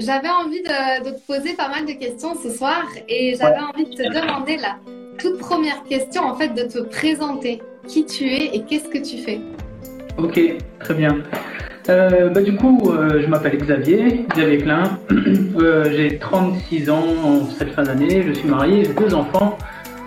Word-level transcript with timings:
j'avais 0.00 0.28
envie 0.28 0.62
de, 0.62 1.04
de, 1.04 1.10
te 1.10 1.20
poser 1.26 1.54
pas 1.54 1.68
mal 1.68 1.86
de 1.86 1.92
questions 1.92 2.34
ce 2.42 2.50
soir 2.50 2.84
et 3.08 3.34
j'avais 3.38 3.60
envie 3.60 3.84
de 3.84 3.94
te 3.94 4.02
demander 4.02 4.56
la 4.56 4.76
toute 5.18 5.38
première 5.38 5.82
question, 5.84 6.22
en 6.22 6.34
fait, 6.34 6.48
de 6.48 6.62
te 6.62 6.78
présenter 6.78 7.60
qui 7.86 8.06
tu 8.06 8.24
es 8.24 8.54
et 8.54 8.62
qu'est-ce 8.62 8.88
que 8.88 8.98
tu 8.98 9.18
fais. 9.18 9.40
Ok, 10.16 10.40
très 10.80 10.94
bien. 10.94 11.18
Euh, 11.88 12.28
bah, 12.28 12.40
du 12.40 12.56
coup, 12.56 12.90
euh, 12.90 13.20
je 13.22 13.26
m'appelle 13.26 13.58
Xavier, 13.58 14.26
Xavier 14.34 14.58
Klein. 14.58 14.82
Euh, 15.60 15.90
j'ai 15.94 16.16
36 16.16 16.88
ans 16.88 17.04
en 17.22 17.44
cette 17.50 17.72
fin 17.72 17.82
d'année. 17.82 18.22
Je 18.26 18.32
suis 18.32 18.48
marié, 18.48 18.84
j'ai 18.84 18.94
deux 18.94 19.12
enfants. 19.12 19.58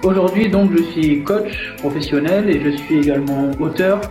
Aujourd'hui, 0.02 0.50
donc, 0.50 0.72
je 0.76 0.82
suis 0.84 1.24
coach 1.24 1.76
professionnel 1.78 2.50
et 2.50 2.60
je 2.60 2.70
suis 2.70 3.00
également 3.00 3.52
auteur. 3.60 4.02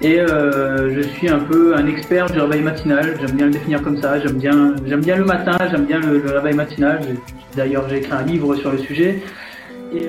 Et 0.00 0.18
je 0.18 1.00
suis 1.02 1.28
un 1.28 1.40
peu 1.40 1.74
un 1.74 1.86
expert 1.86 2.30
du 2.30 2.40
réveil 2.40 2.62
matinal. 2.62 3.16
J'aime 3.20 3.36
bien 3.36 3.46
le 3.46 3.52
définir 3.52 3.82
comme 3.82 4.00
ça. 4.00 4.20
J'aime 4.20 4.38
bien, 4.38 4.74
j'aime 4.86 5.00
bien 5.00 5.16
le 5.16 5.24
matin. 5.24 5.56
J'aime 5.70 5.86
bien 5.86 5.98
le, 6.00 6.38
réveil 6.38 6.54
matinal. 6.54 7.00
D'ailleurs, 7.56 7.88
j'ai 7.88 7.98
écrit 7.98 8.12
un 8.12 8.22
livre 8.22 8.54
sur 8.54 8.70
le 8.70 8.78
sujet. 8.78 9.20
Et, 9.92 10.08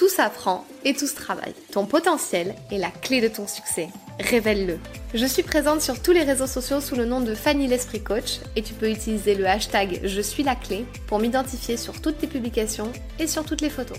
Tout 0.00 0.08
s'apprend 0.08 0.64
et 0.86 0.94
tout 0.94 1.04
se 1.04 1.14
travaille. 1.14 1.52
Ton 1.74 1.84
potentiel 1.84 2.54
est 2.72 2.78
la 2.78 2.88
clé 2.88 3.20
de 3.20 3.28
ton 3.28 3.46
succès. 3.46 3.88
Révèle-le. 4.18 4.78
Je 5.12 5.26
suis 5.26 5.42
présente 5.42 5.82
sur 5.82 6.00
tous 6.00 6.12
les 6.12 6.22
réseaux 6.22 6.46
sociaux 6.46 6.80
sous 6.80 6.96
le 6.96 7.04
nom 7.04 7.20
de 7.20 7.34
Fanny 7.34 7.66
l'Esprit 7.66 8.02
Coach 8.02 8.40
et 8.56 8.62
tu 8.62 8.72
peux 8.72 8.88
utiliser 8.88 9.34
le 9.34 9.46
hashtag 9.46 10.00
Je 10.04 10.22
suis 10.22 10.42
la 10.42 10.54
clé 10.54 10.86
pour 11.06 11.18
m'identifier 11.18 11.76
sur 11.76 12.00
toutes 12.00 12.16
tes 12.16 12.28
publications 12.28 12.90
et 13.18 13.26
sur 13.26 13.44
toutes 13.44 13.60
les 13.60 13.68
photos. 13.68 13.98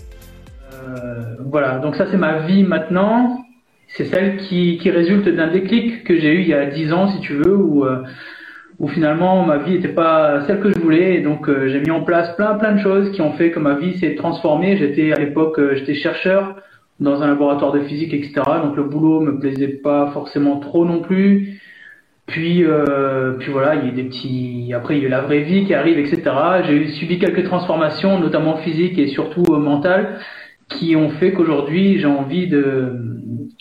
Euh, 0.72 1.36
voilà, 1.46 1.78
donc 1.78 1.94
ça 1.94 2.08
c'est 2.10 2.16
ma 2.16 2.48
vie 2.48 2.64
maintenant. 2.64 3.38
C'est 3.96 4.06
celle 4.06 4.38
qui, 4.48 4.80
résulte 4.90 5.28
d'un 5.28 5.52
déclic 5.52 6.02
que 6.02 6.18
j'ai 6.18 6.32
eu 6.32 6.40
il 6.40 6.48
y 6.48 6.54
a 6.54 6.66
10 6.66 6.92
ans 6.92 7.12
si 7.12 7.20
tu 7.20 7.34
veux, 7.34 7.54
où, 7.54 7.84
euh, 7.84 8.02
où 8.82 8.88
finalement 8.88 9.46
ma 9.46 9.56
vie 9.58 9.76
n'était 9.76 9.88
pas 9.88 10.44
celle 10.46 10.60
que 10.60 10.70
je 10.70 10.78
voulais 10.78 11.20
donc 11.22 11.48
euh, 11.48 11.68
j'ai 11.68 11.80
mis 11.80 11.90
en 11.90 12.02
place 12.02 12.36
plein 12.36 12.54
plein 12.56 12.72
de 12.72 12.80
choses 12.80 13.10
qui 13.12 13.22
ont 13.22 13.32
fait 13.32 13.50
que 13.50 13.58
ma 13.58 13.74
vie 13.74 13.96
s'est 13.98 14.14
transformée. 14.16 14.76
J'étais 14.76 15.12
à 15.12 15.18
l'époque 15.18 15.58
j'étais 15.74 15.94
chercheur 15.94 16.56
dans 17.00 17.22
un 17.22 17.26
laboratoire 17.26 17.72
de 17.72 17.80
physique, 17.80 18.14
etc. 18.14 18.42
Donc 18.62 18.76
le 18.76 18.84
boulot 18.84 19.20
me 19.20 19.38
plaisait 19.38 19.68
pas 19.68 20.10
forcément 20.12 20.58
trop 20.58 20.84
non 20.84 21.00
plus. 21.00 21.60
Puis, 22.26 22.64
euh, 22.64 23.32
puis 23.38 23.50
voilà, 23.50 23.74
il 23.74 23.86
y 23.86 23.88
a 23.88 23.92
des 23.92 24.04
petits. 24.04 24.72
Après, 24.74 24.96
il 24.96 25.02
y 25.02 25.06
a 25.06 25.08
la 25.08 25.22
vraie 25.22 25.40
vie 25.40 25.66
qui 25.66 25.74
arrive, 25.74 25.98
etc. 25.98 26.22
J'ai 26.64 26.88
subi 26.92 27.18
quelques 27.18 27.44
transformations, 27.44 28.18
notamment 28.18 28.56
physiques 28.58 28.98
et 28.98 29.08
surtout 29.08 29.44
euh, 29.50 29.58
mentales, 29.58 30.20
qui 30.68 30.96
ont 30.96 31.10
fait 31.10 31.32
qu'aujourd'hui, 31.32 31.98
j'ai 31.98 32.06
envie 32.06 32.46
de, 32.46 32.94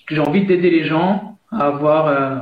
j'ai 0.10 0.20
envie 0.20 0.46
d'aider 0.46 0.70
les 0.70 0.84
gens 0.86 1.38
à 1.52 1.66
avoir, 1.68 2.08
euh, 2.08 2.38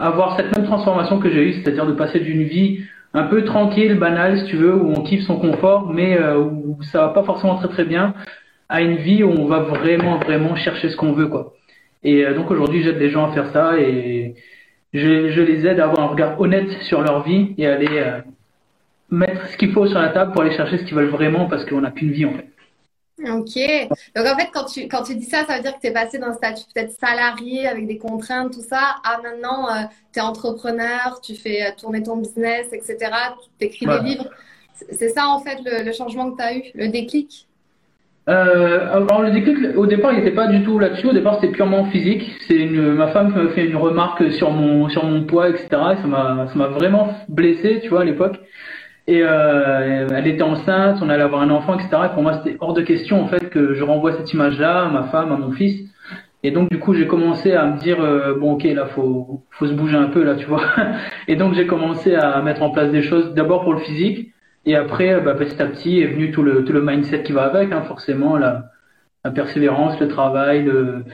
avoir 0.00 0.36
cette 0.36 0.56
même 0.56 0.66
transformation 0.66 1.18
que 1.18 1.30
j'ai 1.30 1.42
eue, 1.42 1.52
c'est-à-dire 1.52 1.86
de 1.86 1.92
passer 1.92 2.20
d'une 2.20 2.42
vie 2.44 2.80
un 3.12 3.24
peu 3.24 3.44
tranquille, 3.44 3.98
banale, 3.98 4.38
si 4.38 4.44
tu 4.46 4.56
veux, 4.56 4.74
où 4.74 4.92
on 4.96 5.02
kiffe 5.02 5.24
son 5.24 5.36
confort, 5.36 5.92
mais 5.92 6.16
euh, 6.16 6.38
où 6.38 6.78
ça 6.82 7.06
va 7.06 7.08
pas 7.08 7.22
forcément 7.22 7.56
très 7.56 7.68
très 7.68 7.84
bien, 7.84 8.14
à 8.68 8.80
une 8.80 8.96
vie 8.96 9.22
où 9.22 9.30
on 9.30 9.46
va 9.46 9.60
vraiment, 9.60 10.18
vraiment 10.18 10.56
chercher 10.56 10.88
ce 10.88 10.96
qu'on 10.96 11.12
veut, 11.12 11.26
quoi. 11.26 11.54
Et 12.02 12.24
euh, 12.24 12.34
donc 12.34 12.50
aujourd'hui, 12.50 12.82
j'aide 12.82 12.98
les 12.98 13.10
gens 13.10 13.30
à 13.30 13.32
faire 13.32 13.50
ça 13.50 13.78
et 13.78 14.34
je, 14.94 15.40
les 15.40 15.66
aide 15.66 15.80
à 15.80 15.84
avoir 15.84 16.00
un 16.00 16.06
regard 16.06 16.40
honnête 16.40 16.70
sur 16.82 17.02
leur 17.02 17.22
vie 17.22 17.54
et 17.58 17.66
à 17.66 17.74
aller 17.74 17.98
euh, 17.98 18.20
mettre 19.10 19.48
ce 19.48 19.56
qu'il 19.56 19.72
faut 19.72 19.86
sur 19.86 19.98
la 20.00 20.08
table 20.08 20.32
pour 20.32 20.42
aller 20.42 20.56
chercher 20.56 20.78
ce 20.78 20.84
qu'ils 20.84 20.94
veulent 20.94 21.10
vraiment 21.10 21.46
parce 21.46 21.64
qu'on 21.66 21.82
n'a 21.82 21.90
qu'une 21.90 22.12
vie, 22.12 22.24
en 22.24 22.32
fait. 22.32 22.49
Ok. 23.22 23.58
Donc 24.16 24.26
en 24.26 24.36
fait, 24.38 24.48
quand 24.52 24.64
tu, 24.64 24.88
quand 24.88 25.02
tu 25.02 25.14
dis 25.14 25.24
ça, 25.24 25.44
ça 25.44 25.56
veut 25.56 25.62
dire 25.62 25.74
que 25.74 25.80
tu 25.80 25.88
es 25.88 25.92
passé 25.92 26.18
d'un 26.18 26.32
statut 26.32 26.64
peut-être 26.74 26.92
salarié 26.92 27.66
avec 27.66 27.86
des 27.86 27.98
contraintes, 27.98 28.52
tout 28.52 28.62
ça, 28.62 28.96
à 29.04 29.20
maintenant, 29.22 29.68
euh, 29.68 29.82
tu 30.12 30.18
es 30.18 30.22
entrepreneur, 30.22 31.20
tu 31.22 31.34
fais 31.34 31.74
tourner 31.78 32.02
ton 32.02 32.16
business, 32.16 32.68
etc. 32.72 32.96
Tu 33.58 33.66
écris 33.66 33.86
des 33.86 33.98
livres. 34.00 34.28
C'est 34.92 35.10
ça 35.10 35.28
en 35.28 35.40
fait 35.40 35.58
le, 35.64 35.84
le 35.84 35.92
changement 35.92 36.30
que 36.30 36.36
tu 36.38 36.42
as 36.42 36.56
eu, 36.56 36.62
le 36.74 36.88
déclic? 36.88 37.46
Euh, 38.28 38.92
alors 38.92 39.22
le 39.22 39.32
déclic, 39.32 39.76
au 39.76 39.86
départ, 39.86 40.12
il 40.12 40.18
n'était 40.18 40.34
pas 40.34 40.46
du 40.46 40.62
tout 40.62 40.78
là-dessus. 40.78 41.08
Au 41.08 41.12
départ, 41.12 41.38
c'était 41.40 41.52
purement 41.52 41.86
physique. 41.86 42.30
C'est 42.46 42.64
ma 42.66 43.08
femme 43.08 43.34
m'a 43.34 43.50
fait 43.52 43.64
une 43.64 43.76
remarque 43.76 44.30
sur 44.32 44.50
mon 44.50 44.88
sur 44.88 45.04
mon 45.04 45.24
poids, 45.24 45.48
etc. 45.48 45.68
ça 45.70 46.06
m'a 46.06 46.46
ça 46.48 46.54
m'a 46.54 46.68
vraiment 46.68 47.14
blessé, 47.28 47.80
tu 47.82 47.88
vois, 47.88 48.02
à 48.02 48.04
l'époque. 48.04 48.38
Et 49.06 49.22
euh, 49.22 50.06
elle 50.14 50.26
était 50.26 50.42
enceinte, 50.42 50.98
on 51.02 51.08
allait 51.08 51.22
avoir 51.22 51.42
un 51.42 51.50
enfant, 51.50 51.74
etc. 51.74 51.88
Et 52.06 52.14
pour 52.14 52.22
moi, 52.22 52.40
c'était 52.42 52.56
hors 52.60 52.74
de 52.74 52.82
question 52.82 53.22
en 53.22 53.26
fait 53.26 53.50
que 53.50 53.74
je 53.74 53.82
renvoie 53.82 54.12
cette 54.12 54.32
image-là 54.32 54.82
à 54.82 54.88
ma 54.88 55.04
femme, 55.04 55.32
à 55.32 55.36
mon 55.36 55.52
fils. 55.52 55.88
Et 56.42 56.50
donc 56.52 56.70
du 56.70 56.78
coup, 56.78 56.94
j'ai 56.94 57.06
commencé 57.06 57.52
à 57.52 57.66
me 57.66 57.78
dire 57.78 58.00
euh, 58.00 58.34
bon, 58.38 58.52
ok, 58.52 58.64
là, 58.64 58.86
faut 58.86 59.42
faut 59.50 59.66
se 59.66 59.72
bouger 59.72 59.96
un 59.96 60.08
peu 60.08 60.22
là, 60.22 60.36
tu 60.36 60.46
vois. 60.46 60.62
Et 61.28 61.36
donc 61.36 61.54
j'ai 61.54 61.66
commencé 61.66 62.14
à 62.14 62.40
mettre 62.42 62.62
en 62.62 62.70
place 62.70 62.90
des 62.90 63.02
choses, 63.02 63.34
d'abord 63.34 63.62
pour 63.62 63.74
le 63.74 63.80
physique 63.80 64.30
et 64.66 64.76
après, 64.76 65.20
bah, 65.20 65.34
petit 65.34 65.60
à 65.62 65.66
petit 65.66 66.00
est 66.00 66.06
venu 66.06 66.30
tout 66.32 66.42
le, 66.42 66.64
tout 66.64 66.72
le 66.72 66.82
mindset 66.82 67.22
qui 67.22 67.32
va 67.32 67.44
avec, 67.44 67.72
hein, 67.72 67.82
forcément, 67.82 68.36
la, 68.36 68.70
la 69.24 69.30
persévérance, 69.30 69.98
le 70.00 70.08
travail, 70.08 70.64
le, 70.64 71.04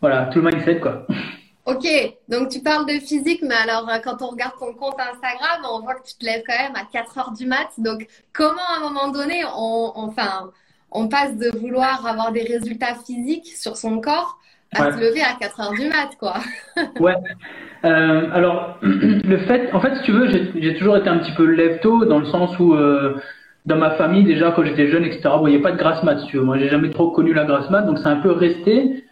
voilà, 0.00 0.26
tout 0.26 0.40
le 0.40 0.50
mindset, 0.50 0.80
quoi. 0.80 1.06
Ok, 1.66 1.86
donc 2.28 2.48
tu 2.48 2.60
parles 2.60 2.86
de 2.86 2.98
physique, 3.00 3.42
mais 3.42 3.54
alors 3.54 3.88
euh, 3.88 3.98
quand 4.02 4.22
on 4.22 4.28
regarde 4.28 4.54
ton 4.58 4.72
compte 4.72 4.98
Instagram, 4.98 5.60
on 5.70 5.80
voit 5.80 5.94
que 5.94 6.06
tu 6.06 6.14
te 6.14 6.24
lèves 6.24 6.42
quand 6.46 6.56
même 6.56 6.74
à 6.74 6.84
4 6.90 7.18
heures 7.18 7.32
du 7.32 7.46
mat. 7.46 7.68
Donc 7.78 8.06
comment 8.32 8.66
à 8.74 8.78
un 8.78 8.80
moment 8.80 9.10
donné, 9.10 9.44
on, 9.56 9.92
enfin, 9.94 10.50
on 10.90 11.08
passe 11.08 11.36
de 11.36 11.56
vouloir 11.58 12.06
avoir 12.06 12.32
des 12.32 12.42
résultats 12.42 12.94
physiques 12.94 13.46
sur 13.46 13.76
son 13.76 14.00
corps 14.00 14.38
à 14.72 14.92
se 14.92 14.98
lever 14.98 15.20
à 15.20 15.34
4 15.38 15.60
heures 15.60 15.72
du 15.72 15.88
mat, 15.88 16.10
quoi? 16.18 16.34
ouais. 17.00 17.14
Euh, 17.84 18.30
alors, 18.32 18.78
le 18.82 19.38
fait, 19.38 19.72
en 19.72 19.80
fait, 19.80 19.96
si 19.96 20.02
tu 20.02 20.12
veux, 20.12 20.28
j'ai 20.28 20.74
toujours 20.76 20.96
été 20.96 21.08
un 21.08 21.18
petit 21.18 21.32
peu 21.32 21.44
lève-tôt 21.44 22.04
dans 22.04 22.18
le 22.18 22.26
sens 22.26 22.56
où, 22.58 22.74
euh, 22.74 23.16
dans 23.66 23.76
ma 23.76 23.92
famille, 23.92 24.24
déjà, 24.24 24.52
quand 24.52 24.64
j'étais 24.64 24.88
jeune, 24.88 25.04
etc., 25.04 25.22
il 25.46 25.50
n'y 25.50 25.56
a 25.56 25.60
pas 25.60 25.72
de 25.72 25.76
grasse 25.76 26.02
mat, 26.04 26.20
si 26.20 26.26
tu 26.26 26.36
veux. 26.36 26.44
Moi, 26.44 26.58
j'ai 26.58 26.68
jamais 26.68 26.90
trop 26.90 27.10
connu 27.10 27.32
la 27.32 27.44
grasse 27.44 27.68
mat, 27.70 27.82
donc 27.82 27.98
c'est 27.98 28.08
un 28.08 28.20
peu 28.20 28.30
resté. 28.30 29.04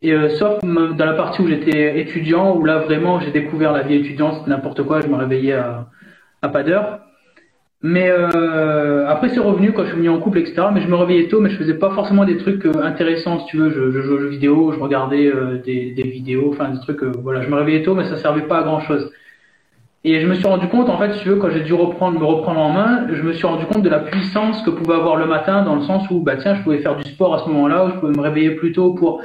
Et 0.00 0.12
euh, 0.12 0.28
sauf 0.30 0.62
dans 0.62 1.04
la 1.04 1.14
partie 1.14 1.42
où 1.42 1.48
j'étais 1.48 2.00
étudiant, 2.00 2.56
où 2.56 2.64
là, 2.64 2.78
vraiment, 2.78 3.20
j'ai 3.20 3.32
découvert 3.32 3.72
la 3.72 3.82
vie 3.82 3.96
étudiante, 3.96 4.36
c'était 4.38 4.50
n'importe 4.50 4.84
quoi, 4.84 5.00
je 5.00 5.08
me 5.08 5.16
réveillais 5.16 5.54
à, 5.54 5.88
à 6.42 6.48
pas 6.48 6.62
d'heure. 6.62 7.00
Mais 7.80 8.10
euh, 8.10 9.06
après 9.06 9.28
c'est 9.28 9.38
revenu 9.38 9.72
quand 9.72 9.84
je 9.84 9.90
suis 9.90 9.96
venu 9.96 10.08
en 10.08 10.18
couple, 10.18 10.38
etc. 10.38 10.68
Mais 10.72 10.80
je 10.80 10.88
me 10.88 10.96
réveillais 10.96 11.28
tôt, 11.28 11.40
mais 11.40 11.48
je 11.48 11.56
faisais 11.56 11.74
pas 11.74 11.90
forcément 11.90 12.24
des 12.24 12.36
trucs 12.36 12.66
euh, 12.66 12.82
intéressants, 12.82 13.38
si 13.40 13.46
tu 13.46 13.56
veux. 13.58 13.70
Je, 13.70 13.92
je 13.92 14.00
jouais 14.00 14.14
aux 14.14 14.18
jeux 14.18 14.28
vidéo, 14.28 14.72
je 14.72 14.80
regardais 14.80 15.26
euh, 15.26 15.62
des, 15.64 15.92
des, 15.92 16.02
vidéos, 16.02 16.50
enfin 16.52 16.70
des 16.70 16.80
trucs. 16.80 17.02
Euh, 17.04 17.12
voilà, 17.22 17.42
je 17.42 17.48
me 17.48 17.54
réveillais 17.54 17.82
tôt, 17.84 17.94
mais 17.94 18.04
ça 18.04 18.16
servait 18.16 18.42
pas 18.42 18.58
à 18.58 18.62
grand 18.64 18.80
chose. 18.80 19.12
Et 20.02 20.20
je 20.20 20.26
me 20.26 20.34
suis 20.34 20.46
rendu 20.46 20.66
compte, 20.68 20.88
en 20.88 20.98
fait, 20.98 21.12
si 21.14 21.20
tu 21.20 21.28
veux, 21.28 21.36
quand 21.36 21.50
j'ai 21.50 21.60
dû 21.60 21.74
reprendre, 21.74 22.18
me 22.18 22.24
reprendre 22.24 22.58
en 22.58 22.70
main, 22.70 23.06
je 23.12 23.22
me 23.22 23.32
suis 23.32 23.46
rendu 23.46 23.64
compte 23.66 23.82
de 23.82 23.88
la 23.88 24.00
puissance 24.00 24.62
que 24.62 24.70
pouvait 24.70 24.94
avoir 24.94 25.16
le 25.16 25.26
matin, 25.26 25.62
dans 25.62 25.74
le 25.76 25.82
sens 25.82 26.08
où, 26.10 26.20
bah 26.20 26.36
tiens, 26.36 26.54
je 26.56 26.62
pouvais 26.62 26.78
faire 26.78 26.96
du 26.96 27.04
sport 27.04 27.34
à 27.34 27.38
ce 27.40 27.48
moment-là, 27.48 27.84
où 27.84 27.90
je 27.90 27.94
pouvais 27.96 28.12
me 28.12 28.20
réveiller 28.20 28.52
plus 28.52 28.72
tôt 28.72 28.92
pour 28.94 29.22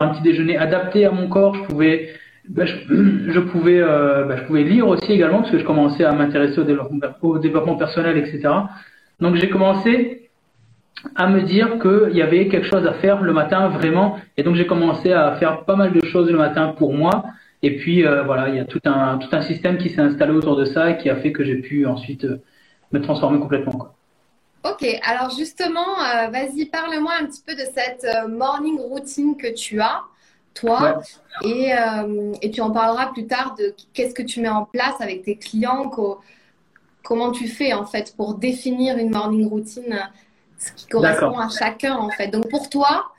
un 0.00 0.08
petit 0.08 0.22
déjeuner 0.22 0.56
adapté 0.56 1.04
à 1.06 1.10
mon 1.10 1.28
corps, 1.28 1.54
je 1.54 1.62
pouvais 1.64 2.14
ben, 2.48 2.66
je, 3.28 3.40
pouvais, 3.40 3.80
euh, 3.80 4.24
ben, 4.24 4.36
je 4.36 4.44
pouvais 4.44 4.64
lire 4.64 4.88
aussi 4.88 5.12
également 5.12 5.38
parce 5.38 5.50
que 5.50 5.58
je 5.58 5.64
commençais 5.64 6.04
à 6.04 6.12
m'intéresser 6.12 6.58
au 6.58 7.38
développement, 7.38 7.76
personnel, 7.76 8.18
etc. 8.18 8.48
Donc 9.20 9.36
j'ai 9.36 9.48
commencé 9.48 10.30
à 11.16 11.28
me 11.28 11.42
dire 11.42 11.78
qu'il 11.78 12.16
y 12.16 12.22
avait 12.22 12.48
quelque 12.48 12.66
chose 12.66 12.86
à 12.86 12.94
faire 12.94 13.22
le 13.22 13.32
matin 13.32 13.68
vraiment, 13.68 14.18
et 14.36 14.42
donc 14.42 14.56
j'ai 14.56 14.66
commencé 14.66 15.12
à 15.12 15.32
faire 15.36 15.64
pas 15.64 15.76
mal 15.76 15.92
de 15.92 16.04
choses 16.04 16.30
le 16.30 16.38
matin 16.38 16.74
pour 16.76 16.92
moi. 16.92 17.24
Et 17.62 17.76
puis 17.76 18.06
euh, 18.06 18.22
voilà, 18.22 18.50
il 18.50 18.56
y 18.56 18.58
a 18.58 18.64
tout 18.64 18.80
un 18.84 19.18
tout 19.18 19.28
un 19.32 19.42
système 19.42 19.78
qui 19.78 19.88
s'est 19.88 20.02
installé 20.02 20.32
autour 20.32 20.56
de 20.56 20.66
ça 20.66 20.90
et 20.90 20.98
qui 20.98 21.08
a 21.08 21.16
fait 21.16 21.32
que 21.32 21.44
j'ai 21.44 21.56
pu 21.56 21.86
ensuite 21.86 22.24
euh, 22.24 22.42
me 22.92 23.00
transformer 23.00 23.38
complètement. 23.38 23.72
Quoi. 23.72 23.94
Ok, 24.64 24.86
alors 25.02 25.30
justement, 25.30 25.96
vas-y, 26.30 26.64
parle-moi 26.66 27.12
un 27.20 27.26
petit 27.26 27.42
peu 27.46 27.54
de 27.54 27.64
cette 27.74 28.06
morning 28.28 28.78
routine 28.78 29.36
que 29.36 29.52
tu 29.52 29.80
as 29.80 30.02
toi. 30.54 31.00
Et, 31.42 31.74
euh, 31.74 32.32
et 32.40 32.50
tu 32.50 32.60
en 32.60 32.70
parleras 32.70 33.08
plus 33.08 33.26
tard 33.26 33.56
de 33.58 33.74
qu'est-ce 33.92 34.14
que 34.14 34.22
tu 34.22 34.40
mets 34.40 34.48
en 34.48 34.64
place 34.64 35.00
avec 35.00 35.22
tes 35.22 35.36
clients, 35.36 35.90
comment 37.02 37.32
tu 37.32 37.48
fais 37.48 37.72
en 37.72 37.84
fait 37.84 38.14
pour 38.16 38.34
définir 38.34 38.96
une 38.96 39.10
morning 39.10 39.48
routine, 39.48 40.00
ce 40.58 40.72
qui 40.72 40.86
correspond 40.86 41.38
à 41.38 41.48
chacun 41.48 41.96
en 41.96 42.08
fait. 42.10 42.28
Donc 42.28 42.48
pour 42.48 42.70
toi, 42.70 43.10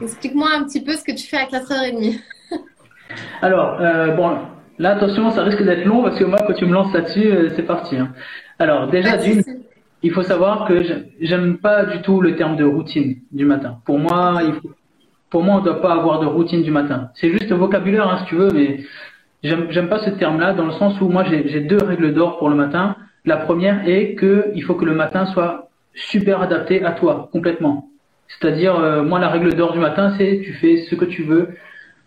Explique-moi 0.00 0.48
un 0.54 0.64
petit 0.64 0.82
peu 0.82 0.92
ce 0.92 1.04
que 1.04 1.12
tu 1.12 1.26
fais 1.26 1.36
à 1.36 1.44
4h30. 1.44 2.20
Alors, 3.42 3.80
euh, 3.80 4.14
bon, 4.14 4.38
là, 4.78 4.96
attention, 4.96 5.30
ça 5.30 5.42
risque 5.42 5.62
d'être 5.62 5.84
long 5.84 6.02
parce 6.02 6.18
que 6.18 6.24
moi, 6.24 6.38
quand 6.46 6.54
tu 6.54 6.66
me 6.66 6.72
lances 6.72 6.92
là-dessus, 6.92 7.26
euh, 7.26 7.50
c'est 7.56 7.62
parti. 7.62 7.96
Hein. 7.96 8.12
Alors, 8.58 8.88
déjà, 8.88 9.16
d'une, 9.16 9.42
il 10.02 10.12
faut 10.12 10.22
savoir 10.22 10.66
que 10.66 10.82
j'aime 11.20 11.58
pas 11.58 11.84
du 11.84 12.02
tout 12.02 12.20
le 12.20 12.36
terme 12.36 12.56
de 12.56 12.64
routine 12.64 13.16
du 13.32 13.44
matin. 13.44 13.80
Pour 13.84 13.98
moi, 13.98 14.40
il 14.46 14.54
faut, 14.54 14.70
pour 15.30 15.42
moi, 15.42 15.56
on 15.56 15.60
doit 15.60 15.80
pas 15.80 15.92
avoir 15.92 16.20
de 16.20 16.26
routine 16.26 16.62
du 16.62 16.70
matin. 16.70 17.10
C'est 17.14 17.30
juste 17.30 17.52
vocabulaire, 17.52 18.08
hein, 18.08 18.18
si 18.20 18.26
tu 18.26 18.36
veux, 18.36 18.50
mais 18.52 18.80
j'aime 19.42 19.88
pas 19.88 19.98
ce 19.98 20.10
terme-là 20.10 20.54
dans 20.54 20.66
le 20.66 20.72
sens 20.72 21.00
où 21.00 21.08
moi, 21.08 21.24
j'ai 21.24 21.60
deux 21.60 21.82
règles 21.82 22.14
d'or 22.14 22.38
pour 22.38 22.48
le 22.48 22.56
matin. 22.56 22.96
La 23.24 23.36
première 23.36 23.88
est 23.88 24.14
que 24.14 24.52
il 24.54 24.62
faut 24.62 24.74
que 24.74 24.84
le 24.84 24.94
matin 24.94 25.26
soit 25.26 25.70
super 25.94 26.40
adapté 26.40 26.84
à 26.84 26.92
toi, 26.92 27.28
complètement. 27.32 27.88
C'est-à-dire, 28.28 28.78
euh, 28.78 29.02
moi, 29.02 29.18
la 29.18 29.28
règle 29.28 29.54
d'or 29.54 29.72
du 29.72 29.78
matin, 29.78 30.14
c'est 30.16 30.40
tu 30.44 30.52
fais 30.52 30.76
ce 30.76 30.94
que 30.94 31.04
tu 31.04 31.22
veux. 31.24 31.48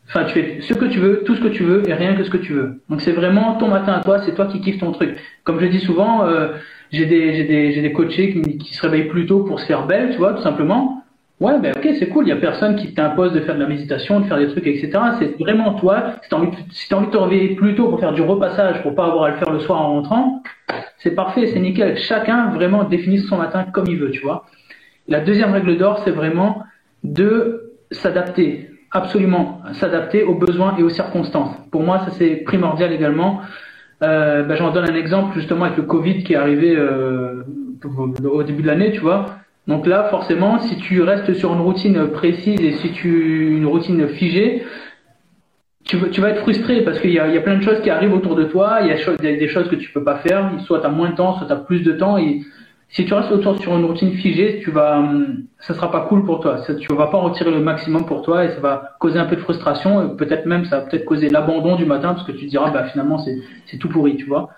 Enfin, 0.08 0.26
tu 0.26 0.34
fais 0.34 0.62
ce 0.62 0.74
que 0.74 0.86
tu 0.86 1.00
veux, 1.00 1.24
tout 1.24 1.36
ce 1.36 1.42
que 1.42 1.48
tu 1.48 1.64
veux 1.64 1.88
et 1.88 1.94
rien 1.94 2.16
que 2.16 2.24
ce 2.24 2.30
que 2.30 2.38
tu 2.38 2.54
veux. 2.54 2.82
Donc, 2.90 3.02
c'est 3.02 3.12
vraiment 3.12 3.56
ton 3.56 3.68
matin 3.68 3.94
à 3.94 4.02
toi, 4.02 4.22
c'est 4.22 4.34
toi 4.34 4.46
qui 4.46 4.62
kiffes 4.62 4.80
ton 4.80 4.92
truc. 4.92 5.18
Comme 5.44 5.60
je 5.60 5.68
dis 5.68 5.80
souvent, 5.80 6.26
euh, 6.26 6.50
j'ai 6.92 7.06
des, 7.06 7.34
j'ai 7.34 7.44
des, 7.46 7.72
j'ai 7.72 7.82
des 7.82 7.94
coachés 7.94 8.42
qui, 8.60 8.74
se 8.74 8.82
réveillent 8.82 9.08
plus 9.08 9.26
tôt 9.26 9.44
pour 9.44 9.60
se 9.60 9.66
faire 9.66 9.88
belle, 9.88 10.12
tu 10.12 10.18
vois, 10.18 10.34
tout 10.34 10.42
simplement. 10.42 11.04
Ouais, 11.40 11.58
ben 11.60 11.74
ok, 11.76 11.96
c'est 11.98 12.08
cool. 12.10 12.26
Il 12.26 12.30
y 12.30 12.34
a 12.34 12.36
personne 12.36 12.76
qui 12.76 12.94
t'impose 12.94 13.34
de 13.34 13.40
faire 13.40 13.56
de 13.56 13.62
la 13.62 13.68
méditation, 13.68 14.20
de 14.20 14.26
faire 14.26 14.38
des 14.38 14.50
trucs, 14.50 14.68
etc. 14.68 14.92
C'est 15.18 15.40
vraiment 15.40 15.74
toi. 15.74 16.14
Si 16.22 16.30
t'as 16.30 16.38
envie, 16.38 16.50
si 16.70 16.94
as 16.94 16.98
envie 16.98 17.08
de 17.08 17.12
te 17.12 17.18
réveiller 17.18 17.56
plus 17.56 17.74
tôt 17.74 17.88
pour 17.88 18.00
faire 18.00 18.14
du 18.14 18.22
repassage, 18.22 18.84
pour 18.84 18.94
pas 18.94 19.06
avoir 19.06 19.24
à 19.24 19.30
le 19.32 19.38
faire 19.38 19.52
le 19.52 19.60
soir 19.60 19.82
en 19.82 19.94
rentrant, 19.94 20.44
c'est 21.00 21.16
parfait, 21.16 21.48
c'est 21.48 21.60
nickel. 21.60 21.98
Chacun 21.98 22.52
vraiment 22.52 22.84
définit 22.84 23.20
son 23.20 23.38
matin 23.38 23.66
comme 23.74 23.88
il 23.88 23.98
veut, 23.98 24.12
tu 24.12 24.22
vois. 24.22 24.46
La 25.08 25.20
deuxième 25.20 25.52
règle 25.52 25.78
d'or, 25.78 26.02
c'est 26.04 26.12
vraiment 26.12 26.64
de 27.04 27.74
s'adapter, 27.90 28.70
absolument 28.92 29.62
s'adapter 29.74 30.24
aux 30.24 30.36
besoins 30.36 30.76
et 30.78 30.84
aux 30.84 30.90
circonstances. 30.90 31.56
Pour 31.72 31.82
moi, 31.82 32.00
ça 32.00 32.12
c'est 32.12 32.36
primordial 32.38 32.92
également. 32.92 33.42
Euh, 34.04 34.44
ben, 34.44 34.56
j'en 34.56 34.72
donne 34.72 34.90
un 34.90 34.96
exemple 34.96 35.38
justement 35.38 35.66
avec 35.66 35.78
le 35.78 35.84
Covid 35.84 36.24
qui 36.24 36.34
est 36.34 36.38
arrivé 36.38 36.76
euh, 36.76 37.44
au 38.24 38.44
début 38.44 38.64
de 38.64 38.68
l'année, 38.68 38.92
tu 38.92 39.00
vois. 39.00 39.38
Donc 39.68 39.86
là, 39.86 40.08
forcément, 40.10 40.60
si 40.60 40.78
tu 40.78 41.02
restes 41.02 41.34
sur 41.34 41.54
une 41.54 41.62
routine 41.62 42.08
précise 42.08 42.60
et 42.62 42.74
si 42.74 42.92
tu 42.92 43.56
une 43.58 43.66
routine 43.66 44.08
figée, 44.08 44.64
tu, 45.84 45.98
vas 45.98 46.30
être 46.30 46.42
frustré 46.42 46.82
parce 46.84 47.00
qu'il 47.00 47.12
y 47.12 47.20
a, 47.20 47.28
y 47.28 47.38
a 47.38 47.42
plein 47.42 47.58
de 47.58 47.64
choses 47.64 47.82
qui 47.82 47.90
arrivent 47.90 48.14
autour 48.14 48.36
de 48.36 48.46
toi. 48.46 48.80
Il 48.82 48.88
y 48.88 48.92
a, 48.92 49.38
des 49.38 49.48
choses 49.48 49.68
que 49.68 49.76
tu 49.76 49.92
peux 49.92 50.04
pas 50.04 50.18
faire. 50.18 50.52
Soit 50.66 50.80
tu 50.80 50.86
as 50.86 50.90
moins 50.90 51.10
de 51.10 51.16
temps, 51.16 51.38
soit 51.38 51.48
tu 51.48 51.54
as 51.54 51.58
plus 51.58 51.82
de 51.84 51.92
temps. 51.92 52.18
Si 52.92 53.06
tu 53.06 53.14
restes 53.14 53.32
autour 53.32 53.58
sur 53.60 53.76
une 53.78 53.86
routine 53.86 54.12
figée, 54.14 54.60
tu 54.62 54.70
vas, 54.70 55.00
hum, 55.00 55.46
ça 55.60 55.74
sera 55.74 55.90
pas 55.92 56.02
cool 56.02 56.26
pour 56.26 56.42
toi. 56.42 56.58
Tu 56.80 56.94
vas 56.94 57.08
pas 57.08 57.18
en 57.18 57.22
retirer 57.22 57.50
le 57.50 57.62
maximum 57.62 58.06
pour 58.06 58.22
toi 58.22 58.44
et 58.44 58.50
ça 58.50 58.60
va 58.60 58.96
causer 59.00 59.18
un 59.18 59.26
peu 59.26 59.38
de 59.38 59.42
frustration. 59.42 60.16
Peut-être 60.18 60.46
même, 60.46 60.66
ça 60.66 60.80
va 60.80 60.86
peut-être 60.86 61.06
causer 61.06 61.30
l'abandon 61.30 61.78
du 61.78 61.86
matin 61.86 62.14
parce 62.14 62.28
que 62.28 62.34
tu 62.34 62.46
te 62.46 62.50
diras, 62.50 62.70
bah 62.70 62.84
finalement 62.84 63.18
c'est 63.18 63.78
tout 63.78 63.88
pourri, 63.88 64.18
tu 64.18 64.26
vois. 64.26 64.50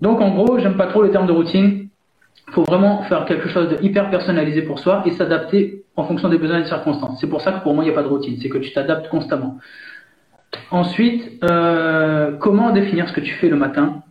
Donc 0.00 0.20
en 0.20 0.30
gros, 0.30 0.58
j'aime 0.58 0.76
pas 0.76 0.86
trop 0.86 1.02
les 1.02 1.10
termes 1.10 1.26
de 1.26 1.32
routine. 1.32 1.88
Faut 2.52 2.62
vraiment 2.62 3.02
faire 3.02 3.26
quelque 3.26 3.50
chose 3.50 3.68
de 3.68 3.76
hyper 3.84 4.08
personnalisé 4.08 4.62
pour 4.62 4.78
soi 4.78 5.02
et 5.04 5.10
s'adapter 5.10 5.84
en 5.96 6.04
fonction 6.04 6.30
des 6.30 6.38
besoins 6.38 6.60
et 6.60 6.62
des 6.62 6.68
circonstances. 6.68 7.20
C'est 7.20 7.28
pour 7.28 7.42
ça 7.42 7.52
que 7.52 7.62
pour 7.62 7.74
moi, 7.74 7.84
il 7.84 7.88
n'y 7.88 7.92
a 7.92 7.96
pas 7.96 8.02
de 8.02 8.08
routine. 8.08 8.38
C'est 8.40 8.48
que 8.48 8.58
tu 8.58 8.72
t'adaptes 8.72 9.08
constamment. 9.08 9.58
Ensuite, 10.70 11.44
euh, 11.44 12.32
comment 12.38 12.70
définir 12.70 13.08
ce 13.08 13.12
que 13.12 13.20
tu 13.20 13.34
fais 13.34 13.50
le 13.50 13.56
matin? 13.56 14.02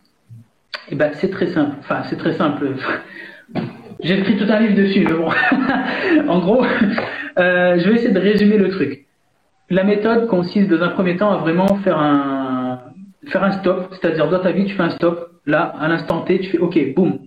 Eh 0.90 0.94
ben, 0.94 1.10
c'est 1.14 1.30
très 1.30 1.48
simple. 1.48 1.76
Enfin, 1.80 2.02
c'est 2.08 2.16
très 2.16 2.34
simple. 2.34 2.68
J'ai 4.00 4.18
écrit 4.18 4.36
tout 4.36 4.46
un 4.48 4.60
livre 4.60 4.74
dessus, 4.74 5.04
mais 5.04 5.12
bon. 5.12 5.28
en 6.28 6.38
gros, 6.38 6.64
euh, 7.38 7.78
je 7.78 7.88
vais 7.88 7.94
essayer 7.94 8.12
de 8.12 8.18
résumer 8.18 8.58
le 8.58 8.68
truc. 8.70 9.06
La 9.70 9.84
méthode 9.84 10.28
consiste 10.28 10.68
dans 10.70 10.82
un 10.82 10.90
premier 10.90 11.16
temps 11.16 11.30
à 11.30 11.38
vraiment 11.38 11.66
faire 11.76 11.98
un 11.98 12.80
faire 13.26 13.44
un 13.44 13.52
stop, 13.52 13.88
c'est-à-dire 13.92 14.28
dans 14.30 14.38
ta 14.38 14.52
vie, 14.52 14.64
tu 14.64 14.74
fais 14.74 14.82
un 14.82 14.90
stop. 14.90 15.32
Là, 15.44 15.74
à 15.80 15.88
l'instant 15.88 16.22
T, 16.22 16.38
tu 16.40 16.50
fais 16.50 16.58
OK, 16.58 16.78
boum. 16.94 17.18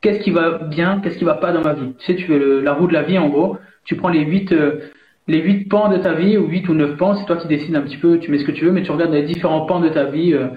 Qu'est-ce 0.00 0.20
qui 0.20 0.30
va 0.30 0.58
bien, 0.58 1.00
qu'est-ce 1.00 1.18
qui 1.18 1.24
va 1.24 1.34
pas 1.34 1.52
dans 1.52 1.62
ma 1.62 1.74
vie? 1.74 1.94
Tu 1.98 2.06
sais, 2.06 2.16
tu 2.16 2.24
fais 2.26 2.38
la 2.38 2.72
roue 2.72 2.86
de 2.86 2.92
la 2.92 3.02
vie 3.02 3.18
en 3.18 3.28
gros. 3.28 3.58
Tu 3.84 3.96
prends 3.96 4.08
les 4.08 4.24
huit 4.24 4.52
euh, 4.52 4.90
les 5.28 5.40
huit 5.40 5.68
pans 5.68 5.88
de 5.88 5.98
ta 5.98 6.14
vie 6.14 6.36
ou 6.36 6.46
huit 6.46 6.68
ou 6.68 6.74
neuf 6.74 6.96
pans, 6.96 7.14
c'est 7.14 7.26
toi 7.26 7.36
qui 7.36 7.46
décides 7.46 7.76
un 7.76 7.82
petit 7.82 7.96
peu. 7.96 8.18
Tu 8.18 8.30
mets 8.30 8.38
ce 8.38 8.44
que 8.44 8.52
tu 8.52 8.64
veux, 8.64 8.72
mais 8.72 8.82
tu 8.82 8.90
regardes 8.90 9.12
les 9.12 9.22
différents 9.22 9.66
pans 9.66 9.80
de 9.80 9.88
ta 9.88 10.04
vie. 10.04 10.34
Euh, 10.34 10.48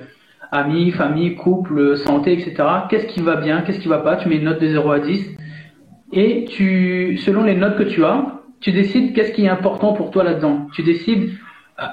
amis, 0.51 0.92
famille, 0.92 1.36
couple, 1.36 1.97
santé, 1.97 2.33
etc. 2.33 2.63
Qu'est-ce 2.89 3.07
qui 3.07 3.21
va 3.21 3.36
bien, 3.36 3.62
qu'est-ce 3.62 3.80
qui 3.80 3.88
va 3.88 4.00
pas? 4.00 4.15
Tu 4.15 4.30
mets 4.30 4.38
une 4.38 4.45
note 4.45 4.62
de 4.62 4.68
0 4.68 4.92
à 4.92 5.00
10 5.00 5.36
et 6.13 6.45
tu, 6.45 7.18
selon 7.18 7.44
les 7.44 7.56
notes 7.56 7.77
que 7.77 7.83
tu 7.83 8.03
as, 8.03 8.42
tu 8.62 8.71
décides 8.71 9.13
qu'est-ce 9.13 9.31
qui 9.31 9.45
est 9.45 9.50
important 9.50 9.94
pour 9.94 10.12
toi 10.12 10.24
là-dedans. 10.24 10.68
Tu 10.74 10.83
décides 10.83 11.31
euh, 11.80 11.83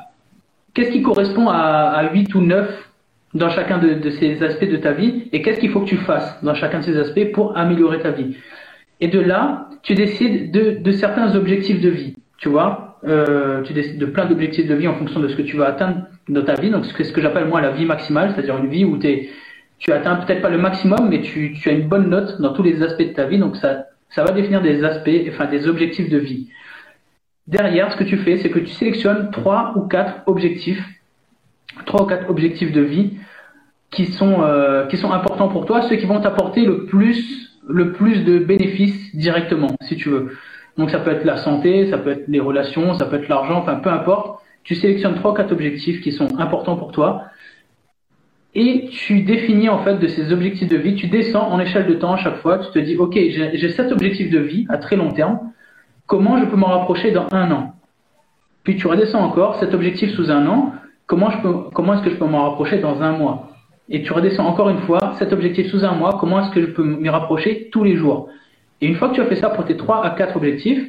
qu'est-ce 0.75 0.91
qui 0.91 1.03
correspond 1.03 1.49
à, 1.49 1.57
à 1.57 2.13
8 2.13 2.35
ou 2.35 2.41
9 2.41 2.91
dans 3.35 3.51
chacun 3.51 3.79
de, 3.79 4.11
ces 4.11 4.43
aspects 4.43 4.69
de 4.69 4.77
ta 4.77 4.93
vie 4.93 5.29
et 5.33 5.43
qu'est-ce 5.43 5.59
qu'il 5.59 5.71
faut 5.71 5.81
que 5.81 5.89
tu 5.89 5.97
fasses 5.97 6.43
dans 6.43 6.55
chacun 6.55 6.81
de 6.81 6.85
ces 6.85 6.99
aspects 6.99 7.33
pour 7.33 7.57
améliorer 7.57 8.01
ta 8.01 8.11
vie. 8.11 8.37
Et 9.01 9.09
de 9.09 9.21
là, 9.21 9.69
tu 9.83 9.95
décides 9.95 10.53
de, 10.53 10.79
de 10.83 10.93
certains 10.93 11.35
objectifs 11.35 11.81
de 11.81 11.89
vie. 11.89 12.15
Tu 12.39 12.49
vois, 12.49 12.99
euh, 13.05 13.63
tu 13.63 13.73
décides 13.73 13.99
de 13.99 14.07
plein 14.07 14.27
d'objectifs 14.27 14.67
de 14.67 14.75
vie 14.75 14.89
en 14.89 14.95
fonction 14.95 15.21
de 15.21 15.29
ce 15.29 15.37
que 15.37 15.43
tu 15.43 15.57
vas 15.57 15.69
atteindre 15.69 16.07
dans 16.29 16.45
ta 16.45 16.55
vie. 16.55 16.71
Donc, 16.71 16.85
c'est 16.87 17.05
ce 17.05 17.13
que 17.13 17.21
j'appelle 17.21 17.47
moi 17.47 17.61
la 17.61 17.71
vie 17.71 17.85
maximale, 17.85 18.33
c'est-à-dire 18.35 18.59
une 18.59 18.69
vie 18.69 18.85
où 18.85 18.99
es, 19.03 19.31
tu 19.79 19.93
atteins 19.93 20.17
peut-être 20.17 20.43
pas 20.43 20.51
le 20.51 20.59
maximum, 20.59 21.09
mais 21.09 21.21
tu, 21.21 21.53
tu 21.53 21.69
as 21.69 21.73
une 21.73 21.89
bonne 21.89 22.09
note 22.09 22.41
dans 22.41 22.53
tous 22.53 22.63
les 22.63 22.83
aspects 22.83 23.03
de 23.03 23.13
ta 23.13 23.27
vie. 23.27 23.39
Donc, 23.39 23.57
ça, 23.57 23.87
ça 24.11 24.25
va 24.25 24.33
définir 24.33 24.63
des 24.63 24.85
aspects, 24.85 25.11
enfin 25.29 25.47
des 25.47 25.69
objectifs 25.69 26.09
de 26.09 26.19
vie. 26.19 26.49
Derrière, 27.47 27.91
ce 27.93 27.97
que 27.97 28.05
tu 28.05 28.17
fais, 28.19 28.39
c'est 28.39 28.51
que 28.51 28.61
tu 28.61 28.69
sélectionnes 28.69 29.31
trois 29.31 29.73
ou 29.77 29.83
quatre 29.83 30.23
objectifs, 30.27 30.83
trois 31.87 32.03
ou 32.03 32.07
quatre 32.07 32.31
objectifs 32.31 32.73
de 32.73 32.81
vie 32.81 33.15
qui 33.91 34.07
sont 34.07 34.43
euh, 34.43 34.87
qui 34.87 34.97
sont 34.97 35.13
importants 35.13 35.49
pour 35.49 35.67
toi, 35.67 35.83
ceux 35.83 35.97
qui 35.97 36.07
vont 36.07 36.21
t'apporter 36.21 36.65
le 36.65 36.87
plus 36.87 37.51
le 37.69 37.93
plus 37.93 38.25
de 38.25 38.39
bénéfices 38.39 39.15
directement, 39.15 39.77
si 39.83 39.97
tu 39.97 40.09
veux. 40.09 40.37
Donc 40.77 40.91
ça 40.91 41.01
peut 41.01 41.11
être 41.11 41.25
la 41.25 41.37
santé, 41.37 41.91
ça 41.91 41.99
peut 41.99 42.11
être 42.11 42.29
les 42.29 42.41
relations, 42.41 42.95
ça 42.95 43.07
peut 43.07 43.17
être 43.17 43.29
l'argent, 43.29 43.59
enfin 43.59 43.77
peu 43.77 43.91
importe. 43.91 44.42
Tu 44.65 44.75
sélectionnes 44.75 45.15
trois 45.17 45.35
quatre 45.35 45.53
objectifs 45.53 46.01
qui 46.01 46.13
sont 46.13 46.39
importants 46.39 46.77
pour 46.77 46.93
toi 46.93 47.25
et 48.55 48.89
tu 48.91 49.23
définis 49.23 49.69
en 49.69 49.83
fait 49.83 49.97
de 49.97 50.07
ces 50.07 50.33
objectifs 50.33 50.69
de 50.69 50.77
vie, 50.77 50.95
tu 50.95 51.07
descends 51.07 51.49
en 51.51 51.59
échelle 51.59 51.87
de 51.87 51.95
temps 51.95 52.13
à 52.13 52.19
chaque 52.19 52.37
fois, 52.37 52.59
tu 52.59 52.71
te 52.71 52.79
dis 52.79 52.97
ok 52.97 53.15
j'ai 53.15 53.71
cet 53.71 53.93
objectif 53.93 54.31
de 54.31 54.39
vie 54.39 54.67
à 54.69 54.77
très 54.77 54.97
long 54.97 55.11
terme, 55.11 55.39
comment 56.07 56.39
je 56.39 56.45
peux 56.45 56.57
m'en 56.57 56.67
rapprocher 56.67 57.13
dans 57.13 57.27
un 57.33 57.51
an? 57.51 57.75
Puis 58.63 58.77
tu 58.77 58.87
redescends 58.87 59.25
encore 59.25 59.59
cet 59.59 59.73
objectif 59.73 60.15
sous 60.15 60.31
un 60.31 60.47
an, 60.47 60.75
comment, 61.07 61.31
je 61.31 61.39
peux, 61.39 61.53
comment 61.73 61.95
est-ce 61.95 62.03
que 62.03 62.11
je 62.11 62.17
peux 62.17 62.27
m'en 62.27 62.51
rapprocher 62.51 62.79
dans 62.79 63.03
un 63.03 63.13
mois? 63.13 63.49
Et 63.89 64.03
tu 64.03 64.13
redescends 64.13 64.47
encore 64.47 64.69
une 64.69 64.81
fois 64.81 65.15
cet 65.19 65.33
objectif 65.33 65.69
sous 65.69 65.85
un 65.85 65.93
mois, 65.93 66.19
comment 66.21 66.41
est-ce 66.41 66.51
que 66.51 66.61
je 66.61 66.67
peux 66.67 66.85
m'y 66.85 67.09
rapprocher 67.09 67.71
tous 67.73 67.85
les 67.85 67.97
jours? 67.97 68.29
Et 68.81 68.87
une 68.87 68.97
fois 68.97 69.09
que 69.09 69.15
tu 69.15 69.21
as 69.21 69.27
fait 69.27 69.37
ça 69.37 69.49
pour 69.51 69.65
tes 69.65 69.77
trois 69.77 70.05
à 70.05 70.11
quatre 70.11 70.37
objectifs, 70.37 70.87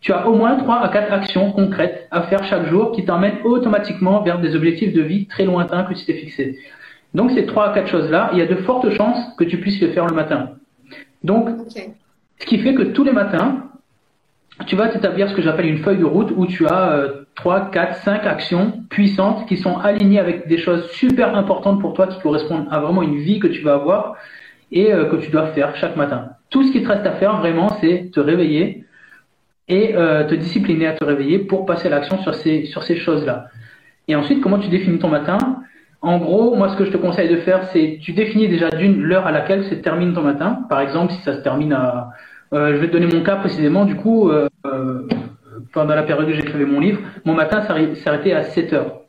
tu 0.00 0.12
as 0.12 0.28
au 0.28 0.34
moins 0.34 0.56
trois 0.56 0.80
à 0.80 0.88
quatre 0.88 1.12
actions 1.12 1.50
concrètes 1.52 2.06
à 2.10 2.22
faire 2.22 2.44
chaque 2.44 2.68
jour 2.68 2.92
qui 2.92 3.04
t'emmènent 3.04 3.38
automatiquement 3.44 4.22
vers 4.22 4.38
des 4.40 4.54
objectifs 4.54 4.92
de 4.92 5.02
vie 5.02 5.26
très 5.26 5.44
lointains 5.44 5.84
que 5.84 5.94
tu 5.94 6.04
t'es 6.04 6.14
fixé. 6.14 6.58
Donc 7.14 7.32
ces 7.32 7.46
trois 7.46 7.70
à 7.70 7.74
quatre 7.74 7.88
choses-là, 7.88 8.30
il 8.32 8.38
y 8.38 8.42
a 8.42 8.46
de 8.46 8.54
fortes 8.56 8.90
chances 8.90 9.34
que 9.36 9.44
tu 9.44 9.58
puisses 9.58 9.80
le 9.80 9.88
faire 9.88 10.06
le 10.06 10.14
matin. 10.14 10.50
Donc, 11.24 11.48
ce 12.38 12.46
qui 12.46 12.58
fait 12.58 12.74
que 12.74 12.82
tous 12.82 13.02
les 13.02 13.12
matins, 13.12 13.64
tu 14.66 14.76
vas 14.76 14.88
t'établir 14.88 15.28
ce 15.28 15.34
que 15.34 15.42
j'appelle 15.42 15.66
une 15.66 15.78
feuille 15.78 15.98
de 15.98 16.04
route 16.04 16.32
où 16.36 16.46
tu 16.46 16.66
as 16.66 16.92
euh, 16.92 17.24
trois, 17.34 17.70
quatre, 17.70 17.96
cinq 17.96 18.26
actions 18.26 18.72
puissantes 18.90 19.46
qui 19.46 19.56
sont 19.56 19.78
alignées 19.78 20.18
avec 20.18 20.48
des 20.48 20.58
choses 20.58 20.88
super 20.90 21.36
importantes 21.36 21.80
pour 21.80 21.94
toi 21.94 22.06
qui 22.06 22.20
correspondent 22.20 22.66
à 22.70 22.80
vraiment 22.80 23.02
une 23.02 23.18
vie 23.18 23.38
que 23.38 23.46
tu 23.46 23.62
vas 23.62 23.74
avoir 23.74 24.16
et 24.70 24.92
euh, 24.92 25.06
que 25.06 25.16
tu 25.16 25.30
dois 25.30 25.48
faire 25.48 25.74
chaque 25.76 25.96
matin. 25.96 26.30
Tout 26.50 26.62
ce 26.62 26.72
qui 26.72 26.82
te 26.82 26.88
reste 26.88 27.06
à 27.06 27.12
faire 27.12 27.38
vraiment, 27.38 27.68
c'est 27.80 28.10
te 28.12 28.20
réveiller 28.20 28.84
et 29.68 29.94
euh, 29.94 30.24
te 30.24 30.34
discipliner 30.34 30.86
à 30.86 30.92
te 30.92 31.04
réveiller 31.04 31.38
pour 31.38 31.66
passer 31.66 31.88
à 31.88 31.90
l'action 31.90 32.18
sur 32.18 32.34
ces, 32.34 32.64
sur 32.64 32.82
ces 32.82 32.96
choses-là. 32.96 33.46
Et 34.08 34.16
ensuite, 34.16 34.40
comment 34.40 34.58
tu 34.58 34.68
définis 34.68 34.98
ton 34.98 35.08
matin? 35.08 35.38
En 36.00 36.18
gros, 36.18 36.54
moi, 36.54 36.68
ce 36.68 36.76
que 36.76 36.84
je 36.84 36.90
te 36.90 36.96
conseille 36.96 37.28
de 37.28 37.36
faire, 37.36 37.64
c'est 37.72 37.98
tu 38.00 38.12
définis 38.12 38.48
déjà 38.48 38.70
d'une 38.70 39.02
l'heure 39.02 39.26
à 39.26 39.32
laquelle 39.32 39.64
se 39.64 39.74
termine 39.74 40.14
ton 40.14 40.22
matin. 40.22 40.60
Par 40.68 40.80
exemple, 40.80 41.12
si 41.12 41.20
ça 41.22 41.34
se 41.34 41.40
termine 41.40 41.72
à, 41.72 42.10
euh, 42.52 42.74
je 42.74 42.78
vais 42.78 42.88
te 42.88 42.92
donner 42.92 43.06
mon 43.06 43.22
cas 43.22 43.36
précisément. 43.36 43.84
Du 43.84 43.96
coup, 43.96 44.30
euh, 44.30 44.48
euh 44.66 45.06
pendant 45.72 45.96
la 45.96 46.04
période 46.04 46.28
où 46.28 46.32
j'écrivais 46.32 46.64
mon 46.64 46.78
livre, 46.78 47.00
mon 47.24 47.34
matin 47.34 47.62
s'arrêtait 47.62 48.32
à 48.32 48.44
7 48.44 48.72
heures. 48.72 49.00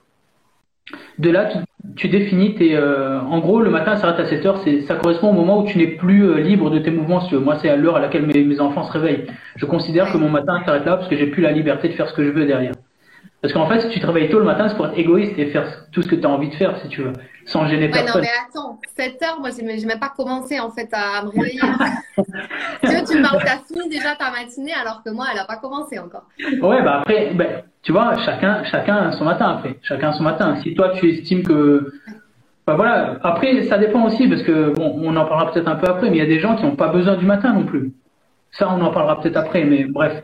De 1.19 1.29
là, 1.29 1.45
tu, 1.45 1.57
tu 1.95 2.09
définis 2.09 2.55
tes. 2.55 2.75
Euh, 2.75 3.19
en 3.21 3.39
gros, 3.39 3.62
le 3.62 3.69
matin 3.69 3.95
s'arrête 3.95 4.19
à 4.19 4.25
7 4.25 4.45
heures. 4.45 4.63
Ça 4.88 4.95
correspond 4.95 5.29
au 5.29 5.33
moment 5.33 5.63
où 5.63 5.67
tu 5.67 5.77
n'es 5.77 5.88
plus 5.88 6.24
euh, 6.24 6.39
libre 6.39 6.69
de 6.69 6.79
tes 6.79 6.91
mouvements. 6.91 7.21
Si 7.21 7.36
Moi, 7.36 7.57
c'est 7.62 7.69
à 7.69 7.75
l'heure 7.75 7.95
à 7.95 8.00
laquelle 8.00 8.25
mes, 8.25 8.43
mes 8.43 8.59
enfants 8.59 8.83
se 8.83 8.91
réveillent. 8.91 9.25
Je 9.55 9.65
considère 9.65 10.12
que 10.12 10.17
mon 10.17 10.29
matin 10.29 10.62
s'arrête 10.65 10.86
là 10.86 10.98
parce 10.98 11.07
que 11.07 11.15
j'ai 11.15 11.27
plus 11.27 11.41
la 11.41 11.51
liberté 11.51 11.88
de 11.88 11.93
faire 11.93 12.09
ce 12.09 12.13
que 12.13 12.24
je 12.24 12.31
veux 12.31 12.45
derrière. 12.45 12.74
Parce 13.41 13.53
qu'en 13.53 13.67
fait, 13.67 13.79
si 13.81 13.89
tu 13.89 14.00
travailles 14.00 14.29
tôt 14.29 14.39
le 14.39 14.45
matin, 14.45 14.67
c'est 14.67 14.75
pour 14.75 14.88
être 14.88 14.98
égoïste 14.98 15.39
et 15.39 15.45
faire 15.48 15.65
tout 15.93 16.01
ce 16.01 16.09
que 16.09 16.15
tu 16.15 16.25
as 16.25 16.29
envie 16.29 16.50
de 16.50 16.55
faire, 16.55 16.77
si 16.81 16.89
tu 16.89 17.01
veux, 17.01 17.13
sans 17.50 17.68
gêner 17.68 17.88
ouais, 17.88 17.91
personne. 17.91 18.22
Non, 18.22 18.27
mais 18.27 18.48
attends, 18.48 18.79
7 18.96 19.22
heures, 19.24 19.39
moi, 19.39 19.50
j'ai 19.51 19.86
même 19.86 20.00
pas 20.00 20.13
commencé 20.15 20.60
en 20.60 20.70
fait 20.70 20.89
à 20.94 21.24
me 21.24 21.29
réveiller. 21.29 21.60
tu 22.84 22.88
vois, 22.88 23.01
tu 23.01 23.22
parles, 23.22 23.44
t'as 23.44 23.60
fini 23.68 23.89
déjà 23.89 24.15
ta 24.15 24.32
matinée 24.32 24.74
alors 24.79 25.01
que 25.03 25.10
moi, 25.10 25.25
elle 25.32 25.39
a 25.39 25.46
pas 25.46 25.58
commencé 25.58 25.98
encore. 26.00 26.25
Ouais, 26.39 26.82
bah 26.84 27.00
après, 27.00 27.34
bah, 27.34 27.46
tu 27.82 27.91
vois, 27.91 28.15
chacun, 28.25 28.63
chacun 28.65 29.12
son 29.13 29.25
matin 29.25 29.58
après. 29.58 29.77
Chacun 29.82 30.13
son 30.13 30.24
matin. 30.24 30.58
Si 30.62 30.75
toi, 30.75 30.91
tu 30.96 31.10
estimes 31.10 31.44
que. 31.44 31.91
Bah 32.68 32.75
voilà. 32.75 33.18
Après, 33.24 33.63
ça 33.63 33.77
dépend 33.77 34.06
aussi, 34.06 34.27
parce 34.27 34.44
que, 34.44 34.72
bon, 34.74 35.00
on 35.01 35.15
en 35.15 35.25
parlera 35.25 35.51
peut-être 35.51 35.68
un 35.68 35.75
peu 35.75 35.89
après, 35.89 36.10
mais 36.10 36.18
il 36.18 36.20
y 36.20 36.25
a 36.25 36.27
des 36.27 36.39
gens 36.39 36.56
qui 36.56 36.63
n'ont 36.63 36.75
pas 36.75 36.89
besoin 36.89 37.15
du 37.15 37.25
matin 37.25 37.53
non 37.53 37.65
plus. 37.65 37.94
Ça, 38.51 38.70
on 38.70 38.82
en 38.82 38.91
parlera 38.91 39.20
peut-être 39.22 39.38
après, 39.38 39.63
mais 39.63 39.86
bref. 39.86 40.24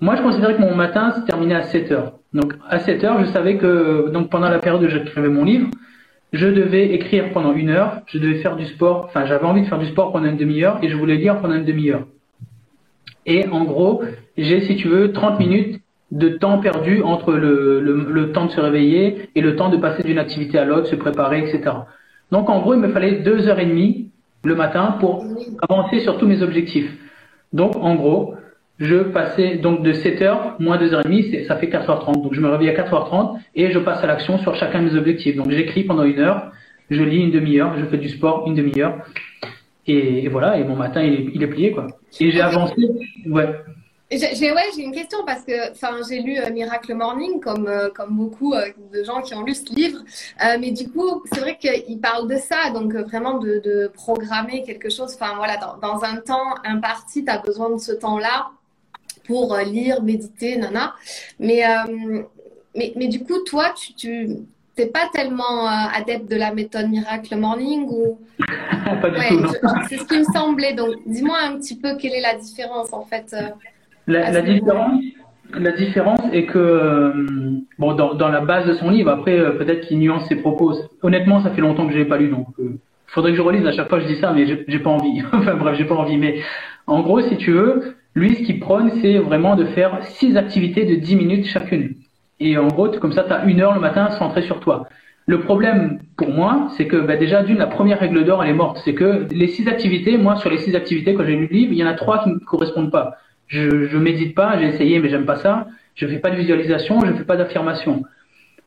Moi, 0.00 0.16
je 0.16 0.22
considérais 0.22 0.56
que 0.56 0.60
mon 0.60 0.74
matin 0.74 1.12
se 1.12 1.20
terminait 1.20 1.54
à 1.54 1.62
7 1.62 1.92
heures. 1.92 2.12
Donc, 2.32 2.54
à 2.68 2.80
7 2.80 3.04
heures, 3.04 3.24
je 3.24 3.30
savais 3.30 3.56
que, 3.56 4.10
donc, 4.10 4.28
pendant 4.28 4.48
la 4.48 4.58
période 4.58 4.82
où 4.82 4.88
j'écrivais 4.88 5.28
mon 5.28 5.44
livre, 5.44 5.68
je 6.34 6.48
devais 6.48 6.92
écrire 6.92 7.32
pendant 7.32 7.52
une 7.52 7.70
heure, 7.70 8.00
je 8.06 8.18
devais 8.18 8.40
faire 8.42 8.56
du 8.56 8.66
sport, 8.66 9.04
enfin, 9.04 9.24
j'avais 9.24 9.44
envie 9.44 9.62
de 9.62 9.66
faire 9.66 9.78
du 9.78 9.86
sport 9.86 10.12
pendant 10.12 10.26
une 10.26 10.36
demi-heure 10.36 10.78
et 10.82 10.88
je 10.88 10.96
voulais 10.96 11.14
lire 11.14 11.40
pendant 11.40 11.54
une 11.54 11.64
demi-heure. 11.64 12.06
Et 13.24 13.46
en 13.48 13.64
gros, 13.64 14.02
j'ai, 14.36 14.62
si 14.62 14.74
tu 14.74 14.88
veux, 14.88 15.12
30 15.12 15.38
minutes 15.38 15.80
de 16.10 16.28
temps 16.30 16.58
perdu 16.58 17.02
entre 17.02 17.32
le, 17.32 17.80
le, 17.80 18.32
temps 18.32 18.46
de 18.46 18.50
se 18.50 18.60
réveiller 18.60 19.30
et 19.34 19.40
le 19.40 19.54
temps 19.54 19.68
de 19.68 19.76
passer 19.76 20.02
d'une 20.02 20.18
activité 20.18 20.58
à 20.58 20.64
l'autre, 20.64 20.88
se 20.88 20.96
préparer, 20.96 21.38
etc. 21.38 21.76
Donc 22.32 22.50
en 22.50 22.60
gros, 22.60 22.74
il 22.74 22.80
me 22.80 22.88
fallait 22.88 23.20
deux 23.20 23.48
heures 23.48 23.60
et 23.60 23.66
demie 23.66 24.10
le 24.44 24.56
matin 24.56 24.96
pour 24.98 25.24
avancer 25.68 26.00
sur 26.00 26.18
tous 26.18 26.26
mes 26.26 26.42
objectifs. 26.42 26.92
Donc 27.52 27.76
en 27.76 27.94
gros, 27.94 28.34
je 28.78 28.96
passais 28.96 29.56
donc 29.56 29.82
de 29.82 29.92
7 29.92 30.22
heures 30.22 30.56
moins 30.58 30.78
2h30, 30.78 31.46
ça 31.46 31.56
fait 31.56 31.68
4h30. 31.68 32.22
Donc 32.22 32.34
je 32.34 32.40
me 32.40 32.48
réveille 32.48 32.70
à 32.70 32.74
4h30 32.74 33.38
et 33.54 33.70
je 33.70 33.78
passe 33.78 34.02
à 34.02 34.06
l'action 34.06 34.38
sur 34.38 34.54
chacun 34.56 34.82
de 34.82 34.90
mes 34.90 34.98
objectifs. 34.98 35.36
Donc 35.36 35.50
j'écris 35.50 35.84
pendant 35.84 36.04
une 36.04 36.18
heure, 36.18 36.50
je 36.90 37.02
lis 37.02 37.18
une 37.18 37.30
demi-heure, 37.30 37.78
je 37.78 37.84
fais 37.84 37.98
du 37.98 38.08
sport 38.08 38.44
une 38.46 38.54
demi-heure. 38.54 38.98
Et, 39.86 40.28
voilà, 40.28 40.58
et 40.58 40.64
mon 40.64 40.76
matin 40.76 41.02
il 41.02 41.42
est, 41.42 41.46
plié 41.46 41.70
quoi. 41.70 41.86
Et 42.18 42.30
j'ai 42.30 42.40
avancé, 42.40 42.74
ouais. 43.26 43.48
J'ai 44.10 44.52
ouais, 44.52 44.62
une 44.78 44.92
question 44.92 45.18
parce 45.26 45.44
que 45.44 45.52
j'ai 46.08 46.20
lu 46.20 46.38
euh, 46.38 46.50
Miracle 46.52 46.94
Morning 46.94 47.40
comme 47.40 47.66
euh, 47.66 47.88
comme 47.90 48.16
beaucoup 48.16 48.54
euh, 48.54 48.66
de 48.92 49.02
gens 49.02 49.22
qui 49.22 49.34
ont 49.34 49.42
lu 49.42 49.54
ce 49.54 49.74
livre, 49.74 49.98
mais 50.60 50.70
du 50.70 50.88
coup 50.88 51.22
c'est 51.32 51.40
vrai 51.40 51.58
qu'il 51.58 52.00
parle 52.00 52.28
de 52.28 52.36
ça, 52.36 52.70
donc 52.72 52.94
vraiment 52.94 53.38
de, 53.38 53.90
programmer 53.92 54.62
quelque 54.62 54.88
chose. 54.88 55.16
Voilà, 55.36 55.56
dans, 55.56 55.78
dans 55.78 56.04
un 56.04 56.16
temps 56.16 56.54
imparti, 56.64 57.24
tu 57.24 57.30
as 57.30 57.38
besoin 57.38 57.70
de 57.70 57.78
ce 57.78 57.92
temps-là 57.92 58.50
pour 59.26 59.56
lire, 59.64 60.02
méditer, 60.02 60.56
nana. 60.56 60.94
Mais 61.38 61.62
mais 62.76 62.92
mais 62.96 63.08
du 63.08 63.20
coup 63.20 63.38
toi 63.46 63.72
tu, 63.76 63.94
tu 63.94 64.28
t'es 64.74 64.86
pas 64.86 65.08
tellement 65.12 65.66
adepte 65.66 66.30
de 66.30 66.36
la 66.36 66.52
méthode 66.52 66.88
Miracle 66.88 67.36
Morning 67.36 67.86
ou? 67.88 68.18
Pas 69.00 69.10
du 69.10 69.42
tout. 69.42 69.54
C'est 69.88 69.98
ce 69.98 70.04
qui 70.04 70.18
me 70.18 70.24
semblait. 70.24 70.74
Donc 70.74 70.96
dis-moi 71.06 71.38
un 71.42 71.56
petit 71.56 71.78
peu 71.78 71.96
quelle 71.96 72.14
est 72.14 72.20
la 72.20 72.34
différence 72.34 72.92
en 72.92 73.04
fait. 73.04 73.34
La, 74.06 74.30
la 74.30 74.42
différence, 74.42 75.00
la 75.58 75.72
différence 75.72 76.20
est 76.32 76.46
que, 76.46 76.58
euh, 76.58 77.12
bon, 77.78 77.94
dans, 77.94 78.14
dans, 78.14 78.28
la 78.28 78.40
base 78.40 78.66
de 78.66 78.74
son 78.74 78.90
livre, 78.90 79.10
après, 79.10 79.38
euh, 79.38 79.52
peut-être 79.52 79.86
qu'il 79.86 79.98
nuance 79.98 80.26
ses 80.28 80.36
propos. 80.36 80.74
Honnêtement, 81.02 81.42
ça 81.42 81.50
fait 81.50 81.60
longtemps 81.60 81.86
que 81.86 81.92
je 81.92 81.98
l'ai 81.98 82.04
pas 82.04 82.18
lu, 82.18 82.28
donc 82.28 82.46
euh, 82.58 82.78
faudrait 83.06 83.32
que 83.32 83.36
je 83.36 83.42
relise. 83.42 83.66
À 83.66 83.72
chaque 83.72 83.88
fois, 83.88 84.00
je 84.00 84.06
dis 84.06 84.20
ça, 84.20 84.32
mais 84.32 84.46
j'ai 84.46 84.78
pas 84.78 84.90
envie. 84.90 85.22
enfin 85.32 85.54
bref, 85.54 85.76
j'ai 85.76 85.84
pas 85.84 85.94
envie. 85.94 86.16
Mais 86.16 86.40
en 86.86 87.00
gros, 87.00 87.20
si 87.20 87.36
tu 87.36 87.52
veux, 87.52 87.96
lui, 88.14 88.36
ce 88.36 88.42
qu'il 88.42 88.60
prône, 88.60 88.92
c'est 89.00 89.18
vraiment 89.18 89.56
de 89.56 89.64
faire 89.64 89.98
six 90.04 90.36
activités 90.36 90.84
de 90.84 90.94
10 90.94 91.16
minutes 91.16 91.46
chacune. 91.46 91.94
Et 92.40 92.56
en 92.56 92.68
gros, 92.68 92.88
comme 92.88 93.12
ça, 93.12 93.24
tu 93.24 93.32
as 93.32 93.44
une 93.44 93.60
heure 93.60 93.74
le 93.74 93.80
matin 93.80 94.10
centré 94.10 94.42
sur 94.42 94.60
toi. 94.60 94.88
Le 95.26 95.40
problème 95.40 96.00
pour 96.16 96.28
moi, 96.28 96.68
c'est 96.76 96.86
que 96.86 96.96
bah, 96.96 97.16
déjà 97.16 97.42
d'une, 97.42 97.58
la 97.58 97.66
première 97.66 97.98
règle 97.98 98.24
d'or, 98.24 98.44
elle 98.44 98.50
est 98.50 98.54
morte. 98.54 98.80
C'est 98.84 98.94
que 98.94 99.26
les 99.30 99.48
six 99.48 99.66
activités, 99.68 100.16
moi, 100.18 100.36
sur 100.36 100.50
les 100.50 100.58
six 100.58 100.76
activités, 100.76 101.14
quand 101.14 101.24
j'ai 101.24 101.34
lu 101.34 101.48
le 101.50 101.56
livre, 101.56 101.72
il 101.72 101.78
y 101.78 101.84
en 101.84 101.88
a 101.88 101.94
trois 101.94 102.22
qui 102.22 102.28
ne 102.28 102.38
correspondent 102.38 102.92
pas. 102.92 103.16
Je, 103.48 103.86
je 103.86 103.98
médite 103.98 104.34
pas, 104.34 104.58
j'ai 104.58 104.68
essayé, 104.68 104.98
mais 105.00 105.08
j'aime 105.08 105.26
pas 105.26 105.36
ça. 105.36 105.66
Je 105.94 106.06
fais 106.06 106.18
pas 106.18 106.30
de 106.30 106.36
visualisation, 106.36 107.00
je 107.04 107.12
fais 107.12 107.24
pas 107.24 107.36
d'affirmation. 107.36 108.02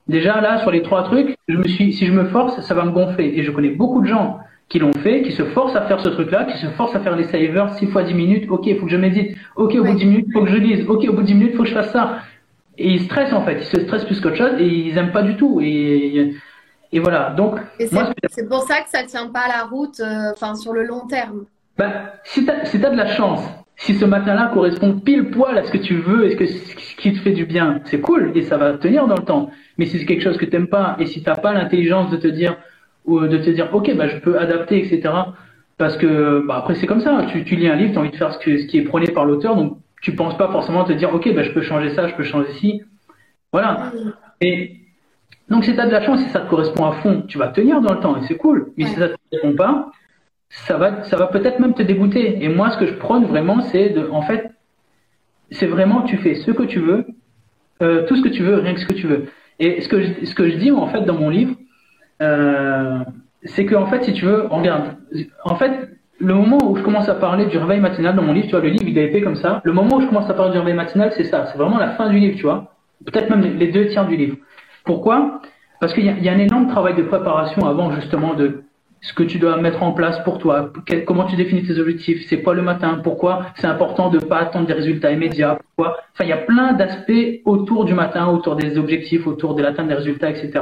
Déjà 0.07 0.41
là, 0.41 0.59
sur 0.59 0.71
les 0.71 0.81
trois 0.81 1.03
trucs, 1.03 1.35
je 1.47 1.57
me 1.57 1.67
suis, 1.67 1.93
si 1.93 2.05
je 2.05 2.13
me 2.13 2.25
force, 2.25 2.59
ça 2.61 2.73
va 2.73 2.85
me 2.85 2.91
gonfler. 2.91 3.33
Et 3.35 3.43
je 3.43 3.51
connais 3.51 3.69
beaucoup 3.69 4.01
de 4.01 4.07
gens 4.07 4.39
qui 4.69 4.79
l'ont 4.79 4.93
fait, 4.93 5.21
qui 5.21 5.31
se 5.31 5.43
forcent 5.43 5.75
à 5.75 5.83
faire 5.87 5.99
ce 5.99 6.09
truc-là, 6.09 6.45
qui 6.45 6.57
se 6.57 6.67
forcent 6.67 6.95
à 6.95 6.99
faire 6.99 7.15
les 7.15 7.25
savers 7.25 7.73
6 7.75 7.87
fois 7.87 8.03
10 8.03 8.13
minutes. 8.13 8.49
Ok, 8.49 8.67
il 8.67 8.77
faut 8.77 8.85
que 8.85 8.91
je 8.91 8.97
médite. 8.97 9.37
Ok, 9.55 9.75
au 9.75 9.83
bout 9.83 9.93
de 9.93 9.97
10 9.97 10.05
minutes, 10.05 10.25
il 10.27 10.33
faut 10.33 10.43
que 10.43 10.51
je 10.51 10.57
lise. 10.57 10.85
Ok, 10.87 11.05
au 11.07 11.13
bout 11.13 11.21
de 11.21 11.27
10 11.27 11.33
minutes, 11.35 11.51
il 11.53 11.57
faut 11.57 11.63
que 11.63 11.69
je 11.69 11.73
fasse 11.73 11.91
ça. 11.91 12.19
Et 12.77 12.89
ils 12.89 13.01
stressent 13.03 13.33
en 13.33 13.43
fait. 13.43 13.59
Ils 13.59 13.65
se 13.65 13.79
stressent 13.85 14.05
plus 14.05 14.19
qu'autre 14.19 14.35
chose 14.35 14.59
et 14.59 14.65
ils 14.65 14.97
aiment 14.97 15.11
pas 15.11 15.23
du 15.23 15.35
tout. 15.37 15.61
Et, 15.61 16.33
et 16.91 16.99
voilà. 16.99 17.31
Donc, 17.31 17.59
c'est 17.79 18.49
pour 18.49 18.63
ça 18.63 18.81
que 18.81 18.89
ça 18.89 19.03
tient 19.03 19.27
pas 19.27 19.47
la 19.47 19.63
route, 19.63 19.99
euh, 19.99 20.31
enfin, 20.33 20.55
sur 20.55 20.73
le 20.73 20.83
long 20.83 21.07
terme. 21.07 21.45
Ben, 21.77 21.91
si 22.23 22.45
tu 22.45 22.51
si 22.65 22.85
as 22.85 22.89
de 22.89 22.97
la 22.97 23.07
chance 23.07 23.41
si 23.77 23.93
ce 23.93 24.05
matin-là 24.05 24.49
correspond 24.53 24.99
pile 24.99 25.29
poil 25.29 25.57
à 25.57 25.63
ce 25.63 25.71
que 25.71 25.77
tu 25.77 25.97
veux 25.97 26.25
et 26.25 26.31
ce, 26.31 26.35
que, 26.35 26.47
ce 26.47 26.95
qui 26.95 27.13
te 27.13 27.19
fait 27.19 27.31
du 27.31 27.45
bien, 27.45 27.79
c'est 27.85 28.01
cool 28.01 28.31
et 28.35 28.41
ça 28.41 28.57
va 28.57 28.73
tenir 28.73 29.07
dans 29.07 29.15
le 29.15 29.23
temps. 29.23 29.51
Mais 29.77 29.85
si 29.85 29.99
c'est 29.99 30.05
quelque 30.05 30.23
chose 30.23 30.37
que 30.37 30.45
tu 30.45 30.51
n'aimes 30.51 30.67
pas 30.67 30.97
et 30.99 31.05
si 31.05 31.21
tu 31.21 31.29
n'as 31.29 31.35
pas 31.35 31.53
l'intelligence 31.53 32.09
de 32.09 32.17
te 32.17 32.27
dire 32.27 32.57
ou 33.07 33.21
de 33.21 33.37
te 33.37 33.49
dire 33.49 33.69
ok 33.73 33.95
bah 33.95 34.07
je 34.07 34.17
peux 34.17 34.37
adapter 34.37 34.77
etc. 34.77 35.11
Parce 35.77 35.97
que 35.97 36.43
bah, 36.45 36.57
après 36.57 36.75
c'est 36.75 36.85
comme 36.85 37.01
ça. 37.01 37.25
Tu, 37.31 37.43
tu 37.43 37.55
lis 37.55 37.67
un 37.67 37.75
livre, 37.75 37.91
tu 37.93 37.97
as 37.97 38.01
envie 38.01 38.11
de 38.11 38.15
faire 38.15 38.33
ce, 38.33 38.39
que, 38.39 38.57
ce 38.57 38.67
qui 38.67 38.77
est 38.77 38.83
prôné 38.83 39.07
par 39.07 39.25
l'auteur, 39.25 39.55
donc 39.55 39.77
tu 40.01 40.13
penses 40.15 40.37
pas 40.37 40.51
forcément 40.51 40.83
te 40.83 40.93
dire 40.93 41.13
ok 41.13 41.33
bah 41.33 41.43
je 41.43 41.51
peux 41.51 41.61
changer 41.61 41.89
ça, 41.95 42.07
je 42.07 42.13
peux 42.13 42.23
changer 42.23 42.51
ci. 42.53 42.83
Voilà. 43.51 43.91
Et 44.41 44.75
donc 45.49 45.63
si 45.63 45.73
tu 45.73 45.79
as 45.79 45.87
de 45.87 45.91
la 45.91 46.01
chance, 46.01 46.21
si 46.21 46.29
ça 46.29 46.41
te 46.41 46.49
correspond 46.49 46.85
à 46.85 46.91
fond, 46.93 47.23
tu 47.27 47.39
vas 47.39 47.47
tenir 47.47 47.81
dans 47.81 47.93
le 47.93 47.99
temps 47.99 48.15
et 48.17 48.21
c'est 48.27 48.37
cool. 48.37 48.71
Mais 48.77 48.85
si 48.85 48.95
ça 48.95 49.09
te 49.09 49.15
correspond 49.31 49.55
pas, 49.55 49.91
ça 50.49 50.77
va, 50.77 51.03
ça 51.03 51.17
va 51.17 51.27
peut-être 51.27 51.59
même 51.59 51.73
te 51.73 51.83
dégoûter. 51.83 52.43
Et 52.43 52.49
moi, 52.49 52.69
ce 52.71 52.77
que 52.77 52.85
je 52.85 52.93
prône 52.93 53.25
vraiment, 53.25 53.61
c'est 53.61 53.89
de, 53.89 54.09
en 54.09 54.21
fait, 54.21 54.51
c'est 55.51 55.67
vraiment, 55.67 56.01
tu 56.01 56.17
fais 56.17 56.35
ce 56.35 56.51
que 56.51 56.63
tu 56.63 56.79
veux, 56.79 57.05
euh, 57.81 58.05
tout 58.07 58.15
ce 58.15 58.21
que 58.21 58.29
tu 58.29 58.43
veux, 58.43 58.55
rien 58.55 58.73
que 58.73 58.79
ce 58.79 58.85
que 58.85 58.93
tu 58.93 59.07
veux. 59.07 59.25
Et 59.59 59.81
ce 59.81 59.87
que 59.87 60.01
je, 60.01 60.25
ce 60.25 60.35
que 60.35 60.49
je 60.49 60.57
dis, 60.57 60.71
en 60.71 60.87
fait, 60.87 61.01
dans 61.01 61.15
mon 61.15 61.29
livre, 61.29 61.55
euh, 62.21 62.99
c'est 63.43 63.65
que, 63.65 63.75
en 63.75 63.87
fait, 63.87 64.03
si 64.03 64.13
tu 64.13 64.25
veux, 64.25 64.47
regarde, 64.47 64.95
en 65.43 65.55
fait, 65.55 65.89
le 66.19 66.33
moment 66.33 66.57
où 66.63 66.75
je 66.75 66.81
commence 66.81 67.09
à 67.09 67.15
parler 67.15 67.45
du 67.45 67.57
réveil 67.57 67.79
matinal 67.79 68.15
dans 68.15 68.23
mon 68.23 68.33
livre, 68.33 68.47
tu 68.47 68.51
vois, 68.51 68.61
le 68.61 68.69
livre, 68.69 68.87
il 68.87 68.97
a 68.97 69.03
été 69.03 69.21
comme 69.21 69.35
ça. 69.35 69.61
Le 69.63 69.73
moment 69.73 69.97
où 69.97 70.01
je 70.01 70.07
commence 70.07 70.29
à 70.29 70.33
parler 70.33 70.51
du 70.51 70.59
réveil 70.59 70.73
matinal, 70.73 71.11
c'est 71.15 71.25
ça. 71.25 71.45
C'est 71.47 71.57
vraiment 71.57 71.77
la 71.77 71.91
fin 71.91 72.09
du 72.09 72.17
livre, 72.17 72.35
tu 72.37 72.43
vois. 72.43 72.73
Peut-être 73.05 73.29
même 73.29 73.57
les 73.57 73.67
deux 73.67 73.87
tiers 73.87 74.07
du 74.07 74.15
livre. 74.15 74.37
Pourquoi? 74.83 75.41
Parce 75.79 75.93
qu'il 75.93 76.05
y, 76.05 76.23
y, 76.23 76.29
a 76.29 76.33
un 76.33 76.39
énorme 76.39 76.67
travail 76.67 76.95
de 76.95 77.03
préparation 77.03 77.67
avant, 77.67 77.91
justement, 77.91 78.33
de 78.33 78.63
ce 79.01 79.13
que 79.13 79.23
tu 79.23 79.37
dois 79.37 79.57
mettre 79.57 79.83
en 79.83 79.91
place 79.91 80.19
pour 80.23 80.39
toi, 80.39 80.71
comment 81.05 81.25
tu 81.25 81.35
définis 81.35 81.63
tes 81.63 81.79
objectifs, 81.79 82.25
c'est 82.27 82.41
quoi 82.41 82.53
le 82.53 82.61
matin, 82.61 82.99
pourquoi 83.03 83.47
c'est 83.55 83.67
important 83.67 84.09
de 84.09 84.19
pas 84.19 84.39
attendre 84.39 84.65
des 84.65 84.73
résultats 84.73 85.11
immédiats, 85.11 85.59
pourquoi. 85.75 85.97
Enfin, 86.13 86.23
il 86.23 86.29
y 86.29 86.33
a 86.33 86.37
plein 86.37 86.73
d'aspects 86.73 87.41
autour 87.45 87.85
du 87.85 87.93
matin, 87.93 88.27
autour 88.27 88.55
des 88.55 88.77
objectifs, 88.77 89.27
autour 89.27 89.55
de 89.55 89.61
l'atteinte 89.61 89.87
des 89.87 89.93
résultats, 89.93 90.29
etc., 90.29 90.61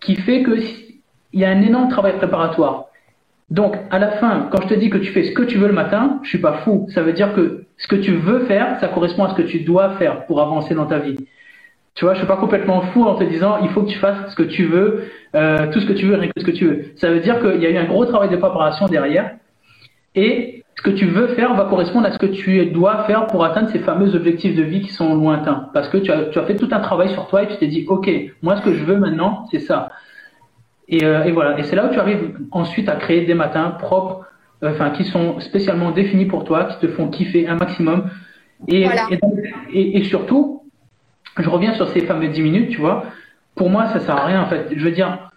qui 0.00 0.16
fait 0.16 0.42
que 0.42 0.56
il 1.32 1.40
y 1.40 1.44
a 1.44 1.50
un 1.50 1.62
énorme 1.62 1.88
travail 1.88 2.16
préparatoire. 2.16 2.86
Donc, 3.50 3.76
à 3.90 3.98
la 3.98 4.12
fin, 4.12 4.48
quand 4.50 4.62
je 4.62 4.68
te 4.68 4.74
dis 4.74 4.90
que 4.90 4.98
tu 4.98 5.12
fais 5.12 5.24
ce 5.24 5.32
que 5.32 5.42
tu 5.42 5.58
veux 5.58 5.66
le 5.66 5.74
matin, 5.74 6.20
je 6.22 6.28
suis 6.30 6.38
pas 6.38 6.58
fou. 6.64 6.86
Ça 6.94 7.02
veut 7.02 7.12
dire 7.12 7.34
que 7.34 7.64
ce 7.76 7.86
que 7.86 7.96
tu 7.96 8.12
veux 8.12 8.46
faire, 8.46 8.78
ça 8.80 8.88
correspond 8.88 9.24
à 9.24 9.30
ce 9.30 9.34
que 9.34 9.42
tu 9.42 9.60
dois 9.60 9.96
faire 9.96 10.26
pour 10.26 10.40
avancer 10.40 10.74
dans 10.74 10.86
ta 10.86 10.98
vie. 10.98 11.18
Tu 11.94 12.04
vois, 12.04 12.14
je 12.14 12.20
suis 12.20 12.26
pas 12.26 12.38
complètement 12.38 12.80
fou 12.80 13.04
en 13.04 13.16
te 13.16 13.24
disant 13.24 13.58
il 13.62 13.68
faut 13.70 13.82
que 13.82 13.90
tu 13.90 13.98
fasses 13.98 14.30
ce 14.30 14.36
que 14.36 14.42
tu 14.42 14.64
veux, 14.64 15.04
euh, 15.34 15.70
tout 15.70 15.80
ce 15.80 15.86
que 15.86 15.92
tu 15.92 16.06
veux, 16.06 16.16
rien 16.16 16.30
que 16.30 16.40
ce 16.40 16.46
que 16.46 16.50
tu 16.50 16.66
veux. 16.66 16.84
Ça 16.96 17.10
veut 17.10 17.20
dire 17.20 17.40
qu'il 17.40 17.60
y 17.60 17.66
a 17.66 17.70
eu 17.70 17.76
un 17.76 17.84
gros 17.84 18.06
travail 18.06 18.30
de 18.30 18.36
préparation 18.36 18.86
derrière 18.86 19.36
et 20.14 20.61
ce 20.82 20.90
que 20.90 20.96
tu 20.96 21.06
veux 21.06 21.28
faire 21.28 21.54
va 21.54 21.66
correspondre 21.66 22.08
à 22.08 22.10
ce 22.10 22.18
que 22.18 22.26
tu 22.26 22.66
dois 22.66 23.04
faire 23.04 23.28
pour 23.28 23.44
atteindre 23.44 23.70
ces 23.70 23.78
fameux 23.78 24.16
objectifs 24.16 24.56
de 24.56 24.64
vie 24.64 24.80
qui 24.80 24.90
sont 24.90 25.14
lointains. 25.14 25.68
Parce 25.72 25.88
que 25.88 25.96
tu 25.96 26.10
as, 26.10 26.24
tu 26.24 26.40
as 26.40 26.42
fait 26.42 26.56
tout 26.56 26.68
un 26.72 26.80
travail 26.80 27.10
sur 27.10 27.28
toi 27.28 27.44
et 27.44 27.46
tu 27.46 27.56
t'es 27.56 27.68
dit 27.68 27.84
ok, 27.86 28.10
moi 28.42 28.56
ce 28.56 28.62
que 28.62 28.74
je 28.74 28.82
veux 28.82 28.96
maintenant, 28.96 29.46
c'est 29.52 29.60
ça. 29.60 29.90
Et, 30.88 31.04
euh, 31.04 31.22
et, 31.22 31.30
voilà. 31.30 31.56
Et 31.56 31.62
c'est 31.62 31.76
là 31.76 31.86
où 31.86 31.92
tu 31.92 32.00
arrives 32.00 32.36
ensuite 32.50 32.88
à 32.88 32.96
créer 32.96 33.24
des 33.24 33.34
matins 33.34 33.70
propres, 33.78 34.26
euh, 34.64 34.72
enfin 34.72 34.90
qui 34.90 35.04
sont 35.04 35.38
spécialement 35.38 35.92
définis 35.92 36.26
pour 36.26 36.42
toi, 36.42 36.64
qui 36.64 36.84
te 36.84 36.88
font 36.88 37.06
kiffer 37.06 37.46
un 37.46 37.54
maximum. 37.54 38.10
Et, 38.66 38.84
et, 39.72 39.98
et 39.98 40.02
surtout, 40.02 40.64
je 41.38 41.48
reviens 41.48 41.74
sur 41.74 41.88
ces 41.90 42.00
fameux 42.00 42.26
10 42.26 42.42
minutes, 42.42 42.70
tu 42.70 42.80
vois. 42.80 43.04
Pour 43.54 43.70
moi, 43.70 43.86
ça 43.86 44.00
sert 44.00 44.16
à 44.16 44.26
rien, 44.26 44.42
en 44.42 44.46
fait. 44.46 44.66
Je 44.74 44.84
veux 44.84 44.90
dire, 44.90 45.30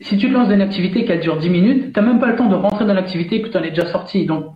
si 0.00 0.18
tu 0.18 0.28
te 0.28 0.34
lances 0.34 0.48
dans 0.48 0.54
une 0.54 0.60
activité 0.60 1.06
qui 1.06 1.18
dure 1.18 1.38
10 1.38 1.48
minutes, 1.48 1.92
t'as 1.94 2.02
même 2.02 2.18
pas 2.18 2.26
le 2.26 2.36
temps 2.36 2.48
de 2.48 2.56
rentrer 2.56 2.84
dans 2.84 2.94
l'activité 2.94 3.40
que 3.40 3.48
tu 3.48 3.56
en 3.56 3.62
es 3.62 3.70
déjà 3.70 3.86
sorti. 3.86 4.26
Donc, 4.26 4.54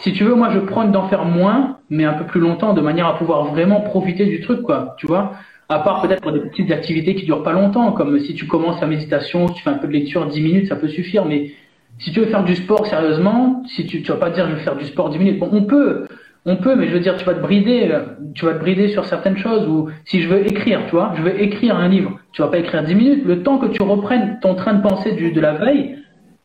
si 0.00 0.12
tu 0.12 0.24
veux, 0.24 0.34
moi, 0.34 0.50
je 0.52 0.58
prône 0.60 0.92
d'en 0.92 1.08
faire 1.08 1.24
moins, 1.24 1.78
mais 1.90 2.04
un 2.04 2.14
peu 2.14 2.24
plus 2.24 2.40
longtemps, 2.40 2.74
de 2.74 2.80
manière 2.80 3.06
à 3.06 3.16
pouvoir 3.16 3.44
vraiment 3.46 3.80
profiter 3.80 4.26
du 4.26 4.40
truc, 4.40 4.62
quoi. 4.62 4.94
Tu 4.98 5.06
vois. 5.06 5.32
À 5.68 5.80
part 5.80 6.00
peut-être 6.00 6.22
pour 6.22 6.32
des 6.32 6.40
petites 6.40 6.70
activités 6.70 7.14
qui 7.14 7.24
durent 7.24 7.42
pas 7.42 7.52
longtemps, 7.52 7.92
comme 7.92 8.18
si 8.20 8.34
tu 8.34 8.46
commences 8.46 8.80
la 8.80 8.86
méditation, 8.86 9.48
tu 9.48 9.62
fais 9.62 9.70
un 9.70 9.74
peu 9.74 9.86
de 9.86 9.92
lecture, 9.92 10.26
10 10.26 10.40
minutes, 10.40 10.68
ça 10.68 10.76
peut 10.76 10.88
suffire. 10.88 11.26
Mais 11.26 11.52
si 11.98 12.12
tu 12.12 12.20
veux 12.20 12.26
faire 12.26 12.44
du 12.44 12.54
sport 12.54 12.86
sérieusement, 12.86 13.62
si 13.66 13.84
tu, 13.86 14.02
tu 14.02 14.10
vas 14.10 14.16
pas 14.16 14.30
dire 14.30 14.48
je 14.48 14.54
vais 14.54 14.62
faire 14.62 14.76
du 14.76 14.86
sport 14.86 15.10
10 15.10 15.18
minutes, 15.18 15.38
bon, 15.38 15.50
on 15.52 15.64
peut, 15.64 16.06
on 16.46 16.56
peut, 16.56 16.74
mais 16.74 16.88
je 16.88 16.94
veux 16.94 17.00
dire, 17.00 17.16
tu 17.16 17.24
vas 17.26 17.34
te 17.34 17.40
brider, 17.40 17.90
tu 18.34 18.46
vas 18.46 18.54
te 18.54 18.60
brider 18.60 18.88
sur 18.88 19.04
certaines 19.04 19.36
choses. 19.36 19.68
Ou 19.68 19.90
si 20.06 20.22
je 20.22 20.28
veux 20.28 20.46
écrire, 20.46 20.80
tu 20.86 20.92
vois, 20.92 21.12
je 21.16 21.22
veux 21.22 21.42
écrire 21.42 21.76
un 21.76 21.88
livre, 21.88 22.18
tu 22.32 22.40
vas 22.40 22.48
pas 22.48 22.58
écrire 22.58 22.82
10 22.82 22.94
minutes. 22.94 23.24
Le 23.26 23.42
temps 23.42 23.58
que 23.58 23.66
tu 23.66 23.82
reprennes 23.82 24.38
ton 24.40 24.54
train 24.54 24.72
de 24.72 24.82
pensée 24.82 25.12
du, 25.12 25.32
de 25.32 25.40
la 25.40 25.52
veille, 25.52 25.98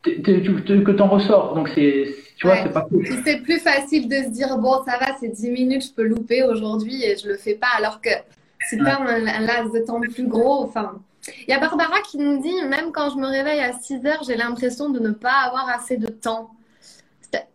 que 0.04 0.90
t'en 0.92 1.08
ressors. 1.08 1.54
Donc 1.54 1.68
c'est, 1.74 2.14
tu 2.36 2.46
vois, 2.46 2.62
c'est 2.62 2.72
pas 2.72 2.82
cool. 2.82 3.06
C'est 3.24 3.42
plus 3.42 3.58
facile 3.58 4.08
de 4.08 4.16
se 4.16 4.28
dire 4.28 4.56
bon, 4.58 4.82
ça 4.84 4.98
va, 4.98 5.16
c'est 5.18 5.28
10 5.28 5.50
minutes, 5.50 5.86
je 5.86 5.92
peux 5.92 6.04
louper 6.04 6.42
aujourd'hui 6.42 7.04
et 7.04 7.16
je 7.16 7.28
le 7.28 7.36
fais 7.36 7.54
pas. 7.54 7.68
Alors 7.76 8.00
que 8.00 8.10
tu 8.68 8.78
perds 8.78 9.02
un, 9.02 9.18
laps 9.40 9.72
de 9.72 9.84
temps 9.84 10.00
plus 10.00 10.26
gros. 10.26 10.62
Enfin, 10.62 11.00
il 11.46 11.50
y 11.50 11.52
a 11.52 11.58
Barbara 11.58 12.00
qui 12.02 12.18
nous 12.18 12.40
dit 12.40 12.54
même 12.68 12.92
quand 12.92 13.10
je 13.10 13.16
me 13.16 13.26
réveille 13.26 13.60
à 13.60 13.72
6 13.72 14.04
heures, 14.06 14.22
j'ai 14.26 14.36
l'impression 14.36 14.90
de 14.90 14.98
ne 14.98 15.10
pas 15.10 15.44
avoir 15.46 15.68
assez 15.68 15.96
de 15.96 16.08
temps. 16.08 16.50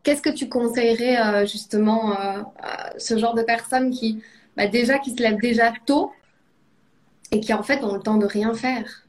Qu'est-ce 0.04 0.22
que 0.22 0.30
tu 0.30 0.50
conseillerais 0.50 1.18
euh, 1.22 1.46
justement 1.46 2.12
euh, 2.12 2.42
à 2.62 2.98
ce 2.98 3.18
genre 3.18 3.34
de 3.34 3.44
personnes 3.44 3.92
qui, 3.92 4.22
bah, 4.58 4.68
déjà, 4.68 5.00
qui 5.00 5.12
se 5.12 5.22
lèvent 5.22 5.40
déjà 5.40 5.72
tôt 5.86 6.12
et 7.32 7.40
qui 7.40 7.54
en 7.54 7.64
fait 7.64 7.82
ont 7.84 7.96
le 7.96 8.02
temps 8.02 8.18
de 8.18 8.26
rien 8.26 8.54
faire? 8.54 9.06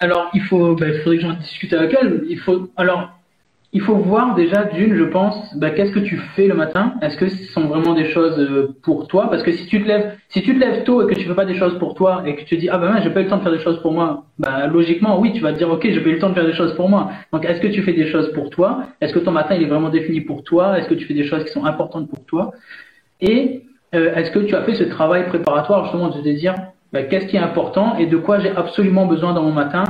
Alors, 0.00 0.30
il 0.32 0.40
faut, 0.42 0.74
bah, 0.74 0.86
faudrait 1.04 1.18
que 1.18 1.22
j'en 1.22 1.34
discute 1.34 1.72
avec 1.74 1.94
elle. 2.00 2.24
Il 2.28 2.38
faut, 2.38 2.70
alors, 2.76 3.10
il 3.72 3.82
faut 3.82 3.94
voir 3.94 4.34
déjà 4.34 4.64
d'une, 4.64 4.96
je 4.96 5.04
pense, 5.04 5.54
bah, 5.56 5.70
qu'est-ce 5.70 5.92
que 5.92 6.00
tu 6.00 6.16
fais 6.34 6.48
le 6.48 6.54
matin? 6.54 6.94
Est-ce 7.02 7.16
que 7.16 7.28
ce 7.28 7.44
sont 7.52 7.66
vraiment 7.68 7.94
des 7.94 8.06
choses 8.06 8.38
euh, 8.38 8.74
pour 8.82 9.06
toi? 9.06 9.30
Parce 9.30 9.42
que 9.42 9.52
si 9.52 9.66
tu 9.66 9.82
te 9.82 9.86
lèves, 9.86 10.16
si 10.30 10.42
tu 10.42 10.54
te 10.54 10.58
lèves 10.58 10.82
tôt 10.84 11.02
et 11.02 11.12
que 11.12 11.18
tu 11.18 11.26
fais 11.26 11.34
pas 11.34 11.44
des 11.44 11.54
choses 11.54 11.78
pour 11.78 11.94
toi 11.94 12.22
et 12.26 12.34
que 12.34 12.40
tu 12.40 12.56
te 12.56 12.60
dis 12.60 12.68
ah 12.68 12.78
ben 12.78 13.00
j'ai 13.00 13.10
pas 13.10 13.20
eu 13.20 13.24
le 13.24 13.28
temps 13.28 13.36
de 13.36 13.42
faire 13.42 13.52
des 13.52 13.60
choses 13.60 13.80
pour 13.80 13.92
moi, 13.92 14.24
bah 14.40 14.66
logiquement 14.66 15.20
oui, 15.20 15.32
tu 15.32 15.40
vas 15.40 15.52
te 15.52 15.58
dire 15.58 15.70
ok 15.70 15.82
j'ai 15.84 16.00
pas 16.00 16.08
eu 16.08 16.14
le 16.14 16.18
temps 16.18 16.30
de 16.30 16.34
faire 16.34 16.46
des 16.46 16.52
choses 16.52 16.74
pour 16.74 16.88
moi. 16.88 17.12
Donc 17.32 17.44
est-ce 17.44 17.60
que 17.60 17.68
tu 17.68 17.82
fais 17.82 17.92
des 17.92 18.08
choses 18.08 18.32
pour 18.32 18.50
toi? 18.50 18.86
Est-ce 19.00 19.12
que 19.12 19.20
ton 19.20 19.30
matin 19.30 19.54
il 19.54 19.62
est 19.62 19.66
vraiment 19.66 19.90
défini 19.90 20.20
pour 20.20 20.42
toi? 20.42 20.78
Est-ce 20.78 20.88
que 20.88 20.94
tu 20.94 21.06
fais 21.06 21.14
des 21.14 21.24
choses 21.24 21.44
qui 21.44 21.52
sont 21.52 21.64
importantes 21.64 22.08
pour 22.08 22.24
toi? 22.24 22.52
Et 23.20 23.62
euh, 23.94 24.14
est-ce 24.16 24.32
que 24.32 24.40
tu 24.40 24.54
as 24.56 24.62
fait 24.64 24.74
ce 24.74 24.84
travail 24.84 25.28
préparatoire 25.28 25.84
justement 25.84 26.08
de 26.08 26.20
te 26.20 26.28
dire 26.28 26.54
bah, 26.92 27.02
qu'est-ce 27.04 27.26
qui 27.26 27.36
est 27.36 27.40
important 27.40 27.96
et 27.96 28.06
de 28.06 28.16
quoi 28.16 28.38
j'ai 28.40 28.50
absolument 28.50 29.06
besoin 29.06 29.32
dans 29.32 29.42
mon 29.42 29.52
matin 29.52 29.84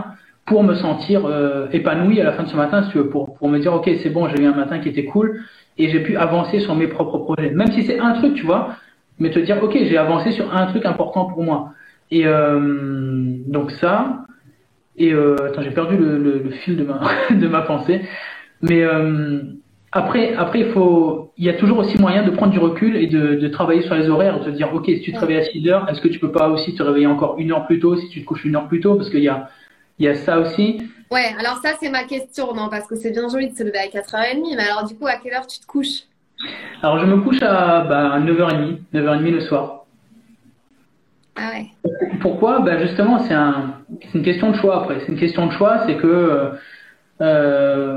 pour 0.47 0.63
me 0.63 0.75
sentir 0.75 1.27
euh, 1.27 1.69
épanoui 1.73 2.21
à 2.21 2.25
la 2.25 2.33
fin 2.33 2.43
de 2.43 2.49
ce 2.49 2.57
matin, 2.57 2.83
si 2.83 2.91
tu 2.91 2.99
veux, 2.99 3.09
pour, 3.09 3.35
pour 3.35 3.49
me 3.49 3.59
dire, 3.59 3.73
ok, 3.73 3.89
c'est 4.03 4.11
bon, 4.11 4.29
j'ai 4.29 4.43
eu 4.43 4.47
un 4.47 4.55
matin 4.55 4.79
qui 4.81 4.89
était 4.89 5.05
cool 5.05 5.41
et 5.79 5.89
j'ai 5.89 6.01
pu 6.01 6.17
avancer 6.17 6.61
sur 6.61 6.75
mes 6.75 6.89
propres 6.89 7.19
projets. 7.19 7.51
Même 7.51 7.71
si 7.73 7.85
c'est 7.85 7.99
un 7.99 8.13
truc, 8.13 8.35
tu 8.35 8.45
vois, 8.45 8.75
mais 9.19 9.31
te 9.31 9.39
dire, 9.39 9.63
ok, 9.63 9.73
j'ai 9.73 9.97
avancé 9.97 10.33
sur 10.33 10.55
un 10.55 10.67
truc 10.67 10.85
important 10.87 11.27
pour 11.27 11.43
moi. 11.43 11.73
Et 12.11 12.27
euh, 12.27 12.59
donc 13.47 13.71
ça, 13.71 14.25
et 14.97 15.13
euh, 15.13 15.37
attends, 15.47 15.63
j'ai 15.63 15.71
perdu 15.71 15.97
le, 15.97 16.19
le, 16.19 16.51
fil 16.51 16.77
de 16.77 16.85
ma, 16.85 17.01
de 17.31 17.49
ma 17.49 17.63
pensée. 17.63 18.03
Mais 18.63 18.83
euh, 18.83 19.41
après, 19.93 20.35
après, 20.35 20.61
il 20.61 20.71
faut, 20.73 21.33
il 21.37 21.45
y 21.45 21.49
a 21.49 21.55
toujours 21.55 21.79
aussi 21.79 21.99
moyen 21.99 22.23
de 22.23 22.31
prendre 22.31 22.53
du 22.53 22.59
recul 22.59 22.97
et 22.97 23.07
de, 23.07 23.35
de 23.35 23.49
travailler 23.49 23.83
sur 23.83 23.95
les 23.95 24.09
horaires, 24.09 24.39
de 24.41 24.45
te 24.45 24.51
dire, 24.51 24.73
ok, 24.73 24.87
si 24.87 25.01
tu 25.01 25.13
te 25.13 25.19
réveilles 25.19 25.39
à 25.39 25.45
6 25.45 25.69
heures, 25.69 25.89
est-ce 25.91 26.01
que 26.01 26.09
tu 26.09 26.19
peux 26.19 26.31
pas 26.33 26.49
aussi 26.49 26.75
te 26.75 26.83
réveiller 26.83 27.07
encore 27.07 27.37
une 27.39 27.51
heure 27.53 27.67
plus 27.67 27.81
tôt 27.81 27.97
si 27.97 28.09
tu 28.09 28.21
te 28.21 28.25
couches 28.27 28.45
une 28.45 28.57
heure 28.57 28.69
plus 28.69 28.81
tôt, 28.81 28.95
parce 28.95 29.11
qu'il 29.11 29.23
y 29.23 29.29
a 29.29 29.49
il 30.01 30.05
y 30.07 30.09
a 30.09 30.15
ça 30.15 30.41
aussi. 30.41 30.81
Ouais, 31.11 31.35
alors 31.39 31.59
ça, 31.59 31.75
c'est 31.79 31.91
ma 31.91 32.05
question, 32.05 32.55
non, 32.55 32.71
parce 32.71 32.87
que 32.87 32.97
c'est 32.97 33.11
bien 33.11 33.29
joli 33.29 33.51
de 33.51 33.57
se 33.57 33.63
lever 33.63 33.79
à 33.79 33.87
4h30, 33.87 34.57
mais 34.57 34.63
alors 34.63 34.87
du 34.87 34.97
coup, 34.97 35.07
à 35.07 35.17
quelle 35.17 35.35
heure 35.35 35.47
tu 35.47 35.61
te 35.61 35.67
couches? 35.67 36.05
Alors, 36.83 36.99
je 36.99 37.05
me 37.05 37.19
couche 37.19 37.43
à 37.43 37.81
bah, 37.83 38.19
9h30, 38.19 38.79
9h30 38.95 39.31
le 39.31 39.41
soir. 39.41 39.85
Ah 41.37 41.51
ouais. 41.53 41.67
Pourquoi? 42.23 42.61
Bah, 42.61 42.79
Justement, 42.79 43.19
c'est 43.19 43.35
un, 43.35 43.75
une 44.15 44.23
question 44.23 44.51
de 44.53 44.57
choix 44.57 44.83
après. 44.83 45.01
C'est 45.01 45.13
une 45.13 45.19
question 45.19 45.47
de 45.47 45.53
choix, 45.53 45.85
c'est 45.87 45.97
que 45.97 46.53
euh, 47.21 47.90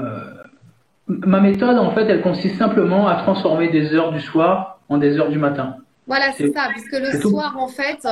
ma 1.26 1.40
méthode, 1.40 1.78
en 1.78 1.92
fait, 1.92 2.06
elle 2.06 2.22
consiste 2.22 2.58
simplement 2.58 3.08
à 3.08 3.16
transformer 3.16 3.70
des 3.70 3.94
heures 3.94 4.12
du 4.12 4.22
soir 4.22 4.80
en 4.90 4.98
des 4.98 5.18
heures 5.18 5.30
du 5.30 5.40
matin. 5.40 5.78
Voilà, 6.08 6.32
c'est 6.34 6.52
ça, 6.52 6.68
puisque 6.70 6.94
le 6.94 7.20
soir, 7.20 7.56
en 7.58 7.68
fait, 7.68 8.06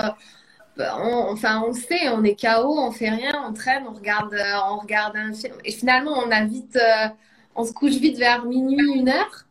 on, 0.77 1.31
enfin, 1.31 1.63
on 1.65 1.73
sait, 1.73 2.09
on 2.09 2.23
est 2.23 2.39
KO, 2.39 2.77
on 2.77 2.91
fait 2.91 3.09
rien, 3.09 3.31
on 3.47 3.53
traîne, 3.53 3.83
on 3.87 3.93
regarde, 3.93 4.33
euh, 4.33 4.53
on 4.69 4.77
regarde 4.77 5.15
un 5.15 5.33
film. 5.33 5.55
Et 5.65 5.71
finalement, 5.71 6.13
on 6.25 6.31
a 6.31 6.45
vite, 6.45 6.77
euh, 6.77 7.07
on 7.55 7.65
se 7.65 7.73
couche 7.73 7.95
vite 7.95 8.17
vers 8.17 8.45
minuit, 8.45 8.93
une 8.95 9.09
heure. 9.09 9.45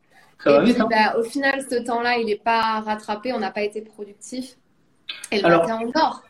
et 0.47 0.59
puis, 0.63 0.81
hein. 0.81 0.89
bah, 0.91 1.19
au 1.19 1.23
final, 1.23 1.61
ce 1.69 1.77
temps-là, 1.77 2.19
il 2.19 2.27
n'est 2.27 2.37
pas 2.37 2.81
rattrapé, 2.81 3.33
on 3.33 3.39
n'a 3.39 3.51
pas 3.51 3.63
été 3.63 3.83
productif. 3.83 4.57
Et 5.31 5.41
le 5.41 5.49
matin, 5.49 5.81
on 5.83 5.91
dort. 5.91 6.23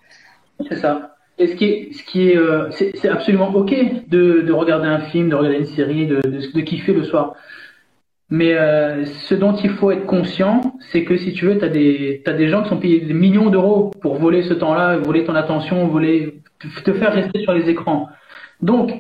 C'est 0.69 0.77
ça. 0.77 1.17
Et 1.41 1.47
ce 1.47 1.57
qui 1.57 1.65
est, 1.65 1.93
ce 1.95 2.03
qui 2.05 2.29
est, 2.29 2.37
euh, 2.37 2.71
c'est 2.71 3.09
absolument 3.09 3.49
ok 3.55 3.75
de, 4.09 4.43
de, 4.43 4.53
regarder 4.53 4.87
un 4.87 5.00
film, 5.00 5.31
de 5.31 5.35
regarder 5.35 5.59
une 5.59 5.75
série, 5.75 6.07
de, 6.07 6.21
de, 6.21 6.53
de 6.53 6.61
kiffer 6.61 6.93
le 6.93 7.03
soir. 7.03 7.35
Mais 8.29 8.53
euh, 8.53 9.07
ce 9.07 9.35
dont 9.35 9.57
il 9.57 9.71
faut 9.71 9.91
être 9.91 10.05
conscient, 10.05 10.61
c'est 10.93 11.03
que 11.03 11.17
si 11.17 11.33
tu 11.33 11.47
veux, 11.47 11.59
tu 11.59 11.65
as 11.65 11.71
des, 11.71 12.23
as 12.26 12.35
des 12.35 12.49
gens 12.49 12.63
qui 12.63 12.69
sont 12.69 12.76
payés 12.76 13.00
des 13.00 13.15
millions 13.15 13.49
d'euros 13.49 13.91
pour 14.03 14.17
voler 14.17 14.43
ce 14.43 14.53
temps-là, 14.53 14.99
voler 14.99 15.25
ton 15.25 15.35
attention, 15.35 15.89
voler, 15.89 16.43
te 16.85 16.93
faire 16.93 17.15
rester 17.15 17.41
sur 17.41 17.55
les 17.55 17.71
écrans. 17.71 18.11
Donc, 18.61 18.93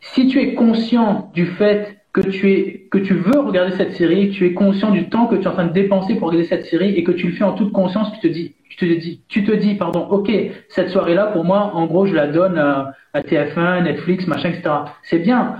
si 0.00 0.28
tu 0.28 0.40
es 0.40 0.54
conscient 0.54 1.32
du 1.34 1.46
fait 1.46 1.97
que 2.20 2.28
tu 2.28 2.50
es, 2.50 2.86
que 2.90 2.98
tu 2.98 3.14
veux 3.14 3.38
regarder 3.38 3.76
cette 3.76 3.94
série, 3.94 4.30
tu 4.30 4.46
es 4.46 4.52
conscient 4.52 4.90
du 4.90 5.08
temps 5.08 5.26
que 5.26 5.36
tu 5.36 5.42
es 5.42 5.46
en 5.46 5.52
train 5.52 5.66
de 5.66 5.72
dépenser 5.72 6.16
pour 6.16 6.28
regarder 6.28 6.46
cette 6.46 6.66
série 6.66 6.94
et 6.94 7.04
que 7.04 7.12
tu 7.12 7.28
le 7.28 7.32
fais 7.34 7.44
en 7.44 7.52
toute 7.52 7.72
conscience, 7.72 8.12
tu 8.12 8.20
te 8.20 8.26
dis, 8.26 8.54
tu 8.68 8.76
te 8.76 8.84
dis, 8.84 9.20
tu 9.28 9.44
te 9.44 9.52
dis, 9.52 9.74
pardon, 9.74 10.06
ok, 10.08 10.30
cette 10.68 10.90
soirée-là, 10.90 11.26
pour 11.26 11.44
moi, 11.44 11.70
en 11.74 11.86
gros, 11.86 12.06
je 12.06 12.14
la 12.14 12.26
donne 12.26 12.58
à, 12.58 12.92
à 13.14 13.20
TF1, 13.20 13.84
Netflix, 13.84 14.26
machin, 14.26 14.50
etc. 14.50 14.70
C'est 15.02 15.20
bien. 15.20 15.56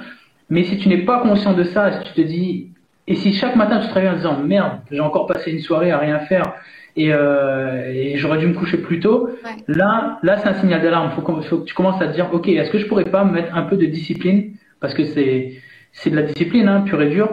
Mais 0.50 0.64
si 0.64 0.78
tu 0.78 0.88
n'es 0.88 0.98
pas 0.98 1.20
conscient 1.20 1.52
de 1.52 1.64
ça, 1.64 1.92
si 1.92 2.08
tu 2.08 2.12
te 2.14 2.26
dis, 2.26 2.72
et 3.06 3.14
si 3.14 3.32
chaque 3.32 3.56
matin 3.56 3.80
tu 3.80 3.88
te 3.88 3.94
réveilles 3.94 4.10
en 4.10 4.16
disant 4.16 4.38
merde, 4.38 4.80
j'ai 4.90 5.00
encore 5.00 5.26
passé 5.26 5.50
une 5.52 5.60
soirée 5.60 5.90
à 5.90 5.98
rien 5.98 6.18
faire 6.20 6.54
et, 6.96 7.12
euh, 7.12 7.90
et 7.90 8.16
j'aurais 8.18 8.38
dû 8.38 8.46
me 8.46 8.54
coucher 8.54 8.76
plus 8.76 9.00
tôt, 9.00 9.30
là, 9.66 10.18
là 10.22 10.36
c'est 10.38 10.48
un 10.48 10.54
signal 10.54 10.82
d'alarme. 10.82 11.10
Il 11.12 11.14
faut, 11.14 11.42
faut, 11.42 11.58
que 11.58 11.64
tu 11.64 11.74
commences 11.74 12.02
à 12.02 12.08
te 12.08 12.14
dire 12.14 12.28
ok, 12.32 12.48
est-ce 12.48 12.70
que 12.70 12.78
je 12.78 12.86
pourrais 12.86 13.04
pas 13.04 13.24
me 13.24 13.32
mettre 13.32 13.56
un 13.56 13.62
peu 13.62 13.76
de 13.76 13.86
discipline? 13.86 14.52
Parce 14.80 14.94
que 14.94 15.04
c'est 15.04 15.52
c'est 15.92 16.10
de 16.10 16.16
la 16.16 16.22
discipline 16.22 16.68
hein, 16.68 16.82
pure 16.82 17.02
et 17.02 17.08
dure. 17.08 17.30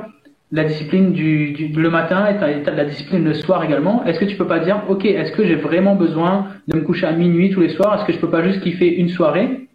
La 0.51 0.63
discipline 0.63 1.11
du, 1.11 1.51
du 1.51 1.67
le 1.67 1.89
matin 1.89 2.27
et 2.27 2.37
as, 2.37 2.71
de 2.71 2.77
la 2.77 2.85
discipline 2.85 3.23
le 3.23 3.33
soir 3.33 3.63
également. 3.63 4.03
Est-ce 4.05 4.19
que 4.19 4.25
tu 4.25 4.35
peux 4.35 4.47
pas 4.47 4.59
dire 4.59 4.83
ok, 4.87 5.05
est-ce 5.05 5.31
que 5.31 5.45
j'ai 5.45 5.55
vraiment 5.55 5.95
besoin 5.95 6.47
de 6.67 6.77
me 6.77 6.83
coucher 6.83 7.07
à 7.07 7.11
minuit 7.11 7.49
tous 7.49 7.61
les 7.61 7.69
soirs? 7.69 7.95
Est-ce 7.95 8.05
que 8.05 8.13
je 8.13 8.19
peux 8.19 8.29
pas 8.29 8.43
juste 8.43 8.61
kiffer 8.61 8.87
une 8.87 9.09
soirée 9.09 9.67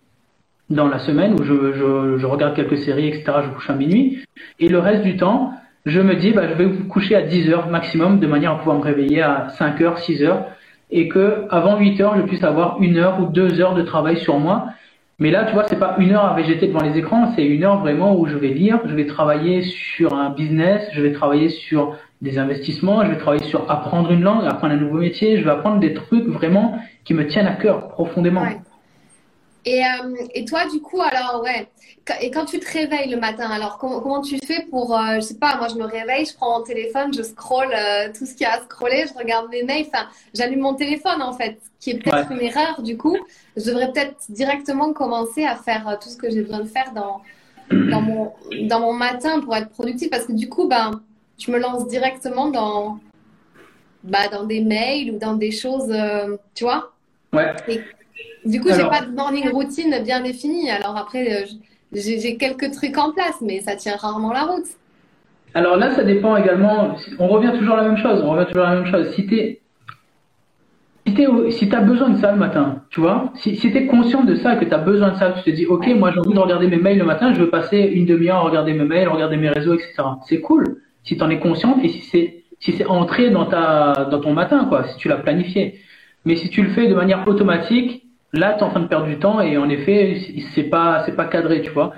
dans 0.71 0.89
la 0.89 1.01
semaine 1.01 1.35
où 1.35 1.43
je, 1.43 1.73
je, 1.73 2.19
je 2.19 2.27
regarde 2.27 2.55
quelques 2.55 2.79
séries, 2.79 3.09
etc. 3.09 3.25
Je 3.45 3.51
couche 3.51 3.69
à 3.69 3.75
minuit? 3.75 4.25
Et 4.61 4.69
le 4.69 4.79
reste 4.79 5.03
du 5.03 5.17
temps 5.17 5.53
je 5.87 6.01
me 6.01 6.15
dis, 6.15 6.33
bah, 6.33 6.47
je 6.49 6.55
vais 6.55 6.67
vous 6.67 6.85
coucher 6.85 7.17
à 7.17 7.23
10 7.23 7.51
heures 7.51 7.69
maximum, 7.69 8.21
de 8.21 8.27
manière 8.27 8.53
à 8.53 8.59
pouvoir 8.59 8.77
me 8.77 8.83
réveiller 8.83 9.23
à 9.23 9.49
5 9.51 9.81
heures, 9.81 9.99
6 9.99 10.23
heures, 10.23 10.47
et 10.91 11.09
que 11.09 11.47
avant 11.51 11.79
8 11.79 12.01
heures, 12.01 12.17
je 12.17 12.23
puisse 12.23 12.45
avoir 12.45 12.81
une 12.83 12.99
heure 12.99 13.21
ou 13.21 13.27
deux 13.27 13.61
heures 13.61 13.75
de 13.75 13.83
travail 13.83 14.19
sur 14.19 14.39
moi. 14.39 14.67
Mais 15.21 15.31
là, 15.31 15.45
tu 15.45 15.53
vois, 15.53 15.67
c'est 15.69 15.79
pas 15.79 15.97
une 15.99 16.13
heure 16.13 16.25
à 16.25 16.35
végéter 16.35 16.67
devant 16.67 16.83
les 16.83 16.97
écrans, 16.97 17.31
c'est 17.37 17.45
une 17.45 17.63
heure 17.63 17.81
vraiment 17.81 18.19
où 18.19 18.27
je 18.27 18.39
vais 18.39 18.49
lire, 18.49 18.81
je 18.87 18.95
vais 18.95 19.05
travailler 19.05 19.61
sur 19.61 20.15
un 20.15 20.31
business, 20.31 20.89
je 20.95 21.03
vais 21.03 21.13
travailler 21.13 21.51
sur 21.51 21.95
des 22.23 22.39
investissements, 22.39 23.05
je 23.05 23.11
vais 23.11 23.19
travailler 23.19 23.45
sur 23.45 23.71
apprendre 23.71 24.11
une 24.13 24.23
langue, 24.23 24.47
apprendre 24.47 24.73
un 24.73 24.79
nouveau 24.79 24.97
métier, 24.97 25.37
je 25.37 25.45
vais 25.45 25.51
apprendre 25.51 25.79
des 25.79 25.93
trucs 25.93 26.27
vraiment 26.27 26.79
qui 27.05 27.13
me 27.13 27.27
tiennent 27.27 27.47
à 27.47 27.53
cœur 27.53 27.89
profondément. 27.89 28.45
Et, 29.65 29.85
euh, 29.85 30.15
et, 30.35 30.45
toi, 30.45 30.67
du 30.67 30.81
coup, 30.81 31.01
alors, 31.03 31.43
ouais. 31.43 31.69
Et 32.21 32.31
quand 32.31 32.47
tu 32.47 32.59
te 32.59 32.73
réveilles 32.73 33.11
le 33.11 33.19
matin, 33.19 33.49
alors 33.51 33.79
comment, 33.79 34.01
comment 34.01 34.21
tu 34.21 34.39
fais 34.45 34.67
pour, 34.71 34.97
euh, 34.97 35.17
je 35.17 35.21
sais 35.21 35.39
pas, 35.39 35.57
moi 35.59 35.69
je 35.69 35.77
me 35.77 35.85
réveille, 35.85 36.25
je 36.25 36.35
prends 36.35 36.59
mon 36.59 36.65
téléphone, 36.65 37.13
je 37.15 37.23
scrolle 37.23 37.73
euh, 37.73 38.09
tout 38.17 38.27
ce 38.27 38.33
qu'il 38.33 38.43
y 38.43 38.47
a 38.47 38.55
à 38.55 38.61
scroller, 38.63 39.05
je 39.07 39.17
regarde 39.17 39.49
mes 39.51 39.63
mails, 39.63 39.87
enfin, 39.87 40.07
j'allume 40.35 40.61
mon 40.61 40.75
téléphone 40.75 41.23
en 41.23 41.33
fait, 41.33 41.61
qui 41.79 41.91
est 41.91 41.99
peut-être 41.99 42.33
une 42.33 42.41
erreur 42.41 42.83
du 42.83 42.97
coup. 42.97 43.17
Je 43.57 43.65
devrais 43.65 43.93
peut-être 43.93 44.17
directement 44.29 44.93
commencer 44.93 45.45
à 45.45 45.55
faire 45.55 45.87
euh, 45.89 45.95
tout 46.03 46.09
ce 46.09 46.17
que 46.17 46.31
j'ai 46.31 46.43
besoin 46.43 46.61
de 46.61 46.69
faire 46.69 46.93
dans, 46.95 47.21
dans, 47.71 48.01
mon, 48.01 48.33
dans 48.63 48.81
mon 48.81 48.93
matin 48.93 49.41
pour 49.41 49.55
être 49.55 49.69
productif 49.69 50.11
parce 50.11 50.25
que 50.25 50.33
du 50.33 50.49
coup, 50.49 50.67
ben, 50.67 51.03
je 51.39 51.51
me 51.53 51.59
lance 51.59 51.87
directement 51.87 52.49
dans, 52.49 52.99
bah, 54.03 54.27
dans 54.33 54.45
des 54.45 54.63
mails 54.63 55.13
ou 55.13 55.19
dans 55.19 55.35
des 55.35 55.53
choses, 55.53 55.95
tu 56.55 56.65
vois? 56.65 56.93
Ouais. 57.33 57.55
Du 58.45 58.61
coup, 58.61 58.69
j'ai 58.69 58.89
pas 58.89 59.03
de 59.03 59.15
morning 59.15 59.51
routine 59.51 60.03
bien 60.03 60.21
définie. 60.21 60.71
Alors 60.71 60.97
après, 60.97 61.43
euh, 61.43 61.47
j'ai 61.93 62.37
quelques 62.37 62.73
trucs 62.73 62.97
en 62.97 63.13
place, 63.13 63.41
mais 63.43 63.61
ça 63.61 63.77
tient 63.77 63.97
rarement 63.97 64.33
la 64.33 64.45
route. 64.45 64.67
Alors 65.55 65.77
là, 65.77 65.95
ça 65.95 66.05
dépend 66.05 66.37
également. 66.37 66.97
On 67.19 67.29
revient 67.29 67.53
toujours 67.59 67.75
à 67.75 67.83
la 67.83 67.89
même 67.89 67.99
chose. 67.99 68.23
On 68.25 68.31
revient 68.31 68.47
toujours 68.47 68.67
à 68.67 68.75
la 68.75 68.81
même 68.81 68.91
chose. 68.91 69.13
Si 69.15 69.27
tu 69.27 69.59
si, 71.51 71.75
as 71.75 71.81
besoin 71.81 72.11
de 72.11 72.19
ça 72.19 72.33
le 72.33 72.39
matin, 72.39 72.83
tu 72.91 73.01
vois, 73.01 73.33
si, 73.37 73.57
si 73.57 73.71
tu 73.71 73.77
es 73.77 73.87
conscient 73.87 74.25
de 74.25 74.35
ça, 74.37 74.57
que 74.57 74.65
tu 74.65 74.73
as 74.73 74.79
besoin 74.79 75.11
de 75.11 75.17
ça, 75.17 75.33
tu 75.33 75.43
te 75.43 75.51
dis, 75.51 75.67
ok, 75.67 75.87
moi 75.97 76.13
j'ai 76.13 76.21
envie 76.21 76.35
de 76.35 76.39
regarder 76.39 76.69
mes 76.69 76.77
mails 76.77 76.99
le 76.99 77.05
matin, 77.05 77.33
je 77.35 77.41
veux 77.41 77.51
passer 77.51 77.79
une 77.79 78.07
demi-heure 78.07 78.37
à 78.37 78.41
regarder 78.43 78.73
mes 78.73 78.85
mails, 78.85 79.09
regarder 79.09 79.37
mes 79.37 79.49
réseaux, 79.49 79.75
etc. 79.75 79.95
C'est 80.27 80.41
cool. 80.41 80.83
Si 81.03 81.17
tu 81.17 81.23
en 81.23 81.31
es 81.31 81.39
conscient 81.39 81.79
et 81.83 81.89
si 81.89 82.01
c'est 82.03 82.45
si 82.61 82.73
c'est 82.73 82.87
entré 82.87 83.31
dans 83.31 83.47
ta 83.47 84.07
dans 84.11 84.21
ton 84.21 84.33
matin, 84.33 84.67
quoi, 84.69 84.87
si 84.89 84.97
tu 84.99 85.09
l'as 85.09 85.17
planifié. 85.17 85.81
Mais 86.25 86.37
si 86.37 86.51
tu 86.51 86.63
le 86.63 86.71
fais 86.71 86.87
de 86.87 86.95
manière 86.95 87.27
automatique, 87.27 88.05
Là, 88.33 88.55
tu 88.55 88.61
es 88.61 88.63
en 88.63 88.71
train 88.71 88.81
de 88.81 88.87
perdre 88.89 89.07
du 89.07 89.19
temps 89.19 89.41
et 89.41 89.57
en 89.59 89.69
effet, 89.69 90.19
c'est 90.55 90.65
pas 90.65 91.03
c'est 91.07 91.17
pas 91.17 91.27
cadré, 91.27 91.63
tu 91.63 91.71
vois. 91.71 91.95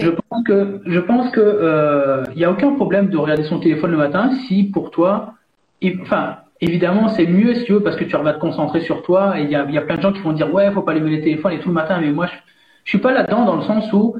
Je 0.00 0.10
pense 0.10 0.44
que 0.44 0.82
je 0.86 1.00
pense 1.00 1.30
que 1.30 1.40
euh, 1.40 2.24
il 2.34 2.38
y 2.40 2.44
a 2.44 2.50
aucun 2.50 2.74
problème 2.74 3.08
de 3.08 3.16
regarder 3.16 3.44
son 3.44 3.60
téléphone 3.60 3.90
le 3.92 3.96
matin 3.98 4.30
si 4.46 4.64
pour 4.64 4.90
toi, 4.90 5.34
enfin 6.02 6.38
évidemment 6.60 7.08
c'est 7.08 7.26
mieux 7.26 7.54
si 7.54 7.64
tu 7.64 7.72
veux 7.72 7.82
parce 7.82 7.96
que 7.96 8.04
tu 8.04 8.16
vas 8.16 8.32
te 8.34 8.38
concentrer 8.40 8.80
sur 8.80 9.02
toi 9.02 9.38
et 9.38 9.44
il 9.44 9.50
y 9.50 9.54
a, 9.56 9.64
y 9.70 9.78
a 9.78 9.82
plein 9.82 9.96
de 9.96 10.02
gens 10.02 10.12
qui 10.12 10.20
vont 10.20 10.32
dire 10.34 10.52
ouais 10.52 10.70
faut 10.72 10.82
pas 10.82 10.92
allumer 10.92 11.10
les 11.10 11.22
téléphones 11.22 11.52
et 11.52 11.58
tout 11.60 11.68
le 11.68 11.74
matin 11.74 11.98
mais 12.00 12.12
moi 12.12 12.26
je, 12.26 12.32
je 12.84 12.90
suis 12.90 12.98
pas 12.98 13.12
là-dedans 13.12 13.44
dans 13.46 13.56
le 13.56 13.62
sens 13.62 13.90
où 13.92 14.16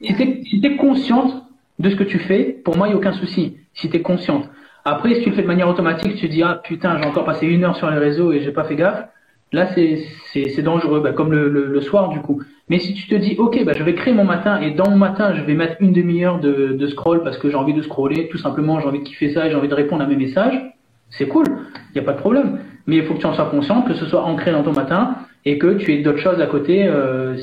si 0.00 0.14
tu 0.14 0.22
es, 0.22 0.42
si 0.44 0.60
es 0.64 0.76
consciente 0.76 1.44
de 1.78 1.90
ce 1.90 1.96
que 1.96 2.04
tu 2.04 2.18
fais 2.20 2.44
pour 2.64 2.76
moi 2.76 2.88
il 2.88 2.92
y 2.92 2.94
a 2.94 2.96
aucun 2.96 3.12
souci 3.12 3.56
si 3.74 3.90
tu 3.90 3.96
es 3.96 4.02
consciente 4.02 4.48
Après, 4.84 5.14
si 5.16 5.22
tu 5.22 5.30
le 5.30 5.36
fais 5.36 5.42
de 5.42 5.46
manière 5.48 5.68
automatique, 5.68 6.14
tu 6.16 6.26
te 6.28 6.32
dis 6.32 6.42
ah 6.42 6.60
putain, 6.62 6.98
j'ai 6.98 7.04
encore 7.06 7.24
passé 7.24 7.46
une 7.46 7.64
heure 7.64 7.76
sur 7.76 7.90
les 7.90 7.98
réseaux 7.98 8.32
et 8.32 8.40
j'ai 8.40 8.52
pas 8.52 8.64
fait 8.64 8.76
gaffe. 8.76 9.08
Là, 9.56 9.68
c'est 9.74 10.60
dangereux, 10.62 11.00
bah, 11.00 11.12
comme 11.12 11.32
le, 11.32 11.48
le, 11.48 11.80
soir 11.80 12.10
du 12.10 12.20
coup. 12.20 12.42
Mais 12.68 12.78
si 12.78 12.92
tu 12.92 13.08
te 13.08 13.14
dis 13.14 13.36
ok, 13.38 13.64
bah, 13.64 13.72
je 13.74 13.82
vais 13.82 13.94
créer 13.94 14.12
mon 14.12 14.24
matin 14.24 14.60
et 14.60 14.72
dans 14.72 14.90
mon 14.90 14.98
matin, 14.98 15.34
je 15.34 15.40
vais 15.40 15.54
mettre 15.54 15.76
une 15.80 15.94
demi-heure 15.94 16.40
de, 16.40 16.74
de 16.74 16.86
scroll 16.86 17.22
parce 17.22 17.38
que 17.38 17.48
j'ai 17.48 17.56
envie 17.56 17.72
de 17.72 17.80
scroller, 17.80 18.28
tout 18.28 18.36
simplement, 18.36 18.80
j'ai 18.80 18.86
envie 18.86 18.98
de 18.98 19.04
kiffer 19.04 19.32
ça 19.32 19.46
et 19.46 19.50
j'ai 19.50 19.56
envie 19.56 19.68
de 19.68 19.74
répondre 19.74 20.02
à 20.02 20.06
mes 20.06 20.16
messages. 20.16 20.60
C'est 21.08 21.26
cool, 21.26 21.46
il 21.46 21.94
n'y 21.94 22.00
a 22.02 22.04
pas 22.04 22.12
de 22.12 22.18
problème. 22.18 22.58
Mais 22.86 22.96
il 22.96 23.04
faut 23.04 23.14
que 23.14 23.18
tu 23.20 23.24
en 23.24 23.32
sois 23.32 23.46
conscient, 23.46 23.80
que 23.80 23.94
ce 23.94 24.04
soit 24.04 24.24
ancré 24.24 24.52
dans 24.52 24.62
ton 24.62 24.72
matin 24.72 25.16
et 25.46 25.56
que 25.56 25.72
tu 25.78 25.94
aies 25.94 26.02
d'autres 26.02 26.18
choses 26.18 26.40
à 26.42 26.46
côté, 26.46 26.86
euh, 26.86 27.34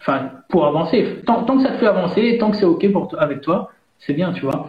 enfin, 0.00 0.30
pour 0.48 0.66
avancer. 0.66 1.06
Tant, 1.24 1.44
tant, 1.44 1.58
que 1.58 1.62
ça 1.62 1.70
te 1.70 1.78
fait 1.78 1.86
avancer, 1.86 2.38
tant 2.40 2.50
que 2.50 2.56
c'est 2.56 2.64
ok 2.64 2.90
pour 2.90 3.14
avec 3.20 3.40
toi, 3.40 3.70
c'est 4.00 4.14
bien, 4.14 4.32
tu 4.32 4.40
vois. 4.40 4.68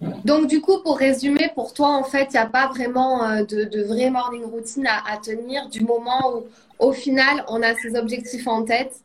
Donc, 0.00 0.46
du 0.46 0.60
coup, 0.60 0.78
pour 0.82 0.98
résumer, 0.98 1.50
pour 1.54 1.72
toi, 1.72 1.88
en 1.88 2.04
fait, 2.04 2.28
il 2.30 2.32
n'y 2.32 2.38
a 2.38 2.46
pas 2.46 2.68
vraiment 2.68 3.24
euh, 3.24 3.42
de, 3.42 3.64
de 3.64 3.82
vraie 3.82 4.10
morning 4.10 4.44
routine 4.44 4.86
à, 4.86 5.16
tenir 5.16 5.68
du 5.68 5.80
moment 5.80 6.36
où, 6.36 6.44
au 6.78 6.92
final, 6.92 7.44
on 7.48 7.62
a 7.62 7.74
ses 7.74 7.96
objectifs 7.96 8.46
en 8.46 8.62
tête. 8.64 9.00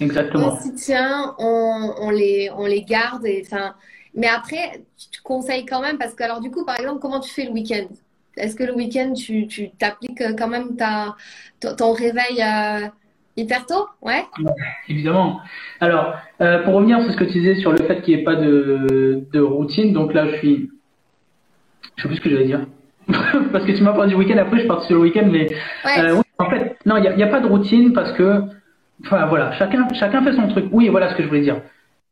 Exactement. 0.00 0.52
On 0.52 0.60
s'y 0.60 0.74
tient, 0.74 1.34
on, 1.38 1.94
on, 1.98 2.10
les, 2.10 2.50
on 2.54 2.66
les 2.66 2.82
garde. 2.82 3.24
Et, 3.26 3.46
mais 4.14 4.28
après, 4.28 4.82
tu 5.10 5.22
conseilles 5.22 5.64
quand 5.64 5.80
même, 5.80 5.96
parce 5.96 6.14
que, 6.14 6.24
alors, 6.24 6.40
du 6.40 6.50
coup, 6.50 6.66
par 6.66 6.78
exemple, 6.78 7.00
comment 7.00 7.20
tu 7.20 7.30
fais 7.30 7.44
le 7.44 7.52
week-end? 7.52 7.86
Est-ce 8.36 8.54
que 8.54 8.64
le 8.64 8.74
week-end, 8.74 9.14
tu 9.14 9.48
t'appliques 9.78 10.22
quand 10.36 10.48
même 10.48 10.76
ta, 10.76 11.16
ton 11.60 11.92
réveil 11.92 12.42
euh, 12.42 12.86
Hyper 13.36 13.66
tôt, 13.66 13.86
ouais. 14.00 14.24
Évidemment. 14.88 15.40
Alors, 15.80 16.14
euh, 16.40 16.62
pour 16.64 16.74
revenir 16.74 17.02
sur 17.02 17.12
ce 17.12 17.16
que 17.18 17.24
tu 17.24 17.32
disais 17.32 17.56
sur 17.56 17.70
le 17.70 17.84
fait 17.84 18.00
qu'il 18.00 18.14
n'y 18.14 18.22
ait 18.22 18.24
pas 18.24 18.36
de, 18.36 19.24
de, 19.30 19.40
routine, 19.40 19.92
donc 19.92 20.14
là, 20.14 20.26
je 20.26 20.36
suis. 20.36 20.70
Je 21.96 22.02
sais 22.02 22.08
plus 22.08 22.16
ce 22.16 22.20
que 22.22 22.30
j'allais 22.30 22.46
dire. 22.46 22.66
parce 23.52 23.64
que 23.64 23.72
tu 23.72 23.82
m'as 23.82 23.92
parlé 23.92 24.08
du 24.08 24.16
week-end, 24.16 24.38
après, 24.38 24.60
je 24.60 24.66
pars 24.66 24.82
sur 24.84 24.96
le 24.96 25.02
week-end, 25.02 25.28
mais. 25.30 25.48
Euh, 25.98 26.22
en 26.38 26.48
fait, 26.48 26.76
non, 26.86 26.96
il 26.96 27.14
n'y 27.14 27.22
a, 27.22 27.26
a, 27.26 27.30
pas 27.30 27.40
de 27.40 27.46
routine 27.46 27.92
parce 27.92 28.12
que. 28.12 28.42
Enfin, 29.04 29.26
voilà, 29.26 29.52
chacun, 29.52 29.86
chacun 29.92 30.22
fait 30.22 30.32
son 30.32 30.48
truc. 30.48 30.66
Oui, 30.72 30.88
voilà 30.88 31.10
ce 31.10 31.14
que 31.14 31.22
je 31.22 31.28
voulais 31.28 31.42
dire. 31.42 31.60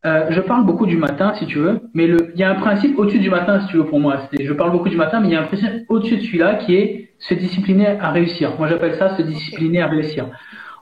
Euh, 0.04 0.26
je 0.28 0.40
parle 0.42 0.66
beaucoup 0.66 0.84
du 0.84 0.98
matin, 0.98 1.32
si 1.38 1.46
tu 1.46 1.58
veux, 1.58 1.80
mais 1.94 2.04
il 2.04 2.38
y 2.38 2.42
a 2.42 2.50
un 2.50 2.56
principe 2.56 2.98
au-dessus 2.98 3.20
du 3.20 3.30
matin, 3.30 3.60
si 3.60 3.68
tu 3.68 3.78
veux, 3.78 3.86
pour 3.86 3.98
moi. 3.98 4.28
Je 4.38 4.52
parle 4.52 4.70
beaucoup 4.70 4.90
du 4.90 4.96
matin, 4.96 5.20
mais 5.20 5.28
il 5.28 5.32
y 5.32 5.36
a 5.36 5.40
un 5.40 5.46
principe 5.46 5.86
au-dessus 5.88 6.18
de 6.18 6.20
celui-là 6.20 6.56
qui 6.56 6.74
est 6.74 7.10
se 7.18 7.32
discipliner 7.32 7.86
à 7.86 8.10
réussir. 8.10 8.52
Moi, 8.58 8.68
j'appelle 8.68 8.96
ça 8.96 9.16
se 9.16 9.22
discipliner 9.22 9.80
à 9.80 9.86
réussir. 9.86 10.26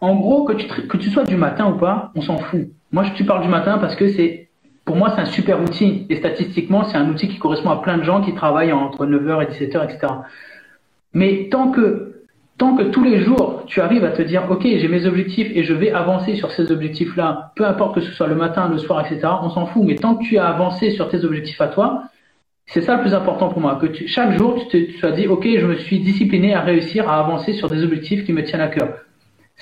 En 0.02 0.16
gros, 0.16 0.44
que 0.44 0.96
tu, 0.96 1.10
sois 1.10 1.22
du 1.22 1.36
matin 1.36 1.70
ou 1.70 1.78
pas, 1.78 2.10
on 2.16 2.22
s'en 2.22 2.36
fout. 2.36 2.66
Moi, 2.90 3.04
je 3.04 3.12
te 3.12 3.22
parle 3.22 3.42
du 3.42 3.48
matin 3.48 3.78
parce 3.78 3.94
que 3.94 4.08
c'est, 4.08 4.48
pour 4.84 4.96
moi, 4.96 5.12
c'est 5.14 5.20
un 5.20 5.26
super 5.26 5.62
outil. 5.62 6.06
Et 6.10 6.16
statistiquement, 6.16 6.82
c'est 6.82 6.96
un 6.96 7.08
outil 7.08 7.28
qui 7.28 7.38
correspond 7.38 7.70
à 7.70 7.80
plein 7.80 7.98
de 7.98 8.02
gens 8.02 8.20
qui 8.20 8.34
travaillent 8.34 8.72
entre 8.72 9.06
9h 9.06 9.44
et 9.44 9.46
17h, 9.46 9.84
etc. 9.84 10.12
Mais 11.14 11.48
tant 11.52 11.70
que, 11.70 12.24
tant 12.58 12.74
que 12.74 12.82
tous 12.82 13.04
les 13.04 13.20
jours, 13.20 13.62
tu 13.66 13.80
arrives 13.80 14.04
à 14.04 14.10
te 14.10 14.22
dire, 14.22 14.42
OK, 14.50 14.62
j'ai 14.64 14.88
mes 14.88 15.06
objectifs 15.06 15.52
et 15.54 15.62
je 15.62 15.72
vais 15.72 15.92
avancer 15.92 16.34
sur 16.34 16.50
ces 16.50 16.72
objectifs-là, 16.72 17.52
peu 17.54 17.64
importe 17.64 17.94
que 17.94 18.00
ce 18.00 18.10
soit 18.10 18.26
le 18.26 18.34
matin, 18.34 18.68
le 18.68 18.78
soir, 18.78 19.06
etc., 19.06 19.28
on 19.40 19.50
s'en 19.50 19.66
fout. 19.66 19.84
Mais 19.84 19.94
tant 19.94 20.16
que 20.16 20.24
tu 20.24 20.36
as 20.36 20.48
avancé 20.48 20.90
sur 20.90 21.08
tes 21.10 21.24
objectifs 21.24 21.60
à 21.60 21.68
toi, 21.68 22.02
c'est 22.66 22.82
ça 22.82 22.96
le 22.96 23.02
plus 23.02 23.14
important 23.14 23.50
pour 23.50 23.60
moi, 23.60 23.78
que 23.80 23.86
chaque 24.08 24.36
jour, 24.36 24.66
tu 24.68 24.94
te, 24.94 25.06
as 25.06 25.12
dit, 25.12 25.28
OK, 25.28 25.46
je 25.46 25.64
me 25.64 25.76
suis 25.76 26.00
discipliné 26.00 26.54
à 26.54 26.60
réussir 26.62 27.08
à 27.08 27.20
avancer 27.20 27.52
sur 27.52 27.68
des 27.68 27.84
objectifs 27.84 28.24
qui 28.24 28.32
me 28.32 28.42
tiennent 28.42 28.62
à 28.62 28.66
cœur. 28.66 29.04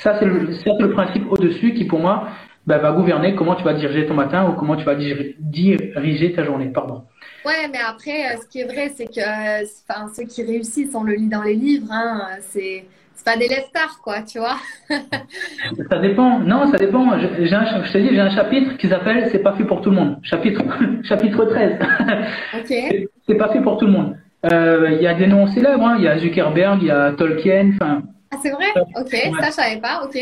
Ça, 0.03 0.17
c'est 0.19 0.25
le, 0.25 0.39
le, 0.41 0.91
principe 0.91 1.31
au-dessus 1.31 1.75
qui, 1.75 1.85
pour 1.85 2.01
moi, 2.01 2.29
bah, 2.67 2.79
va 2.79 2.93
gouverner 2.93 3.35
comment 3.35 3.55
tu 3.55 3.65
vas 3.65 3.75
diriger 3.75 4.07
ton 4.07 4.15
matin 4.15 4.49
ou 4.49 4.53
comment 4.53 4.77
tu 4.77 4.85
vas 4.85 4.95
diriger 4.95 6.33
ta 6.33 6.45
journée. 6.45 6.71
Pardon. 6.73 7.05
Ouais, 7.45 7.69
mais 7.71 7.79
après, 7.87 8.27
euh, 8.27 8.41
ce 8.41 8.49
qui 8.49 8.61
est 8.61 8.65
vrai, 8.65 8.91
c'est 8.95 9.07
que 9.07 9.21
euh, 9.21 9.67
enfin, 9.89 10.09
ceux 10.15 10.25
qui 10.25 10.43
réussissent, 10.43 10.95
on 10.95 11.05
le 11.05 11.15
lit 11.15 11.29
dans 11.29 11.43
les 11.43 11.55
livres, 11.55 11.89
hein, 11.91 12.29
c'est 12.41 12.85
pas 13.25 13.37
des 13.37 13.49
leftards, 13.49 14.01
quoi, 14.03 14.23
tu 14.23 14.39
vois. 14.39 14.57
ça 14.89 15.99
dépend. 15.99 16.39
Non, 16.41 16.71
ça 16.71 16.79
dépend. 16.79 17.19
Je, 17.19 17.55
un, 17.55 17.85
je 17.85 17.93
te 17.93 17.99
dis, 17.99 18.09
j'ai 18.11 18.21
un 18.21 18.31
chapitre 18.31 18.77
qui 18.77 18.89
s'appelle 18.89 19.29
C'est 19.31 19.41
pas 19.41 19.53
fait 19.53 19.65
pour 19.65 19.81
tout 19.81 19.91
le 19.91 19.97
monde. 19.97 20.19
Chapitre, 20.23 20.63
chapitre 21.05 21.45
13. 21.45 21.79
Ok. 22.59 23.09
C'est 23.27 23.35
pas 23.35 23.49
fait 23.53 23.61
pour 23.61 23.79
tout 23.79 23.87
le 23.87 23.93
monde. 23.93 24.17
Euh, 24.51 24.91
il 24.93 25.03
y 25.03 25.07
a 25.07 25.15
des 25.15 25.27
noms 25.27 25.47
célèbres. 25.47 25.85
Hein. 25.85 25.97
Il 25.99 26.05
y 26.05 26.09
a 26.09 26.19
Zuckerberg, 26.19 26.79
il 26.83 26.89
y 26.89 26.91
a 26.91 27.13
Tolkien. 27.13 27.73
Enfin, 27.75 28.03
ah, 28.31 28.37
c'est 28.43 28.51
vrai? 28.51 28.67
Ok, 28.97 29.11
ça, 29.11 29.47
je 29.47 29.53
savais 29.53 29.81
pas. 29.81 30.03
Ok. 30.05 30.19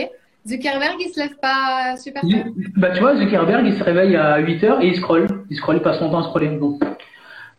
Zuckerberg, 0.47 0.97
il 1.01 1.09
se 1.11 1.21
lève 1.21 1.37
pas 1.37 1.97
super 1.99 2.23
tôt 2.23 2.29
Bah, 2.77 2.91
tu 2.91 3.01
vois, 3.01 3.17
Zuckerberg, 3.17 3.67
il 3.67 3.75
se 3.75 3.85
réveille 3.85 4.17
à 4.17 4.39
8 4.39 4.63
h 4.63 4.83
et 4.83 4.87
il 4.89 4.97
scrolle. 4.97 5.27
Il 5.51 5.57
scrolle, 5.57 5.77
il 5.77 5.83
passe 5.83 5.99
son 5.99 6.11
temps 6.11 6.21
à 6.21 6.23
scroller. 6.25 6.49
Bon. 6.49 6.79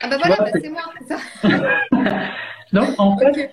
Ah, 0.02 0.08
bah 0.10 0.18
voilà, 0.20 0.38
bah, 0.38 0.52
c'est 0.54 0.70
moi, 0.70 0.82
c'est 1.00 1.14
ça. 1.14 1.20
Donc, 2.74 2.90
en 2.98 3.18
fait, 3.18 3.52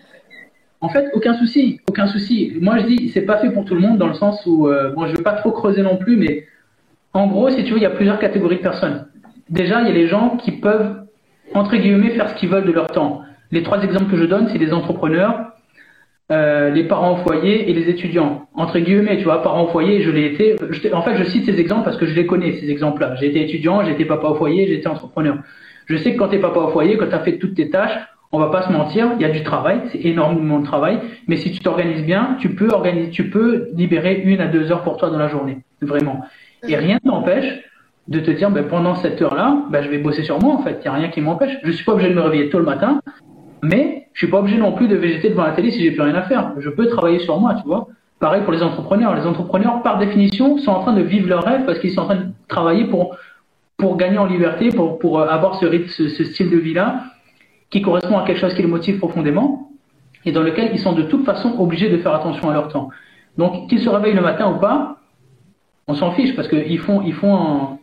en 0.80 0.88
fait, 0.88 1.10
aucun 1.14 1.34
souci. 1.34 1.80
Aucun 1.88 2.06
souci. 2.06 2.56
Moi, 2.60 2.78
je 2.78 2.86
dis, 2.86 3.10
c'est 3.12 3.22
pas 3.22 3.38
fait 3.38 3.50
pour 3.50 3.64
tout 3.64 3.74
le 3.74 3.80
monde 3.80 3.98
dans 3.98 4.06
le 4.06 4.14
sens 4.14 4.44
où, 4.46 4.68
euh, 4.68 4.92
bon, 4.92 5.06
je 5.06 5.16
vais 5.16 5.22
pas 5.22 5.32
trop 5.32 5.50
creuser 5.50 5.82
non 5.82 5.96
plus, 5.96 6.16
mais 6.16 6.46
en 7.12 7.26
gros, 7.26 7.50
si 7.50 7.64
tu 7.64 7.72
veux, 7.72 7.78
il 7.78 7.82
y 7.82 7.86
a 7.86 7.90
plusieurs 7.90 8.18
catégories 8.18 8.56
de 8.56 8.62
personnes. 8.62 9.06
Déjà, 9.48 9.80
il 9.80 9.88
y 9.88 9.90
a 9.90 9.94
les 9.94 10.06
gens 10.06 10.36
qui 10.36 10.52
peuvent, 10.52 11.06
entre 11.54 11.76
guillemets, 11.76 12.10
faire 12.10 12.30
ce 12.30 12.34
qu'ils 12.34 12.48
veulent 12.48 12.66
de 12.66 12.72
leur 12.72 12.88
temps. 12.88 13.22
Les 13.50 13.62
trois 13.62 13.82
exemples 13.82 14.10
que 14.10 14.16
je 14.16 14.24
donne, 14.24 14.48
c'est 14.48 14.58
les 14.58 14.72
entrepreneurs, 14.72 15.52
euh, 16.32 16.70
les 16.70 16.84
parents 16.84 17.12
au 17.12 17.16
foyer 17.16 17.70
et 17.70 17.72
les 17.72 17.88
étudiants. 17.88 18.48
Entre 18.54 18.78
guillemets, 18.80 19.18
tu 19.18 19.24
vois, 19.24 19.42
parents 19.42 19.64
au 19.64 19.68
foyer, 19.68 20.02
je 20.02 20.10
l'ai 20.10 20.26
été. 20.26 20.56
en 20.92 21.02
fait, 21.02 21.16
je 21.16 21.24
cite 21.24 21.44
ces 21.44 21.60
exemples 21.60 21.84
parce 21.84 21.96
que 21.96 22.06
je 22.06 22.14
les 22.14 22.26
connais, 22.26 22.52
ces 22.52 22.70
exemples-là. 22.70 23.14
J'ai 23.14 23.26
été 23.26 23.42
étudiant, 23.42 23.84
j'ai 23.84 23.92
été 23.92 24.04
papa 24.04 24.26
au 24.28 24.34
foyer, 24.34 24.66
j'ai 24.66 24.74
été 24.74 24.88
entrepreneur. 24.88 25.38
Je 25.86 25.96
sais 25.96 26.12
que 26.12 26.18
quand 26.18 26.28
tu 26.28 26.36
es 26.36 26.40
papa 26.40 26.58
au 26.58 26.68
foyer, 26.68 26.96
quand 26.96 27.06
tu 27.06 27.14
as 27.14 27.20
fait 27.20 27.38
toutes 27.38 27.54
tes 27.54 27.70
tâches, 27.70 27.96
on 28.32 28.40
va 28.40 28.48
pas 28.48 28.62
se 28.62 28.72
mentir, 28.72 29.12
il 29.14 29.22
y 29.22 29.24
a 29.24 29.30
du 29.30 29.44
travail, 29.44 29.82
c'est 29.92 30.04
énormément 30.04 30.58
de 30.58 30.64
travail, 30.64 30.98
mais 31.28 31.36
si 31.36 31.52
tu 31.52 31.60
t'organises 31.60 32.02
bien, 32.02 32.36
tu 32.40 32.50
peux 32.50 32.70
organiser, 32.70 33.10
tu 33.10 33.30
peux 33.30 33.68
libérer 33.74 34.20
une 34.24 34.40
à 34.40 34.48
deux 34.48 34.72
heures 34.72 34.82
pour 34.82 34.96
toi 34.96 35.10
dans 35.10 35.18
la 35.18 35.28
journée, 35.28 35.58
vraiment. 35.80 36.22
Et 36.66 36.76
rien 36.76 36.98
ne 37.04 37.08
t'empêche 37.08 37.62
de 38.08 38.20
te 38.20 38.30
dire, 38.30 38.50
ben, 38.50 38.64
pendant 38.66 38.94
cette 38.96 39.20
heure-là, 39.22 39.64
ben, 39.70 39.82
je 39.82 39.88
vais 39.88 39.98
bosser 39.98 40.22
sur 40.22 40.40
moi, 40.40 40.54
en 40.54 40.62
fait. 40.62 40.78
Il 40.80 40.82
n'y 40.82 40.88
a 40.88 40.92
rien 40.92 41.08
qui 41.08 41.20
m'empêche. 41.20 41.56
Je 41.62 41.70
suis 41.72 41.84
pas 41.84 41.92
obligé 41.92 42.10
de 42.10 42.14
me 42.14 42.20
réveiller 42.20 42.50
tôt 42.50 42.58
le 42.58 42.64
matin, 42.64 43.00
mais 43.62 44.08
je 44.12 44.20
suis 44.20 44.30
pas 44.30 44.38
obligé 44.38 44.56
non 44.56 44.72
plus 44.72 44.88
de 44.88 44.96
végéter 44.96 45.30
devant 45.30 45.44
la 45.44 45.52
télé 45.52 45.70
si 45.70 45.82
j'ai 45.82 45.90
plus 45.90 46.02
rien 46.02 46.14
à 46.14 46.22
faire. 46.22 46.52
Je 46.58 46.70
peux 46.70 46.86
travailler 46.88 47.18
sur 47.18 47.38
moi, 47.38 47.54
tu 47.54 47.66
vois. 47.66 47.88
Pareil 48.18 48.42
pour 48.44 48.52
les 48.52 48.62
entrepreneurs. 48.62 49.14
Les 49.14 49.26
entrepreneurs, 49.26 49.82
par 49.82 49.98
définition, 49.98 50.56
sont 50.58 50.70
en 50.70 50.80
train 50.80 50.94
de 50.94 51.02
vivre 51.02 51.28
leur 51.28 51.44
rêve 51.44 51.66
parce 51.66 51.78
qu'ils 51.78 51.92
sont 51.92 52.00
en 52.00 52.06
train 52.06 52.16
de 52.16 52.26
travailler 52.48 52.84
pour 52.86 53.16
pour 53.76 53.98
gagner 53.98 54.16
en 54.16 54.24
liberté, 54.24 54.70
pour 54.70 54.98
pour 54.98 55.20
euh, 55.20 55.28
avoir 55.28 55.56
ce 55.56 55.66
rythme, 55.66 55.88
ce, 55.88 56.24
style 56.24 56.50
de 56.50 56.56
vie-là, 56.56 57.04
qui 57.68 57.82
correspond 57.82 58.16
à 58.16 58.24
quelque 58.24 58.40
chose 58.40 58.54
qui 58.54 58.62
les 58.62 58.68
motive 58.68 58.98
profondément 58.98 59.70
et 60.24 60.32
dans 60.32 60.42
lequel 60.42 60.70
ils 60.72 60.78
sont 60.78 60.92
de 60.92 61.02
toute 61.02 61.26
façon 61.26 61.54
obligés 61.58 61.90
de 61.90 61.98
faire 61.98 62.14
attention 62.14 62.48
à 62.48 62.54
leur 62.54 62.68
temps. 62.68 62.88
Donc, 63.36 63.68
qu'ils 63.68 63.80
se 63.80 63.90
réveillent 63.90 64.14
le 64.14 64.22
matin 64.22 64.50
ou 64.50 64.58
pas, 64.58 64.96
on 65.86 65.94
s'en 65.94 66.12
fiche 66.12 66.34
parce 66.34 66.48
qu'ils 66.48 66.78
font 66.78 67.02
ils 67.02 67.12
font 67.12 67.78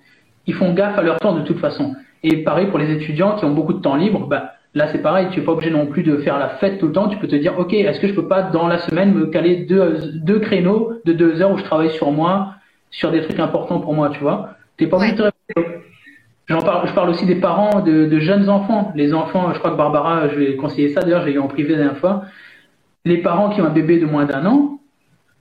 ils 0.47 0.55
font 0.55 0.73
gaffe 0.73 0.97
à 0.97 1.03
leur 1.03 1.17
temps 1.17 1.33
de 1.33 1.41
toute 1.41 1.59
façon. 1.59 1.93
Et 2.23 2.37
pareil 2.37 2.67
pour 2.67 2.79
les 2.79 2.91
étudiants 2.91 3.35
qui 3.35 3.45
ont 3.45 3.51
beaucoup 3.51 3.73
de 3.73 3.81
temps 3.81 3.95
libre, 3.95 4.25
bah 4.27 4.53
Là, 4.75 4.87
c'est 4.91 5.01
pareil, 5.01 5.27
tu 5.31 5.39
n'es 5.39 5.45
pas 5.45 5.51
obligé 5.51 5.69
non 5.69 5.85
plus 5.85 6.01
de 6.01 6.17
faire 6.17 6.39
la 6.39 6.49
fête 6.49 6.79
tout 6.79 6.87
le 6.87 6.93
temps. 6.93 7.07
Tu 7.07 7.17
peux 7.17 7.27
te 7.27 7.35
dire, 7.35 7.59
OK, 7.59 7.73
est-ce 7.73 7.99
que 7.99 8.07
je 8.07 8.13
peux 8.13 8.27
pas, 8.27 8.41
dans 8.41 8.67
la 8.67 8.79
semaine, 8.79 9.13
me 9.13 9.27
caler 9.27 9.65
deux, 9.65 10.11
deux 10.15 10.39
créneaux 10.39 10.93
de 11.05 11.13
deux 11.13 11.41
heures 11.41 11.51
où 11.51 11.57
je 11.57 11.63
travaille 11.63 11.91
sur 11.91 12.11
moi, 12.11 12.55
sur 12.89 13.11
des 13.11 13.21
trucs 13.21 13.39
importants 13.39 13.79
pour 13.79 13.93
moi, 13.93 14.09
tu 14.09 14.19
vois? 14.19 14.55
T'es 14.77 14.87
pas 14.87 14.97
obligé 14.97 15.13
de 15.13 15.31
J'en 16.47 16.61
parle, 16.61 16.87
je 16.89 16.93
parle 16.93 17.09
aussi 17.09 17.25
des 17.25 17.35
parents 17.35 17.79
de, 17.79 18.05
de, 18.05 18.19
jeunes 18.19 18.49
enfants. 18.49 18.91
Les 18.95 19.13
enfants, 19.13 19.53
je 19.53 19.59
crois 19.59 19.71
que 19.71 19.77
Barbara, 19.77 20.27
je 20.27 20.35
vais 20.35 20.55
conseiller 20.57 20.89
ça, 20.89 21.01
d'ailleurs, 21.01 21.23
j'ai 21.23 21.33
eu 21.33 21.39
en 21.39 21.47
privé 21.47 21.71
la 21.71 21.77
dernière 21.77 21.97
fois. 21.97 22.23
Les 23.05 23.17
parents 23.17 23.49
qui 23.49 23.61
ont 23.61 23.65
un 23.65 23.69
bébé 23.69 23.97
de 23.97 24.05
moins 24.05 24.25
d'un 24.25 24.45
an, 24.45 24.79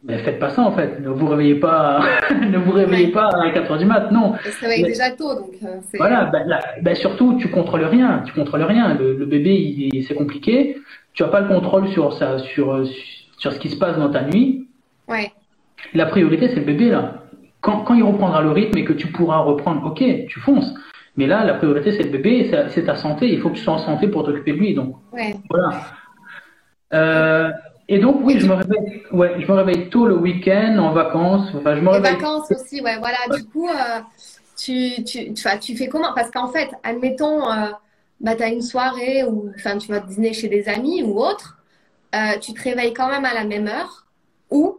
ben, 0.04 0.18
faites 0.18 0.40
pas 0.40 0.50
ça 0.50 0.62
en 0.62 0.72
fait. 0.72 1.00
Ne 1.00 1.10
vous 1.10 1.26
réveillez 1.26 1.54
pas, 1.54 2.00
ne 2.30 2.58
vous 2.58 2.72
réveillez 2.72 3.08
pas 3.08 3.28
à 3.28 3.50
4 3.50 3.70
heures 3.70 3.78
du 3.78 3.84
mat, 3.84 4.10
non. 4.10 4.34
Ça 4.60 4.66
va 4.66 4.76
déjà 4.76 5.10
tôt, 5.10 5.34
donc. 5.34 5.52
Euh, 5.62 5.78
voilà, 5.94 6.24
ben, 6.24 6.58
ben, 6.82 6.94
surtout 6.96 7.36
tu 7.38 7.48
contrôles 7.48 7.84
rien, 7.84 8.22
tu 8.26 8.32
contrôles 8.32 8.62
rien. 8.62 8.94
Le, 8.94 9.24
bébé, 9.26 9.90
c'est 10.06 10.14
compliqué. 10.14 10.78
Tu 11.12 11.22
as 11.22 11.28
pas 11.28 11.40
le 11.40 11.48
contrôle 11.48 11.88
sur 11.88 12.12
ça, 12.14 12.38
sur 12.38 12.84
sur 13.38 13.52
ce 13.52 13.58
qui 13.58 13.68
se 13.68 13.76
passe 13.76 13.96
dans 13.96 14.10
ta 14.10 14.22
nuit. 14.22 14.68
Ouais. 15.08 15.30
La 15.94 16.06
priorité 16.06 16.48
c'est 16.48 16.60
le 16.60 16.66
bébé 16.66 16.90
là. 16.90 17.22
Quand, 17.60 17.84
quand 17.84 17.94
il 17.94 18.02
reprendra 18.02 18.42
le 18.42 18.50
rythme 18.50 18.76
et 18.78 18.84
que 18.84 18.92
tu 18.92 19.06
pourras 19.06 19.38
reprendre, 19.38 19.86
ok, 19.86 20.02
tu 20.26 20.40
fonces. 20.40 20.74
Mais 21.16 21.26
là, 21.28 21.44
la 21.44 21.54
priorité 21.54 21.92
c'est 21.92 22.02
le 22.02 22.10
bébé, 22.10 22.50
c'est 22.70 22.84
ta 22.84 22.96
santé. 22.96 23.32
Il 23.32 23.40
faut 23.40 23.50
que 23.50 23.54
tu 23.54 23.62
sois 23.62 23.74
en 23.74 23.78
santé 23.78 24.08
pour 24.08 24.24
t'occuper 24.24 24.52
de 24.52 24.58
lui. 24.58 24.74
Donc 24.74 24.96
ouais. 25.12 25.36
voilà. 25.48 25.80
Euh, 26.92 27.50
et 27.88 27.98
donc, 27.98 28.20
oui, 28.22 28.38
je 28.38 28.46
me 28.46 28.54
réveille, 28.54 29.02
ouais, 29.12 29.34
je 29.40 29.46
me 29.46 29.56
réveille 29.56 29.90
tôt 29.90 30.06
le 30.06 30.16
week-end, 30.16 30.78
en 30.78 30.92
vacances. 30.92 31.48
Enfin, 31.54 31.76
je 31.76 31.80
me 31.80 31.92
Les 31.92 32.00
vacances 32.00 32.50
aussi, 32.50 32.80
ouais, 32.80 32.98
voilà. 32.98 33.18
Du 33.36 33.44
coup, 33.44 33.68
euh, 33.68 34.00
tu, 34.56 35.02
tu, 35.04 35.34
tu, 35.34 35.44
tu, 35.60 35.76
fais 35.76 35.88
comment? 35.88 36.12
Parce 36.14 36.30
qu'en 36.30 36.48
fait, 36.48 36.70
admettons, 36.84 37.50
euh, 37.50 37.70
bah, 38.20 38.36
tu 38.36 38.42
as 38.42 38.48
une 38.48 38.62
soirée 38.62 39.24
ou 39.24 39.50
tu 39.56 39.88
vas 39.88 40.00
dîner 40.00 40.32
chez 40.32 40.48
des 40.48 40.68
amis 40.68 41.02
ou 41.02 41.18
autre, 41.18 41.58
euh, 42.14 42.38
tu 42.40 42.54
te 42.54 42.62
réveilles 42.62 42.94
quand 42.94 43.08
même 43.08 43.24
à 43.24 43.34
la 43.34 43.44
même 43.44 43.66
heure 43.66 44.06
ou 44.50 44.78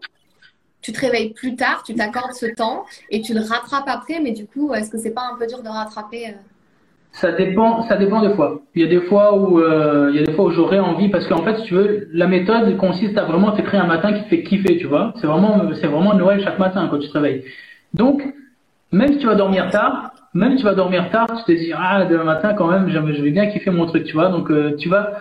tu 0.82 0.92
te 0.92 1.00
réveilles 1.00 1.34
plus 1.34 1.56
tard, 1.56 1.84
tu 1.84 1.96
t'accordes 1.96 2.34
ce 2.34 2.46
temps 2.46 2.86
et 3.10 3.22
tu 3.22 3.34
le 3.34 3.42
rattrapes 3.42 3.88
après, 3.88 4.20
mais 4.20 4.32
du 4.32 4.46
coup, 4.46 4.74
est-ce 4.74 4.89
que 4.89 4.98
c'est 4.98 5.12
pas 5.12 5.30
un 5.34 5.38
peu 5.38 5.48
dur 5.48 5.62
de 5.63 5.70
rattraper 5.70 6.36
Ça 7.13 7.32
dépend, 7.32 7.84
ça 7.84 7.95
dépend 7.95 8.21
des 8.21 8.34
fois. 8.34 8.62
Il 8.73 8.82
y 8.82 8.86
a 8.86 8.88
des 8.88 9.02
fois 9.02 9.38
où, 9.38 9.60
euh, 9.60 10.10
il 10.12 10.19
y 10.19 10.19
a 10.19 10.26
des 10.26 10.34
fois 10.34 10.45
où 10.45 10.52
j'aurais 10.52 10.80
envie, 10.80 11.10
parce 11.10 11.28
qu'en 11.28 11.43
fait, 11.43 11.58
si 11.58 11.63
tu 11.65 11.76
veux, 11.76 12.08
la 12.12 12.26
méthode 12.26 12.76
consiste 12.78 13.15
à 13.19 13.23
vraiment 13.23 13.52
t'écrire 13.52 13.84
un 13.84 13.88
matin 13.88 14.13
qui 14.13 14.23
te 14.23 14.30
fait 14.30 14.41
kiffer, 14.41 14.78
tu 14.78 14.88
vois. 14.88 15.13
C'est 15.17 15.28
vraiment, 15.28 15.62
c'est 15.76 15.86
vraiment 15.86 16.15
Noël 16.15 16.43
chaque 16.43 16.58
matin 16.58 16.88
quand 16.89 16.97
tu 16.97 17.08
te 17.08 17.13
réveilles. 17.13 17.43
Donc, 17.93 18.23
même 18.91 19.13
si 19.13 19.19
tu 19.19 19.28
vas 19.28 19.36
dormir 19.36 19.69
tard, 19.69 20.12
même 20.34 20.54
si 20.54 20.58
tu 20.58 20.63
vas 20.63 20.73
dormir 20.73 21.12
tard, 21.12 21.28
tu 21.45 21.54
te 21.54 21.58
dis, 21.58 21.71
ah, 21.78 22.04
demain 22.06 22.23
matin, 22.23 22.56
quand 22.56 22.65
même, 22.65 22.89
je 22.89 23.21
vais 23.21 23.32
bien 23.32 23.45
kiffer 23.45 23.69
mon 23.69 23.86
truc, 23.86 24.06
tu 24.06 24.13
vois. 24.13 24.30
Donc, 24.30 24.49
euh, 24.49 24.76
tu 24.80 24.89
vas, 24.89 25.12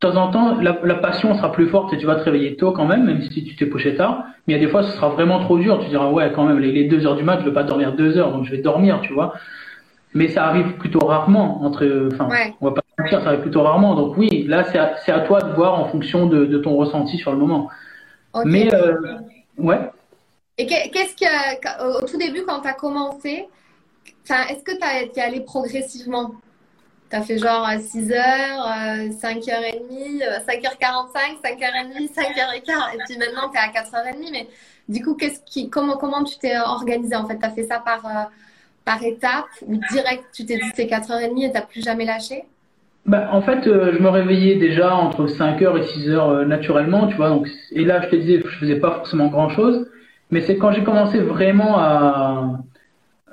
de 0.00 0.08
temps 0.08 0.16
en 0.16 0.30
temps, 0.30 0.58
la, 0.62 0.94
passion 0.94 1.34
sera 1.34 1.52
plus 1.52 1.66
forte 1.66 1.92
et 1.92 1.98
tu 1.98 2.06
vas 2.06 2.14
te 2.14 2.24
réveiller 2.24 2.56
tôt 2.56 2.72
quand 2.72 2.86
même, 2.86 3.04
même 3.04 3.20
si 3.20 3.44
tu 3.44 3.54
t'es 3.54 3.68
couché 3.68 3.96
tard. 3.96 4.24
Mais 4.46 4.54
il 4.54 4.56
y 4.56 4.62
a 4.62 4.64
des 4.64 4.70
fois, 4.72 4.82
ce 4.82 4.96
sera 4.96 5.10
vraiment 5.10 5.40
trop 5.40 5.58
dur. 5.58 5.78
Tu 5.80 5.90
diras, 5.90 6.08
ouais, 6.08 6.32
quand 6.34 6.44
même, 6.46 6.58
les, 6.58 6.72
les 6.72 6.84
deux 6.84 7.06
heures 7.06 7.16
du 7.16 7.22
mat, 7.22 7.40
je 7.40 7.44
veux 7.44 7.52
pas 7.52 7.64
dormir 7.64 7.92
deux 7.92 8.16
heures, 8.16 8.32
donc 8.32 8.46
je 8.46 8.50
vais 8.50 8.62
dormir, 8.62 9.00
tu 9.02 9.12
vois 9.12 9.34
mais 10.14 10.28
ça 10.28 10.46
arrive 10.46 10.76
plutôt 10.78 11.04
rarement 11.04 11.62
entre 11.62 12.08
enfin 12.12 12.28
on 12.60 12.66
va 12.66 12.72
pas 12.72 12.82
mentir 12.98 13.20
ça 13.20 13.28
arrive 13.28 13.40
plutôt 13.40 13.62
rarement. 13.62 13.94
Donc 13.94 14.16
oui 14.16 14.44
là 14.44 14.64
c'est 14.64 14.78
à, 14.78 14.96
à, 15.16 15.20
toi 15.20 15.42
de 15.42 15.52
voir 15.52 15.78
en 15.78 15.86
fonction 15.86 16.26
de, 16.26 16.46
de 16.46 16.58
ton 16.58 16.76
ressenti 16.76 17.18
sur 17.18 17.32
le 17.32 17.38
moment. 17.38 17.68
Mais 18.44 18.72
euh, 18.74 18.96
ouais. 19.58 19.90
Et 20.56 20.66
qu'est-ce 20.66 21.16
que 21.16 21.98
au 21.98 22.06
tout 22.06 22.16
début 22.16 22.42
quand 22.46 22.60
tu 22.60 22.68
as 22.68 22.72
commencé 22.74 23.48
est-ce 24.30 24.62
que 24.62 24.72
tu 24.72 25.18
es 25.18 25.22
allé 25.22 25.40
progressivement? 25.40 26.34
Tu 27.10 27.16
as 27.16 27.22
fait 27.22 27.38
genre 27.38 27.64
à 27.64 27.76
6h 27.76 28.14
5h30 29.20 30.22
5h45 30.46 31.40
5h30 31.44 32.14
5h15 32.14 32.94
et 32.94 32.98
puis 33.06 33.18
maintenant 33.18 33.50
tu 33.50 33.56
es 33.56 33.60
à 33.60 33.82
4h30 33.82 34.30
mais 34.32 34.48
du 34.88 35.04
coup 35.04 35.14
qu'est-ce 35.14 35.40
qui 35.44 35.68
comment 35.68 35.96
comment 35.96 36.24
tu 36.24 36.38
t'es 36.38 36.56
organisé 36.56 37.14
en 37.14 37.26
fait? 37.26 37.38
Tu 37.38 37.44
as 37.44 37.50
fait 37.50 37.64
ça 37.64 37.80
par 37.80 38.06
euh, 38.06 38.24
par 38.84 39.02
étape 39.02 39.46
ou 39.66 39.78
direct 39.90 40.24
tu 40.32 40.44
t'es 40.44 40.56
dit 40.56 40.70
c'est 40.74 40.86
4h30 40.86 41.48
et 41.48 41.52
t'as 41.52 41.62
plus 41.62 41.82
jamais 41.82 42.04
lâché? 42.04 42.44
Bah, 43.06 43.28
en 43.32 43.42
fait, 43.42 43.66
euh, 43.66 43.92
je 43.92 44.02
me 44.02 44.08
réveillais 44.08 44.56
déjà 44.56 44.94
entre 44.94 45.26
5h 45.26 45.76
et 45.76 45.82
6h 45.82 46.10
euh, 46.10 46.44
naturellement, 46.46 47.06
tu 47.06 47.16
vois. 47.16 47.38
Et 47.72 47.84
là, 47.84 48.00
je 48.02 48.08
te 48.08 48.16
disais, 48.16 48.42
je 48.42 48.56
faisais 48.58 48.76
pas 48.76 48.92
forcément 48.92 49.26
grand 49.26 49.50
chose. 49.50 49.86
Mais 50.30 50.40
c'est 50.40 50.56
quand 50.56 50.72
j'ai 50.72 50.82
commencé 50.84 51.18
vraiment 51.18 51.78
à, 51.78 52.60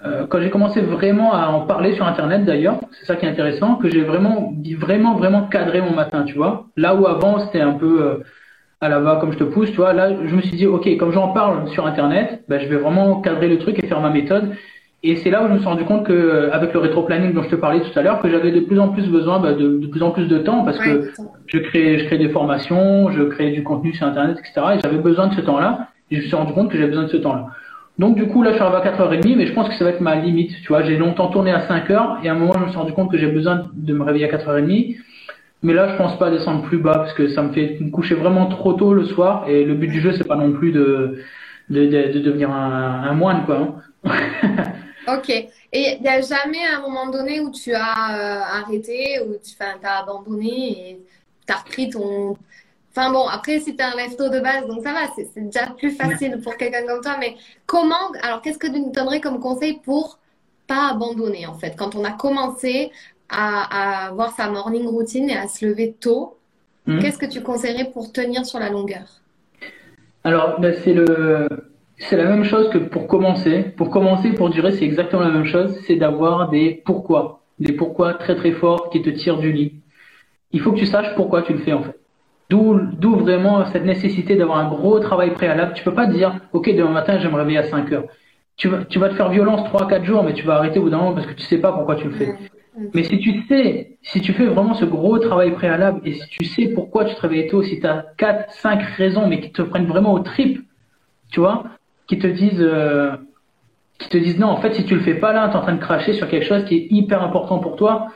euh, 0.06 0.28
quand 0.28 0.42
j'ai 0.42 0.50
commencé 0.50 0.82
vraiment 0.82 1.34
à 1.34 1.48
en 1.48 1.62
parler 1.62 1.94
sur 1.96 2.06
Internet 2.06 2.44
d'ailleurs, 2.44 2.82
c'est 3.00 3.06
ça 3.06 3.16
qui 3.16 3.26
est 3.26 3.30
intéressant, 3.30 3.76
que 3.76 3.90
j'ai 3.90 4.02
vraiment, 4.02 4.54
vraiment, 4.78 5.16
vraiment 5.16 5.44
cadré 5.48 5.80
mon 5.80 5.94
matin, 5.94 6.24
tu 6.24 6.36
vois. 6.36 6.66
Là 6.76 6.96
où 6.96 7.08
avant, 7.08 7.40
c'était 7.40 7.62
un 7.62 7.74
peu 7.74 8.22
à 8.82 8.90
la 8.90 9.00
va 9.00 9.18
comme 9.18 9.32
je 9.32 9.38
te 9.38 9.44
pousse, 9.46 9.70
tu 9.72 9.78
vois. 9.78 9.94
Là, 9.94 10.10
je 10.10 10.36
me 10.36 10.42
suis 10.42 10.58
dit, 10.58 10.68
ok, 10.68 10.98
comme 10.98 11.14
j'en 11.14 11.30
parle 11.30 11.70
sur 11.70 11.86
Internet, 11.86 12.44
bah, 12.50 12.60
je 12.60 12.68
vais 12.68 12.76
vraiment 12.76 13.22
cadrer 13.22 13.48
le 13.48 13.58
truc 13.58 13.82
et 13.82 13.88
faire 13.88 14.02
ma 14.02 14.10
méthode. 14.10 14.54
Et 15.04 15.16
c'est 15.16 15.32
là 15.32 15.44
où 15.44 15.48
je 15.48 15.54
me 15.54 15.58
suis 15.58 15.68
rendu 15.68 15.84
compte 15.84 16.06
que, 16.06 16.14
euh, 16.14 16.54
avec 16.54 16.74
le 16.74 16.80
rétro-planning 16.80 17.34
dont 17.34 17.42
je 17.42 17.50
te 17.50 17.56
parlais 17.56 17.82
tout 17.82 17.98
à 17.98 18.04
l'heure, 18.04 18.22
que 18.22 18.30
j'avais 18.30 18.52
de 18.52 18.60
plus 18.60 18.80
en 18.80 18.90
plus 18.90 19.08
besoin 19.08 19.40
bah, 19.40 19.54
de, 19.54 19.80
de, 19.80 19.88
plus 19.88 20.04
en 20.04 20.12
plus 20.12 20.28
de 20.28 20.38
temps 20.38 20.64
parce 20.64 20.78
que 20.78 21.12
je 21.48 21.58
crée, 21.58 21.98
je 21.98 22.06
crée 22.06 22.20
des 22.20 22.30
formations, 22.30 23.10
je 23.12 23.24
crée 23.24 23.50
du 23.50 23.64
contenu 23.64 23.94
sur 23.96 24.06
Internet, 24.06 24.38
etc. 24.38 24.76
Et 24.76 24.80
j'avais 24.84 25.00
besoin 25.00 25.28
de 25.28 25.34
ce 25.34 25.42
temps-là. 25.42 25.88
Et 26.12 26.18
je 26.18 26.22
me 26.22 26.28
suis 26.28 26.36
rendu 26.36 26.54
compte 26.54 26.70
que 26.70 26.78
j'avais 26.78 26.90
besoin 26.90 27.06
de 27.06 27.10
ce 27.10 27.18
temps-là. 27.18 27.48
Donc 27.98 28.16
du 28.16 28.28
coup, 28.28 28.44
là, 28.44 28.52
je 28.52 28.56
suis 28.56 28.64
arrivé 28.64 28.90
à 28.90 28.92
4h30, 28.92 29.36
mais 29.38 29.48
je 29.48 29.54
pense 29.54 29.70
que 29.70 29.76
ça 29.76 29.84
va 29.84 29.90
être 29.90 30.02
ma 30.02 30.16
limite. 30.16 30.52
Tu 30.62 30.68
vois, 30.68 30.84
j'ai 30.84 30.98
longtemps 30.98 31.30
tourné 31.30 31.52
à 31.52 31.62
5h 31.62 32.24
et 32.24 32.30
à 32.30 32.34
un 32.34 32.36
moment, 32.36 32.54
je 32.54 32.66
me 32.66 32.70
suis 32.70 32.78
rendu 32.78 32.94
compte 32.94 33.12
que 33.12 33.18
j'ai 33.18 33.28
besoin 33.28 33.70
de 33.74 33.94
me 33.94 34.04
réveiller 34.04 34.32
à 34.32 34.38
4h30. 34.38 34.98
Mais 35.64 35.74
là, 35.74 35.90
je 35.90 35.98
pense 35.98 36.18
pas 36.20 36.30
descendre 36.30 36.62
plus 36.64 36.78
bas 36.78 36.94
parce 36.94 37.14
que 37.14 37.28
ça 37.28 37.42
me 37.42 37.54
fait 37.54 37.78
me 37.80 37.90
coucher 37.90 38.16
vraiment 38.16 38.48
trop 38.48 38.74
tôt 38.74 38.94
le 38.94 39.06
soir. 39.06 39.46
Et 39.48 39.64
le 39.64 39.74
but 39.74 39.88
du 39.88 40.00
jeu, 40.00 40.12
c'est 40.14 40.28
pas 40.28 40.36
non 40.36 40.52
plus 40.52 40.72
de, 40.72 41.20
de, 41.70 41.86
de, 41.86 42.20
devenir 42.20 42.52
un, 42.52 43.04
un 43.10 43.14
moine, 43.14 43.44
quoi. 43.46 43.82
Hein. 44.06 44.12
Ok. 45.08 45.30
Et 45.30 45.50
il 45.74 46.02
n'y 46.02 46.08
a 46.08 46.22
jamais 46.22 46.66
un 46.66 46.82
moment 46.82 47.08
donné 47.10 47.40
où 47.40 47.52
tu 47.52 47.74
as 47.74 47.80
euh, 47.80 48.64
arrêté, 48.64 49.20
où 49.22 49.34
tu 49.34 49.56
as 49.60 50.00
abandonné 50.00 50.92
et 50.92 51.02
tu 51.48 51.54
as 51.54 51.58
repris 51.58 51.90
ton. 51.90 52.38
Enfin 52.92 53.12
bon, 53.12 53.26
après, 53.28 53.60
si 53.60 53.76
tu 53.76 53.82
un 53.82 53.96
lève-tôt 53.96 54.30
de 54.30 54.40
base, 54.40 54.68
donc 54.68 54.84
ça 54.84 54.92
va, 54.92 55.00
c'est 55.16 55.34
déjà 55.36 55.68
plus 55.68 55.92
facile 55.92 56.40
pour 56.44 56.58
quelqu'un 56.58 56.86
comme 56.86 57.02
toi. 57.02 57.18
Mais 57.20 57.36
comment. 57.66 58.12
Alors, 58.22 58.42
qu'est-ce 58.42 58.60
que 58.60 58.68
tu 58.68 58.80
nous 58.80 58.92
donnerais 58.92 59.22
comme 59.22 59.40
conseil 59.40 59.80
pour 59.84 60.20
pas 60.68 60.90
abandonner, 60.92 61.48
en 61.48 61.54
fait? 61.56 61.76
Quand 61.78 61.96
on 61.96 62.04
a 62.04 62.12
commencé 62.12 62.92
à, 63.30 64.08
avoir 64.08 64.36
sa 64.36 64.50
morning 64.50 64.86
routine 64.86 65.30
et 65.30 65.38
à 65.38 65.48
se 65.48 65.66
lever 65.66 65.96
tôt, 66.00 66.38
hmm. 66.86 67.00
qu'est-ce 67.00 67.18
que 67.18 67.26
tu 67.26 67.42
conseillerais 67.42 67.86
pour 67.86 68.12
tenir 68.12 68.46
sur 68.46 68.60
la 68.60 68.70
longueur? 68.70 69.22
Alors, 70.24 70.60
ben, 70.60 70.76
c'est 70.84 70.94
le 70.94 71.71
c'est 72.02 72.18
la 72.18 72.26
même 72.26 72.44
chose 72.44 72.70
que 72.70 72.78
pour 72.78 73.08
commencer. 73.08 73.64
Pour 73.78 73.90
commencer, 73.90 74.32
pour 74.34 74.50
durer, 74.50 74.72
c'est 74.72 74.86
exactement 74.86 75.22
la 75.22 75.30
même 75.30 75.46
chose. 75.46 75.80
C'est 75.86 75.96
d'avoir 75.96 76.50
des 76.50 76.82
pourquoi. 76.86 77.42
Des 77.60 77.74
pourquoi 77.74 78.14
très 78.16 78.36
très 78.36 78.52
forts 78.52 78.90
qui 78.90 79.02
te 79.02 79.10
tirent 79.10 79.38
du 79.38 79.52
lit. 79.52 79.74
Il 80.52 80.62
faut 80.62 80.72
que 80.72 80.80
tu 80.80 80.86
saches 80.86 81.14
pourquoi 81.16 81.44
tu 81.44 81.54
le 81.54 81.60
fais 81.60 81.74
en 81.74 81.84
fait. 81.84 81.98
D'où, 82.50 82.78
d'où 83.00 83.16
vraiment 83.16 83.66
cette 83.68 83.86
nécessité 83.86 84.36
d'avoir 84.36 84.58
un 84.58 84.68
gros 84.68 85.00
travail 85.00 85.34
préalable. 85.34 85.74
Tu 85.74 85.84
peux 85.84 85.94
pas 85.94 86.08
te 86.08 86.12
dire, 86.12 86.36
ok, 86.52 86.76
demain 86.76 86.92
matin, 86.92 87.18
je 87.18 87.26
vais 87.26 87.32
me 87.32 87.38
réveiller 87.38 87.60
à 87.60 87.64
5 87.64 87.92
heures. 87.94 88.06
Tu 88.58 88.68
vas, 88.68 88.84
tu 88.84 89.00
vas 89.00 89.10
te 89.10 89.16
faire 89.16 89.30
violence 89.30 89.62
3-4 89.70 90.04
jours, 90.04 90.24
mais 90.24 90.34
tu 90.34 90.46
vas 90.46 90.56
arrêter 90.56 90.80
au 90.80 90.84
bout 90.84 90.90
d'un 90.90 90.98
moment 90.98 91.14
parce 91.14 91.28
que 91.28 91.34
tu 91.34 91.44
sais 91.44 91.60
pas 91.60 91.72
pourquoi 91.72 91.96
tu 91.96 92.10
le 92.10 92.12
fais. 92.12 92.36
Mais 92.94 93.04
si 93.04 93.20
tu 93.20 93.44
sais, 93.48 93.98
si 94.02 94.22
tu 94.22 94.34
fais 94.34 94.46
vraiment 94.46 94.74
ce 94.74 94.86
gros 94.86 95.20
travail 95.20 95.52
préalable 95.52 96.02
et 96.04 96.14
si 96.14 96.28
tu 96.30 96.46
sais 96.46 96.68
pourquoi 96.70 97.06
tu 97.06 97.16
te 97.16 97.22
réveilles 97.22 97.48
tôt, 97.48 97.62
si 97.64 97.80
tu 97.80 97.88
as 97.88 98.06
4, 98.18 98.52
5 98.52 98.82
raisons, 98.98 99.28
mais 99.28 99.40
qui 99.40 99.52
te 99.52 99.62
prennent 99.62 99.88
vraiment 99.88 100.14
au 100.14 100.20
trip, 100.20 100.62
tu 101.32 101.40
vois, 101.40 101.64
qui 102.12 102.20
te 102.20 102.28
disent 102.28 102.60
euh, 102.60 103.12
qui 103.98 104.10
te 104.10 104.18
disent 104.18 104.38
non 104.38 104.48
en 104.48 104.58
fait 104.58 104.74
si 104.74 104.84
tu 104.84 104.96
le 104.96 105.00
fais 105.00 105.14
pas 105.14 105.32
là 105.32 105.48
tu 105.48 105.54
es 105.54 105.56
en 105.56 105.62
train 105.62 105.76
de 105.76 105.80
cracher 105.80 106.12
sur 106.12 106.28
quelque 106.28 106.46
chose 106.46 106.66
qui 106.66 106.76
est 106.76 106.88
hyper 106.90 107.24
important 107.24 107.60
pour 107.60 107.78
toi 107.78 108.10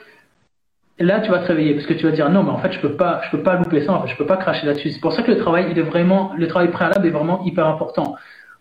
là 0.99 1.21
tu 1.21 1.31
vas 1.31 1.39
te 1.39 1.47
réveiller 1.47 1.75
parce 1.75 1.85
que 1.85 1.93
tu 1.93 2.05
vas 2.05 2.11
dire 2.11 2.29
non 2.29 2.43
mais 2.43 2.49
en 2.49 2.57
fait 2.57 2.73
je 2.73 2.81
peux 2.81 2.97
pas 2.97 3.21
je 3.23 3.31
peux 3.31 3.41
pas 3.41 3.55
louper 3.55 3.85
ça 3.85 3.93
en 3.93 4.01
fait 4.01 4.09
je 4.09 4.17
peux 4.17 4.25
pas 4.25 4.35
cracher 4.35 4.67
là-dessus. 4.67 4.89
C'est 4.89 4.99
pour 4.99 5.13
ça 5.13 5.23
que 5.23 5.31
le 5.31 5.37
travail 5.37 5.67
il 5.71 5.79
est 5.79 5.81
vraiment 5.93 6.33
le 6.37 6.45
travail 6.47 6.71
préalable 6.71 7.07
est 7.07 7.11
vraiment 7.11 7.41
hyper 7.45 7.67
important. 7.67 8.15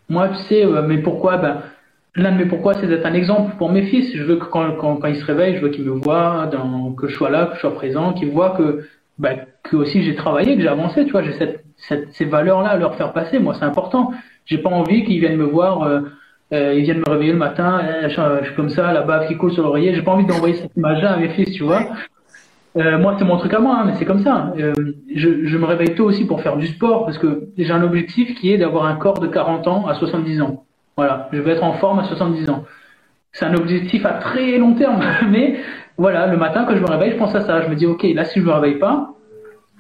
Moi 0.09 0.29
tu 0.29 0.37
sais 0.44 0.64
euh, 0.64 0.83
mais 0.87 0.99
pourquoi 0.99 1.37
ben 1.38 1.62
l'un 2.14 2.31
de 2.31 2.37
mes 2.37 2.47
pourquoi 2.47 2.75
c'est 2.75 2.87
d'être 2.87 3.05
un 3.05 3.14
exemple 3.14 3.57
pour 3.57 3.73
mes 3.73 3.83
fils. 3.83 4.14
Je 4.14 4.23
veux 4.23 4.37
que 4.37 4.44
quand, 4.44 4.70
quand, 4.77 5.05
ils 5.09 5.16
se 5.16 5.25
réveillent 5.25 5.57
je 5.57 5.62
veux 5.62 5.70
qu'ils 5.70 5.85
me 5.85 5.90
voient 5.90 6.49
que 6.97 7.09
je 7.09 7.14
sois 7.16 7.31
là 7.31 7.47
que 7.47 7.57
je 7.57 7.61
sois 7.61 7.75
présent 7.75 8.12
qu'ils 8.12 8.31
voient 8.31 8.51
que 8.51 8.87
ben, 9.18 9.47
que 9.64 9.75
aussi 9.75 10.05
j'ai 10.05 10.14
travaillé 10.14 10.55
que 10.55 10.62
j'ai 10.62 10.68
avancé 10.68 11.05
tu 11.05 11.11
vois 11.11 11.25
j'ai 11.25 11.33
cette, 11.33 12.12
ces 12.12 12.25
valeurs 12.25 12.62
là 12.62 12.70
à 12.70 12.77
leur 12.77 12.94
faire 12.94 13.12
passer. 13.12 13.40
Moi 13.40 13.55
c'est 13.55 13.64
important 13.64 14.12
j'ai 14.46 14.59
pas 14.59 14.70
envie 14.70 15.04
qu'ils 15.04 15.20
viennent 15.20 15.37
me 15.37 15.44
voir, 15.44 15.83
euh, 15.83 16.00
euh, 16.52 16.74
ils 16.74 16.83
viennent 16.83 17.02
me 17.07 17.11
réveiller 17.11 17.33
le 17.33 17.38
matin, 17.38 17.80
euh, 17.83 18.09
je, 18.09 18.46
suis 18.46 18.54
comme 18.54 18.68
ça, 18.68 18.92
la 18.92 19.02
bave 19.02 19.26
qui 19.26 19.37
coule 19.37 19.52
sur 19.52 19.62
l'oreiller. 19.62 19.94
J'ai 19.94 20.02
pas 20.02 20.12
envie 20.12 20.26
d'envoyer 20.26 20.54
cette 20.54 20.76
image-là 20.76 21.12
à 21.12 21.16
mes 21.16 21.30
fils, 21.30 21.50
tu 21.52 21.64
vois. 21.64 21.83
Euh, 22.76 22.98
moi, 22.98 23.14
c'est 23.18 23.24
mon 23.24 23.37
truc 23.38 23.54
à 23.54 23.61
moi, 23.61 23.78
hein, 23.78 23.85
mais 23.87 23.94
c'est 23.98 24.04
comme 24.04 24.22
ça. 24.22 24.52
Euh, 24.59 24.72
je, 25.14 25.46
je, 25.46 25.59
me 25.59 25.64
réveille 25.64 25.94
tôt 25.94 26.04
aussi 26.04 26.26
pour 26.26 26.42
faire 26.42 26.57
du 26.57 26.66
sport 26.66 27.07
parce 27.07 27.18
que 27.18 27.48
j'ai 27.57 27.72
un 27.72 27.83
objectif 27.83 28.35
qui 28.35 28.52
est 28.52 28.59
d'avoir 28.59 28.87
un 28.87 28.96
corps 28.96 29.20
de 29.20 29.28
40 29.28 29.68
ans 29.68 29.87
à 29.87 29.94
70 29.94 30.42
ans. 30.42 30.64
Voilà, 30.96 31.28
je 31.33 31.40
veux 31.40 31.50
être 31.50 31.62
en 31.62 31.74
forme 31.74 32.00
à 32.00 32.04
70 32.04 32.50
ans. 32.50 32.64
C'est 33.33 33.46
un 33.46 33.54
objectif 33.54 34.04
à 34.04 34.14
très 34.14 34.59
long 34.59 34.74
terme, 34.74 35.00
mais 35.30 35.57
voilà, 35.96 36.26
le 36.26 36.37
matin 36.37 36.64
quand 36.68 36.76
je 36.76 36.80
me 36.80 36.90
réveille, 36.90 37.12
je 37.12 37.16
pense 37.16 37.35
à 37.35 37.42
ça. 37.42 37.62
Je 37.62 37.68
me 37.68 37.76
dis, 37.76 37.87
ok, 37.87 38.04
là 38.14 38.24
si 38.24 38.40
je 38.40 38.44
me 38.44 38.52
réveille 38.52 38.78
pas, 38.78 39.14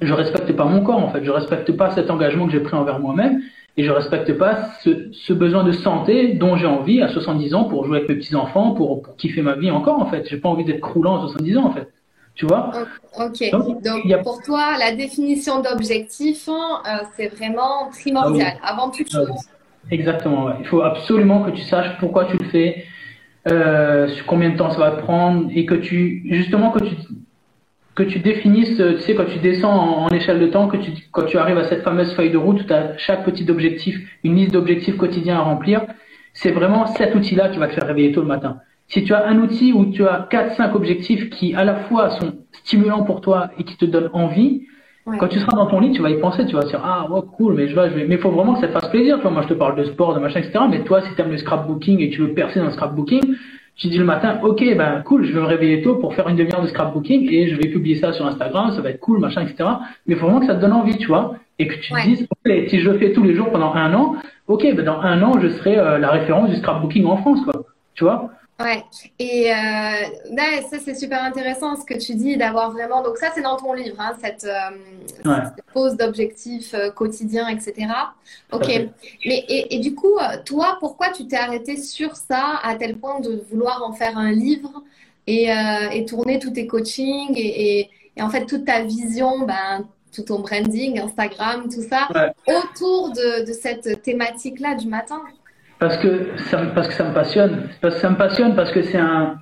je 0.00 0.12
respecte 0.12 0.52
pas 0.52 0.64
mon 0.64 0.82
corps 0.82 1.02
en 1.02 1.08
fait, 1.08 1.24
je 1.24 1.30
respecte 1.30 1.76
pas 1.76 1.90
cet 1.90 2.10
engagement 2.10 2.46
que 2.46 2.52
j'ai 2.52 2.60
pris 2.60 2.76
envers 2.76 3.00
moi-même 3.00 3.40
et 3.76 3.84
je 3.84 3.90
respecte 3.90 4.32
pas 4.38 4.70
ce, 4.82 5.10
ce 5.12 5.32
besoin 5.32 5.64
de 5.64 5.72
santé 5.72 6.34
dont 6.34 6.56
j'ai 6.56 6.66
envie 6.66 7.02
à 7.02 7.08
70 7.08 7.54
ans 7.54 7.64
pour 7.64 7.84
jouer 7.84 7.98
avec 7.98 8.08
mes 8.08 8.16
petits 8.16 8.36
enfants, 8.36 8.72
pour, 8.72 9.02
pour 9.02 9.16
kiffer 9.16 9.42
ma 9.42 9.56
vie 9.56 9.70
encore 9.70 10.00
en 10.00 10.06
fait. 10.06 10.28
J'ai 10.28 10.36
pas 10.36 10.48
envie 10.48 10.64
d'être 10.64 10.80
croulant 10.80 11.16
à 11.16 11.20
70 11.20 11.58
ans 11.58 11.64
en 11.66 11.72
fait. 11.72 11.88
Tu 12.34 12.46
vois? 12.46 12.72
Ok. 13.18 13.50
Donc, 13.52 14.22
pour 14.24 14.42
toi, 14.42 14.76
la 14.78 14.94
définition 14.94 15.60
d'objectif, 15.60 16.48
hein, 16.48 16.82
euh, 16.86 17.04
c'est 17.16 17.28
vraiment 17.28 17.90
primordial, 17.90 18.54
ah 18.60 18.72
avant 18.72 18.90
toute 18.90 19.10
chose. 19.10 19.30
Exactement. 19.90 20.46
Ouais. 20.46 20.54
Il 20.60 20.66
faut 20.66 20.82
absolument 20.82 21.42
que 21.42 21.52
tu 21.52 21.62
saches 21.62 21.96
pourquoi 22.00 22.24
tu 22.24 22.36
le 22.36 22.44
fais, 22.46 22.84
euh, 23.48 24.08
combien 24.26 24.50
de 24.50 24.56
temps 24.56 24.70
ça 24.70 24.78
va 24.78 24.90
te 24.92 25.02
prendre, 25.02 25.48
et 25.54 25.64
que 25.64 25.74
tu 25.74 26.26
justement 26.28 26.72
que 26.72 26.82
tu 26.82 26.96
que 27.94 28.02
tu 28.02 28.18
définisses, 28.18 28.76
tu 28.76 28.98
sais, 29.00 29.14
quand 29.14 29.26
tu 29.26 29.38
descends 29.38 30.04
en, 30.04 30.08
échelle 30.08 30.40
de 30.40 30.46
temps, 30.46 30.68
que 30.68 30.76
tu, 30.76 30.90
quand 31.12 31.24
tu 31.24 31.38
arrives 31.38 31.58
à 31.58 31.64
cette 31.64 31.82
fameuse 31.82 32.12
feuille 32.14 32.30
de 32.30 32.38
route 32.38 32.60
où 32.60 32.64
tu 32.64 32.72
as 32.72 32.96
chaque 32.98 33.24
petit 33.24 33.48
objectif, 33.50 33.96
une 34.24 34.34
liste 34.34 34.52
d'objectifs 34.52 34.96
quotidiens 34.96 35.36
à 35.36 35.42
remplir, 35.42 35.82
c'est 36.32 36.50
vraiment 36.50 36.86
cet 36.86 37.14
outil-là 37.14 37.48
qui 37.50 37.58
va 37.58 37.68
te 37.68 37.74
faire 37.74 37.86
réveiller 37.86 38.12
tôt 38.12 38.22
le 38.22 38.26
matin. 38.26 38.58
Si 38.88 39.04
tu 39.04 39.14
as 39.14 39.26
un 39.26 39.38
outil 39.38 39.72
où 39.72 39.86
tu 39.86 40.06
as 40.06 40.26
quatre, 40.28 40.56
cinq 40.56 40.74
objectifs 40.74 41.30
qui 41.30 41.54
à 41.54 41.64
la 41.64 41.76
fois 41.76 42.10
sont 42.10 42.34
stimulants 42.52 43.04
pour 43.04 43.20
toi 43.20 43.50
et 43.58 43.64
qui 43.64 43.76
te 43.76 43.84
donnent 43.84 44.10
envie, 44.12 44.66
quand 45.18 45.28
tu 45.28 45.38
seras 45.38 45.52
dans 45.52 45.66
ton 45.66 45.80
lit, 45.80 45.92
tu 45.92 46.00
vas 46.00 46.10
y 46.10 46.18
penser, 46.18 46.46
tu 46.46 46.54
vas 46.54 46.64
dire 46.64 46.80
ah 46.82 47.06
ouais 47.10 47.20
cool, 47.36 47.54
mais 47.54 47.68
je 47.68 47.74
vais, 47.74 47.90
je 47.90 47.94
vais... 47.94 48.06
mais 48.06 48.14
il 48.14 48.20
faut 48.20 48.30
vraiment 48.30 48.54
que 48.54 48.60
ça 48.60 48.68
te 48.68 48.72
fasse 48.72 48.88
plaisir. 48.88 49.16
Tu 49.16 49.22
vois, 49.22 49.30
moi 49.30 49.42
je 49.42 49.48
te 49.48 49.54
parle 49.54 49.76
de 49.76 49.84
sport, 49.84 50.14
de 50.14 50.20
machin, 50.20 50.40
etc. 50.40 50.64
Mais 50.68 50.82
toi, 50.82 51.02
si 51.02 51.14
tu 51.14 51.20
aimes 51.20 51.30
le 51.30 51.36
scrapbooking 51.36 52.00
et 52.00 52.10
que 52.10 52.14
tu 52.14 52.22
veux 52.22 52.32
percer 52.32 52.58
dans 52.58 52.66
le 52.66 52.72
scrapbooking, 52.72 53.22
tu 53.76 53.88
dis 53.88 53.98
le 53.98 54.04
matin, 54.04 54.38
ok, 54.42 54.62
ben 54.76 55.02
cool, 55.02 55.24
je 55.24 55.32
vais 55.32 55.40
me 55.40 55.46
réveiller 55.46 55.82
tôt 55.82 55.96
pour 55.96 56.14
faire 56.14 56.28
une 56.28 56.36
demi-heure 56.36 56.62
de 56.62 56.68
scrapbooking 56.68 57.28
et 57.30 57.48
je 57.48 57.56
vais 57.56 57.68
publier 57.68 57.96
ça 57.96 58.12
sur 58.12 58.24
Instagram, 58.26 58.72
ça 58.72 58.80
va 58.80 58.90
être 58.90 59.00
cool, 59.00 59.18
machin, 59.18 59.42
etc. 59.42 59.68
Mais 60.06 60.14
il 60.14 60.16
faut 60.16 60.26
vraiment 60.26 60.40
que 60.40 60.46
ça 60.46 60.54
te 60.54 60.60
donne 60.60 60.72
envie, 60.72 60.96
tu 60.96 61.08
vois, 61.08 61.34
et 61.58 61.66
que 61.66 61.74
tu 61.74 61.92
te 61.92 62.02
dises, 62.02 62.26
ok, 62.30 62.52
si 62.68 62.80
je 62.80 62.88
le 62.88 62.98
fais 62.98 63.12
tous 63.12 63.24
les 63.24 63.34
jours 63.34 63.50
pendant 63.50 63.74
un 63.74 63.92
an, 63.94 64.16
ok, 64.46 64.62
ben 64.74 64.84
dans 64.84 65.00
un 65.00 65.20
an, 65.22 65.40
je 65.40 65.48
serai 65.48 65.78
euh, 65.78 65.98
la 65.98 66.10
référence 66.10 66.50
du 66.50 66.56
scrapbooking 66.56 67.04
en 67.06 67.16
France, 67.16 67.40
quoi. 67.44 67.64
Tu 67.94 68.04
vois? 68.04 68.30
Ouais, 68.60 68.84
et 69.18 69.52
euh, 69.52 70.62
ça 70.70 70.78
c'est 70.78 70.94
super 70.94 71.24
intéressant 71.24 71.74
ce 71.74 71.84
que 71.84 71.98
tu 71.98 72.14
dis 72.14 72.36
d'avoir 72.36 72.70
vraiment. 72.70 73.02
Donc, 73.02 73.16
ça 73.16 73.32
c'est 73.34 73.42
dans 73.42 73.56
ton 73.56 73.72
livre, 73.72 73.96
hein, 73.98 74.16
cette, 74.22 74.44
euh, 74.44 75.40
pose 75.72 75.96
d'objectifs 75.96 76.72
euh, 76.72 76.92
quotidiens, 76.92 77.48
etc. 77.48 77.88
Ok, 78.52 78.68
mais 79.26 79.44
et, 79.48 79.74
et, 79.74 79.78
du 79.80 79.96
coup, 79.96 80.16
euh, 80.18 80.36
toi, 80.44 80.76
pourquoi 80.78 81.08
tu 81.10 81.26
t'es 81.26 81.36
arrêté 81.36 81.76
sur 81.76 82.14
ça 82.14 82.60
à 82.62 82.76
tel 82.76 82.96
point 82.96 83.18
de 83.18 83.44
vouloir 83.50 83.82
en 83.82 83.92
faire 83.92 84.16
un 84.16 84.30
livre 84.30 84.84
et, 85.26 85.48
et 85.92 86.04
tourner 86.04 86.38
tous 86.38 86.50
tes 86.50 86.66
coachings 86.68 87.34
et, 87.36 87.90
en 88.20 88.30
fait 88.30 88.46
toute 88.46 88.66
ta 88.66 88.82
vision, 88.82 89.40
ben, 89.40 89.84
tout 90.12 90.22
ton 90.22 90.38
branding, 90.38 91.00
Instagram, 91.00 91.64
tout 91.64 91.82
ça, 91.82 92.06
autour 92.46 93.10
de, 93.10 93.44
de 93.44 93.52
cette 93.52 94.02
thématique-là 94.02 94.76
du 94.76 94.86
matin? 94.86 95.22
Parce 95.84 95.98
que 95.98 96.30
ça, 96.36 96.62
parce 96.74 96.88
que 96.88 96.94
ça 96.94 97.04
me 97.04 97.12
passionne. 97.12 97.68
Parce 97.82 97.96
que 97.96 98.00
ça 98.00 98.08
me 98.08 98.16
passionne 98.16 98.54
parce 98.54 98.72
que 98.72 98.80
c'est 98.80 98.96
un, 98.96 99.34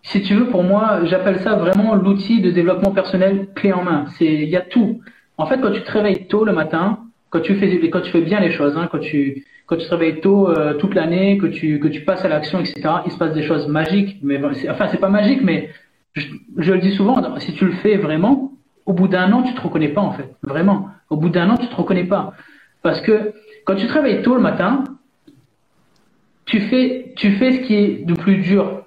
si 0.00 0.22
tu 0.22 0.34
veux, 0.34 0.46
pour 0.46 0.62
moi, 0.62 1.00
j'appelle 1.04 1.40
ça 1.40 1.54
vraiment 1.54 1.94
l'outil 1.94 2.40
de 2.40 2.50
développement 2.50 2.92
personnel 2.92 3.48
clé 3.54 3.74
en 3.74 3.84
main. 3.84 4.06
C'est, 4.16 4.24
il 4.24 4.48
y 4.48 4.56
a 4.56 4.62
tout. 4.62 5.02
En 5.36 5.44
fait, 5.44 5.60
quand 5.60 5.70
tu 5.70 5.82
te 5.82 5.92
réveilles 5.92 6.26
tôt 6.28 6.46
le 6.46 6.54
matin, 6.54 7.00
quand 7.28 7.40
tu 7.40 7.56
fais, 7.56 7.90
quand 7.90 8.00
tu 8.00 8.10
fais 8.10 8.22
bien 8.22 8.40
les 8.40 8.52
choses, 8.52 8.74
hein, 8.78 8.88
quand 8.90 9.00
tu, 9.00 9.44
quand 9.66 9.76
tu 9.76 9.84
te 9.84 9.90
réveilles 9.94 10.22
tôt 10.22 10.48
euh, 10.48 10.72
toute 10.78 10.94
l'année, 10.94 11.36
que 11.36 11.46
tu, 11.46 11.78
que 11.78 11.88
tu 11.88 12.00
passes 12.00 12.24
à 12.24 12.28
l'action, 12.28 12.60
etc., 12.60 12.80
il 13.04 13.12
se 13.12 13.18
passe 13.18 13.34
des 13.34 13.42
choses 13.42 13.68
magiques. 13.68 14.16
Mais 14.22 14.40
enfin, 14.70 14.88
c'est 14.88 15.00
pas 15.00 15.10
magique, 15.10 15.42
mais 15.42 15.68
je, 16.14 16.26
je, 16.56 16.72
le 16.72 16.78
dis 16.78 16.92
souvent, 16.92 17.38
si 17.38 17.52
tu 17.52 17.66
le 17.66 17.72
fais 17.72 17.98
vraiment, 17.98 18.52
au 18.86 18.94
bout 18.94 19.08
d'un 19.08 19.30
an, 19.32 19.42
tu 19.42 19.52
te 19.52 19.60
reconnais 19.60 19.88
pas 19.88 20.00
en 20.00 20.12
fait, 20.12 20.30
vraiment. 20.42 20.88
Au 21.10 21.16
bout 21.16 21.28
d'un 21.28 21.50
an, 21.50 21.58
tu 21.58 21.68
te 21.68 21.76
reconnais 21.76 22.04
pas, 22.04 22.32
parce 22.82 23.02
que 23.02 23.34
quand 23.66 23.74
tu 23.74 23.86
te 23.86 23.92
réveilles 23.92 24.22
tôt 24.22 24.34
le 24.34 24.40
matin, 24.40 24.84
tu 26.52 26.60
fais, 26.60 27.14
tu 27.16 27.30
fais 27.38 27.52
ce 27.52 27.60
qui 27.60 27.74
est 27.74 28.04
de 28.04 28.12
plus 28.12 28.36
dur. 28.36 28.82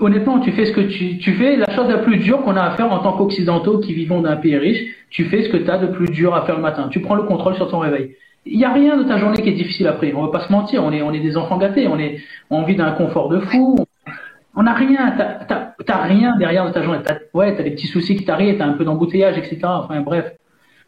honnêtement, 0.00 0.40
tu 0.40 0.52
fais 0.52 0.64
ce 0.64 0.72
que 0.72 0.80
tu, 0.80 1.18
tu 1.18 1.34
fais 1.34 1.56
la 1.56 1.70
chose 1.74 1.86
la 1.86 1.98
plus 1.98 2.16
dure 2.16 2.40
qu'on 2.42 2.56
a 2.56 2.62
à 2.62 2.70
faire 2.76 2.90
en 2.90 3.00
tant 3.00 3.12
qu'occidentaux 3.12 3.78
qui 3.78 3.92
vivons 3.92 4.22
dans 4.22 4.30
un 4.30 4.36
pays 4.36 4.56
riche. 4.56 4.82
Tu 5.10 5.26
fais 5.26 5.42
ce 5.42 5.50
que 5.50 5.58
tu 5.58 5.70
as 5.70 5.76
de 5.76 5.88
plus 5.88 6.08
dur 6.08 6.34
à 6.34 6.46
faire 6.46 6.56
le 6.56 6.62
matin. 6.62 6.88
Tu 6.90 7.00
prends 7.00 7.14
le 7.14 7.24
contrôle 7.24 7.56
sur 7.56 7.70
ton 7.70 7.80
réveil. 7.80 8.16
Il 8.46 8.56
n'y 8.56 8.64
a 8.64 8.72
rien 8.72 8.96
de 8.96 9.02
ta 9.02 9.18
journée 9.18 9.42
qui 9.42 9.50
est 9.50 9.52
difficile 9.52 9.86
après. 9.86 10.14
On 10.14 10.22
va 10.22 10.30
pas 10.30 10.46
se 10.46 10.50
mentir. 10.50 10.82
On 10.82 10.92
est, 10.92 11.02
on 11.02 11.12
est 11.12 11.20
des 11.20 11.36
enfants 11.36 11.58
gâtés. 11.58 11.88
On 11.88 11.98
est, 11.98 12.22
on 12.48 12.62
vit 12.62 12.74
d'un 12.74 12.92
confort 12.92 13.28
de 13.28 13.40
fou. 13.40 13.76
On 14.56 14.62
n'a 14.62 14.72
rien. 14.72 15.14
T'as, 15.46 16.02
rien 16.04 16.38
derrière 16.38 16.66
de 16.66 16.72
ta 16.72 16.82
journée. 16.82 17.00
T'as, 17.04 17.18
ouais, 17.34 17.54
t'as 17.54 17.64
des 17.64 17.72
petits 17.72 17.86
soucis 17.86 18.16
qui 18.16 18.24
t'arrivent. 18.24 18.56
T'as 18.56 18.64
un 18.64 18.72
peu 18.72 18.86
d'embouteillage, 18.86 19.36
etc. 19.36 19.58
Enfin, 19.64 20.00
bref. 20.00 20.32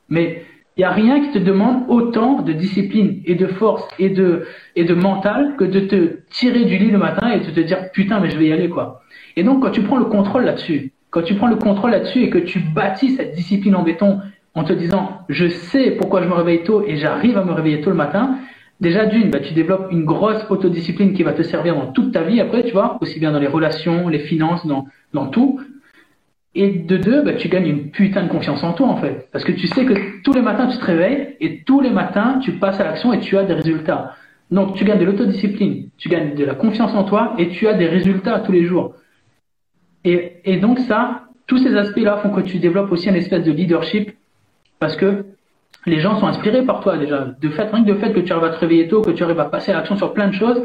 Mais 0.09 0.45
il 0.77 0.81
n'y 0.81 0.85
a 0.85 0.91
rien 0.91 1.21
qui 1.21 1.31
te 1.31 1.39
demande 1.39 1.85
autant 1.89 2.43
de 2.43 2.53
discipline 2.53 3.21
et 3.27 3.37
de 3.37 3.47
force 3.47 3.87
et 3.99 4.11
de, 4.11 4.47
et 4.75 4.85
de 4.85 4.95
mental 4.95 5.55
que 5.57 5.65
de 5.65 5.81
te 5.81 6.19
tirer 6.31 6.65
du 6.65 6.79
lit 6.79 6.91
le 6.91 6.99
matin 6.99 7.31
et 7.31 7.41
de 7.41 7.51
te 7.51 7.61
dire 7.61 7.91
putain 7.93 8.19
mais 8.21 8.31
je 8.31 8.39
vais 8.39 8.47
y 8.47 8.53
aller 8.53 8.69
quoi. 8.69 9.03
Et 9.37 9.45
donc 9.45 9.63
quand 9.63 9.71
tu 9.71 9.83
prends 9.83 9.99
le 9.99 10.07
contrôle 10.07 10.45
là-dessus, 10.45 10.93
quand 11.11 11.23
tu 11.23 11.35
prends 11.35 11.47
le 11.47 11.57
contrôle 11.57 11.93
là-dessus 11.93 12.23
et 12.23 12.31
que 12.31 12.39
tu 12.39 12.59
bâtis 12.59 13.11
cette 13.11 13.35
discipline 13.35 13.77
en 13.77 13.83
béton 13.83 14.21
en 14.55 14.65
te 14.65 14.73
disant 14.73 15.21
je 15.29 15.47
sais 15.47 15.93
pourquoi 15.93 16.23
je 16.23 16.29
me 16.29 16.35
réveille 16.35 16.65
tôt 16.65 16.83
et 16.85 16.97
j'arrive 16.97 17.39
à 17.39 17.45
me 17.45 17.53
réveiller 17.53 17.81
tôt 17.81 17.91
le 17.91 17.97
matin, 17.97 18.39
déjà 18.81 19.07
d'une, 19.07 19.31
bah, 19.31 19.41
tu 19.41 19.55
développes 19.55 19.89
une 19.91 20.05
grosse 20.05 20.45
autodiscipline 20.51 21.13
qui 21.13 21.23
va 21.23 21.33
te 21.33 21.43
servir 21.43 21.75
dans 21.77 21.93
toute 21.93 22.13
ta 22.13 22.23
vie 22.23 22.41
après, 22.41 22.65
tu 22.65 22.73
vois, 22.73 22.99
aussi 23.01 23.19
bien 23.21 23.33
dans 23.33 23.39
les 23.39 23.47
relations, 23.47 24.09
les 24.09 24.19
finances, 24.19 24.67
dans, 24.67 24.87
dans 25.13 25.27
tout. 25.27 25.61
Et 26.57 26.71
de 26.71 26.97
deux, 26.97 27.23
bah, 27.23 27.35
tu 27.35 27.49
gagnes 27.49 27.67
une 27.67 27.91
putain 27.91 28.23
de 28.23 28.29
confiance 28.29 28.63
en 28.63 28.73
toi, 28.75 28.87
en 28.87 28.97
fait. 28.97 29.29
Parce 29.33 29.45
que 29.45 29.53
tu 29.53 29.67
sais 29.67 29.85
que 29.85 30.23
tous 30.23 30.33
les 30.33 30.41
matins, 30.41 30.69
tu 30.69 30.79
te 30.79 30.85
réveilles 30.85 31.37
et 31.41 31.65
tous 31.65 31.81
les 31.81 31.91
matins, 31.91 32.39
tu 32.41 32.53
passes 32.53 32.79
à 32.79 32.85
l'action 32.85 33.13
et 33.13 33.21
tu 33.21 33.37
as 33.37 33.43
des 33.43 33.55
résultats. 33.55 34.15
Donc, 34.51 34.77
tu 34.77 34.85
gagnes 34.85 35.01
de 35.01 35.05
l'autodiscipline, 35.05 35.89
tu 35.99 36.09
gagnes 36.09 36.35
de 36.35 36.45
la 36.45 36.55
confiance 36.55 36.95
en 36.95 37.05
toi 37.05 37.35
et 37.39 37.49
tu 37.49 37.67
as 37.67 37.75
des 37.75 37.87
résultats 37.87 38.39
tous 38.41 38.53
les 38.53 38.65
jours. 38.65 38.95
Et, 40.05 40.41
et 40.45 40.59
donc, 40.59 40.79
ça, 40.81 41.23
tous 41.47 41.59
ces 41.59 41.75
aspects-là 41.77 42.19
font 42.19 42.31
que 42.31 42.43
tu 42.43 42.59
développes 42.59 42.93
aussi 42.93 43.11
un 43.11 43.15
espèce 43.15 43.43
de 43.43 43.51
leadership 43.51 44.13
parce 44.79 44.97
que 44.97 45.25
les 45.87 45.99
gens 45.99 46.21
sont 46.21 46.27
inspirés 46.27 46.65
par 46.65 46.81
toi 46.81 46.97
déjà. 46.97 47.35
De 47.41 47.49
fait, 47.49 47.65
rien 47.65 47.85
que 47.85 47.91
de 47.91 47.95
fait 47.95 48.13
que 48.13 48.21
tu 48.21 48.33
arrives 48.33 48.45
à 48.45 48.51
te 48.51 48.61
réveiller 48.61 48.87
tôt, 48.87 49.03
que 49.03 49.11
tu 49.11 49.25
arrives 49.25 49.41
à 49.41 49.47
passer 49.47 49.73
à 49.73 49.75
l'action 49.75 49.97
sur 49.97 50.13
plein 50.15 50.29
de 50.29 50.35
choses, 50.35 50.63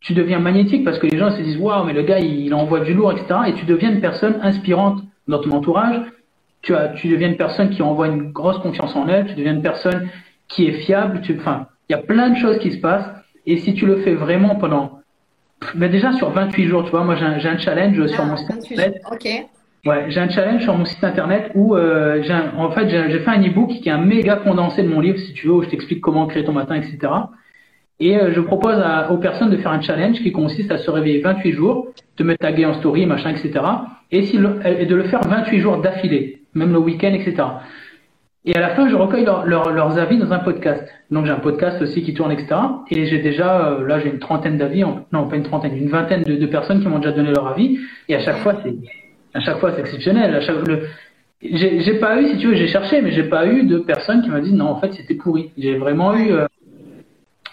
tu 0.00 0.14
deviens 0.14 0.38
magnétique 0.38 0.84
parce 0.84 0.98
que 0.98 1.06
les 1.06 1.18
gens 1.18 1.30
se 1.30 1.40
disent 1.42 1.58
waouh 1.58 1.84
mais 1.84 1.92
le 1.92 2.02
gars 2.02 2.18
il 2.18 2.52
envoie 2.54 2.80
du 2.80 2.94
lourd 2.94 3.12
etc 3.12 3.40
et 3.48 3.52
tu 3.52 3.66
deviens 3.66 3.92
une 3.92 4.00
personne 4.00 4.38
inspirante 4.42 5.02
dans 5.30 5.38
ton 5.38 5.52
entourage, 5.52 6.00
tu, 6.62 6.74
as, 6.74 6.88
tu 6.88 7.08
deviens 7.08 7.28
une 7.28 7.36
personne 7.36 7.70
qui 7.70 7.82
envoie 7.82 8.08
une 8.08 8.32
grosse 8.32 8.58
confiance 8.58 8.94
en 8.94 9.08
elle, 9.08 9.26
tu 9.26 9.34
deviens 9.34 9.54
une 9.54 9.62
personne 9.62 10.08
qui 10.48 10.66
est 10.66 10.72
fiable, 10.72 11.20
tu, 11.22 11.36
enfin, 11.38 11.66
il 11.88 11.92
y 11.92 11.94
a 11.94 12.02
plein 12.02 12.30
de 12.30 12.36
choses 12.36 12.58
qui 12.58 12.72
se 12.72 12.78
passent, 12.78 13.08
et 13.46 13.56
si 13.56 13.74
tu 13.74 13.86
le 13.86 13.98
fais 13.98 14.14
vraiment 14.14 14.56
pendant, 14.56 15.00
ben 15.74 15.90
déjà 15.90 16.12
sur 16.12 16.30
28 16.30 16.66
jours, 16.66 16.84
tu 16.84 16.90
vois, 16.90 17.04
moi 17.04 17.16
j'ai 17.16 17.24
un, 17.24 17.52
un, 17.52 17.58
challenge 17.58 18.06
sur 18.06 18.24
mon 18.24 18.36
site 18.36 18.50
internet. 18.50 19.02
Ouais, 19.86 20.10
j'ai 20.10 20.20
un 20.20 20.28
challenge 20.28 20.62
sur 20.62 20.76
mon 20.76 20.84
site 20.84 21.02
internet 21.02 21.52
où 21.54 21.74
euh, 21.74 22.22
j'ai 22.22 22.34
en 22.34 22.70
fait 22.70 22.88
j'ai 22.90 23.18
fait 23.20 23.30
un 23.30 23.40
ebook 23.40 23.70
qui 23.70 23.88
est 23.88 23.92
un 23.92 24.04
méga 24.04 24.36
condensé 24.36 24.82
de 24.82 24.88
mon 24.88 25.00
livre 25.00 25.18
si 25.18 25.32
tu 25.32 25.46
veux 25.46 25.54
où 25.54 25.62
je 25.62 25.70
t'explique 25.70 26.02
comment 26.02 26.26
créer 26.26 26.44
ton 26.44 26.52
matin 26.52 26.74
etc. 26.74 26.98
Et 28.00 28.16
euh, 28.16 28.32
je 28.32 28.40
propose 28.40 28.78
à, 28.78 29.12
aux 29.12 29.18
personnes 29.18 29.50
de 29.50 29.56
faire 29.58 29.72
un 29.72 29.80
challenge 29.80 30.20
qui 30.22 30.32
consiste 30.32 30.72
à 30.72 30.78
se 30.78 30.90
réveiller 30.90 31.20
28 31.20 31.52
jours, 31.52 31.88
de 32.16 32.24
mettre 32.24 32.40
taguer 32.40 32.66
en 32.66 32.74
story 32.74 33.06
machin 33.06 33.30
etc 33.30 33.60
et, 34.12 34.22
si 34.24 34.36
et 34.36 34.86
de 34.86 34.94
le 34.94 35.04
faire 35.04 35.20
28 35.20 35.60
jours 35.60 35.78
d'affilée, 35.78 36.42
même 36.54 36.72
le 36.72 36.78
week-end, 36.78 37.12
etc. 37.12 37.44
Et 38.46 38.56
à 38.56 38.60
la 38.60 38.70
fin, 38.70 38.88
je 38.88 38.96
recueille 38.96 39.24
leurs 39.24 39.98
avis 39.98 40.16
dans 40.16 40.32
un 40.32 40.38
podcast. 40.38 40.82
Donc 41.10 41.26
j'ai 41.26 41.32
un 41.32 41.40
podcast 41.40 41.80
aussi 41.82 42.02
qui 42.02 42.14
tourne, 42.14 42.32
etc. 42.32 42.56
Et 42.90 43.06
j'ai 43.06 43.18
déjà, 43.18 43.66
euh, 43.66 43.86
là, 43.86 44.00
j'ai 44.00 44.08
une 44.08 44.18
trentaine 44.18 44.56
d'avis, 44.56 44.82
non 45.12 45.28
pas 45.28 45.36
une 45.36 45.42
trentaine, 45.42 45.76
une 45.76 45.88
vingtaine 45.88 46.22
de, 46.22 46.46
personnes 46.46 46.80
qui 46.80 46.88
m'ont 46.88 46.98
déjà 46.98 47.12
donné 47.12 47.30
leur 47.32 47.46
avis. 47.46 47.78
Et 48.08 48.14
à 48.14 48.20
chaque 48.20 48.38
fois, 48.38 48.54
c'est, 48.62 48.74
à 49.34 49.40
chaque 49.40 49.58
fois, 49.58 49.72
c'est 49.72 49.80
exceptionnel. 49.80 50.34
À 50.34 50.40
chaque, 50.40 50.66
le, 50.66 50.86
j'ai 51.42 51.94
pas 51.94 52.20
eu, 52.20 52.28
si 52.28 52.38
tu 52.38 52.46
veux, 52.48 52.54
j'ai 52.54 52.66
cherché, 52.66 53.02
mais 53.02 53.12
j'ai 53.12 53.24
pas 53.24 53.46
eu 53.46 53.64
de 53.64 53.78
personnes 53.78 54.22
qui 54.22 54.30
m'ont 54.30 54.40
dit 54.40 54.54
non, 54.54 54.68
en 54.68 54.80
fait, 54.80 54.92
c'était 54.94 55.14
pourri. 55.14 55.52
J'ai 55.58 55.76
vraiment 55.76 56.14
eu, 56.14 56.32
euh, 56.32 56.46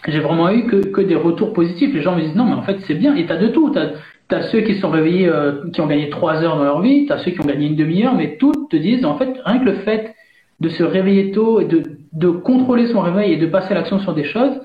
j'ai 0.08 0.20
vraiment 0.20 0.50
eu 0.50 0.66
que, 0.66 0.78
que 0.88 1.02
des 1.02 1.16
retours 1.16 1.54
positifs. 1.54 1.94
Les 1.94 2.02
gens 2.02 2.16
me 2.16 2.22
disent 2.22 2.36
non, 2.36 2.46
mais 2.46 2.54
en 2.54 2.64
fait, 2.64 2.80
c'est 2.82 2.96
bien. 2.96 3.16
Et 3.16 3.26
t'as 3.26 3.38
de 3.38 3.48
tout. 3.48 3.72
T'as 3.72 3.92
T'as 4.30 4.42
ceux 4.50 4.60
qui 4.60 4.76
sont 4.76 4.90
réveillés, 4.90 5.30
euh, 5.30 5.70
qui 5.72 5.80
ont 5.80 5.88
gagné 5.88 6.10
trois 6.10 6.44
heures 6.44 6.58
dans 6.58 6.66
leur 6.66 6.82
vie, 6.82 7.06
t'as 7.06 7.18
ceux 7.20 7.32
qui 7.32 7.40
ont 7.40 7.46
gagné 7.46 7.68
une 7.68 7.78
demi-heure, 7.78 8.14
mais 8.14 8.36
toutes 8.38 8.70
te 8.70 8.76
disent, 8.76 9.06
en 9.06 9.18
fait, 9.18 9.40
rien 9.46 9.60
que 9.60 9.66
le 9.66 9.76
fait 9.76 10.16
de 10.60 10.68
se 10.68 10.84
réveiller 10.84 11.32
tôt 11.32 11.62
et 11.62 11.66
de, 11.66 11.84
de 12.12 12.30
contrôler 12.30 12.88
son 12.88 13.00
réveil 13.00 13.32
et 13.32 13.38
de 13.38 13.46
passer 13.46 13.74
l'action 13.74 14.00
sur 14.00 14.14
des 14.14 14.26
choses, 14.26 14.60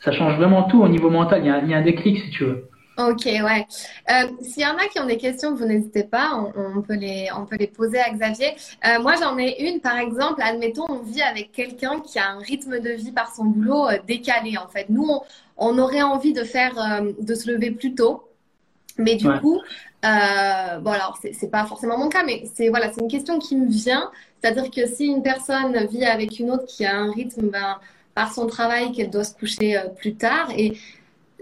ça 0.00 0.12
change 0.12 0.36
vraiment 0.36 0.64
tout 0.64 0.82
au 0.82 0.88
niveau 0.88 1.08
mental. 1.08 1.40
Il 1.42 1.46
y 1.46 1.50
a, 1.50 1.62
il 1.62 1.70
y 1.70 1.74
a 1.74 1.78
un 1.78 1.82
déclic, 1.82 2.18
si 2.18 2.30
tu 2.30 2.44
veux. 2.44 2.64
Ok, 3.08 3.24
ouais. 3.24 3.66
Euh, 4.10 4.28
S'il 4.42 4.62
y 4.62 4.66
en 4.66 4.76
a 4.76 4.86
qui 4.88 5.00
ont 5.00 5.06
des 5.06 5.16
questions, 5.16 5.54
vous 5.54 5.64
n'hésitez 5.64 6.04
pas, 6.04 6.32
on, 6.34 6.78
on, 6.78 6.82
peut 6.82 6.96
les, 6.96 7.28
on 7.34 7.46
peut 7.46 7.56
les 7.56 7.66
poser 7.66 7.98
à 7.98 8.10
Xavier. 8.10 8.54
Euh, 8.86 9.00
moi, 9.00 9.14
j'en 9.18 9.38
ai 9.38 9.68
une, 9.68 9.80
par 9.80 9.96
exemple, 9.96 10.42
admettons, 10.42 10.84
on 10.88 10.98
vit 10.98 11.22
avec 11.22 11.50
quelqu'un 11.52 12.00
qui 12.00 12.18
a 12.18 12.28
un 12.30 12.38
rythme 12.38 12.78
de 12.78 12.90
vie 12.90 13.12
par 13.12 13.34
son 13.34 13.44
boulot 13.44 13.88
euh, 13.88 13.98
décalé, 14.06 14.58
en 14.58 14.68
fait. 14.68 14.86
Nous, 14.90 15.06
on, 15.08 15.22
on, 15.56 15.78
aurait 15.78 16.02
envie 16.02 16.34
de 16.34 16.44
faire, 16.44 16.78
euh, 16.78 17.12
de 17.18 17.34
se 17.34 17.50
lever 17.50 17.70
plus 17.70 17.94
tôt, 17.94 18.28
mais 18.98 19.14
du 19.14 19.28
coup, 19.40 19.60
euh, 20.04 20.78
bon 20.78 20.90
alors 20.92 21.18
c'est 21.20 21.50
pas 21.50 21.66
forcément 21.66 21.98
mon 21.98 22.08
cas, 22.08 22.22
mais 22.24 22.44
c'est 22.54 22.68
voilà, 22.70 22.90
c'est 22.92 23.00
une 23.00 23.08
question 23.10 23.38
qui 23.38 23.56
me 23.56 23.68
vient. 23.68 24.10
C'est-à-dire 24.40 24.70
que 24.70 24.86
si 24.86 25.06
une 25.06 25.22
personne 25.22 25.86
vit 25.86 26.04
avec 26.04 26.38
une 26.38 26.50
autre 26.50 26.66
qui 26.66 26.84
a 26.84 26.96
un 26.96 27.10
rythme, 27.10 27.48
ben, 27.48 27.78
par 28.14 28.32
son 28.32 28.46
travail, 28.46 28.92
qu'elle 28.92 29.10
doit 29.10 29.24
se 29.24 29.34
coucher 29.34 29.76
euh, 29.76 29.88
plus 29.88 30.14
tard, 30.14 30.50
et 30.56 30.74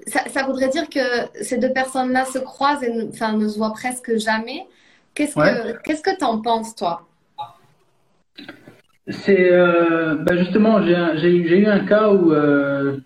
ça, 0.09 0.21
ça, 0.29 0.45
voudrait 0.45 0.69
dire 0.69 0.89
que 0.89 1.01
ces 1.43 1.59
deux 1.59 1.73
personnes-là 1.73 2.25
se 2.25 2.39
croisent 2.39 2.83
et 2.83 3.09
enfin, 3.09 3.33
ne 3.35 3.49
se 3.49 3.59
voient 3.59 3.73
presque 3.73 4.17
jamais. 4.17 4.67
Qu'est-ce 5.15 5.35
que 5.35 5.83
qu'est-ce 5.83 6.03
que 6.03 6.17
t'en 6.17 6.41
penses 6.41 6.75
toi? 6.75 7.07
C'est 9.09 9.51
euh, 9.53 10.17
ben 10.17 10.37
justement 10.39 10.83
j'ai 10.83 11.31
eu 11.31 11.67
un 11.67 11.81
cas 11.81 12.11
où 12.11 12.33
euh, 12.33 12.99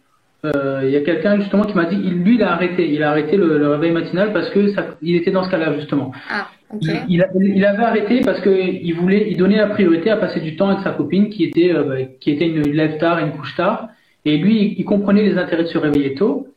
euh, 0.45 0.81
il 0.85 0.91
y 0.91 0.97
a 0.97 1.01
quelqu'un 1.01 1.41
justement 1.41 1.63
qui 1.63 1.75
m'a 1.75 1.85
dit, 1.85 1.97
lui, 1.97 2.35
il 2.35 2.43
a 2.43 2.53
arrêté, 2.53 2.93
il 2.93 3.03
a 3.03 3.11
arrêté 3.11 3.37
le, 3.37 3.59
le 3.59 3.69
réveil 3.69 3.93
matinal 3.93 4.33
parce 4.33 4.51
que 4.51 4.73
ça, 4.75 4.87
il 5.01 5.17
était 5.17 5.31
dans 5.31 5.45
ce 5.45 5.51
cas-là 5.51 5.75
justement. 5.79 6.13
Ah, 6.29 6.49
okay. 6.71 6.99
il, 7.09 7.25
il, 7.41 7.65
avait 7.65 7.85
arrêté 7.85 8.21
parce 8.21 8.41
que 8.41 8.51
il 8.51 8.93
voulait, 8.95 9.31
il 9.31 9.37
donnait 9.37 9.59
la 9.59 9.69
priorité 9.69 10.11
à 10.11 10.17
passer 10.17 10.41
du 10.41 10.57
temps 10.57 10.69
avec 10.69 10.83
sa 10.83 10.91
copine 10.91 11.31
qui 11.31 11.45
était, 11.45 11.73
bah, 11.73 12.03
qui 12.21 12.33
était 12.33 12.49
une 12.49 12.73
lève 12.73 12.99
tard 12.99 13.19
une 13.21 13.33
couche 13.33 13.55
tard. 13.57 13.89
Et 14.25 14.37
lui, 14.37 14.75
il 14.79 14.85
comprenait 14.85 15.23
les 15.23 15.39
intérêts 15.39 15.65
de 15.65 15.69
se 15.69 15.79
réveiller 15.79 16.15
tôt, 16.15 16.52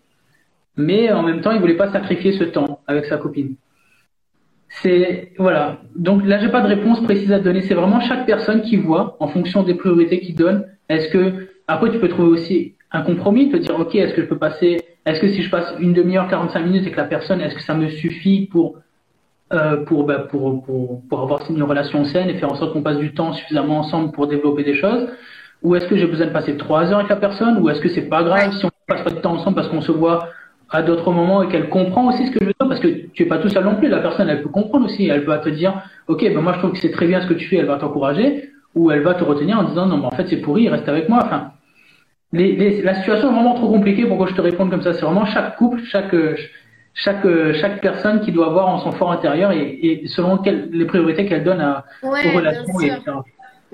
mais 0.78 1.12
en 1.12 1.24
même 1.24 1.42
temps, 1.42 1.52
il 1.52 1.60
voulait 1.60 1.78
pas 1.78 1.92
sacrifier 1.92 2.34
ce 2.34 2.44
temps 2.44 2.82
avec 2.88 3.06
sa 3.06 3.18
copine. 3.18 3.56
C'est 4.82 5.32
voilà. 5.38 5.80
Donc 5.96 6.26
là, 6.26 6.40
j'ai 6.40 6.50
pas 6.50 6.62
de 6.62 6.68
réponse 6.68 7.02
précise 7.04 7.32
à 7.32 7.40
donner. 7.40 7.62
C'est 7.62 7.76
vraiment 7.76 8.02
chaque 8.02 8.26
personne 8.26 8.62
qui 8.62 8.76
voit 8.76 9.16
en 9.20 9.28
fonction 9.28 9.64
des 9.64 9.76
priorités 9.76 10.20
qu'il 10.20 10.36
donne. 10.36 10.66
Est-ce 10.90 11.10
que 11.10 11.48
après, 11.68 11.92
tu 11.92 12.00
peux 12.00 12.10
trouver 12.10 12.30
aussi 12.30 12.76
un 12.92 13.02
compromis, 13.02 13.50
te 13.50 13.58
dire, 13.58 13.78
OK, 13.80 13.96
est-ce 13.96 14.14
que 14.14 14.22
je 14.22 14.28
peux 14.28 14.38
passer, 14.38 14.82
est-ce 15.06 15.20
que 15.20 15.30
si 15.30 15.42
je 15.42 15.50
passe 15.50 15.74
une 15.80 15.94
demi-heure, 15.94 16.28
45 16.28 16.60
minutes 16.62 16.88
et 16.88 16.92
que 16.92 16.98
la 16.98 17.06
personne, 17.06 17.42
est-ce 17.42 17.56
que 17.56 17.62
ça 17.62 17.74
me 17.74 17.90
suffit 17.90 18.48
pour, 18.48 18.78
euh, 19.54 19.84
pour, 19.86 20.06
bah, 20.06 20.20
pour, 20.30 20.64
pour, 20.64 21.02
pour, 21.10 21.22
avoir 21.22 21.42
une 21.50 21.64
relation 21.64 22.06
saine 22.06 22.30
et 22.30 22.36
faire 22.36 22.52
en 22.52 22.56
sorte 22.56 22.74
qu'on 22.74 22.84
passe 22.84 22.98
du 22.98 23.14
temps 23.14 23.34
suffisamment 23.34 23.80
ensemble 23.80 24.12
pour 24.12 24.28
développer 24.28 24.64
des 24.64 24.76
choses? 24.76 25.08
Ou 25.64 25.76
est-ce 25.76 25.88
que 25.88 25.96
j'ai 25.96 26.06
besoin 26.06 26.28
de 26.28 26.32
passer 26.32 26.58
trois 26.58 26.92
heures 26.92 27.00
avec 27.00 27.10
la 27.10 27.16
personne? 27.16 27.58
Ou 27.60 27.70
est-ce 27.70 27.82
que 27.82 27.90
c'est 27.90 28.08
pas 28.08 28.24
grave 28.24 28.52
si 28.54 28.66
on 28.66 28.70
passe 28.88 29.02
pas 29.02 29.10
de 29.10 29.20
temps 29.20 29.34
ensemble 29.34 29.56
parce 29.56 29.68
qu'on 29.70 29.82
se 29.82 29.92
voit 29.92 30.30
à 30.76 30.82
d'autres 30.82 31.12
moments 31.12 31.42
et 31.42 31.48
qu'elle 31.48 31.70
comprend 31.70 32.08
aussi 32.08 32.26
ce 32.28 32.32
que 32.32 32.40
je 32.42 32.46
veux 32.46 32.54
dire 32.60 32.68
parce 32.68 32.80
que 32.80 32.88
tu 33.14 33.24
es 33.24 33.26
pas 33.26 33.38
tout 33.38 33.50
seul 33.50 33.64
non 33.64 33.76
plus. 33.76 33.88
La 33.88 34.00
personne, 34.00 34.30
elle 34.30 34.42
peut 34.42 34.50
comprendre 34.50 34.86
aussi. 34.86 35.08
Elle 35.08 35.24
va 35.24 35.38
te 35.38 35.50
dire, 35.50 35.74
ok, 36.08 36.22
ben 36.22 36.42
moi 36.42 36.54
je 36.54 36.60
trouve 36.60 36.72
que 36.74 36.80
c'est 36.80 36.92
très 36.92 37.08
bien 37.08 37.22
ce 37.22 37.28
que 37.28 37.34
tu 37.34 37.48
fais. 37.48 37.58
Elle 37.58 37.66
va 37.66 37.78
t'encourager 37.78 38.50
ou 38.76 38.92
elle 38.92 39.02
va 39.02 39.14
te 39.14 39.24
retenir 39.24 39.58
en 39.60 39.64
disant 39.64 39.86
non, 39.86 39.98
mais 39.98 40.06
en 40.06 40.12
fait 40.12 40.28
c'est 40.28 40.42
pourri, 40.42 40.68
reste 40.70 40.90
avec 40.90 41.08
moi. 41.08 41.20
Enfin, 41.24 41.52
les, 42.34 42.82
la 42.82 42.96
situation 42.96 43.30
est 43.30 43.34
vraiment 43.34 43.56
trop 43.56 43.70
compliquée 43.70 44.06
pour 44.06 44.18
que 44.18 44.30
je 44.30 44.36
te 44.36 44.42
réponde 44.42 44.70
comme 44.70 44.82
ça? 44.82 44.94
C'est 44.94 45.06
vraiment 45.06 45.26
chaque 45.26 45.56
couple, 45.56 45.82
chaque 45.86 46.16
chaque 46.94 47.28
chaque 47.62 47.82
personne 47.82 48.22
qui 48.22 48.32
doit 48.32 48.48
avoir 48.48 48.68
en 48.68 48.80
son 48.80 48.92
fort 48.92 49.12
intérieur 49.12 49.52
et, 49.52 49.80
et 49.82 50.08
selon 50.08 50.38
quelles, 50.38 50.70
les 50.72 50.86
priorités 50.86 51.26
qu'elle 51.26 51.44
donne 51.44 51.62
à, 51.62 51.86
aux 52.04 52.10
relations. 52.36 52.80
Et, 52.82 52.92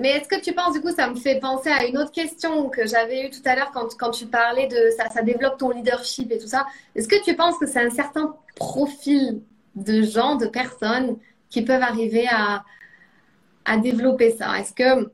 mais 0.02 0.08
est-ce 0.10 0.28
que 0.28 0.40
tu 0.40 0.52
penses, 0.52 0.72
du 0.72 0.80
coup, 0.80 0.90
ça 0.90 1.08
me 1.08 1.14
fait 1.14 1.38
penser 1.38 1.70
à 1.70 1.86
une 1.86 1.96
autre 1.96 2.10
question 2.10 2.68
que 2.68 2.88
j'avais 2.88 3.26
eue 3.26 3.30
tout 3.30 3.40
à 3.44 3.54
l'heure 3.54 3.70
quand, 3.72 3.96
quand 3.96 4.10
tu 4.10 4.26
parlais 4.26 4.66
de 4.66 4.90
ça, 4.96 5.08
ça 5.10 5.22
développe 5.22 5.58
ton 5.58 5.70
leadership 5.70 6.32
et 6.32 6.38
tout 6.38 6.48
ça. 6.48 6.66
Est-ce 6.96 7.06
que 7.06 7.22
tu 7.22 7.36
penses 7.36 7.56
que 7.56 7.66
c'est 7.68 7.80
un 7.80 7.90
certain 7.90 8.34
profil 8.56 9.42
de 9.76 10.02
gens, 10.02 10.34
de 10.34 10.46
personnes 10.46 11.18
qui 11.50 11.62
peuvent 11.62 11.82
arriver 11.82 12.26
à, 12.28 12.64
à 13.64 13.76
développer 13.76 14.32
ça? 14.32 14.58
Est-ce 14.58 14.72
que, 14.72 15.08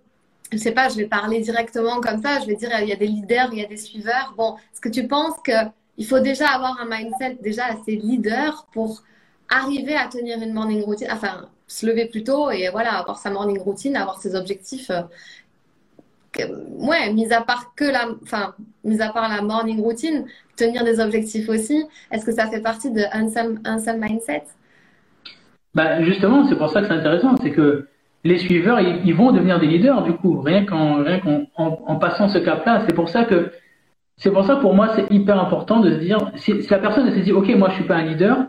je 0.50 0.56
sais 0.56 0.72
pas, 0.72 0.88
je 0.88 0.96
vais 0.96 1.06
parler 1.06 1.40
directement 1.40 2.00
comme 2.00 2.22
ça, 2.22 2.40
je 2.40 2.46
vais 2.46 2.56
dire, 2.56 2.70
il 2.80 2.88
y 2.88 2.92
a 2.92 2.96
des 2.96 3.08
leaders, 3.08 3.50
il 3.52 3.58
y 3.58 3.64
a 3.64 3.68
des 3.68 3.76
suiveurs. 3.76 4.32
Bon, 4.38 4.56
est-ce 4.72 4.80
que 4.80 4.88
tu 4.88 5.06
penses 5.06 5.36
qu'il 5.44 6.06
faut 6.06 6.20
déjà 6.20 6.48
avoir 6.48 6.80
un 6.80 6.86
mindset 6.86 7.36
déjà 7.42 7.66
assez 7.66 7.94
leader 7.94 8.66
pour 8.72 9.02
arriver 9.50 9.96
à 9.96 10.08
tenir 10.08 10.40
une 10.40 10.54
morning 10.54 10.82
routine 10.82 11.08
Enfin, 11.10 11.50
se 11.68 11.86
lever 11.86 12.06
plus 12.06 12.24
tôt 12.24 12.50
et 12.50 12.68
voilà, 12.70 12.94
avoir 12.94 13.18
sa 13.18 13.30
morning 13.30 13.58
routine, 13.60 13.96
avoir 13.96 14.20
ses 14.20 14.34
objectifs. 14.34 14.90
Euh, 14.90 15.02
ouais, 16.78 17.12
mis 17.12 17.32
à 17.32 17.42
part 17.42 17.74
que 17.76 17.84
la, 17.84 18.08
enfin, 18.22 18.54
mis 18.84 19.00
à 19.00 19.10
part 19.10 19.28
la 19.28 19.42
morning 19.42 19.80
routine, 19.80 20.24
tenir 20.56 20.82
des 20.84 20.98
objectifs 20.98 21.48
aussi. 21.48 21.84
Est-ce 22.10 22.26
que 22.26 22.32
ça 22.32 22.48
fait 22.48 22.60
partie 22.60 22.90
de 22.90 23.02
un 23.12 23.78
seul 23.78 24.00
mindset? 24.00 24.44
Bah 25.74 26.02
justement, 26.02 26.48
c'est 26.48 26.56
pour 26.56 26.70
ça 26.70 26.80
que 26.80 26.88
c'est 26.88 26.94
intéressant, 26.94 27.36
c'est 27.42 27.52
que 27.52 27.86
les 28.24 28.38
suiveurs, 28.38 28.80
ils, 28.80 29.14
vont 29.14 29.30
devenir 29.32 29.60
des 29.60 29.66
leaders 29.66 30.02
du 30.02 30.12
coup, 30.12 30.40
rien 30.40 30.64
qu'en 30.64 31.04
rien 31.04 31.20
qu'en 31.20 31.46
en, 31.56 31.96
passant 31.96 32.28
ce 32.28 32.38
cap-là. 32.38 32.82
C'est 32.86 32.94
pour 32.94 33.08
ça 33.08 33.24
que 33.24 33.52
c'est 34.16 34.32
pour 34.32 34.44
ça 34.44 34.56
pour 34.56 34.74
moi 34.74 34.88
c'est 34.96 35.06
hyper 35.14 35.38
important 35.40 35.80
de 35.80 35.92
se 35.92 35.98
dire 35.98 36.18
si, 36.34 36.52
la 36.68 36.78
personne 36.78 37.08
se 37.12 37.18
dit 37.20 37.32
ok 37.32 37.48
moi 37.56 37.68
je 37.70 37.74
suis 37.76 37.84
pas 37.84 37.96
un 37.96 38.02
leader, 38.02 38.46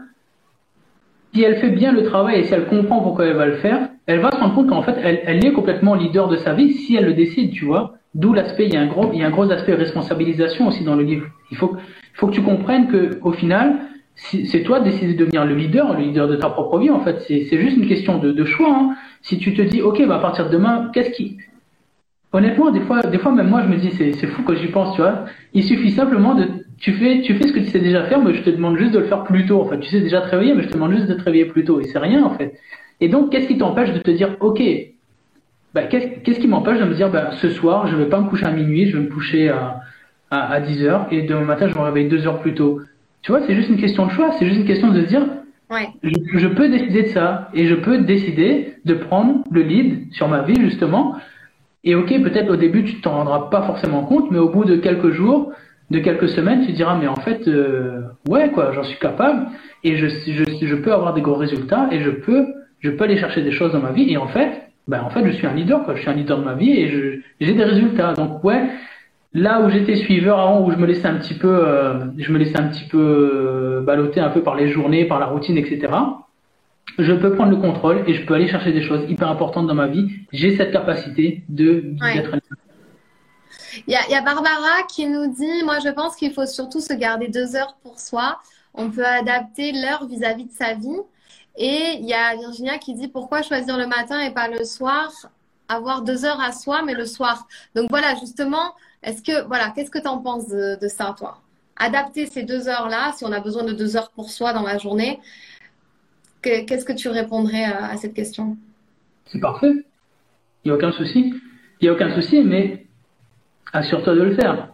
si 1.33 1.43
elle 1.43 1.57
fait 1.57 1.69
bien 1.69 1.91
le 1.91 2.03
travail 2.03 2.39
et 2.39 2.43
si 2.43 2.53
elle 2.53 2.65
comprend 2.65 3.01
pourquoi 3.01 3.25
elle 3.25 3.35
va 3.35 3.45
le 3.45 3.57
faire, 3.57 3.89
elle 4.07 4.19
va 4.19 4.31
se 4.31 4.37
rendre 4.37 4.55
compte 4.55 4.69
qu'en 4.69 4.81
fait, 4.81 4.95
elle, 5.03 5.21
elle, 5.25 5.45
est 5.45 5.53
complètement 5.53 5.93
leader 5.93 6.27
de 6.27 6.37
sa 6.37 6.53
vie 6.53 6.73
si 6.73 6.95
elle 6.95 7.05
le 7.05 7.13
décide, 7.13 7.51
tu 7.51 7.65
vois. 7.65 7.95
D'où 8.15 8.33
l'aspect, 8.33 8.65
il 8.65 8.73
y 8.73 8.77
a 8.77 8.81
un 8.81 8.87
gros, 8.87 9.11
il 9.13 9.19
y 9.19 9.23
a 9.23 9.27
un 9.27 9.29
gros 9.29 9.51
aspect 9.51 9.75
responsabilisation 9.75 10.67
aussi 10.67 10.83
dans 10.83 10.95
le 10.95 11.03
livre. 11.03 11.27
Il 11.51 11.57
faut, 11.57 11.75
il 11.75 12.17
faut 12.17 12.27
que 12.27 12.33
tu 12.33 12.41
comprennes 12.41 12.87
que, 12.87 13.19
au 13.21 13.31
final, 13.31 13.75
c'est 14.15 14.63
toi 14.63 14.79
de 14.79 14.85
décider 14.85 15.13
de 15.13 15.19
devenir 15.19 15.45
le 15.45 15.55
leader, 15.55 15.93
le 15.93 16.01
leader 16.01 16.27
de 16.27 16.35
ta 16.35 16.49
propre 16.49 16.79
vie, 16.79 16.89
en 16.89 17.01
fait. 17.01 17.19
C'est 17.27 17.61
juste 17.61 17.77
une 17.77 17.87
question 17.87 18.17
de, 18.17 18.31
de 18.31 18.45
choix. 18.45 18.73
Hein. 18.73 18.95
Si 19.21 19.37
tu 19.37 19.53
te 19.53 19.61
dis, 19.61 19.81
ok, 19.81 20.05
bah, 20.07 20.15
à 20.15 20.19
partir 20.19 20.47
de 20.47 20.51
demain, 20.51 20.89
qu'est-ce 20.91 21.11
qui, 21.11 21.37
honnêtement, 22.33 22.71
des 22.71 22.81
fois, 22.81 23.01
des 23.01 23.19
fois, 23.19 23.31
même 23.31 23.49
moi, 23.49 23.61
je 23.61 23.67
me 23.67 23.77
dis, 23.77 23.91
c'est 23.91 24.27
fou 24.27 24.41
quand 24.43 24.55
j'y 24.55 24.67
pense, 24.67 24.95
tu 24.95 25.01
vois. 25.01 25.25
Il 25.53 25.63
suffit 25.63 25.91
simplement 25.91 26.33
de 26.33 26.47
tu 26.79 26.93
fais, 26.93 27.21
tu 27.21 27.35
fais 27.35 27.47
ce 27.47 27.53
que 27.53 27.59
tu 27.59 27.67
sais 27.67 27.79
déjà 27.79 28.05
faire, 28.05 28.21
mais 28.21 28.33
je 28.33 28.41
te 28.41 28.49
demande 28.49 28.77
juste 28.77 28.91
de 28.91 28.99
le 28.99 29.05
faire 29.05 29.23
plus 29.23 29.45
tôt. 29.45 29.61
En 29.61 29.65
fait, 29.65 29.79
tu 29.79 29.89
sais 29.89 29.99
déjà 29.99 30.21
te 30.21 30.29
réveiller, 30.29 30.53
mais 30.53 30.63
je 30.63 30.69
te 30.69 30.73
demande 30.73 30.93
juste 30.93 31.07
de 31.07 31.13
te 31.13 31.23
réveiller 31.23 31.45
plus 31.45 31.65
tôt. 31.65 31.81
Et 31.81 31.85
c'est 31.85 31.99
rien, 31.99 32.23
en 32.23 32.31
fait. 32.31 32.57
Et 33.01 33.09
donc, 33.09 33.31
qu'est-ce 33.31 33.47
qui 33.47 33.57
t'empêche 33.57 33.93
de 33.93 33.99
te 33.99 34.11
dire, 34.11 34.37
OK, 34.39 34.61
bah, 35.73 35.83
qu'est-ce 35.83 36.39
qui 36.39 36.47
m'empêche 36.47 36.79
de 36.79 36.85
me 36.85 36.93
dire, 36.93 37.09
bah, 37.09 37.31
ce 37.33 37.49
soir, 37.49 37.87
je 37.87 37.95
vais 37.95 38.07
pas 38.07 38.19
me 38.19 38.29
coucher 38.29 38.45
à 38.45 38.51
minuit, 38.51 38.89
je 38.89 38.97
vais 38.97 39.03
me 39.03 39.09
coucher 39.09 39.49
à, 39.49 39.81
à, 40.31 40.53
à 40.53 40.59
10 40.61 40.83
heures, 40.85 41.07
et 41.11 41.23
demain 41.23 41.43
matin, 41.43 41.67
je 41.67 41.75
me 41.77 41.83
réveille 41.83 42.07
deux 42.07 42.25
heures 42.27 42.39
plus 42.39 42.53
tôt? 42.53 42.81
Tu 43.21 43.31
vois, 43.31 43.41
c'est 43.45 43.55
juste 43.55 43.69
une 43.69 43.77
question 43.77 44.05
de 44.05 44.11
choix, 44.11 44.31
c'est 44.39 44.45
juste 44.45 44.59
une 44.59 44.65
question 44.65 44.89
de 44.91 45.01
se 45.01 45.07
dire, 45.07 45.25
ouais. 45.69 45.89
je, 46.01 46.39
je, 46.39 46.47
peux 46.47 46.69
décider 46.69 47.03
de 47.03 47.07
ça, 47.09 47.49
et 47.53 47.67
je 47.67 47.75
peux 47.75 47.99
décider 47.99 48.75
de 48.85 48.93
prendre 48.93 49.43
le 49.51 49.61
lead 49.61 50.13
sur 50.13 50.29
ma 50.29 50.43
vie, 50.43 50.59
justement. 50.59 51.17
Et 51.83 51.95
ok, 51.95 52.07
peut-être 52.23 52.49
au 52.49 52.55
début, 52.55 52.83
tu 52.85 53.01
t'en 53.01 53.11
rendras 53.11 53.49
pas 53.49 53.63
forcément 53.63 54.03
compte, 54.03 54.31
mais 54.31 54.39
au 54.39 54.49
bout 54.49 54.65
de 54.65 54.77
quelques 54.77 55.11
jours, 55.11 55.51
de 55.89 55.99
quelques 55.99 56.29
semaines, 56.29 56.65
tu 56.65 56.71
diras, 56.71 56.97
mais 56.97 57.07
en 57.07 57.15
fait, 57.15 57.47
euh, 57.47 58.01
ouais, 58.27 58.51
quoi, 58.51 58.71
j'en 58.73 58.83
suis 58.83 58.99
capable 58.99 59.47
et 59.83 59.97
je, 59.97 60.07
je, 60.07 60.43
je 60.61 60.75
peux 60.75 60.93
avoir 60.93 61.13
des 61.13 61.21
gros 61.21 61.35
résultats 61.35 61.87
et 61.91 62.01
je 62.01 62.11
peux, 62.11 62.45
je 62.79 62.91
peux 62.91 63.05
aller 63.05 63.17
chercher 63.17 63.41
des 63.41 63.51
choses 63.51 63.71
dans 63.73 63.79
ma 63.79 63.91
vie 63.91 64.11
et 64.11 64.17
en 64.17 64.27
fait, 64.27 64.69
ben, 64.87 65.01
en 65.03 65.09
fait, 65.09 65.25
je 65.25 65.31
suis 65.31 65.47
un 65.47 65.53
leader, 65.53 65.83
quoi, 65.83 65.95
je 65.95 66.01
suis 66.01 66.09
un 66.09 66.13
leader 66.13 66.39
de 66.39 66.43
ma 66.43 66.55
vie 66.55 66.71
et 66.71 67.21
j'ai 67.39 67.53
des 67.53 67.63
résultats. 67.63 68.13
Donc, 68.13 68.43
ouais, 68.43 68.61
là 69.33 69.61
où 69.61 69.69
j'étais 69.69 69.95
suiveur 69.95 70.39
avant, 70.39 70.65
où 70.65 70.71
je 70.71 70.77
me 70.77 70.85
laissais 70.85 71.07
un 71.07 71.15
petit 71.15 71.35
peu, 71.35 71.47
euh, 71.47 72.05
je 72.17 72.31
me 72.31 72.37
laissais 72.37 72.59
un 72.59 72.67
petit 72.67 72.87
peu 72.87 72.97
euh, 72.99 73.81
balloter 73.81 74.19
un 74.19 74.29
peu 74.29 74.41
par 74.41 74.55
les 74.55 74.69
journées, 74.69 75.05
par 75.05 75.19
la 75.19 75.27
routine, 75.27 75.57
etc. 75.57 75.93
Je 76.97 77.13
peux 77.13 77.33
prendre 77.33 77.51
le 77.51 77.57
contrôle 77.57 78.03
et 78.07 78.13
je 78.13 78.25
peux 78.25 78.33
aller 78.33 78.47
chercher 78.47 78.73
des 78.73 78.81
choses 78.81 79.01
hyper 79.07 79.29
importantes 79.29 79.67
dans 79.67 79.75
ma 79.75 79.87
vie. 79.87 80.09
J'ai 80.33 80.55
cette 80.55 80.71
capacité 80.71 81.43
de 81.49 81.93
d'être 82.13 82.33
un 82.33 82.39
il 83.87 83.93
y, 83.93 83.95
a, 83.95 84.21
Barbara 84.21 84.83
qui 84.89 85.07
nous 85.07 85.27
dit, 85.27 85.63
moi 85.63 85.79
je 85.79 85.89
pense 85.89 86.15
qu'il 86.15 86.33
faut 86.33 86.45
surtout 86.45 86.79
se 86.79 86.93
garder 86.93 87.27
deux 87.27 87.55
heures 87.55 87.75
pour 87.83 87.99
soi. 87.99 88.39
On 88.73 88.89
peut 88.89 89.05
adapter 89.05 89.71
l'heure 89.71 90.05
vis-à-vis 90.05 90.45
de 90.45 90.51
sa 90.51 90.73
vie. 90.73 90.99
Et 91.57 91.97
il 91.99 92.05
y 92.05 92.13
a 92.13 92.35
Virginia 92.35 92.77
qui 92.77 92.93
dit, 92.93 93.07
pourquoi 93.07 93.41
choisir 93.41 93.77
le 93.77 93.87
matin 93.87 94.21
et 94.21 94.31
pas 94.31 94.47
le 94.47 94.63
soir? 94.63 95.11
Avoir 95.67 96.03
deux 96.03 96.25
heures 96.25 96.39
à 96.39 96.51
soi, 96.51 96.81
mais 96.83 96.93
le 96.93 97.05
soir. 97.05 97.47
Donc 97.75 97.89
voilà, 97.89 98.15
justement, 98.15 98.73
est-ce 99.03 99.21
que, 99.21 99.45
voilà, 99.47 99.71
qu'est-ce 99.75 99.91
que 99.91 99.99
tu 99.99 100.07
en 100.07 100.19
penses 100.19 100.47
de, 100.47 100.87
ça, 100.87 101.13
toi? 101.17 101.41
Adapter 101.75 102.25
ces 102.25 102.43
deux 102.43 102.67
heures-là, 102.67 103.13
si 103.15 103.25
on 103.25 103.31
a 103.31 103.39
besoin 103.39 103.63
de 103.63 103.73
deux 103.73 103.97
heures 103.97 104.11
pour 104.11 104.29
soi 104.29 104.53
dans 104.53 104.63
la 104.63 104.77
journée, 104.77 105.19
qu'est-ce 106.41 106.85
que 106.85 106.93
tu 106.93 107.09
répondrais 107.09 107.65
à, 107.65 107.87
à 107.87 107.97
cette 107.97 108.13
question? 108.13 108.57
C'est 109.25 109.39
parfait. 109.39 109.73
Il 110.63 110.67
n'y 110.67 110.71
a 110.71 110.75
aucun 110.75 110.91
souci. 110.91 111.33
Il 111.79 111.83
n'y 111.83 111.89
a 111.89 111.93
aucun 111.93 112.13
souci, 112.15 112.41
mais 112.43 112.85
assure-toi 113.73 114.15
de 114.15 114.23
le 114.23 114.35
faire. 114.35 114.69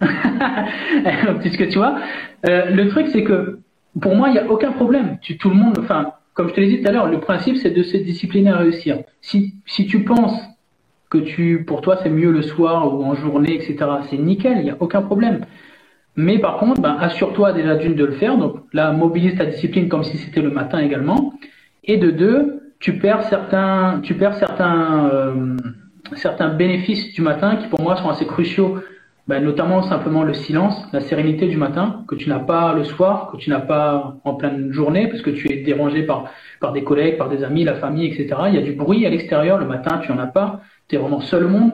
Puisque 1.40 1.68
tu 1.68 1.78
vois, 1.78 1.98
euh, 2.46 2.70
le 2.70 2.88
truc 2.88 3.08
c'est 3.08 3.22
que 3.22 3.60
pour 4.00 4.14
moi 4.16 4.28
il 4.28 4.32
n'y 4.32 4.38
a 4.38 4.50
aucun 4.50 4.72
problème. 4.72 5.18
Tu, 5.22 5.38
tout 5.38 5.50
le 5.50 5.56
monde, 5.56 5.78
enfin, 5.78 6.12
comme 6.34 6.48
je 6.48 6.54
te 6.54 6.60
l'ai 6.60 6.68
dit 6.68 6.82
tout 6.82 6.88
à 6.88 6.92
l'heure, 6.92 7.08
le 7.08 7.20
principe 7.20 7.56
c'est 7.56 7.70
de 7.70 7.82
se 7.82 7.96
discipliner 7.96 8.50
à 8.50 8.56
réussir. 8.56 8.98
Si, 9.20 9.54
si 9.66 9.86
tu 9.86 10.04
penses 10.04 10.38
que 11.10 11.18
tu, 11.18 11.64
pour 11.64 11.80
toi 11.80 11.98
c'est 12.02 12.10
mieux 12.10 12.32
le 12.32 12.42
soir 12.42 12.92
ou 12.92 13.04
en 13.04 13.14
journée, 13.14 13.54
etc., 13.54 13.76
c'est 14.10 14.18
nickel, 14.18 14.58
il 14.58 14.64
n'y 14.64 14.70
a 14.70 14.76
aucun 14.80 15.02
problème. 15.02 15.44
Mais 16.16 16.38
par 16.38 16.58
contre, 16.58 16.80
ben, 16.80 16.96
assure-toi 17.00 17.52
déjà 17.52 17.74
d'une 17.74 17.94
de 17.94 18.04
le 18.04 18.12
faire. 18.12 18.38
Donc 18.38 18.56
là, 18.72 18.92
mobilise 18.92 19.36
ta 19.36 19.46
discipline 19.46 19.88
comme 19.88 20.04
si 20.04 20.16
c'était 20.18 20.42
le 20.42 20.50
matin 20.50 20.78
également. 20.78 21.34
Et 21.82 21.96
de 21.96 22.10
deux, 22.10 22.72
tu 22.78 22.98
perds 22.98 23.24
certains, 23.24 24.00
tu 24.02 24.14
perds 24.14 24.36
certains, 24.36 25.08
euh, 25.12 25.56
certains 26.16 26.48
bénéfices 26.48 27.12
du 27.12 27.22
matin 27.22 27.56
qui 27.56 27.66
pour 27.68 27.80
moi 27.80 27.96
sont 27.96 28.08
assez 28.08 28.26
cruciaux, 28.26 28.78
ben, 29.26 29.42
notamment 29.42 29.82
simplement 29.82 30.22
le 30.22 30.34
silence, 30.34 30.86
la 30.92 31.00
sérénité 31.00 31.46
du 31.46 31.56
matin 31.56 32.04
que 32.06 32.14
tu 32.14 32.28
n'as 32.28 32.40
pas 32.40 32.74
le 32.74 32.84
soir, 32.84 33.30
que 33.32 33.38
tu 33.38 33.48
n'as 33.48 33.60
pas 33.60 34.16
en 34.22 34.34
pleine 34.34 34.70
journée 34.70 35.08
parce 35.08 35.22
que 35.22 35.30
tu 35.30 35.50
es 35.50 35.62
dérangé 35.62 36.02
par, 36.02 36.26
par 36.60 36.72
des 36.72 36.84
collègues, 36.84 37.16
par 37.16 37.30
des 37.30 37.42
amis, 37.42 37.64
la 37.64 37.74
famille, 37.74 38.06
etc. 38.06 38.34
Il 38.48 38.54
y 38.54 38.58
a 38.58 38.62
du 38.62 38.72
bruit 38.72 39.06
à 39.06 39.10
l'extérieur, 39.10 39.58
le 39.58 39.64
matin 39.64 39.98
tu 40.02 40.12
n'en 40.12 40.18
as 40.18 40.26
pas, 40.26 40.60
tu 40.88 40.96
es 40.96 40.98
vraiment 40.98 41.20
seul 41.20 41.44
au 41.44 41.48
monde. 41.48 41.72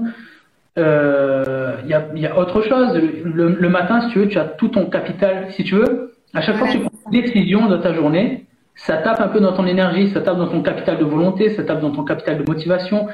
Euh, 0.78 1.74
il, 1.82 1.90
y 1.90 1.94
a, 1.94 2.06
y 2.14 2.26
a 2.26 2.38
autre 2.38 2.62
chose, 2.62 2.94
le, 3.24 3.48
le, 3.48 3.68
matin 3.68 4.00
si 4.02 4.10
tu 4.10 4.20
veux, 4.20 4.28
tu 4.28 4.38
as 4.38 4.44
tout 4.44 4.68
ton 4.68 4.86
capital, 4.86 5.50
si 5.50 5.64
tu 5.64 5.74
veux, 5.74 6.14
à 6.32 6.40
chaque 6.40 6.56
fois 6.56 6.68
que 6.68 6.72
tu 6.72 6.78
prends 6.78 6.92
une 7.06 7.20
décision 7.20 7.68
dans 7.68 7.80
ta 7.80 7.92
journée, 7.92 8.46
ça 8.76 8.98
tape 8.98 9.20
un 9.20 9.26
peu 9.26 9.40
dans 9.40 9.52
ton 9.52 9.66
énergie, 9.66 10.08
ça 10.10 10.20
tape 10.20 10.38
dans 10.38 10.46
ton 10.46 10.62
capital 10.62 10.98
de 10.98 11.04
volonté, 11.04 11.50
ça 11.50 11.64
tape 11.64 11.80
dans 11.80 11.90
ton 11.90 12.04
capital 12.04 12.38
de 12.38 12.48
motivation, 12.48 13.08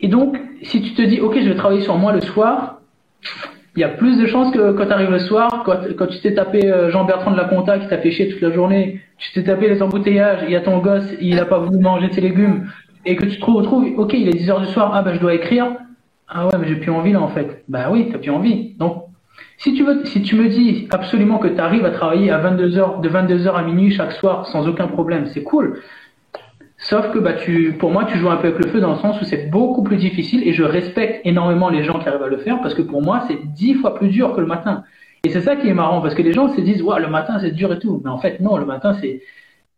et 0.00 0.08
donc, 0.08 0.38
si 0.62 0.82
tu 0.82 0.94
te 0.94 1.02
dis, 1.02 1.20
OK, 1.20 1.38
je 1.40 1.48
vais 1.48 1.54
travailler 1.54 1.82
sur 1.82 1.96
moi 1.96 2.12
le 2.12 2.20
soir, 2.20 2.80
il 3.76 3.80
y 3.80 3.84
a 3.84 3.88
plus 3.88 4.18
de 4.18 4.26
chances 4.26 4.52
que 4.52 4.72
quand 4.72 4.86
tu 4.86 4.92
arrives 4.92 5.10
le 5.10 5.18
soir, 5.18 5.64
quand, 5.64 6.06
tu 6.06 6.20
t'es 6.20 6.34
tapé 6.34 6.70
euh, 6.70 6.90
Jean-Bertrand 6.90 7.32
de 7.32 7.36
la 7.36 7.44
Conta 7.44 7.78
qui 7.78 7.88
t'a 7.88 7.98
fait 7.98 8.10
chier 8.10 8.28
toute 8.28 8.40
la 8.40 8.52
journée, 8.52 9.00
tu 9.18 9.32
t'es 9.32 9.42
tapé 9.42 9.68
les 9.68 9.82
embouteillages, 9.82 10.40
il 10.44 10.50
y 10.50 10.56
a 10.56 10.60
ton 10.60 10.78
gosse, 10.78 11.06
il 11.20 11.36
n'a 11.36 11.44
pas 11.44 11.58
voulu 11.58 11.78
manger 11.78 12.12
ses 12.12 12.20
légumes, 12.20 12.70
et 13.04 13.16
que 13.16 13.24
tu 13.26 13.38
te 13.38 13.44
retrouves, 13.44 13.86
OK, 13.96 14.14
il 14.14 14.28
est 14.28 14.38
10 14.38 14.50
heures 14.50 14.60
du 14.60 14.66
soir, 14.66 14.92
ah 14.94 15.02
ben 15.02 15.14
je 15.14 15.20
dois 15.20 15.34
écrire. 15.34 15.76
Ah 16.28 16.46
ouais, 16.46 16.52
mais 16.58 16.68
j'ai 16.68 16.76
plus 16.76 16.90
envie 16.90 17.12
là 17.12 17.20
en 17.20 17.28
fait. 17.28 17.64
Bah 17.68 17.88
oui, 17.90 18.08
t'as 18.10 18.18
plus 18.18 18.30
envie. 18.30 18.74
Donc, 18.78 19.04
si 19.58 19.74
tu 19.74 19.84
veux, 19.84 20.04
si 20.04 20.22
tu 20.22 20.36
me 20.36 20.48
dis 20.48 20.88
absolument 20.90 21.38
que 21.38 21.48
tu 21.48 21.60
arrives 21.60 21.84
à 21.84 21.90
travailler 21.90 22.30
à 22.30 22.38
22 22.38 22.78
heures, 22.78 23.00
de 23.00 23.08
22 23.08 23.46
heures 23.46 23.56
à 23.56 23.62
minuit 23.62 23.90
chaque 23.90 24.12
soir 24.12 24.46
sans 24.46 24.66
aucun 24.68 24.86
problème, 24.86 25.26
c'est 25.26 25.42
cool. 25.42 25.80
Sauf 26.84 27.10
que 27.12 27.18
bah, 27.18 27.32
tu, 27.32 27.72
pour 27.78 27.90
moi, 27.90 28.04
tu 28.04 28.18
joues 28.18 28.28
un 28.28 28.36
peu 28.36 28.48
avec 28.48 28.62
le 28.62 28.70
feu 28.70 28.78
dans 28.78 28.92
le 28.92 28.98
sens 28.98 29.18
où 29.20 29.24
c'est 29.24 29.50
beaucoup 29.50 29.82
plus 29.82 29.96
difficile 29.96 30.46
et 30.46 30.52
je 30.52 30.62
respecte 30.62 31.22
énormément 31.24 31.70
les 31.70 31.82
gens 31.82 31.98
qui 31.98 32.06
arrivent 32.06 32.22
à 32.22 32.28
le 32.28 32.36
faire 32.36 32.60
parce 32.60 32.74
que 32.74 32.82
pour 32.82 33.00
moi, 33.00 33.24
c'est 33.26 33.38
dix 33.54 33.74
fois 33.74 33.94
plus 33.94 34.08
dur 34.08 34.34
que 34.34 34.40
le 34.40 34.46
matin. 34.46 34.84
Et 35.24 35.30
c'est 35.30 35.40
ça 35.40 35.56
qui 35.56 35.66
est 35.66 35.72
marrant 35.74 36.02
parce 36.02 36.14
que 36.14 36.20
les 36.20 36.34
gens 36.34 36.54
se 36.54 36.60
disent, 36.60 36.82
ouais, 36.82 37.00
le 37.00 37.08
matin, 37.08 37.38
c'est 37.40 37.52
dur 37.52 37.72
et 37.72 37.78
tout. 37.78 38.02
Mais 38.04 38.10
en 38.10 38.18
fait, 38.18 38.38
non, 38.40 38.58
le 38.58 38.66
matin, 38.66 38.94
c'est, 39.00 39.22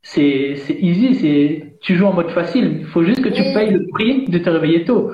c'est, 0.02 0.57
c'est 0.57 0.74
easy, 0.74 1.14
c'est, 1.14 1.78
tu 1.80 1.94
joues 1.94 2.07
en 2.07 2.12
mode 2.12 2.30
facile. 2.30 2.78
Il 2.80 2.86
faut 2.86 3.04
juste 3.04 3.22
que 3.22 3.28
tu 3.28 3.42
payes 3.54 3.70
le 3.70 3.86
prix 3.86 4.24
de 4.26 4.38
te 4.38 4.50
réveiller 4.50 4.84
tôt. 4.84 5.12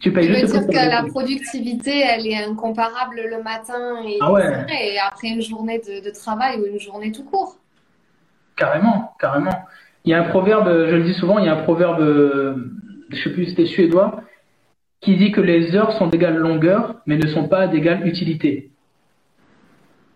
Tu 0.00 0.12
payes 0.12 0.24
Je 0.24 0.32
veux 0.32 0.38
juste 0.38 0.52
dire 0.52 0.62
pour 0.62 0.70
que 0.70 0.90
la 0.90 1.04
productivité, 1.04 2.00
elle 2.00 2.26
est 2.26 2.42
incomparable 2.42 3.20
le 3.30 3.40
matin 3.40 4.02
et, 4.04 4.18
Ah 4.20 4.32
ouais. 4.32 4.66
et 4.68 4.98
après 4.98 5.28
une 5.28 5.42
journée 5.42 5.78
de, 5.78 6.04
de 6.04 6.10
travail 6.12 6.58
ou 6.58 6.66
une 6.66 6.80
journée 6.80 7.12
tout 7.12 7.24
court. 7.24 7.56
Carrément, 8.56 9.12
carrément. 9.20 9.54
Il 10.04 10.10
y 10.10 10.14
a 10.14 10.20
un 10.20 10.28
proverbe, 10.28 10.66
je 10.88 10.96
le 10.96 11.02
dis 11.04 11.14
souvent, 11.14 11.38
il 11.38 11.44
y 11.44 11.48
a 11.48 11.52
un 11.54 11.62
proverbe, 11.62 12.00
je 13.10 13.22
sais 13.22 13.30
plus 13.32 13.44
si 13.44 13.50
c'était 13.50 13.66
suédois, 13.66 14.22
qui 15.00 15.16
dit 15.16 15.32
que 15.32 15.40
les 15.40 15.74
heures 15.76 15.92
sont 15.92 16.06
d'égale 16.06 16.36
longueur, 16.36 16.96
mais 17.06 17.16
ne 17.16 17.26
sont 17.26 17.48
pas 17.48 17.66
d'égale 17.66 18.06
utilité. 18.06 18.70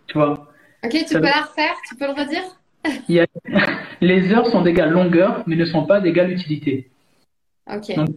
Tu 0.07 0.14
vois? 0.18 0.49
Ok, 0.85 0.91
tu 0.91 0.99
Ça 1.07 1.18
peux 1.20 1.26
veut- 1.26 1.32
la 1.35 1.43
refaire? 1.43 1.74
Tu 1.89 1.97
peux 1.97 2.07
le 2.07 2.12
redire? 2.12 2.43
Il 3.09 3.14
y 3.14 3.20
a... 3.20 3.26
Les 4.01 4.32
heures 4.32 4.47
sont 4.47 4.62
d'égale 4.62 4.91
longueur, 4.91 5.43
mais 5.47 5.57
ne 5.57 5.64
sont 5.64 5.87
pas 5.87 6.01
d'égale 6.01 6.30
utilité. 6.30 6.91
Ok. 7.72 7.95
Donc, 7.97 8.09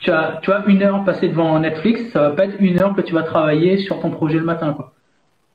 tu 0.00 0.10
as, 0.10 0.40
tu 0.42 0.52
as 0.52 0.64
une 0.66 0.82
heure 0.82 1.04
passée 1.04 1.28
devant 1.28 1.58
Netflix, 1.58 2.10
ça 2.12 2.20
va 2.22 2.30
pas 2.32 2.44
être 2.46 2.56
une 2.60 2.80
heure 2.82 2.94
que 2.94 3.00
tu 3.00 3.14
vas 3.14 3.22
travailler 3.22 3.78
sur 3.78 4.00
ton 4.00 4.10
projet 4.10 4.38
le 4.38 4.44
matin, 4.44 4.72
quoi. 4.74 4.92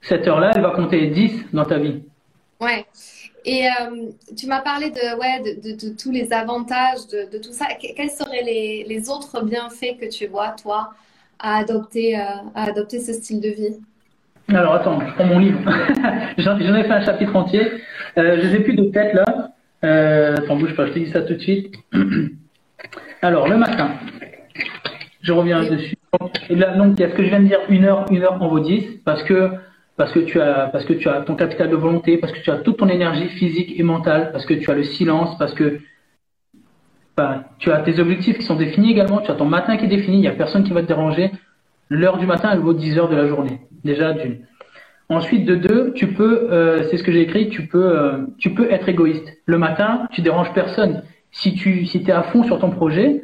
Cette 0.02 0.28
heure-là, 0.28 0.52
elle 0.56 0.62
va 0.64 0.72
compter 0.72 1.06
10 1.08 1.46
dans 1.54 1.66
ta 1.66 1.78
vie. 1.78 2.02
Ouais. 2.60 2.86
Et 3.44 3.66
euh, 3.66 4.10
tu 4.38 4.46
m'as 4.48 4.62
parlé 4.62 4.92
de, 4.92 5.20
ouais, 5.20 5.40
de, 5.40 5.62
de- 5.72 5.90
de 5.90 5.96
tous 5.98 6.12
les 6.12 6.32
avantages 6.32 7.08
de, 7.12 7.38
tout 7.40 7.52
ça. 7.52 7.66
Que- 7.82 7.96
Quels 7.96 8.10
seraient 8.12 8.44
les, 8.44 8.86
les 8.88 9.10
autres 9.10 9.44
bienfaits 9.44 9.98
que 10.00 10.10
tu 10.10 10.28
vois, 10.28 10.50
toi, 10.62 10.94
à 11.40 11.58
adopter, 11.58 12.20
euh, 12.20 12.24
à 12.54 12.64
adopter 12.66 13.00
ce 13.00 13.14
style 13.14 13.42
de 13.42 13.50
vie? 13.50 13.78
Alors 14.50 14.76
attends, 14.76 15.00
je 15.08 15.14
prends 15.16 15.26
mon 15.26 15.40
livre. 15.40 15.60
J'en 16.38 16.58
ai 16.60 16.84
fait 16.84 16.92
un 16.92 17.06
chapitre 17.06 17.36
entier. 17.36 17.72
Euh, 18.18 18.38
je 18.42 18.48
les 18.48 18.56
ai 18.56 18.60
plus 18.60 18.76
de 18.76 18.84
tête 18.86 19.14
là. 19.14 19.52
Attends, 20.38 20.58
bouge 20.58 20.76
pas, 20.76 20.86
je 20.88 20.92
te 20.94 21.00
dis 21.00 21.10
ça 21.12 21.22
tout 21.22 21.34
de 21.34 21.40
suite. 21.40 21.74
Alors 23.24 23.48
le 23.48 23.58
matin, 23.58 23.92
je 25.22 25.32
reviens 25.32 25.62
Oui. 25.62 25.70
dessus. 25.70 25.96
Donc, 26.20 26.32
là, 26.50 26.76
donc, 26.76 26.96
il 26.98 27.02
y 27.02 27.06
a 27.06 27.10
ce 27.10 27.16
que 27.16 27.24
je 27.24 27.30
viens 27.30 27.40
de 27.40 27.48
dire, 27.48 27.60
une 27.70 27.86
heure, 27.86 28.06
une 28.12 28.24
heure 28.24 28.42
en 28.42 28.48
vaut 28.50 28.60
10, 28.60 28.84
parce 29.06 29.24
que 29.24 29.52
parce 30.02 30.14
que 30.14 30.20
tu 30.20 30.42
as 30.42 30.68
parce 30.74 30.84
que 30.84 30.94
tu 30.94 31.08
as 31.10 31.22
ton 31.22 31.36
capital 31.36 31.70
de 31.70 31.76
volonté, 31.76 32.18
parce 32.18 32.34
que 32.34 32.40
tu 32.40 32.50
as 32.50 32.58
toute 32.58 32.78
ton 32.78 32.90
énergie 32.90 33.28
physique 33.28 33.80
et 33.80 33.84
mentale, 33.84 34.32
parce 34.32 34.48
que 34.48 34.56
tu 34.56 34.72
as 34.72 34.74
le 34.74 34.84
silence, 34.84 35.38
parce 35.38 35.54
que 35.54 35.80
bah, 37.16 37.44
tu 37.60 37.72
as 37.72 37.82
tes 37.82 38.00
objectifs 38.00 38.40
qui 38.40 38.44
sont 38.44 38.56
définis 38.56 38.90
également, 38.90 39.20
tu 39.20 39.30
as 39.30 39.36
ton 39.36 39.46
matin 39.46 39.78
qui 39.78 39.86
est 39.86 39.88
défini, 39.88 40.18
il 40.18 40.22
n'y 40.22 40.28
a 40.28 40.32
personne 40.32 40.64
qui 40.64 40.74
va 40.74 40.82
te 40.82 40.88
déranger. 40.88 41.30
L'heure 41.90 42.18
du 42.18 42.26
matin, 42.26 42.50
elle 42.52 42.62
vaut 42.62 42.74
10 42.74 42.98
heures 42.98 43.10
de 43.10 43.16
la 43.16 43.28
journée, 43.28 43.60
déjà 43.84 44.14
d'une. 44.14 44.40
Ensuite, 45.08 45.46
de 45.46 45.54
deux, 45.54 45.94
tu 45.94 46.08
peux, 46.08 46.52
euh, 46.52 46.90
c'est 46.90 46.98
ce 46.98 47.04
que 47.04 47.12
j'ai 47.12 47.22
écrit, 47.22 47.50
tu 47.50 47.68
peux, 47.68 47.96
euh, 47.96 48.26
tu 48.40 48.56
peux 48.56 48.72
être 48.72 48.90
égoïste. 48.90 49.32
Le 49.46 49.60
matin, 49.60 50.08
tu 50.12 50.24
déranges 50.24 50.52
personne. 50.54 51.04
Si 51.30 51.54
tu, 51.54 51.86
si 51.86 52.00
es 52.00 52.12
à 52.12 52.24
fond 52.24 52.44
sur 52.44 52.58
ton 52.58 52.72
projet. 52.72 53.22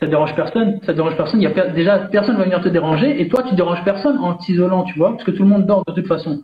Ça 0.00 0.06
dérange 0.06 0.34
personne. 0.34 0.80
Ça 0.84 0.92
dérange 0.92 1.16
personne. 1.16 1.40
Il 1.40 1.44
y 1.44 1.46
a 1.46 1.50
per- 1.50 1.72
déjà 1.74 1.98
personne 1.98 2.36
va 2.36 2.44
venir 2.44 2.60
te 2.60 2.68
déranger 2.68 3.20
et 3.20 3.28
toi, 3.28 3.42
tu 3.42 3.54
déranges 3.54 3.82
personne 3.84 4.18
en 4.18 4.34
t'isolant, 4.34 4.84
tu 4.84 4.98
vois, 4.98 5.12
parce 5.12 5.24
que 5.24 5.30
tout 5.32 5.42
le 5.42 5.48
monde 5.48 5.66
dort 5.66 5.84
de 5.86 5.92
toute 5.92 6.06
façon. 6.06 6.42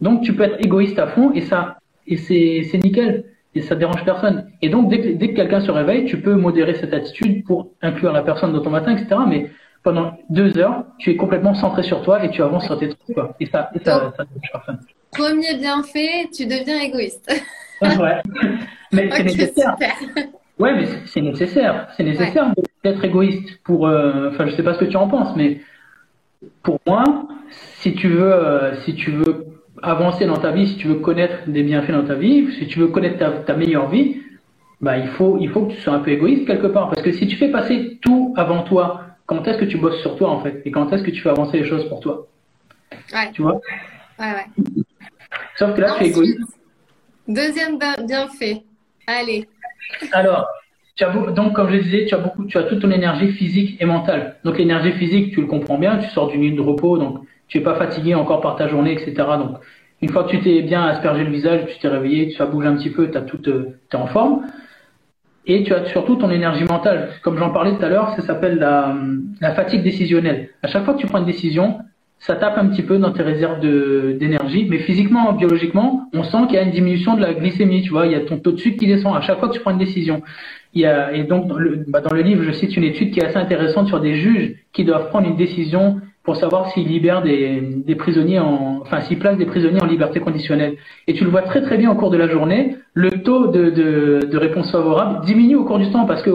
Donc, 0.00 0.22
tu 0.22 0.34
peux 0.34 0.42
être 0.44 0.64
égoïste 0.64 0.98
à 0.98 1.06
fond 1.08 1.32
et 1.34 1.40
ça, 1.42 1.78
et 2.06 2.16
c'est, 2.16 2.62
c'est 2.70 2.78
nickel. 2.82 3.24
Et 3.56 3.62
ça 3.62 3.76
dérange 3.76 4.04
personne. 4.04 4.46
Et 4.62 4.68
donc, 4.68 4.88
dès 4.90 5.00
que, 5.00 5.08
dès 5.16 5.28
que 5.30 5.36
quelqu'un 5.36 5.60
se 5.60 5.70
réveille, 5.70 6.06
tu 6.06 6.20
peux 6.20 6.34
modérer 6.34 6.74
cette 6.74 6.92
attitude 6.92 7.44
pour 7.44 7.68
inclure 7.82 8.12
la 8.12 8.22
personne 8.22 8.52
dans 8.52 8.60
ton 8.60 8.70
matin, 8.70 8.96
etc. 8.96 9.14
Mais 9.28 9.48
pendant 9.84 10.12
deux 10.28 10.58
heures, 10.58 10.84
tu 10.98 11.10
es 11.10 11.16
complètement 11.16 11.54
centré 11.54 11.84
sur 11.84 12.02
toi 12.02 12.24
et 12.24 12.30
tu 12.30 12.42
avances 12.42 12.64
sur 12.66 12.76
tes 12.78 12.88
trucs, 12.88 13.14
quoi. 13.14 13.36
Et 13.38 13.46
ça, 13.46 13.70
et 13.74 13.78
ça, 13.78 14.12
ça 14.16 14.24
dérange 14.24 14.50
personne. 14.52 14.80
Premier 15.12 15.56
bienfait, 15.56 16.28
tu 16.36 16.46
deviens 16.46 16.80
égoïste. 16.80 17.32
Ouais. 17.82 18.20
Mais 18.92 19.10
c'est 19.10 19.20
Ok, 19.20 19.24
nécessaire. 19.26 19.76
super. 19.78 19.94
Ouais, 20.58 20.74
mais 20.74 20.86
c'est- 21.06 21.20
nécessaire. 21.20 21.88
C'est 21.96 22.04
nécessaire 22.04 22.52
d'être 22.84 23.04
égoïste 23.04 23.58
pour. 23.64 23.86
euh, 23.88 24.30
Enfin, 24.30 24.46
je 24.46 24.54
sais 24.54 24.62
pas 24.62 24.74
ce 24.74 24.78
que 24.80 24.84
tu 24.84 24.96
en 24.96 25.08
penses, 25.08 25.34
mais 25.36 25.60
pour 26.62 26.78
moi, 26.86 27.02
si 27.50 27.94
tu 27.94 28.08
veux, 28.08 28.32
euh, 28.32 28.74
si 28.82 28.94
tu 28.94 29.10
veux 29.10 29.46
avancer 29.82 30.26
dans 30.26 30.36
ta 30.38 30.50
vie, 30.52 30.66
si 30.68 30.76
tu 30.76 30.86
veux 30.88 30.96
connaître 30.96 31.48
des 31.48 31.62
bienfaits 31.62 31.90
dans 31.92 32.04
ta 32.04 32.14
vie, 32.14 32.52
si 32.58 32.66
tu 32.66 32.78
veux 32.78 32.88
connaître 32.88 33.18
ta, 33.18 33.30
ta 33.32 33.54
meilleure 33.54 33.88
vie, 33.88 34.22
bah 34.80 34.96
il 34.98 35.08
faut, 35.08 35.38
il 35.40 35.48
faut 35.50 35.66
que 35.66 35.72
tu 35.72 35.80
sois 35.80 35.94
un 35.94 35.98
peu 36.00 36.10
égoïste 36.12 36.46
quelque 36.46 36.68
part. 36.68 36.88
Parce 36.90 37.02
que 37.02 37.12
si 37.12 37.26
tu 37.26 37.36
fais 37.36 37.48
passer 37.50 37.98
tout 38.00 38.32
avant 38.36 38.62
toi, 38.62 39.02
quand 39.26 39.46
est-ce 39.48 39.58
que 39.58 39.64
tu 39.64 39.78
bosses 39.78 40.00
sur 40.00 40.16
toi 40.16 40.30
en 40.30 40.40
fait? 40.40 40.62
Et 40.64 40.70
quand 40.70 40.92
est-ce 40.92 41.02
que 41.02 41.10
tu 41.10 41.20
fais 41.20 41.30
avancer 41.30 41.58
les 41.58 41.64
choses 41.64 41.88
pour 41.88 42.00
toi? 42.00 42.26
Ouais, 43.12 43.30
Tu 43.32 43.42
vois? 43.42 43.60
Ouais, 44.18 44.32
ouais. 44.32 44.74
Sauf 45.56 45.74
que 45.74 45.80
là, 45.80 45.88
tu 45.88 45.92
es 45.92 45.96
Ensuite, 46.10 46.12
égoïste. 46.12 46.40
deuxième 47.26 47.78
bien- 47.78 47.96
bienfait. 48.06 48.62
Allez. 49.06 49.48
Alors, 50.12 50.48
tu 50.96 51.04
as 51.04 51.10
donc 51.10 51.54
comme 51.54 51.70
je 51.70 51.78
disais, 51.78 52.04
tu 52.06 52.14
as 52.14 52.18
beaucoup, 52.18 52.44
tu 52.44 52.56
as 52.56 52.64
toute 52.64 52.80
ton 52.80 52.90
énergie 52.90 53.32
physique 53.32 53.76
et 53.80 53.84
mentale. 53.84 54.36
Donc 54.44 54.58
l'énergie 54.58 54.92
physique, 54.92 55.32
tu 55.32 55.40
le 55.40 55.46
comprends 55.46 55.78
bien, 55.78 55.98
tu 55.98 56.08
sors 56.10 56.28
d'une 56.28 56.40
nuit 56.40 56.54
de 56.54 56.60
repos, 56.60 56.98
donc 56.98 57.18
tu 57.48 57.58
es 57.58 57.60
pas 57.60 57.74
fatigué 57.74 58.14
encore 58.14 58.40
par 58.40 58.56
ta 58.56 58.68
journée, 58.68 58.92
etc. 58.92 59.14
Donc 59.38 59.58
une 60.02 60.10
fois 60.10 60.24
que 60.24 60.30
tu 60.30 60.40
t'es 60.40 60.62
bien 60.62 60.84
aspergé 60.84 61.24
le 61.24 61.30
visage, 61.30 61.66
tu 61.66 61.78
t'es 61.78 61.88
réveillé, 61.88 62.28
tu 62.28 62.40
as 62.40 62.46
bougé 62.46 62.68
un 62.68 62.76
petit 62.76 62.90
peu, 62.90 63.10
tu 63.10 63.20
tout, 63.26 63.48
euh, 63.50 63.78
t'es 63.90 63.96
en 63.96 64.06
forme. 64.06 64.46
Et 65.46 65.62
tu 65.62 65.74
as 65.74 65.84
surtout 65.86 66.16
ton 66.16 66.30
énergie 66.30 66.64
mentale. 66.64 67.10
Comme 67.22 67.38
j'en 67.38 67.50
parlais 67.50 67.76
tout 67.76 67.84
à 67.84 67.88
l'heure, 67.88 68.14
ça 68.16 68.22
s'appelle 68.22 68.58
la, 68.58 68.94
la 69.40 69.54
fatigue 69.54 69.82
décisionnelle. 69.82 70.50
À 70.62 70.68
chaque 70.68 70.84
fois 70.84 70.94
que 70.94 71.00
tu 71.00 71.06
prends 71.06 71.18
une 71.18 71.26
décision, 71.26 71.80
ça 72.18 72.36
tape 72.36 72.56
un 72.56 72.66
petit 72.68 72.82
peu 72.82 72.98
dans 72.98 73.12
tes 73.12 73.22
réserves 73.22 73.60
d'énergie, 73.60 74.66
mais 74.68 74.78
physiquement, 74.78 75.32
biologiquement, 75.34 76.08
on 76.14 76.22
sent 76.22 76.46
qu'il 76.46 76.54
y 76.54 76.58
a 76.58 76.62
une 76.62 76.70
diminution 76.70 77.16
de 77.16 77.20
la 77.20 77.34
glycémie, 77.34 77.82
tu 77.82 77.90
vois, 77.90 78.06
il 78.06 78.12
y 78.12 78.14
a 78.14 78.20
ton 78.20 78.38
taux 78.38 78.52
de 78.52 78.56
sucre 78.56 78.78
qui 78.78 78.86
descend 78.86 79.14
à 79.14 79.20
chaque 79.20 79.38
fois 79.38 79.48
que 79.48 79.54
tu 79.54 79.60
prends 79.60 79.72
une 79.72 79.78
décision. 79.78 80.22
Il 80.72 80.80
y 80.80 80.86
a, 80.86 81.12
et 81.12 81.24
donc, 81.24 81.46
dans 81.46 81.58
le, 81.58 81.84
bah, 81.86 82.00
dans 82.00 82.14
le 82.14 82.22
livre, 82.22 82.42
je 82.42 82.52
cite 82.52 82.76
une 82.76 82.84
étude 82.84 83.10
qui 83.12 83.20
est 83.20 83.24
assez 83.24 83.36
intéressante 83.36 83.88
sur 83.88 84.00
des 84.00 84.14
juges 84.14 84.54
qui 84.72 84.84
doivent 84.84 85.08
prendre 85.10 85.28
une 85.28 85.36
décision 85.36 86.00
pour 86.24 86.36
savoir 86.36 86.70
s'ils 86.70 86.88
libèrent 86.88 87.22
des, 87.22 87.60
des 87.60 87.94
prisonniers 87.94 88.38
en, 88.38 88.78
enfin, 88.80 89.02
s'ils 89.02 89.18
placent 89.18 89.36
des 89.36 89.44
prisonniers 89.44 89.82
en 89.82 89.86
liberté 89.86 90.20
conditionnelle. 90.20 90.76
Et 91.06 91.12
tu 91.12 91.24
le 91.24 91.30
vois 91.30 91.42
très 91.42 91.60
très 91.60 91.76
bien 91.76 91.90
au 91.90 91.94
cours 91.94 92.10
de 92.10 92.16
la 92.16 92.28
journée, 92.28 92.76
le 92.94 93.10
taux 93.10 93.48
de, 93.48 93.68
de, 93.68 94.20
de 94.32 94.38
réponse 94.38 94.72
favorable 94.72 95.24
diminue 95.26 95.56
au 95.56 95.64
cours 95.64 95.78
du 95.78 95.90
temps 95.90 96.06
parce 96.06 96.22
que 96.22 96.30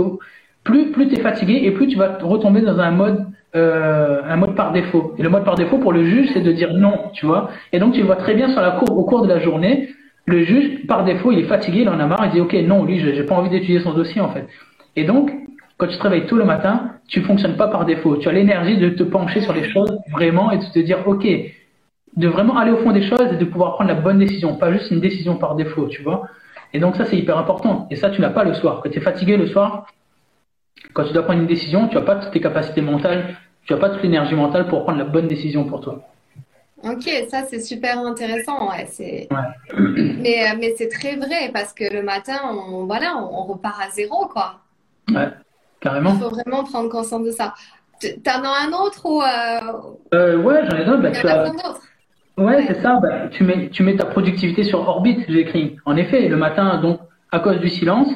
plus, 0.63 0.91
plus 0.91 1.07
tu 1.07 1.15
es 1.15 1.19
fatigué 1.19 1.61
et 1.63 1.71
plus 1.71 1.87
tu 1.87 1.97
vas 1.97 2.19
retomber 2.21 2.61
dans 2.61 2.79
un 2.79 2.91
mode, 2.91 3.25
euh, 3.55 4.21
un 4.27 4.35
mode 4.35 4.55
par 4.55 4.71
défaut. 4.71 5.13
Et 5.17 5.23
le 5.23 5.29
mode 5.29 5.43
par 5.43 5.55
défaut 5.55 5.77
pour 5.77 5.91
le 5.91 6.05
juge, 6.05 6.29
c'est 6.33 6.41
de 6.41 6.51
dire 6.51 6.73
non, 6.73 7.09
tu 7.13 7.25
vois. 7.25 7.49
Et 7.73 7.79
donc 7.79 7.93
tu 7.93 8.01
vois 8.03 8.15
très 8.15 8.35
bien 8.35 8.49
sur 8.49 8.61
la 8.61 8.71
courbe 8.71 8.97
au 8.97 9.03
cours 9.03 9.23
de 9.23 9.27
la 9.27 9.39
journée. 9.39 9.89
Le 10.25 10.43
juge, 10.43 10.85
par 10.85 11.03
défaut, 11.03 11.31
il 11.31 11.39
est 11.39 11.47
fatigué, 11.47 11.81
il 11.81 11.89
en 11.89 11.99
a 11.99 12.05
marre, 12.05 12.25
il 12.25 12.31
dit 12.31 12.41
ok, 12.41 12.53
non, 12.65 12.85
lui, 12.85 12.99
j'ai 12.99 13.23
pas 13.23 13.35
envie 13.35 13.49
d'étudier 13.49 13.79
son 13.79 13.93
dossier 13.93 14.21
en 14.21 14.29
fait. 14.29 14.47
Et 14.95 15.03
donc, 15.03 15.31
quand 15.77 15.87
tu 15.87 15.97
te 15.97 16.03
réveilles 16.03 16.27
tôt 16.27 16.37
le 16.37 16.45
matin, 16.45 16.91
tu 17.07 17.21
fonctionnes 17.21 17.55
pas 17.55 17.67
par 17.67 17.85
défaut. 17.85 18.17
Tu 18.17 18.29
as 18.29 18.31
l'énergie 18.31 18.77
de 18.77 18.89
te 18.89 19.01
pencher 19.01 19.41
sur 19.41 19.53
les 19.53 19.63
choses 19.63 19.97
vraiment 20.11 20.51
et 20.51 20.57
de 20.57 20.65
te 20.65 20.79
dire 20.79 21.07
ok, 21.07 21.25
de 22.17 22.27
vraiment 22.27 22.57
aller 22.57 22.71
au 22.71 22.77
fond 22.77 22.91
des 22.91 23.01
choses 23.01 23.29
et 23.31 23.37
de 23.37 23.45
pouvoir 23.45 23.73
prendre 23.75 23.89
la 23.89 23.95
bonne 23.95 24.19
décision, 24.19 24.55
pas 24.55 24.71
juste 24.71 24.91
une 24.91 24.99
décision 24.99 25.35
par 25.35 25.55
défaut, 25.55 25.87
tu 25.87 26.03
vois. 26.03 26.27
Et 26.73 26.79
donc 26.79 26.95
ça, 26.95 27.05
c'est 27.05 27.17
hyper 27.17 27.37
important. 27.37 27.87
Et 27.89 27.95
ça, 27.95 28.09
tu 28.11 28.21
n'as 28.21 28.29
pas 28.29 28.43
le 28.43 28.53
soir. 28.53 28.81
Quand 28.83 28.89
tu 28.91 28.99
es 28.99 29.01
fatigué 29.01 29.37
le 29.37 29.47
soir, 29.47 29.87
quand 30.93 31.03
tu 31.05 31.13
dois 31.13 31.23
prendre 31.23 31.39
une 31.39 31.47
décision, 31.47 31.87
tu 31.87 31.95
n'as 31.95 32.01
pas 32.01 32.15
toutes 32.15 32.31
tes 32.31 32.41
capacités 32.41 32.81
mentales, 32.81 33.35
tu 33.65 33.73
n'as 33.73 33.79
pas 33.79 33.89
toute 33.89 34.01
l'énergie 34.03 34.35
mentale 34.35 34.67
pour 34.67 34.83
prendre 34.83 34.97
la 34.99 35.05
bonne 35.05 35.27
décision 35.27 35.63
pour 35.65 35.81
toi. 35.81 36.01
Ok, 36.83 37.09
ça 37.29 37.43
c'est 37.43 37.59
super 37.59 37.99
intéressant. 37.99 38.69
Ouais, 38.69 38.85
c'est... 38.87 39.27
Ouais. 39.31 39.77
Mais, 40.21 40.49
euh, 40.49 40.55
mais 40.59 40.73
c'est 40.77 40.87
très 40.87 41.15
vrai 41.17 41.51
parce 41.53 41.73
que 41.73 41.83
le 41.93 42.01
matin, 42.01 42.37
on, 42.51 42.85
voilà, 42.85 43.17
on, 43.17 43.39
on 43.39 43.43
repart 43.43 43.81
à 43.81 43.89
zéro, 43.89 44.27
quoi. 44.27 44.59
Ouais, 45.13 45.29
carrément. 45.81 46.13
Il 46.13 46.21
faut 46.21 46.29
vraiment 46.29 46.63
prendre 46.63 46.89
conscience 46.89 47.23
de 47.25 47.31
ça. 47.31 47.53
T'en 48.23 48.43
as 48.43 48.65
un 48.65 48.71
autre 48.71 49.05
ou 49.05 49.21
euh, 49.21 50.17
Euh, 50.17 50.37
ouais, 50.37 50.61
j'en 50.69 50.77
ai 50.77 50.85
d'autres. 50.85 51.01
Bah, 51.01 51.09
il 51.09 51.17
y 51.17 51.19
tu 51.19 51.27
en 51.27 51.29
a 51.29 51.33
as... 51.33 51.43
plein 51.43 51.53
d'autres? 51.53 51.81
Ouais, 52.37 52.65
c'est 52.67 52.81
ça. 52.81 52.99
Bah, 53.01 53.27
tu, 53.29 53.43
mets, 53.43 53.69
tu 53.69 53.83
mets 53.83 53.97
ta 53.97 54.05
productivité 54.05 54.63
sur 54.63 54.87
orbite, 54.87 55.25
j'ai 55.27 55.39
écrit. 55.41 55.75
En 55.85 55.97
effet, 55.97 56.29
le 56.29 56.37
matin, 56.37 56.79
donc, 56.81 57.01
à 57.33 57.39
cause 57.39 57.59
du 57.59 57.69
silence, 57.69 58.07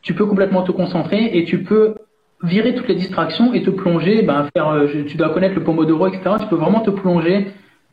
tu 0.00 0.14
peux 0.14 0.24
complètement 0.24 0.62
te 0.62 0.72
concentrer 0.72 1.36
et 1.36 1.44
tu 1.44 1.62
peux 1.62 1.96
virer 2.42 2.74
toutes 2.74 2.88
les 2.88 2.94
distractions 2.94 3.54
et 3.54 3.62
te 3.62 3.70
plonger, 3.70 4.22
ben, 4.22 4.46
faire, 4.54 4.68
euh, 4.68 5.04
tu 5.06 5.16
dois 5.16 5.30
connaître 5.30 5.54
le 5.54 5.64
Pomodoro, 5.64 6.06
etc. 6.08 6.36
Tu 6.40 6.46
peux 6.46 6.56
vraiment 6.56 6.80
te 6.80 6.90
plonger 6.90 7.48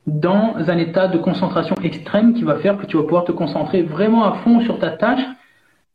dans 0.05 0.55
un 0.57 0.77
état 0.77 1.07
de 1.07 1.17
concentration 1.17 1.75
extrême 1.83 2.33
qui 2.33 2.43
va 2.43 2.57
faire 2.57 2.77
que 2.77 2.85
tu 2.85 2.97
vas 2.97 3.03
pouvoir 3.03 3.23
te 3.23 3.31
concentrer 3.31 3.83
vraiment 3.83 4.25
à 4.25 4.33
fond 4.43 4.59
sur 4.61 4.79
ta 4.79 4.89
tâche 4.91 5.23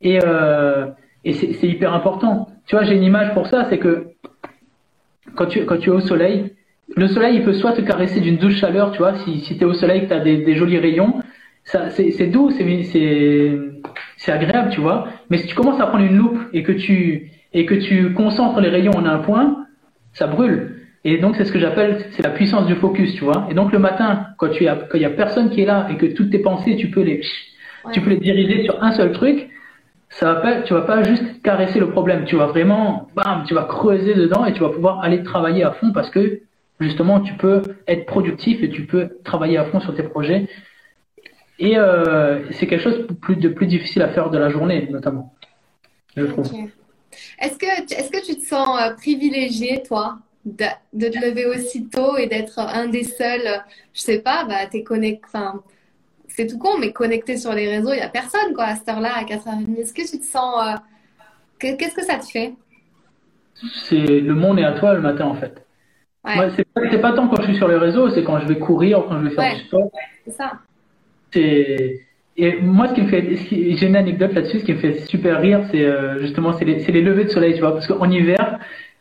et, 0.00 0.18
euh, 0.24 0.86
et 1.24 1.34
c'est 1.34 1.68
hyper 1.68 1.92
important. 1.92 2.48
Tu 2.66 2.74
vois, 2.74 2.84
j'ai 2.84 2.94
une 2.94 3.02
image 3.02 3.34
pour 3.34 3.46
ça, 3.46 3.66
c'est 3.68 3.78
que 3.78 4.08
quand 5.34 5.46
tu, 5.46 5.64
quand 5.66 5.76
tu 5.78 5.90
es 5.90 5.92
au 5.92 6.00
soleil, 6.00 6.54
le 6.96 7.06
soleil, 7.06 7.36
il 7.36 7.44
peut 7.44 7.52
soit 7.52 7.72
te 7.72 7.82
caresser 7.82 8.20
d'une 8.20 8.38
douce 8.38 8.56
chaleur, 8.56 8.92
tu 8.92 8.98
vois, 8.98 9.14
si, 9.18 9.40
si 9.40 9.58
tu 9.58 9.62
es 9.62 9.66
au 9.66 9.74
soleil, 9.74 10.02
que 10.02 10.06
tu 10.06 10.14
as 10.14 10.20
des, 10.20 10.38
des 10.38 10.54
jolis 10.54 10.78
rayons, 10.78 11.20
c'est, 11.64 12.26
doux, 12.28 12.50
c'est 12.50 14.32
agréable, 14.32 14.70
tu 14.70 14.80
vois. 14.80 15.08
Mais 15.28 15.38
si 15.38 15.46
tu 15.46 15.54
commences 15.54 15.80
à 15.80 15.86
prendre 15.86 16.04
une 16.04 16.16
loupe 16.16 16.38
et 16.54 16.62
que 16.62 16.72
tu, 16.72 17.30
et 17.58 17.66
que 17.66 17.74
tu 17.74 18.14
concentres 18.14 18.60
les 18.60 18.68
rayons 18.68 18.92
en 18.92 19.04
un 19.04 19.18
point, 19.18 19.66
ça 20.12 20.28
brûle. 20.28 20.76
Et 21.02 21.18
donc, 21.18 21.34
c'est 21.34 21.44
ce 21.44 21.50
que 21.50 21.58
j'appelle, 21.58 22.06
c'est 22.12 22.22
la 22.22 22.30
puissance 22.30 22.66
du 22.66 22.76
focus, 22.76 23.14
tu 23.14 23.24
vois. 23.24 23.48
Et 23.50 23.54
donc, 23.54 23.72
le 23.72 23.80
matin, 23.80 24.28
quand 24.38 24.50
tu 24.50 24.68
as, 24.68 24.76
quand 24.76 24.96
il 24.96 25.02
y 25.02 25.04
a 25.04 25.10
personne 25.10 25.50
qui 25.50 25.62
est 25.62 25.66
là 25.66 25.88
et 25.90 25.96
que 25.96 26.06
toutes 26.06 26.30
tes 26.30 26.38
pensées, 26.38 26.76
tu 26.76 26.88
peux 26.88 27.02
les, 27.02 27.20
tu 27.92 28.00
peux 28.00 28.10
les 28.10 28.18
diriger 28.18 28.62
sur 28.62 28.80
un 28.80 28.92
seul 28.92 29.10
truc, 29.10 29.50
ça 30.08 30.34
va 30.34 30.40
pas, 30.40 30.62
tu 30.62 30.72
vas 30.72 30.82
pas 30.82 31.02
juste 31.02 31.42
caresser 31.42 31.80
le 31.80 31.90
problème, 31.90 32.24
tu 32.26 32.36
vas 32.36 32.46
vraiment, 32.46 33.08
bam, 33.16 33.42
tu 33.44 33.54
vas 33.54 33.64
creuser 33.64 34.14
dedans 34.14 34.46
et 34.46 34.52
tu 34.52 34.60
vas 34.60 34.70
pouvoir 34.70 35.00
aller 35.00 35.24
travailler 35.24 35.64
à 35.64 35.72
fond 35.72 35.92
parce 35.92 36.10
que 36.10 36.40
justement 36.80 37.20
tu 37.20 37.34
peux 37.34 37.62
être 37.88 38.06
productif 38.06 38.62
et 38.62 38.70
tu 38.70 38.86
peux 38.86 39.18
travailler 39.24 39.58
à 39.58 39.64
fond 39.64 39.80
sur 39.80 39.94
tes 39.94 40.04
projets. 40.04 40.46
Et 41.58 41.76
euh, 41.76 42.44
c'est 42.52 42.68
quelque 42.68 42.82
chose 42.82 43.06
plus, 43.20 43.36
de 43.36 43.48
plus 43.48 43.66
difficile 43.66 44.02
à 44.02 44.08
faire 44.08 44.30
de 44.30 44.38
la 44.38 44.48
journée, 44.48 44.88
notamment, 44.90 45.34
je 46.16 46.24
trouve. 46.24 46.46
Est-ce 47.40 47.58
que, 47.58 47.66
est 47.66 48.10
que 48.10 48.24
tu 48.24 48.36
te 48.36 48.44
sens 48.44 48.80
euh, 48.80 48.94
privilégié, 48.94 49.82
toi, 49.82 50.18
de, 50.44 50.64
de, 50.92 51.08
te 51.08 51.18
lever 51.18 51.46
aussitôt 51.46 52.16
et 52.16 52.26
d'être 52.26 52.58
un 52.58 52.88
des 52.88 53.04
seuls, 53.04 53.62
je 53.92 54.00
sais 54.00 54.18
pas, 54.20 54.44
bah, 54.44 54.66
t'es 54.70 54.82
connecté, 54.82 55.28
c'est 56.28 56.46
tout 56.46 56.58
con, 56.58 56.78
mais 56.78 56.92
connecté 56.92 57.36
sur 57.36 57.52
les 57.52 57.68
réseaux, 57.68 57.92
il 57.92 57.96
n'y 57.96 58.02
a 58.02 58.08
personne 58.08 58.54
quoi, 58.54 58.64
à 58.64 58.76
cette 58.76 58.88
heure-là, 58.88 59.12
à 59.16 59.24
4h30. 59.24 59.76
Est-ce 59.76 59.92
que 59.92 60.08
tu 60.08 60.20
te 60.20 60.24
sens. 60.24 60.54
Euh, 60.62 61.74
qu'est-ce 61.76 61.94
que 61.94 62.04
ça 62.04 62.18
te 62.18 62.26
fait? 62.26 62.54
C'est 63.88 63.96
le 63.96 64.34
monde 64.34 64.60
est 64.60 64.64
à 64.64 64.72
toi 64.78 64.94
le 64.94 65.00
matin 65.00 65.24
en 65.24 65.34
fait. 65.34 65.64
Ouais. 66.24 66.50
c'est 66.56 67.00
pas, 67.00 67.12
tant 67.12 67.28
quand 67.28 67.40
je 67.42 67.48
suis 67.48 67.56
sur 67.56 67.68
les 67.68 67.76
réseaux, 67.76 68.10
c'est 68.10 68.22
quand 68.22 68.38
je 68.38 68.46
vais 68.46 68.58
courir, 68.58 69.04
quand 69.08 69.18
je 69.20 69.28
vais 69.28 69.34
faire 69.34 69.56
du 69.56 69.64
sport. 69.64 69.90
C'est 70.24 70.30
ça. 70.30 70.60
Et 72.40 72.60
moi, 72.62 72.86
ce 72.86 72.94
qui 72.94 73.02
me 73.02 73.08
fait, 73.08 73.36
j'ai 73.50 73.86
une 73.86 73.96
anecdote 73.96 74.32
là-dessus, 74.32 74.60
ce 74.60 74.64
qui 74.64 74.72
me 74.72 74.78
fait 74.78 75.00
super 75.06 75.40
rire, 75.40 75.60
c'est 75.72 75.84
euh, 75.84 76.20
justement, 76.20 76.52
c'est 76.52 76.64
les, 76.64 76.76
les, 76.76 77.02
levées 77.02 77.24
de 77.24 77.30
soleil, 77.30 77.54
tu 77.54 77.60
vois, 77.60 77.72
parce 77.72 77.88
qu'en 77.88 78.08
hiver, 78.08 78.60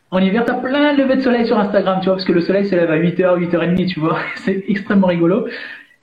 en 0.10 0.18
hiver, 0.18 0.44
t'as 0.44 0.56
plein 0.56 0.96
de 0.96 1.04
levées 1.04 1.18
de 1.18 1.22
soleil 1.22 1.46
sur 1.46 1.60
Instagram, 1.60 2.00
tu 2.00 2.06
vois, 2.06 2.16
parce 2.16 2.26
que 2.26 2.34
le 2.34 2.42
soleil 2.42 2.66
se 2.66 2.76
lève 2.76 2.90
à 2.90 2.98
8h, 2.98 3.38
8h30, 3.38 3.88
tu 3.88 4.00
vois, 4.00 4.18
c'est 4.38 4.64
extrêmement 4.68 5.06
rigolo. 5.06 5.48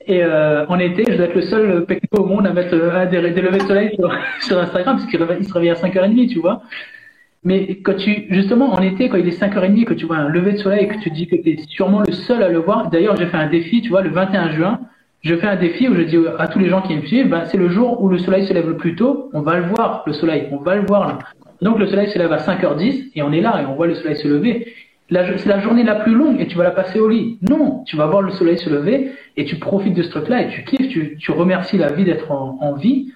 Et 0.07 0.23
euh, 0.23 0.65
en 0.67 0.79
été, 0.79 1.03
je 1.11 1.17
dois 1.17 1.25
être 1.25 1.35
le 1.35 1.41
seul 1.41 1.85
au 2.11 2.25
monde 2.25 2.47
à 2.47 2.53
mettre 2.53 2.73
euh, 2.73 3.05
des, 3.07 3.31
des 3.31 3.41
levées 3.41 3.57
de 3.57 3.63
soleil 3.63 3.97
sur, 4.39 4.57
Instagram, 4.57 4.95
parce 4.95 5.05
qu'il 5.05 5.19
se 5.19 5.53
réveille 5.53 5.71
à 5.71 5.73
5h30, 5.73 6.29
tu 6.29 6.39
vois. 6.39 6.61
Mais 7.43 7.81
quand 7.83 7.97
tu, 7.97 8.27
justement, 8.29 8.73
en 8.73 8.81
été, 8.81 9.09
quand 9.09 9.17
il 9.17 9.27
est 9.27 9.37
5h30, 9.37 9.83
que 9.83 9.93
tu 9.93 10.05
vois 10.05 10.17
un 10.17 10.29
lever 10.29 10.53
de 10.53 10.57
soleil, 10.57 10.87
que 10.87 10.99
tu 10.99 11.09
dis 11.11 11.27
que 11.27 11.35
tu 11.35 11.49
es 11.49 11.57
sûrement 11.67 12.01
le 12.01 12.13
seul 12.13 12.41
à 12.43 12.47
le 12.47 12.59
voir. 12.59 12.89
D'ailleurs, 12.89 13.17
j'ai 13.17 13.25
fait 13.25 13.37
un 13.37 13.49
défi, 13.49 13.81
tu 13.81 13.89
vois, 13.89 14.01
le 14.01 14.09
21 14.09 14.51
juin, 14.51 14.79
je 15.25 15.35
fais 15.35 15.47
un 15.47 15.57
défi 15.57 15.89
où 15.89 15.95
je 15.95 16.01
dis 16.01 16.17
à 16.39 16.47
tous 16.47 16.59
les 16.59 16.69
gens 16.69 16.81
qui 16.81 16.95
me 16.95 17.05
suivent, 17.05 17.29
ben, 17.29 17.45
c'est 17.47 17.57
le 17.57 17.69
jour 17.69 18.01
où 18.01 18.07
le 18.07 18.19
soleil 18.19 18.45
se 18.45 18.53
lève 18.53 18.67
le 18.67 18.77
plus 18.77 18.95
tôt, 18.95 19.29
on 19.33 19.41
va 19.41 19.57
le 19.57 19.65
voir, 19.65 20.03
le 20.07 20.13
soleil, 20.13 20.47
on 20.51 20.57
va 20.57 20.75
le 20.75 20.85
voir 20.85 21.07
là. 21.07 21.19
Donc 21.61 21.79
le 21.79 21.87
soleil 21.87 22.09
se 22.09 22.17
lève 22.17 22.31
à 22.31 22.37
5h10 22.37 23.11
et 23.15 23.23
on 23.23 23.31
est 23.33 23.41
là 23.41 23.61
et 23.61 23.65
on 23.65 23.75
voit 23.75 23.87
le 23.87 23.95
soleil 23.95 24.15
se 24.15 24.27
lever 24.27 24.67
c'est 25.09 25.45
la 25.45 25.59
journée 25.59 25.83
la 25.83 25.95
plus 25.95 26.15
longue 26.15 26.41
et 26.41 26.47
tu 26.47 26.57
vas 26.57 26.63
la 26.63 26.71
passer 26.71 26.99
au 26.99 27.07
lit. 27.07 27.37
Non, 27.47 27.83
tu 27.85 27.95
vas 27.95 28.07
voir 28.07 28.21
le 28.21 28.31
soleil 28.31 28.57
se 28.57 28.69
lever 28.69 29.11
et 29.37 29.45
tu 29.45 29.57
profites 29.57 29.93
de 29.93 30.01
ce 30.01 30.09
truc-là 30.09 30.43
et 30.43 30.49
tu 30.49 30.63
kiffes, 30.63 30.89
tu, 30.89 31.17
tu 31.17 31.31
remercies 31.31 31.77
la 31.77 31.91
vie 31.91 32.03
d'être 32.03 32.31
en, 32.31 32.73
vie 32.73 33.13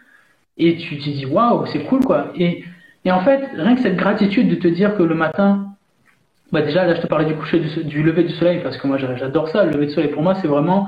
et 0.57 0.77
tu 0.77 0.97
te 0.97 1.03
dis 1.09 1.25
waouh, 1.25 1.65
c'est 1.67 1.83
cool 1.85 2.01
quoi. 2.01 2.31
Et, 2.35 2.63
et 3.05 3.11
en 3.11 3.21
fait, 3.21 3.41
rien 3.55 3.75
que 3.75 3.81
cette 3.81 3.95
gratitude 3.95 4.49
de 4.49 4.55
te 4.55 4.67
dire 4.67 4.95
que 4.97 5.03
le 5.03 5.15
matin, 5.15 5.67
bah 6.51 6.61
déjà 6.61 6.85
là 6.85 6.95
je 6.95 7.01
te 7.01 7.07
parlais 7.07 7.25
du 7.25 7.35
coucher 7.35 7.59
du, 7.59 8.03
lever 8.03 8.23
du 8.23 8.33
soleil 8.33 8.59
parce 8.61 8.77
que 8.77 8.85
moi 8.85 8.97
j'adore 8.97 9.49
ça. 9.49 9.65
Le 9.65 9.71
lever 9.71 9.87
du 9.87 9.93
soleil 9.93 10.11
pour 10.11 10.21
moi 10.21 10.35
c'est 10.35 10.47
vraiment, 10.47 10.87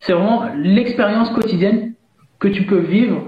c'est 0.00 0.12
vraiment 0.12 0.44
l'expérience 0.54 1.30
quotidienne 1.30 1.94
que 2.38 2.48
tu 2.48 2.64
peux 2.64 2.78
vivre 2.78 3.24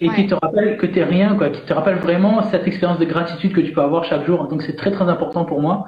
et 0.00 0.08
qui 0.10 0.26
te 0.26 0.34
rappelle 0.34 0.76
que 0.76 0.86
t'es 0.86 1.02
rien 1.02 1.34
quoi, 1.36 1.50
qui 1.50 1.60
te 1.62 1.72
rappelle 1.72 1.98
vraiment 1.98 2.42
cette 2.44 2.66
expérience 2.66 2.98
de 2.98 3.04
gratitude 3.04 3.52
que 3.52 3.60
tu 3.60 3.72
peux 3.72 3.80
avoir 3.80 4.04
chaque 4.04 4.26
jour. 4.26 4.46
Donc 4.48 4.62
c'est 4.62 4.76
très 4.76 4.90
très 4.90 5.08
important 5.08 5.44
pour 5.44 5.60
moi. 5.60 5.86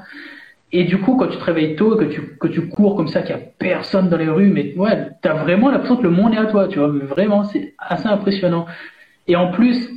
Et 0.73 0.85
du 0.85 0.99
coup, 0.99 1.17
quand 1.17 1.27
tu 1.27 1.37
te 1.37 1.45
réveilles 1.45 1.75
tôt, 1.75 1.97
que 1.97 2.05
tu, 2.05 2.37
que 2.39 2.47
tu 2.47 2.69
cours 2.69 2.97
comme 2.97 3.09
ça, 3.09 3.23
qu'il 3.23 3.35
n'y 3.35 3.43
a 3.43 3.45
personne 3.59 4.09
dans 4.09 4.17
les 4.17 4.29
rues, 4.29 4.51
mais 4.51 4.73
ouais, 4.77 5.09
t'as 5.21 5.35
vraiment 5.35 5.69
l'impression 5.71 5.97
que 5.97 6.03
le 6.03 6.11
monde 6.11 6.33
est 6.33 6.39
à 6.39 6.47
toi, 6.47 6.69
tu 6.69 6.79
vois. 6.79 6.89
Mais 6.89 7.05
vraiment, 7.05 7.45
c'est 7.45 7.75
assez 7.79 8.07
impressionnant. 8.07 8.67
Et 9.27 9.35
en 9.35 9.51
plus, 9.51 9.91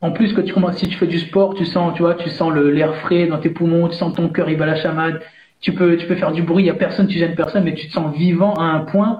en 0.00 0.12
plus, 0.12 0.32
quand 0.32 0.42
tu 0.42 0.52
commences, 0.52 0.76
si 0.76 0.86
tu 0.86 0.96
fais 0.96 1.08
du 1.08 1.18
sport, 1.18 1.54
tu 1.54 1.64
sens, 1.64 1.94
tu 1.94 2.02
vois, 2.02 2.14
tu 2.14 2.28
sens 2.28 2.54
l'air 2.54 2.94
frais 2.96 3.26
dans 3.26 3.38
tes 3.38 3.50
poumons, 3.50 3.88
tu 3.88 3.96
sens 3.96 4.14
ton 4.14 4.28
cœur, 4.28 4.48
il 4.48 4.56
bat 4.56 4.66
la 4.66 4.76
chamade. 4.76 5.20
Tu 5.60 5.72
peux, 5.72 5.96
tu 5.96 6.06
peux 6.06 6.14
faire 6.14 6.30
du 6.30 6.42
bruit, 6.42 6.62
il 6.62 6.66
n'y 6.66 6.70
a 6.70 6.74
personne, 6.74 7.08
tu 7.08 7.18
gênes 7.18 7.34
personne, 7.34 7.64
mais 7.64 7.74
tu 7.74 7.88
te 7.88 7.92
sens 7.92 8.14
vivant 8.16 8.54
à 8.54 8.62
un 8.62 8.80
point. 8.80 9.18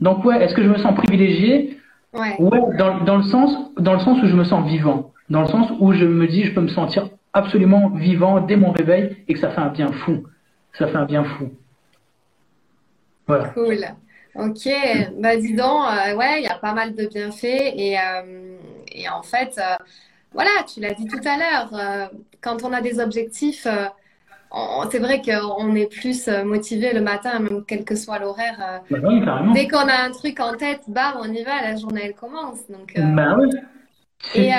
Donc 0.00 0.24
ouais, 0.24 0.42
est-ce 0.42 0.54
que 0.54 0.62
je 0.62 0.68
me 0.68 0.78
sens 0.78 0.94
privilégié? 0.94 1.78
Ouais. 2.12 2.34
Ouais, 2.38 2.60
dans, 2.76 3.04
dans 3.04 3.16
le 3.18 3.22
sens, 3.24 3.56
dans 3.78 3.94
le 3.94 4.00
sens 4.00 4.22
où 4.22 4.26
je 4.26 4.34
me 4.34 4.44
sens 4.44 4.66
vivant. 4.66 5.12
Dans 5.28 5.42
le 5.42 5.48
sens 5.48 5.70
où 5.78 5.92
je 5.92 6.04
me 6.04 6.26
dis, 6.26 6.44
je 6.44 6.52
peux 6.52 6.60
me 6.60 6.68
sentir 6.68 7.08
absolument 7.32 7.90
vivant 7.90 8.40
dès 8.40 8.56
mon 8.56 8.72
réveil 8.72 9.16
et 9.28 9.34
que 9.34 9.38
ça 9.38 9.50
fait 9.50 9.60
un 9.60 9.68
bien 9.68 9.92
fou. 9.92 10.24
Ça 10.72 10.88
fait 10.88 10.96
un 10.96 11.04
bien 11.04 11.24
fou. 11.24 11.50
Voilà. 13.26 13.48
Cool. 13.50 13.84
Ok, 14.34 14.68
bah 15.18 15.36
dis 15.36 15.54
donc, 15.54 15.82
euh, 15.86 16.14
ouais, 16.14 16.40
il 16.40 16.44
y 16.44 16.48
a 16.48 16.54
pas 16.54 16.72
mal 16.72 16.94
de 16.94 17.06
bienfaits 17.06 17.44
et, 17.44 17.96
euh, 17.98 18.56
et 18.92 19.08
en 19.08 19.22
fait, 19.22 19.58
euh, 19.58 19.76
voilà, 20.32 20.50
tu 20.72 20.80
l'as 20.80 20.94
dit 20.94 21.06
tout 21.06 21.20
à 21.24 21.36
l'heure, 21.36 22.10
quand 22.40 22.62
on 22.64 22.72
a 22.72 22.80
des 22.80 23.00
objectifs, 23.00 23.66
c'est 24.90 24.98
vrai 24.98 25.22
qu'on 25.22 25.74
est 25.74 25.86
plus 25.86 26.28
motivé 26.44 26.92
le 26.92 27.00
matin, 27.00 27.38
même 27.38 27.64
quel 27.66 27.84
que 27.84 27.94
soit 27.94 28.18
l'horaire. 28.18 28.82
Bah 28.90 28.98
dès 29.54 29.68
qu'on 29.68 29.88
a 29.88 30.02
un 30.06 30.10
truc 30.10 30.40
en 30.40 30.56
tête, 30.56 30.82
bam, 30.88 31.14
on 31.20 31.32
y 31.32 31.42
va, 31.42 31.62
la 31.62 31.76
journée 31.76 32.02
elle 32.04 32.14
commence. 32.14 32.68
Donc, 32.68 32.94
bah 32.96 33.36
oui. 33.38 33.48
Et 34.34 34.50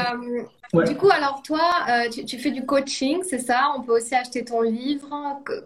du 0.86 0.96
coup, 0.96 1.10
alors 1.12 1.42
toi, 1.44 1.70
euh, 1.89 2.10
tu, 2.10 2.38
fais 2.38 2.52
du 2.52 2.66
coaching, 2.66 3.20
c'est 3.24 3.39
ça? 3.39 3.74
On 3.78 3.82
peut 3.82 3.98
aussi 3.98 4.16
acheter 4.16 4.46
ton 4.46 4.62
livre? 4.62 5.10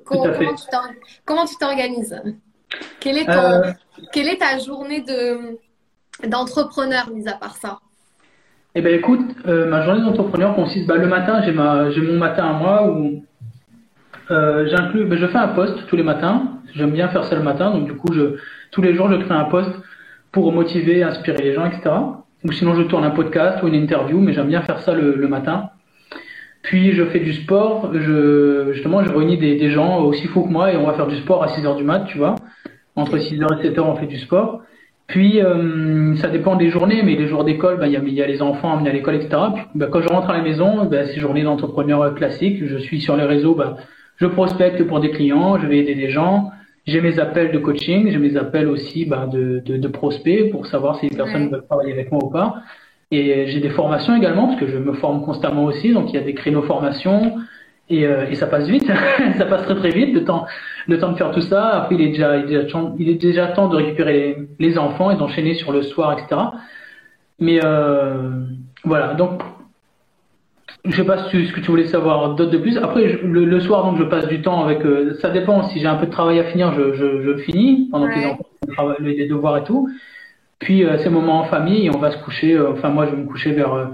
comment, 0.03 1.45
tu 1.45 1.57
t'organises? 1.57 2.21
Quelle, 2.99 3.19
est 3.19 3.29
euh. 3.29 3.71
quelle 4.11 4.27
est 4.27 4.39
ta 4.39 4.57
journée 4.57 5.01
de, 5.01 5.59
d'entrepreneur, 6.27 7.09
mis 7.11 7.27
à 7.27 7.33
part 7.33 7.55
ça? 7.55 7.79
Eh 8.73 8.81
bien, 8.81 8.91
écoute, 8.91 9.21
euh, 9.47 9.67
ma 9.67 9.85
journée 9.85 10.01
d'entrepreneur 10.01 10.55
consiste. 10.55 10.87
Bah, 10.87 10.97
le 10.97 11.07
matin, 11.07 11.41
j'ai, 11.45 11.51
ma, 11.51 11.91
j'ai 11.91 12.01
mon 12.01 12.17
matin 12.17 12.45
à 12.47 12.53
moi 12.53 12.87
où 12.89 13.23
j'inclus. 14.29 15.05
Bah, 15.05 15.15
je 15.17 15.27
fais 15.27 15.37
un 15.37 15.49
post 15.49 15.85
tous 15.87 15.95
les 15.95 16.03
matins. 16.03 16.43
J'aime 16.73 16.91
bien 16.91 17.07
faire 17.09 17.23
ça 17.25 17.35
le 17.35 17.43
matin. 17.43 17.71
Donc, 17.71 17.85
du 17.85 17.93
coup, 17.93 18.13
je, 18.13 18.37
tous 18.71 18.81
les 18.81 18.93
jours, 18.93 19.09
je 19.09 19.15
crée 19.15 19.33
un 19.33 19.45
post 19.45 19.71
pour 20.31 20.51
motiver, 20.51 21.03
inspirer 21.03 21.41
les 21.41 21.53
gens, 21.53 21.65
etc. 21.65 21.91
Ou 22.43 22.51
sinon, 22.51 22.75
je 22.75 22.83
tourne 22.83 23.03
un 23.03 23.11
podcast 23.11 23.63
ou 23.63 23.67
une 23.67 23.75
interview, 23.75 24.19
mais 24.19 24.33
j'aime 24.33 24.47
bien 24.47 24.61
faire 24.61 24.79
ça 24.79 24.93
le, 24.93 25.27
matin. 25.27 25.69
Puis, 26.61 26.93
je 26.93 27.05
fais 27.05 27.19
du 27.19 27.33
sport. 27.33 27.91
Je, 27.93 28.71
justement, 28.73 29.03
je 29.03 29.11
réunis 29.11 29.37
des, 29.37 29.69
gens 29.69 30.01
aussi 30.01 30.27
fous 30.27 30.43
que 30.43 30.49
moi 30.49 30.71
et 30.71 30.77
on 30.77 30.85
va 30.85 30.93
faire 30.93 31.07
du 31.07 31.15
sport 31.17 31.43
à 31.43 31.47
6 31.47 31.61
h 31.61 31.77
du 31.77 31.83
mat, 31.83 32.05
tu 32.07 32.17
vois. 32.17 32.35
Entre 32.95 33.17
6 33.17 33.39
h 33.39 33.59
et 33.59 33.63
7 33.63 33.77
h 33.77 33.81
on 33.81 33.95
fait 33.95 34.07
du 34.07 34.17
sport. 34.17 34.61
Puis, 35.07 35.41
euh, 35.41 36.15
ça 36.15 36.29
dépend 36.29 36.55
des 36.55 36.69
journées, 36.69 37.03
mais 37.03 37.15
les 37.15 37.27
jours 37.27 37.43
d'école, 37.43 37.77
bah, 37.77 37.87
il 37.87 38.13
y, 38.13 38.21
a, 38.21 38.27
les 38.27 38.41
enfants 38.41 38.73
amenés 38.73 38.89
à 38.89 38.93
l'école, 38.93 39.15
etc. 39.15 39.37
Puis, 39.53 39.63
bah, 39.75 39.87
quand 39.91 40.01
je 40.01 40.09
rentre 40.09 40.29
à 40.29 40.33
la 40.37 40.41
maison, 40.41 40.85
bah, 40.85 41.05
c'est 41.05 41.19
journée 41.19 41.43
d'entrepreneur 41.43 42.13
classique. 42.15 42.65
Je 42.65 42.77
suis 42.77 42.99
sur 43.01 43.15
les 43.15 43.25
réseaux, 43.25 43.53
bah, 43.55 43.77
je 44.17 44.27
prospecte 44.27 44.83
pour 44.83 44.99
des 44.99 45.11
clients, 45.11 45.59
je 45.59 45.67
vais 45.67 45.79
aider 45.79 45.95
des 45.95 46.09
gens. 46.09 46.51
J'ai 46.85 47.01
mes 47.01 47.19
appels 47.19 47.51
de 47.51 47.57
coaching, 47.57 48.11
j'ai 48.11 48.17
mes 48.17 48.37
appels 48.37 48.67
aussi 48.67 49.05
bah, 49.05 49.27
de, 49.31 49.61
de, 49.65 49.77
de, 49.77 49.87
prospects 49.87 50.51
pour 50.51 50.67
savoir 50.67 50.99
si 50.99 51.09
les 51.09 51.15
personnes 51.15 51.49
veulent 51.49 51.65
travailler 51.65 51.93
avec 51.93 52.11
moi 52.11 52.23
ou 52.23 52.29
pas. 52.29 52.57
Et 53.11 53.47
j'ai 53.47 53.59
des 53.59 53.69
formations 53.69 54.15
également, 54.15 54.47
parce 54.47 54.59
que 54.59 54.67
je 54.67 54.77
me 54.77 54.93
forme 54.93 55.23
constamment 55.23 55.65
aussi, 55.65 55.93
donc 55.93 56.09
il 56.09 56.15
y 56.15 56.19
a 56.19 56.21
des 56.21 56.33
créneaux 56.33 56.61
formation, 56.61 57.37
et, 57.89 58.05
euh, 58.05 58.27
et 58.29 58.35
ça 58.35 58.47
passe 58.47 58.67
vite, 58.67 58.85
ça 59.37 59.45
passe 59.45 59.63
très 59.63 59.75
très 59.75 59.89
vite, 59.89 60.13
le 60.13 60.23
temps, 60.23 60.45
le 60.87 60.97
temps 60.99 61.11
de 61.11 61.17
faire 61.17 61.31
tout 61.31 61.41
ça. 61.41 61.69
Après, 61.69 61.95
il 61.95 62.01
est 62.01 62.09
déjà, 62.09 62.37
il 62.37 62.43
est 62.43 62.63
déjà, 62.63 62.93
il 62.99 63.09
est 63.09 63.21
déjà 63.21 63.47
temps 63.47 63.67
de 63.67 63.75
récupérer 63.75 64.13
les, 64.59 64.67
les 64.67 64.77
enfants 64.77 65.11
et 65.11 65.17
d'enchaîner 65.17 65.55
sur 65.55 65.71
le 65.71 65.81
soir, 65.81 66.13
etc. 66.13 66.41
Mais 67.39 67.59
euh, 67.63 68.45
voilà, 68.83 69.13
donc 69.13 69.41
je 70.85 70.95
sais 70.95 71.03
pas 71.03 71.17
ce 71.29 71.51
que 71.51 71.59
tu 71.59 71.71
voulais 71.71 71.87
savoir 71.87 72.35
d'autres 72.35 72.51
de 72.51 72.57
plus. 72.57 72.77
Après, 72.77 73.19
le, 73.23 73.59
soir, 73.59 73.83
donc, 73.83 73.97
je 73.97 74.03
passe 74.03 74.27
du 74.27 74.41
temps 74.41 74.63
avec. 74.63 74.85
Euh, 74.85 75.13
ça 75.21 75.29
dépend. 75.29 75.63
Si 75.63 75.79
j'ai 75.79 75.87
un 75.87 75.95
peu 75.95 76.05
de 76.05 76.11
travail 76.11 76.39
à 76.39 76.45
finir, 76.45 76.73
je, 76.73 76.93
je, 76.93 77.21
je 77.23 77.37
finis 77.43 77.89
pendant 77.91 78.07
que 78.07 78.15
les 78.15 78.25
enfants 78.25 78.45
les 78.99 79.27
devoirs 79.27 79.57
et 79.57 79.63
tout. 79.63 79.89
Puis 80.59 80.83
euh, 80.83 80.97
ces 80.99 81.09
moments 81.09 81.39
en 81.41 81.43
famille, 81.45 81.89
on 81.89 81.97
va 81.99 82.11
se 82.11 82.17
coucher. 82.17 82.53
Euh, 82.53 82.71
enfin, 82.71 82.89
moi, 82.89 83.05
je 83.05 83.11
vais 83.11 83.17
me 83.17 83.27
coucher 83.27 83.51
vers 83.51 83.73
euh, 83.73 83.85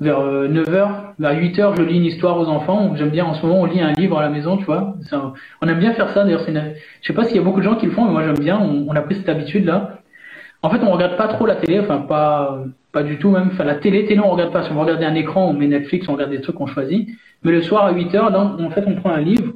vers 0.00 0.20
9h, 0.20 0.88
vers 1.18 1.32
8h, 1.32 1.76
je 1.76 1.82
lis 1.82 1.96
une 1.96 2.04
histoire 2.04 2.38
aux 2.38 2.46
enfants. 2.46 2.94
J'aime 2.94 3.10
bien. 3.10 3.24
En 3.24 3.34
ce 3.34 3.44
moment, 3.44 3.62
on 3.62 3.64
lit 3.64 3.80
un 3.80 3.92
livre 3.92 4.16
à 4.18 4.22
la 4.22 4.28
maison, 4.28 4.56
tu 4.56 4.64
vois. 4.64 4.94
on 5.60 5.66
aime 5.68 5.80
bien 5.80 5.92
faire 5.92 6.10
ça. 6.10 6.22
D'ailleurs, 6.22 6.42
c'est 6.46 6.54
je 6.54 7.06
sais 7.06 7.12
pas 7.12 7.24
s'il 7.24 7.36
y 7.36 7.40
a 7.40 7.42
beaucoup 7.42 7.58
de 7.58 7.64
gens 7.64 7.74
qui 7.74 7.86
le 7.86 7.92
font, 7.92 8.04
mais 8.04 8.12
moi, 8.12 8.22
j'aime 8.22 8.38
bien. 8.38 8.60
On, 8.60 8.86
on 8.88 8.94
a 8.94 9.00
pris 9.00 9.16
cette 9.16 9.28
habitude 9.28 9.64
là. 9.64 9.98
En 10.62 10.70
fait, 10.70 10.78
on 10.82 10.90
regarde 10.92 11.16
pas 11.16 11.28
trop 11.28 11.46
la 11.46 11.56
télé. 11.56 11.80
Enfin, 11.80 11.98
pas 11.98 12.64
pas 12.98 13.04
du 13.04 13.16
tout 13.16 13.30
même. 13.30 13.50
Enfin, 13.52 13.62
la 13.62 13.76
télé, 13.76 14.06
télé, 14.06 14.18
on 14.18 14.30
regarde 14.30 14.52
pas. 14.52 14.64
Si 14.64 14.72
on 14.72 14.80
regarde 14.80 15.00
un 15.04 15.14
écran, 15.14 15.48
on 15.48 15.52
met 15.52 15.68
Netflix, 15.68 16.08
on 16.08 16.14
regarde 16.14 16.32
des 16.32 16.40
trucs 16.40 16.56
qu'on 16.56 16.66
choisit. 16.66 17.08
Mais 17.44 17.52
le 17.52 17.62
soir 17.62 17.84
à 17.84 17.92
8 17.92 18.14
heures, 18.16 18.32
donc, 18.32 18.60
en 18.60 18.70
fait, 18.70 18.82
on 18.88 18.96
prend 18.96 19.10
un 19.10 19.20
livre 19.20 19.52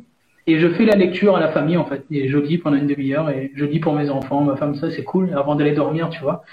et 0.47 0.61
je 0.61 0.69
fais 0.69 0.85
la 0.85 0.95
lecture 0.95 1.37
à 1.37 1.41
la 1.41 1.49
famille, 1.49 1.77
en 1.77 1.85
fait. 1.85 2.05
Et 2.13 2.29
je 2.29 2.39
lis 2.39 2.59
pendant 2.59 2.77
une 2.77 2.87
demi-heure 2.87 3.31
et 3.31 3.51
je 3.57 3.65
lis 3.65 3.81
pour 3.81 3.95
mes 3.95 4.11
enfants, 4.11 4.43
ma 4.43 4.55
femme, 4.55 4.77
ça, 4.77 4.93
c'est 4.93 5.03
cool, 5.03 5.31
avant 5.37 5.57
d'aller 5.57 5.73
dormir, 5.73 6.09
tu 6.11 6.21
vois. 6.21 6.45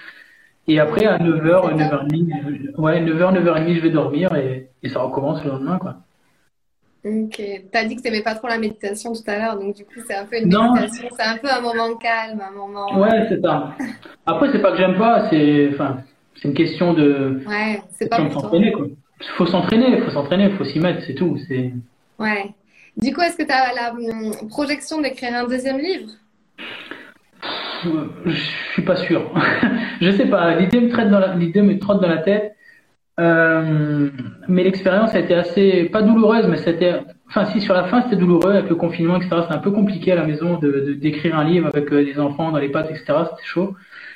Et 0.68 0.80
après, 0.80 1.06
à 1.06 1.20
9h, 1.20 1.76
9h30, 1.78 2.76
ouais, 2.80 3.02
9h, 3.04 3.40
9h30, 3.40 3.76
je 3.76 3.82
vais 3.82 3.90
dormir 3.92 4.36
et, 4.36 4.70
et 4.82 4.90
ça 4.90 5.00
recommence 5.02 5.44
le 5.44 5.52
lendemain, 5.52 5.78
quoi. 5.78 5.98
Ok. 7.06 7.40
T'as 7.72 7.86
dit 7.86 7.96
que 7.96 8.02
t'aimais 8.02 8.24
pas 8.24 8.36
trop 8.36 8.48
la 8.48 8.58
méditation 8.58 9.14
tout 9.14 9.28
à 9.28 9.38
l'heure, 9.38 9.60
donc 9.60 9.76
du 9.76 9.86
coup, 9.86 10.02
c'est 10.06 10.16
un 10.16 10.26
peu 10.26 10.38
une 10.38 10.48
méditation, 10.48 11.08
c'est 11.16 11.24
un 11.24 11.38
peu 11.38 11.50
un 11.50 11.62
moment 11.62 11.96
calme, 11.96 12.42
un 12.42 12.52
moment. 12.52 13.00
Ouais, 13.00 13.28
c'est 13.30 13.42
ça. 13.42 13.76
Après, 14.26 14.52
c'est 14.52 14.60
pas 14.60 14.72
que 14.72 14.78
j'aime 14.78 14.98
pas, 14.98 15.30
c'est, 15.30 15.70
enfin, 15.72 16.00
c'est 16.42 16.48
une 16.48 16.54
question 16.54 16.94
de. 16.94 17.42
Ouais, 17.48 17.82
c'est 17.92 18.10
pas 18.10 18.24
pour 18.26 18.50
toi. 18.50 18.60
faut 19.38 19.46
s'entraîner, 19.46 19.98
il 19.98 20.04
faut 20.04 20.12
s'entraîner, 20.12 20.46
il 20.46 20.58
faut 20.58 20.64
s'y 20.64 20.80
mettre, 20.80 21.04
c'est 21.06 21.16
tout. 21.16 21.38
C'est. 21.48 21.74
Ouais. 22.18 22.52
Du 22.98 23.14
coup, 23.14 23.22
est-ce 23.22 23.38
que 23.38 23.44
tu 23.44 23.52
as 23.52 23.74
la 23.74 23.94
hum, 23.94 24.48
projection 24.50 25.02
d'écrire 25.02 25.36
un 25.36 25.48
deuxième 25.48 25.78
livre? 25.78 26.10
Je 28.26 28.36
suis 28.74 28.82
pas 28.82 28.96
sûr. 28.98 29.32
je 30.02 30.12
sais 30.12 30.26
pas. 30.26 30.56
L'idée 30.56 30.82
me 30.82 30.90
traite 30.90 31.10
dans 31.10 31.20
la, 31.20 31.36
l'idée 31.36 31.62
me 31.62 31.78
trotte 31.80 32.02
dans 32.02 32.10
la 32.10 32.18
tête. 32.18 32.56
Euh, 33.20 34.10
mais 34.48 34.64
l'expérience 34.64 35.14
a 35.14 35.20
été 35.20 35.34
assez, 35.34 35.86
pas 35.86 36.02
douloureuse, 36.02 36.48
mais 36.48 36.56
c'était, 36.56 37.02
enfin 37.28 37.44
si 37.46 37.60
sur 37.60 37.74
la 37.74 37.84
fin 37.84 38.02
c'était 38.04 38.16
douloureux 38.16 38.52
avec 38.52 38.70
le 38.70 38.76
confinement, 38.76 39.18
etc. 39.18 39.42
C'était 39.42 39.56
un 39.56 39.60
peu 39.60 39.72
compliqué 39.72 40.14
à 40.14 40.16
la 40.16 40.24
maison 40.24 40.58
de, 40.58 40.94
d'écrire 40.94 41.38
un 41.38 41.44
livre 41.44 41.68
avec 41.68 41.92
euh, 41.92 42.06
des 42.06 42.18
enfants 42.18 42.52
dans 42.52 42.60
les 42.60 42.70
pattes, 42.70 42.90
etc. 42.90 43.06
C'était 43.30 43.44
chaud. 43.44 43.76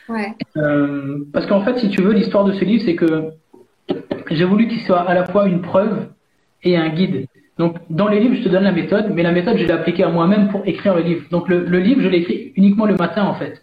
Ouais. 0.09 0.33
Euh, 0.57 1.19
parce 1.31 1.45
qu'en 1.45 1.61
fait, 1.61 1.77
si 1.77 1.89
tu 1.89 2.01
veux, 2.01 2.13
l'histoire 2.13 2.45
de 2.45 2.53
ce 2.53 2.65
livre, 2.65 2.83
c'est 2.85 2.95
que 2.95 3.31
j'ai 4.31 4.45
voulu 4.45 4.67
qu'il 4.67 4.81
soit 4.81 5.01
à 5.01 5.13
la 5.13 5.25
fois 5.25 5.47
une 5.47 5.61
preuve 5.61 6.07
et 6.63 6.77
un 6.77 6.89
guide. 6.89 7.27
Donc, 7.57 7.77
dans 7.89 8.07
les 8.07 8.19
livres, 8.19 8.35
je 8.35 8.43
te 8.43 8.49
donne 8.49 8.63
la 8.63 8.71
méthode, 8.71 9.11
mais 9.13 9.21
la 9.21 9.31
méthode, 9.31 9.57
je 9.57 9.65
l'ai 9.65 9.71
appliquée 9.71 10.03
à 10.03 10.09
moi-même 10.09 10.49
pour 10.49 10.63
écrire 10.65 10.95
le 10.95 11.01
livre. 11.01 11.25
Donc, 11.29 11.47
le, 11.49 11.63
le 11.65 11.79
livre, 11.79 12.01
je 12.01 12.09
l'ai 12.09 12.19
écrit 12.19 12.51
uniquement 12.55 12.85
le 12.85 12.95
matin, 12.95 13.23
en 13.25 13.35
fait. 13.35 13.61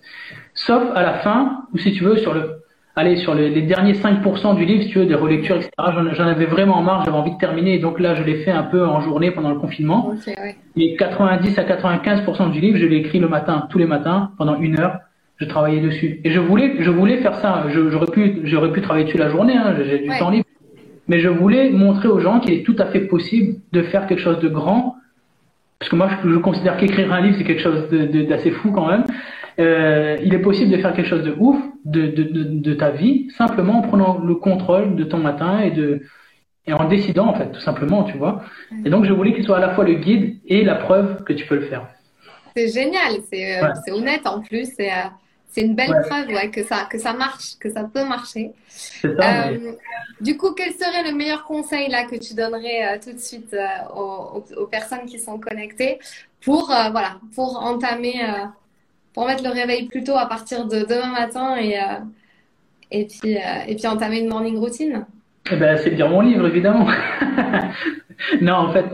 Sauf 0.54 0.82
à 0.94 1.02
la 1.02 1.14
fin, 1.14 1.62
ou 1.72 1.78
si 1.78 1.92
tu 1.92 2.04
veux, 2.04 2.16
sur 2.16 2.32
le, 2.32 2.60
allez, 2.94 3.16
sur 3.16 3.34
les, 3.34 3.50
les 3.50 3.62
derniers 3.62 3.94
5% 3.94 4.54
du 4.54 4.64
livre, 4.64 4.82
si 4.84 4.90
tu 4.90 4.98
veux, 4.98 5.06
des 5.06 5.16
relectures, 5.16 5.56
etc. 5.56 5.70
J'en 6.12 6.26
avais 6.26 6.46
vraiment 6.46 6.82
marre, 6.82 7.04
j'avais 7.04 7.16
envie 7.16 7.32
de 7.32 7.38
terminer. 7.38 7.74
Et 7.74 7.78
donc 7.78 7.98
là, 7.98 8.14
je 8.14 8.22
l'ai 8.22 8.44
fait 8.44 8.52
un 8.52 8.62
peu 8.62 8.86
en 8.86 9.00
journée 9.00 9.32
pendant 9.32 9.50
le 9.50 9.58
confinement. 9.58 10.10
Ok, 10.10 10.26
ouais. 10.26 10.56
Et 10.76 10.94
90 10.96 11.58
à 11.58 11.64
95% 11.64 12.52
du 12.52 12.60
livre, 12.60 12.78
je 12.78 12.86
l'ai 12.86 12.96
écrit 12.96 13.18
le 13.18 13.28
matin, 13.28 13.66
tous 13.70 13.78
les 13.78 13.86
matins, 13.86 14.30
pendant 14.38 14.56
une 14.60 14.78
heure. 14.78 14.98
Je 15.40 15.46
travaillais 15.46 15.80
dessus. 15.80 16.20
Et 16.22 16.30
je 16.30 16.38
voulais, 16.38 16.74
je 16.80 16.90
voulais 16.90 17.16
faire 17.18 17.36
ça. 17.36 17.64
J'aurais 17.70 18.06
pu, 18.12 18.40
j'aurais 18.44 18.72
pu 18.72 18.82
travailler 18.82 19.06
dessus 19.06 19.16
la 19.18 19.30
journée. 19.30 19.56
Hein, 19.56 19.74
J'ai 19.82 19.98
du 20.00 20.10
Ouais. 20.10 20.18
temps 20.18 20.30
libre. 20.30 20.44
Mais 21.08 21.18
je 21.20 21.28
voulais 21.28 21.70
montrer 21.70 22.08
aux 22.08 22.20
gens 22.20 22.40
qu'il 22.40 22.52
est 22.52 22.62
tout 22.62 22.76
à 22.78 22.86
fait 22.86 23.00
possible 23.00 23.56
de 23.72 23.82
faire 23.82 24.06
quelque 24.06 24.20
chose 24.20 24.38
de 24.40 24.48
grand. 24.48 24.96
Parce 25.78 25.88
que 25.90 25.96
moi, 25.96 26.10
je, 26.22 26.28
je 26.30 26.36
considère 26.36 26.76
qu'écrire 26.76 27.10
un 27.12 27.22
livre, 27.22 27.36
c'est 27.38 27.44
quelque 27.44 27.62
chose 27.62 27.88
d'assez 28.28 28.50
fou 28.50 28.70
quand 28.70 28.86
même. 28.86 29.04
Euh, 29.58 30.16
il 30.22 30.34
est 30.34 30.38
possible 30.40 30.70
de 30.70 30.76
faire 30.76 30.92
quelque 30.92 31.08
chose 31.08 31.24
de 31.24 31.34
ouf 31.38 31.56
de, 31.86 32.02
de, 32.06 32.22
de, 32.22 32.42
de 32.44 32.74
ta 32.74 32.90
vie, 32.90 33.28
simplement 33.36 33.78
en 33.78 33.82
prenant 33.82 34.18
le 34.22 34.34
contrôle 34.34 34.94
de 34.94 35.04
ton 35.04 35.18
matin 35.18 35.60
et 35.60 35.70
de 35.70 36.02
et 36.66 36.74
en 36.74 36.84
décidant 36.86 37.26
en 37.28 37.34
fait, 37.34 37.50
tout 37.50 37.60
simplement, 37.60 38.04
tu 38.04 38.16
vois. 38.18 38.42
Et 38.84 38.90
donc, 38.90 39.06
je 39.06 39.12
voulais 39.14 39.32
qu'il 39.32 39.44
soit 39.44 39.56
à 39.56 39.60
la 39.60 39.70
fois 39.70 39.84
le 39.84 39.94
guide 39.94 40.36
et 40.46 40.62
la 40.62 40.74
preuve 40.76 41.24
que 41.24 41.32
tu 41.32 41.46
peux 41.46 41.54
le 41.56 41.62
faire. 41.62 41.86
C'est 42.54 42.68
génial, 42.68 43.12
c'est 43.32 43.58
euh, 43.58 43.62
Ouais. 43.86 43.92
honnête 43.92 44.26
en 44.26 44.40
plus, 44.40 44.68
euh, 44.78 44.84
c'est 45.52 45.62
une 45.62 45.74
belle 45.74 45.90
Ouais. 45.90 46.08
preuve 46.08 46.28
ouais, 46.28 46.50
que 46.50 46.62
ça, 46.64 46.86
que 46.90 46.98
ça 46.98 47.12
marche, 47.12 47.58
que 47.58 47.70
ça 47.70 47.84
peut 47.84 48.04
marcher. 48.04 48.52
Ça. 48.68 49.08
mais- 49.08 49.58
Euh, 49.68 49.72
du 50.20 50.36
coup, 50.36 50.52
quel 50.52 50.72
serait 50.72 51.02
le 51.10 51.14
meilleur 51.16 51.44
conseil 51.44 51.88
là 51.90 52.04
que 52.04 52.16
tu 52.16 52.34
donnerais 52.34 52.78
euh, 52.96 52.98
tout 53.04 53.12
de 53.12 53.18
suite 53.18 53.52
euh, 53.54 53.66
aux, 53.96 54.44
aux- 54.56 54.66
personnes 54.66 55.06
qui 55.06 55.18
sont 55.18 55.38
connectées 55.38 55.98
pour 56.44 56.66
voilà 56.66 57.12
pour 57.34 57.50
entamer 57.62 58.14
pour 59.12 59.26
mettre 59.26 59.42
le 59.44 59.50
réveil 59.50 59.86
plus 59.88 60.04
tôt 60.04 60.16
à 60.16 60.26
partir 60.26 60.66
de 60.66 60.80
demain 60.92 61.12
matin 61.12 61.56
et 61.58 61.74
et 62.92 63.06
puis 63.06 63.36
et 63.68 63.74
puis 63.76 63.86
entamer 63.86 64.20
une 64.20 64.28
morning 64.28 64.56
routine? 64.56 65.04
Eh 65.50 65.56
ben, 65.56 65.76
c'est 65.78 65.90
lire 65.90 66.08
mon 66.08 66.20
livre, 66.20 66.46
évidemment. 66.46 66.86
non, 68.40 68.54
en 68.54 68.72
fait. 68.72 68.86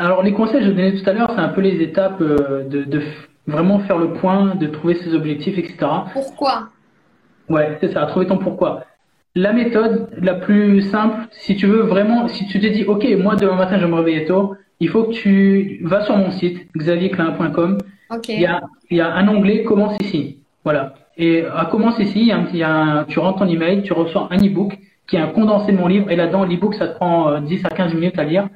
Euh, 0.00 0.04
Alors, 0.04 0.22
les 0.22 0.32
conseils 0.32 0.60
que 0.60 0.66
je 0.66 0.70
donnais 0.72 0.94
tout 0.94 1.08
à 1.08 1.12
l'heure, 1.12 1.30
c'est 1.34 1.40
un 1.40 1.48
peu 1.48 1.60
les 1.60 1.82
étapes 1.82 2.20
euh, 2.20 2.64
de, 2.68 2.84
de 2.84 3.02
vraiment 3.46 3.78
faire 3.80 3.98
le 3.98 4.12
point, 4.12 4.54
de 4.54 4.66
trouver 4.66 4.94
ses 4.96 5.14
objectifs, 5.14 5.56
etc. 5.58 5.76
Pourquoi? 6.12 6.68
Ouais, 7.48 7.78
c'est 7.80 7.92
ça, 7.92 8.06
trouver 8.06 8.26
ton 8.26 8.38
pourquoi. 8.38 8.84
La 9.34 9.52
méthode 9.52 10.08
la 10.20 10.34
plus 10.34 10.80
simple, 10.82 11.26
si 11.30 11.56
tu 11.56 11.66
veux 11.66 11.82
vraiment, 11.82 12.26
si 12.28 12.46
tu 12.46 12.58
te 12.58 12.66
dis, 12.66 12.84
OK, 12.84 13.06
moi, 13.18 13.36
demain 13.36 13.54
matin, 13.56 13.76
je 13.78 13.84
vais 13.84 13.90
me 13.90 13.96
réveiller 13.96 14.24
tôt, 14.24 14.54
il 14.80 14.88
faut 14.88 15.04
que 15.04 15.12
tu 15.12 15.80
vas 15.84 16.02
sur 16.04 16.16
mon 16.16 16.30
site, 16.30 16.66
xavierclin.com. 16.76 17.78
Ok. 18.10 18.28
Il 18.30 18.40
y 18.40 18.46
a, 18.46 18.60
il 18.90 18.96
y 18.96 19.00
a 19.00 19.12
un 19.12 19.28
onglet 19.28 19.62
Commence 19.64 19.96
ici. 20.00 20.38
Voilà. 20.64 20.94
Et 21.18 21.44
à 21.44 21.66
Commence 21.66 21.98
ici, 21.98 22.20
il 22.20 22.26
y 22.28 22.32
a 22.32 22.38
un- 22.38 22.46
il 22.52 22.56
y 22.58 22.62
a 22.62 22.70
un- 22.74 23.04
tu 23.04 23.18
rentres 23.18 23.38
ton 23.40 23.46
email, 23.48 23.82
tu 23.82 23.92
reçois 23.92 24.28
un 24.30 24.36
e-book 24.38 24.78
qui 25.06 25.16
est 25.16 25.20
un 25.20 25.28
condensé 25.28 25.72
de 25.72 25.76
mon 25.78 25.86
livre. 25.86 26.10
Et 26.10 26.16
là-dedans, 26.16 26.44
l'e-book, 26.44 26.74
ça 26.74 26.88
te 26.88 26.94
prend 26.96 27.28
euh, 27.30 27.40
10 27.40 27.64
à 27.64 27.68
15 27.68 27.94
minutes 27.94 28.18
à 28.18 28.24
lire. 28.24 28.48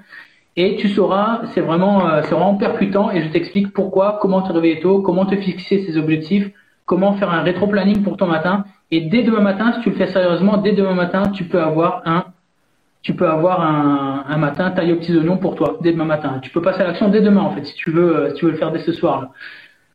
Et 0.56 0.76
tu 0.76 0.88
sauras, 0.88 1.42
c'est 1.54 1.60
vraiment, 1.60 2.06
euh, 2.06 2.22
c'est 2.22 2.34
vraiment 2.34 2.56
percutant. 2.56 3.10
Et 3.10 3.22
je 3.22 3.28
t'explique 3.28 3.72
pourquoi, 3.72 4.18
comment 4.20 4.42
te 4.42 4.52
réveiller 4.52 4.80
tôt, 4.80 5.00
comment 5.02 5.26
te 5.26 5.36
fixer 5.36 5.84
ses 5.84 5.96
objectifs, 5.96 6.50
comment 6.86 7.14
faire 7.14 7.30
un 7.30 7.42
rétro-planning 7.42 8.02
pour 8.02 8.16
ton 8.16 8.26
matin. 8.26 8.64
Et 8.90 9.02
dès 9.02 9.22
demain 9.22 9.40
matin, 9.40 9.72
si 9.74 9.80
tu 9.80 9.90
le 9.90 9.96
fais 9.96 10.08
sérieusement, 10.08 10.56
dès 10.56 10.72
demain 10.72 10.94
matin, 10.94 11.22
tu 11.32 11.44
peux 11.44 11.60
avoir 11.60 12.02
un 12.04 12.24
tu 13.02 13.14
peux 13.14 13.28
avoir 13.28 13.62
un, 13.62 14.24
un 14.28 14.36
matin 14.36 14.70
taillé 14.72 14.92
aux 14.92 14.96
petits 14.96 15.16
oignons 15.16 15.38
pour 15.38 15.54
toi, 15.54 15.78
dès 15.80 15.92
demain 15.92 16.04
matin. 16.04 16.38
Tu 16.42 16.50
peux 16.50 16.60
passer 16.60 16.82
à 16.82 16.84
l'action 16.84 17.08
dès 17.08 17.22
demain, 17.22 17.40
en 17.40 17.50
fait, 17.52 17.64
si 17.64 17.74
tu 17.74 17.90
veux, 17.90 18.14
euh, 18.14 18.28
si 18.30 18.34
tu 18.34 18.44
veux 18.44 18.50
le 18.50 18.58
faire 18.58 18.72
dès 18.72 18.80
ce 18.80 18.92
soir. 18.92 19.22
Là. 19.22 19.30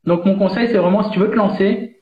Donc, 0.06 0.26
mon 0.26 0.36
conseil, 0.36 0.68
c'est 0.70 0.78
vraiment, 0.78 1.04
si 1.04 1.12
tu 1.12 1.20
veux 1.20 1.30
te 1.30 1.36
lancer, 1.36 1.98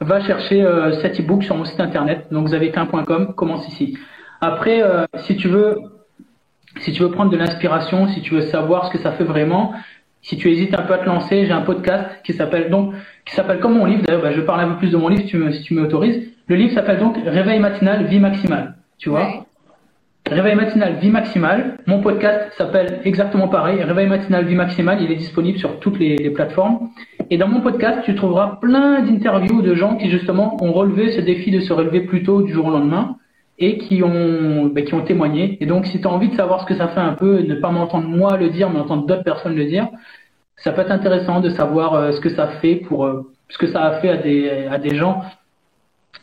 va 0.00 0.20
chercher 0.20 0.62
euh, 0.62 0.92
cet 1.02 1.20
e-book 1.20 1.44
sur 1.44 1.56
mon 1.56 1.64
site 1.64 1.80
internet, 1.80 2.26
donc 2.32 2.48
xavierquin.com, 2.48 3.34
commence 3.34 3.68
ici. 3.68 3.96
Après, 4.40 4.82
euh, 4.82 5.04
si 5.18 5.36
tu 5.36 5.48
veux, 5.48 5.78
si 6.78 6.92
tu 6.92 7.02
veux 7.02 7.10
prendre 7.10 7.30
de 7.30 7.36
l'inspiration, 7.36 8.08
si 8.08 8.20
tu 8.20 8.34
veux 8.34 8.42
savoir 8.42 8.86
ce 8.86 8.92
que 8.92 8.98
ça 8.98 9.12
fait 9.12 9.24
vraiment, 9.24 9.72
si 10.22 10.36
tu 10.36 10.50
hésites 10.50 10.78
un 10.78 10.82
peu 10.82 10.94
à 10.94 10.98
te 10.98 11.06
lancer, 11.06 11.46
j'ai 11.46 11.52
un 11.52 11.62
podcast 11.62 12.06
qui 12.24 12.32
s'appelle 12.32 12.70
donc 12.70 12.94
qui 13.24 13.34
s'appelle 13.34 13.58
comme 13.58 13.74
mon 13.74 13.86
livre. 13.86 14.02
D'ailleurs, 14.02 14.22
bah, 14.22 14.32
je 14.32 14.40
parle 14.40 14.60
un 14.60 14.68
peu 14.68 14.76
plus 14.78 14.90
de 14.90 14.96
mon 14.96 15.08
livre 15.08 15.22
si 15.22 15.28
tu 15.28 15.38
me, 15.38 15.50
si 15.50 15.62
tu 15.62 15.74
m'autorises. 15.74 16.28
Le 16.46 16.56
livre 16.56 16.72
s'appelle 16.72 16.98
donc 16.98 17.16
Réveil 17.24 17.58
matinal, 17.58 18.04
vie 18.04 18.18
maximale. 18.18 18.74
Tu 18.98 19.08
vois. 19.08 19.20
Ouais. 19.22 19.40
Réveil 20.30 20.54
matinal, 20.54 20.96
vie 21.00 21.10
maximale. 21.10 21.78
Mon 21.86 22.00
podcast 22.00 22.52
s'appelle 22.56 23.00
exactement 23.04 23.48
pareil. 23.48 23.82
Réveil 23.82 24.08
matinal, 24.08 24.44
vie 24.44 24.54
maximale. 24.54 25.02
Il 25.02 25.10
est 25.10 25.16
disponible 25.16 25.58
sur 25.58 25.80
toutes 25.80 25.98
les, 25.98 26.16
les 26.16 26.30
plateformes. 26.30 26.90
Et 27.30 27.38
dans 27.38 27.48
mon 27.48 27.62
podcast, 27.62 28.00
tu 28.04 28.14
trouveras 28.14 28.58
plein 28.60 29.00
d'interviews 29.00 29.62
de 29.62 29.74
gens 29.74 29.96
qui 29.96 30.10
justement 30.10 30.62
ont 30.62 30.72
relevé 30.72 31.12
ce 31.12 31.20
défi 31.20 31.50
de 31.50 31.60
se 31.60 31.72
relever 31.72 32.02
plus 32.02 32.22
tôt 32.22 32.42
du 32.42 32.52
jour 32.52 32.66
au 32.66 32.70
lendemain 32.70 33.16
et 33.60 33.76
qui 33.78 34.02
ont, 34.02 34.66
ben, 34.66 34.84
qui 34.84 34.94
ont 34.94 35.02
témoigné. 35.02 35.58
Et 35.60 35.66
donc, 35.66 35.86
si 35.86 36.00
tu 36.00 36.06
as 36.08 36.10
envie 36.10 36.30
de 36.30 36.34
savoir 36.34 36.62
ce 36.62 36.66
que 36.66 36.74
ça 36.74 36.88
fait 36.88 37.00
un 37.00 37.12
peu, 37.12 37.40
ne 37.42 37.54
pas 37.54 37.70
m'entendre 37.70 38.08
moi 38.08 38.36
le 38.38 38.48
dire, 38.48 38.70
mais 38.70 38.80
entendre 38.80 39.06
d'autres 39.06 39.22
personnes 39.22 39.54
le 39.54 39.66
dire, 39.66 39.88
ça 40.56 40.72
peut 40.72 40.80
être 40.80 40.90
intéressant 40.90 41.40
de 41.40 41.50
savoir 41.50 41.94
euh, 41.94 42.12
ce 42.12 42.20
que 42.20 42.30
ça 42.30 42.48
fait 42.60 42.76
pour, 42.76 43.04
euh, 43.04 43.30
ce 43.48 43.58
que 43.58 43.66
ça 43.66 43.84
a 43.84 44.00
fait 44.00 44.08
à 44.08 44.16
des, 44.16 44.66
à 44.70 44.78
des 44.78 44.96
gens. 44.96 45.22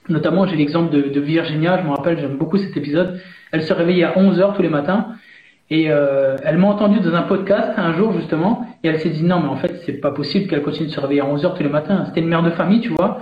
Notamment, 0.09 0.47
j'ai 0.47 0.55
l'exemple 0.55 0.91
de, 0.91 1.19
Virginia, 1.19 1.79
je 1.79 1.83
me 1.83 1.91
rappelle, 1.91 2.19
j'aime 2.19 2.37
beaucoup 2.37 2.57
cet 2.57 2.75
épisode. 2.75 3.19
Elle 3.51 3.63
se 3.63 3.73
réveillait 3.73 4.05
à 4.05 4.17
11 4.17 4.39
heures 4.39 4.55
tous 4.55 4.61
les 4.61 4.69
matins 4.69 5.07
et 5.69 5.91
euh, 5.91 6.37
elle 6.45 6.57
m'a 6.57 6.67
entendu 6.67 6.99
dans 7.01 7.13
un 7.13 7.23
podcast 7.23 7.73
un 7.75 7.93
jour 7.93 8.13
justement 8.13 8.65
et 8.83 8.87
elle 8.87 9.01
s'est 9.01 9.09
dit 9.09 9.23
non 9.23 9.41
mais 9.41 9.49
en 9.49 9.57
fait 9.57 9.81
c'est 9.85 9.99
pas 9.99 10.11
possible 10.11 10.47
qu'elle 10.47 10.61
continue 10.61 10.87
de 10.87 10.93
se 10.93 10.99
réveiller 11.01 11.19
à 11.19 11.25
11 11.25 11.43
heures 11.43 11.55
tous 11.55 11.63
les 11.63 11.69
matins. 11.69 12.05
C'était 12.05 12.21
une 12.21 12.29
mère 12.29 12.43
de 12.43 12.51
famille, 12.51 12.79
tu 12.79 12.89
vois. 12.89 13.19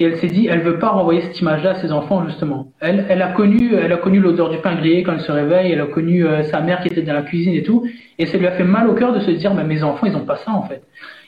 Et 0.00 0.04
elle 0.04 0.16
s'est 0.18 0.28
dit 0.28 0.46
elle 0.46 0.60
veut 0.60 0.78
pas 0.78 0.90
renvoyer 0.90 1.20
cette 1.22 1.40
image-là 1.40 1.70
à 1.70 1.74
ses 1.76 1.90
enfants 1.92 2.24
justement. 2.26 2.72
Elle, 2.80 3.04
elle 3.08 3.20
a 3.22 3.28
connu, 3.32 3.74
elle 3.74 3.92
a 3.92 3.96
connu 3.96 4.20
l'odeur 4.20 4.48
du 4.48 4.58
pain 4.58 4.74
grillé 4.76 5.02
quand 5.02 5.12
elle 5.14 5.20
se 5.20 5.32
réveille. 5.32 5.72
Elle 5.72 5.80
a 5.80 5.86
connu 5.86 6.24
euh, 6.24 6.42
sa 6.44 6.60
mère 6.60 6.80
qui 6.80 6.88
était 6.88 7.02
dans 7.02 7.14
la 7.14 7.22
cuisine 7.22 7.54
et 7.54 7.62
tout. 7.64 7.84
Et 8.18 8.26
ça 8.26 8.38
lui 8.38 8.46
a 8.46 8.52
fait 8.52 8.64
mal 8.64 8.88
au 8.88 8.94
cœur 8.94 9.12
de 9.12 9.20
se 9.20 9.30
dire 9.32 9.52
bah, 9.54 9.64
mes 9.64 9.82
enfants 9.82 10.06
ils 10.06 10.16
ont 10.16 10.24
pas 10.24 10.36
ça 10.36 10.52
en 10.52 10.62
fait. 10.62 10.82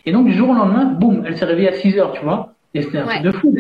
Et 0.07 0.12
donc 0.12 0.27
du 0.27 0.33
jour 0.35 0.49
au 0.51 0.55
lendemain, 0.55 0.85
boum, 0.85 1.25
elle 1.27 1.37
s'est 1.37 1.45
réveillée 1.45 1.68
à 1.71 1.73
6 1.73 1.99
heures, 1.99 2.12
tu 2.12 2.23
vois. 2.23 2.55
Et 2.75 2.83
c'était 2.83 2.99
un 2.99 3.07
Ouais. 3.07 3.14
truc 3.14 3.25
de 3.25 3.31
fou. 3.33 3.55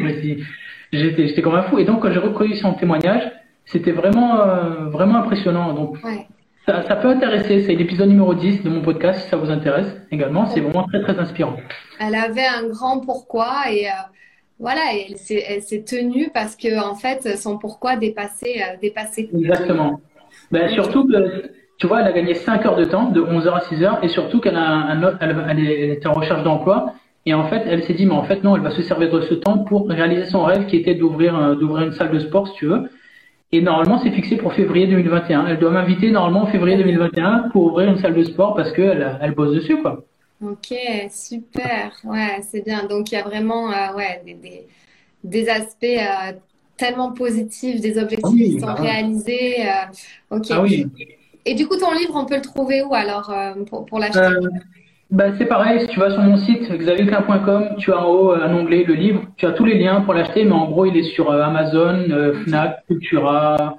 J'étais, 0.92 1.28
j'étais 1.28 1.42
comme 1.42 1.54
un 1.54 1.62
fou. 1.62 1.78
Et 1.78 1.84
donc 1.84 2.02
quand 2.02 2.10
j'ai 2.12 2.18
recueilli 2.18 2.56
son 2.56 2.72
témoignage, 2.74 3.30
c'était 3.64 3.92
vraiment, 3.92 4.40
euh, 4.40 4.86
vraiment 4.90 5.16
impressionnant. 5.18 5.72
Donc 5.72 5.96
Ouais. 6.04 6.26
ça, 6.66 6.82
ça 6.82 6.96
peut 6.96 7.08
intéresser. 7.08 7.62
C'est 7.62 7.74
l'épisode 7.74 8.08
numéro 8.08 8.34
10 8.34 8.62
de 8.62 8.70
mon 8.70 8.80
podcast 8.80 9.22
si 9.22 9.28
ça 9.28 9.36
vous 9.36 9.50
intéresse 9.50 10.00
également. 10.10 10.46
C'est 10.46 10.60
vraiment 10.60 10.84
très 10.84 11.02
très 11.02 11.18
inspirant. 11.18 11.56
Elle 12.00 12.14
avait 12.14 12.46
un 12.46 12.68
grand 12.68 13.00
pourquoi 13.00 13.70
et 13.70 13.86
euh, 13.86 13.90
voilà, 14.60 14.80
et 14.94 15.06
elle 15.48 15.62
s'est 15.62 15.82
tenue 15.84 16.30
parce 16.32 16.54
que 16.56 16.78
en 16.80 16.94
fait 16.94 17.36
son 17.36 17.58
pourquoi 17.58 17.96
dépassait 17.96 18.62
euh, 18.62 18.76
dépassait 18.80 19.24
tout. 19.26 19.38
Exactement. 19.38 20.00
Ben, 20.52 20.68
surtout 20.68 21.06
que, 21.06 21.50
tu 21.78 21.86
vois, 21.86 22.00
elle 22.00 22.06
a 22.08 22.12
gagné 22.12 22.34
5 22.34 22.66
heures 22.66 22.76
de 22.76 22.84
temps, 22.84 23.10
de 23.10 23.20
11h 23.20 23.54
à 23.54 23.60
6h, 23.60 23.98
et 24.02 24.08
surtout 24.08 24.40
qu'elle 24.40 24.56
a 24.56 24.60
un, 24.68 24.88
un 24.90 25.02
autre- 25.02 25.18
elle, 25.20 25.36
elle 25.50 25.60
est- 25.60 26.06
en 26.06 26.12
recherche 26.14 26.42
d'emploi, 26.42 26.92
et 27.26 27.34
en 27.34 27.48
fait, 27.48 27.62
elle 27.66 27.82
s'est 27.84 27.94
dit, 27.94 28.06
mais 28.06 28.12
en 28.14 28.24
fait, 28.24 28.42
non, 28.44 28.56
elle 28.56 28.62
va 28.62 28.70
se 28.70 28.82
servir 28.82 29.10
de 29.10 29.20
ce 29.22 29.34
temps 29.34 29.58
pour 29.58 29.88
réaliser 29.88 30.26
son 30.26 30.44
rêve 30.44 30.66
qui 30.66 30.76
était 30.76 30.94
d'ouvrir 30.94 31.36
euh, 31.38 31.54
d'ouvrir 31.54 31.86
une 31.86 31.92
salle 31.92 32.10
de 32.10 32.18
sport, 32.18 32.48
si 32.48 32.54
tu 32.54 32.66
veux. 32.66 32.90
Et 33.52 33.62
normalement, 33.62 33.98
c'est 33.98 34.10
fixé 34.12 34.36
pour 34.36 34.52
février 34.54 34.86
2021. 34.88 35.46
Elle 35.46 35.58
doit 35.58 35.70
m'inviter 35.70 36.10
normalement 36.10 36.42
en 36.42 36.46
février 36.46 36.76
2021 36.76 37.48
pour 37.52 37.64
ouvrir 37.66 37.88
une 37.90 37.98
salle 37.98 38.14
de 38.14 38.24
sport 38.24 38.54
parce 38.56 38.72
qu'elle 38.72 39.18
elle 39.22 39.32
bosse 39.34 39.54
dessus, 39.54 39.78
quoi. 39.82 40.04
Ok, 40.42 40.74
super. 41.10 41.92
Ouais, 42.04 42.40
c'est 42.42 42.64
bien. 42.64 42.84
Donc 42.84 43.12
il 43.12 43.14
y 43.14 43.18
a 43.18 43.22
vraiment 43.22 43.70
euh, 43.70 43.94
ouais, 43.94 44.22
des, 44.24 44.34
des, 44.34 44.66
des 45.22 45.48
aspects 45.48 45.84
euh, 45.84 46.32
tellement 46.76 47.12
positifs, 47.12 47.80
des 47.80 47.98
objectifs 47.98 48.24
Ah 48.24 48.30
oui, 48.32 48.54
qui 48.54 48.60
sont 48.60 48.66
ouais. 48.66 48.80
réalisés. 48.80 49.68
euh, 49.68 50.36
ok. 50.36 50.46
Ah 50.50 50.62
oui. 50.62 50.86
Et 51.44 51.54
du 51.54 51.66
coup, 51.66 51.76
ton 51.76 51.92
livre, 51.92 52.14
on 52.16 52.24
peut 52.24 52.36
le 52.36 52.42
trouver 52.42 52.82
où 52.82 52.94
alors 52.94 53.32
pour, 53.68 53.84
pour 53.86 53.98
l'acheter? 53.98 54.34
Bah, 55.10 55.36
c'est 55.36 55.46
pareil, 55.46 55.80
si 55.80 55.86
tu 55.88 55.98
vas 55.98 56.10
sur 56.10 56.22
mon 56.22 56.36
site 56.36 56.70
xavierclin.com, 56.70 57.76
tu 57.78 57.92
as 57.92 57.98
en 57.98 58.08
haut 58.08 58.30
un 58.32 58.54
onglet 58.54 58.84
le 58.84 58.94
livre, 58.94 59.24
tu 59.36 59.44
as 59.44 59.52
tous 59.52 59.64
les 59.64 59.76
liens 59.76 60.02
pour 60.02 60.14
l'acheter, 60.14 60.44
mais 60.44 60.52
en 60.52 60.70
gros 60.70 60.86
il 60.86 60.96
est 60.96 61.02
sur 61.14 61.32
Amazon, 61.32 62.06
Fnac, 62.44 62.86
Cultura, 62.86 63.76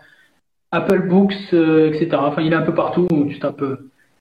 Apple 0.72 1.08
Books, 1.08 1.54
etc. 1.54 2.10
Enfin 2.18 2.42
il 2.42 2.52
est 2.52 2.56
un 2.58 2.64
peu 2.64 2.74
partout, 2.74 3.08
tu 3.30 3.40
tapes 3.40 3.64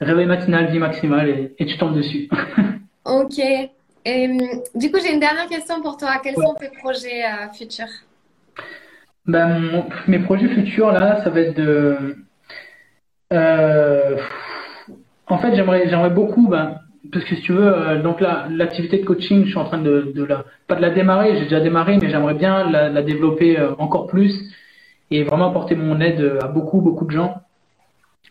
réveil 0.01 0.27
matinal, 0.27 0.71
vie 0.71 0.79
maximale 0.79 1.53
et, 1.59 1.67
tu 1.67 1.77
tombes 1.79 1.95
dessus. 1.95 2.29
ok. 3.05 3.39
Et, 4.05 4.29
hum, 4.29 4.39
du 4.75 4.91
coup 4.91 4.99
j'ai 5.03 5.13
une 5.13 5.21
dernière 5.21 5.47
question 5.49 5.83
pour 5.83 5.97
toi. 5.97 6.21
Quels 6.23 6.37
sont 6.37 6.55
tes 6.55 6.71
projets 6.83 7.23
futurs? 7.57 7.87
Ben, 9.27 9.85
Mes 10.09 10.19
projets 10.21 10.49
futurs 10.49 10.93
là, 10.93 11.23
ça 11.23 11.31
va 11.31 11.41
être 11.41 11.57
de... 11.57 12.17
en 15.27 15.39
fait 15.39 15.55
j'aimerais 15.55 15.89
j'aimerais 15.89 16.11
beaucoup... 16.11 16.49
Ben, 16.49 16.81
parce 17.13 17.25
que 17.25 17.35
si 17.35 17.43
tu 17.43 17.53
veux, 17.53 17.67
euh, 17.67 18.03
donc 18.03 18.21
là, 18.21 18.47
l'activité 18.51 18.99
de 18.99 19.05
coaching, 19.05 19.45
je 19.45 19.51
suis 19.51 19.59
en 19.59 19.65
train 19.65 19.81
de, 19.81 20.13
de 20.15 20.25
la, 20.25 20.45
pas 20.67 20.77
de 20.77 20.83
la 20.83 20.91
démarrer, 20.91 21.37
j'ai 21.37 21.45
déjà 21.45 21.61
démarré, 21.61 21.99
mais 22.01 22.11
j'aimerais 22.11 22.35
bien 22.35 22.71
la, 22.71 22.89
la 22.89 23.03
développer 23.03 23.59
euh, 23.59 23.75
encore 23.79 24.07
plus 24.07 24.33
et 25.11 25.25
vraiment 25.25 25.51
apporter 25.51 25.75
mon 25.75 26.01
aide 26.01 26.39
à 26.43 26.47
beaucoup, 26.47 26.81
beaucoup 26.81 27.07
de 27.07 27.11
gens. 27.11 27.37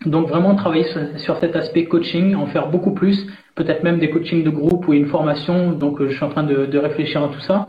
Donc 0.05 0.29
vraiment 0.29 0.55
travailler 0.55 0.85
sur, 1.17 1.37
cet 1.39 1.55
aspect 1.55 1.85
coaching, 1.85 2.33
en 2.35 2.45
faire 2.47 2.69
beaucoup 2.69 2.91
plus, 2.91 3.27
peut-être 3.55 3.83
même 3.83 3.99
des 3.99 4.09
coachings 4.09 4.43
de 4.43 4.49
groupe 4.49 4.87
ou 4.87 4.93
une 4.93 5.07
formation. 5.07 5.73
Donc 5.73 5.99
euh, 5.99 6.09
je 6.09 6.15
suis 6.15 6.23
en 6.23 6.29
train 6.29 6.43
de, 6.43 6.65
de 6.65 6.77
réfléchir 6.77 7.21
à 7.23 7.27
tout 7.27 7.41
ça, 7.41 7.67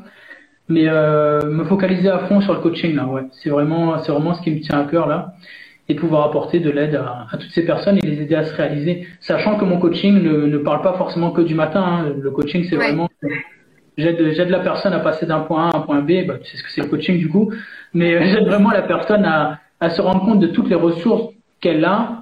mais 0.69 0.85
euh, 0.87 1.43
me 1.51 1.65
focaliser 1.65 2.09
à 2.09 2.21
fond 2.21 2.41
sur 2.41 2.55
le 2.55 2.61
coaching 2.61 2.95
là, 2.95 3.07
ouais, 3.07 3.23
c'est 3.33 3.51
vraiment, 3.51 3.99
c'est 3.99 4.13
vraiment 4.13 4.35
ce 4.35 4.43
qui 4.43 4.53
me 4.53 4.61
tient 4.61 4.79
à 4.81 4.85
cœur 4.85 5.09
là 5.09 5.35
et 5.89 5.95
pouvoir 5.97 6.25
apporter 6.29 6.61
de 6.61 6.71
l'aide 6.71 6.95
à, 6.95 7.27
toutes 7.33 7.51
ces 7.51 7.65
personnes 7.67 7.99
et 7.99 8.03
les 8.03 8.23
aider 8.23 8.37
à 8.37 8.45
se 8.45 8.55
réaliser. 8.55 9.09
Sachant 9.21 9.59
que 9.59 9.65
mon 9.65 9.79
coaching 9.79 10.23
ne, 10.23 10.47
ne 10.47 10.59
parle 10.59 10.83
pas 10.83 10.93
forcément 10.93 11.33
que 11.33 11.41
du 11.41 11.57
matin. 11.57 11.83
Hein. 11.83 12.15
Le 12.17 12.31
coaching, 12.31 12.65
c'est 12.71 12.77
vraiment 12.77 13.09
j'aide 13.99 14.33
j'aide 14.33 14.51
la 14.51 14.61
personne 14.61 14.93
à 14.93 15.01
passer 15.01 15.27
d'un 15.27 15.41
point 15.41 15.69
A 15.69 15.71
à 15.71 15.79
un 15.79 15.81
point 15.81 16.01
B. 16.01 16.27
Bah, 16.29 16.35
tu 16.41 16.49
sais 16.49 16.59
ce 16.59 16.63
que 16.63 16.71
c'est 16.71 16.83
le 16.83 16.87
coaching 16.87 17.19
du 17.19 17.29
coup, 17.29 17.53
mais 17.93 18.25
j'aide 18.31 18.47
vraiment 18.47 18.71
la 18.71 18.83
personne 18.83 19.25
à, 19.25 19.59
à 19.81 19.91
se 19.91 20.01
rendre 20.01 20.25
compte 20.25 20.39
de 20.39 20.47
toutes 20.47 20.69
les 20.69 20.77
ressources 20.77 21.35
qu'elle 21.61 21.85
a 21.85 22.20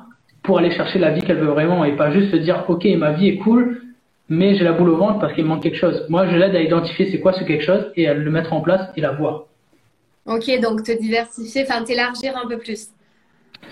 pour 0.49 0.57
aller 0.57 0.74
chercher 0.74 0.99
la 0.99 1.11
vie 1.11 1.20
qu'elle 1.20 1.36
veut 1.36 1.53
vraiment 1.59 1.84
et 1.84 1.94
pas 1.94 2.11
juste 2.11 2.30
se 2.30 2.36
dire 2.36 2.64
ok 2.68 2.86
ma 2.96 3.12
vie 3.12 3.28
est 3.28 3.36
cool 3.36 3.82
mais 4.30 4.55
j'ai 4.55 4.64
la 4.64 4.72
boule 4.72 4.88
au 4.88 4.96
ventre 4.96 5.18
parce 5.20 5.34
qu'il 5.34 5.44
manque 5.44 5.62
quelque 5.62 5.76
chose. 5.76 6.07
Moi 6.09 6.26
je 6.26 6.36
l'aide 6.36 6.57
à 6.57 6.62
identifier 6.62 7.11
c'est 7.11 7.20
quoi 7.20 7.34
ce 7.34 7.44
quelque 7.44 7.64
chose 7.64 7.92
et 7.96 8.09
à 8.09 8.14
le 8.14 8.30
mettre 8.30 8.55
en 8.55 8.62
place 8.62 8.88
et 8.96 9.03
la 9.03 9.12
voir. 9.12 9.44
Ok 10.24 10.46
donc 10.62 10.84
te 10.84 10.99
diversifier, 10.99 11.66
enfin 11.68 11.84
t'élargir 11.84 12.34
un 12.42 12.49
peu 12.49 12.57
plus. 12.57 12.88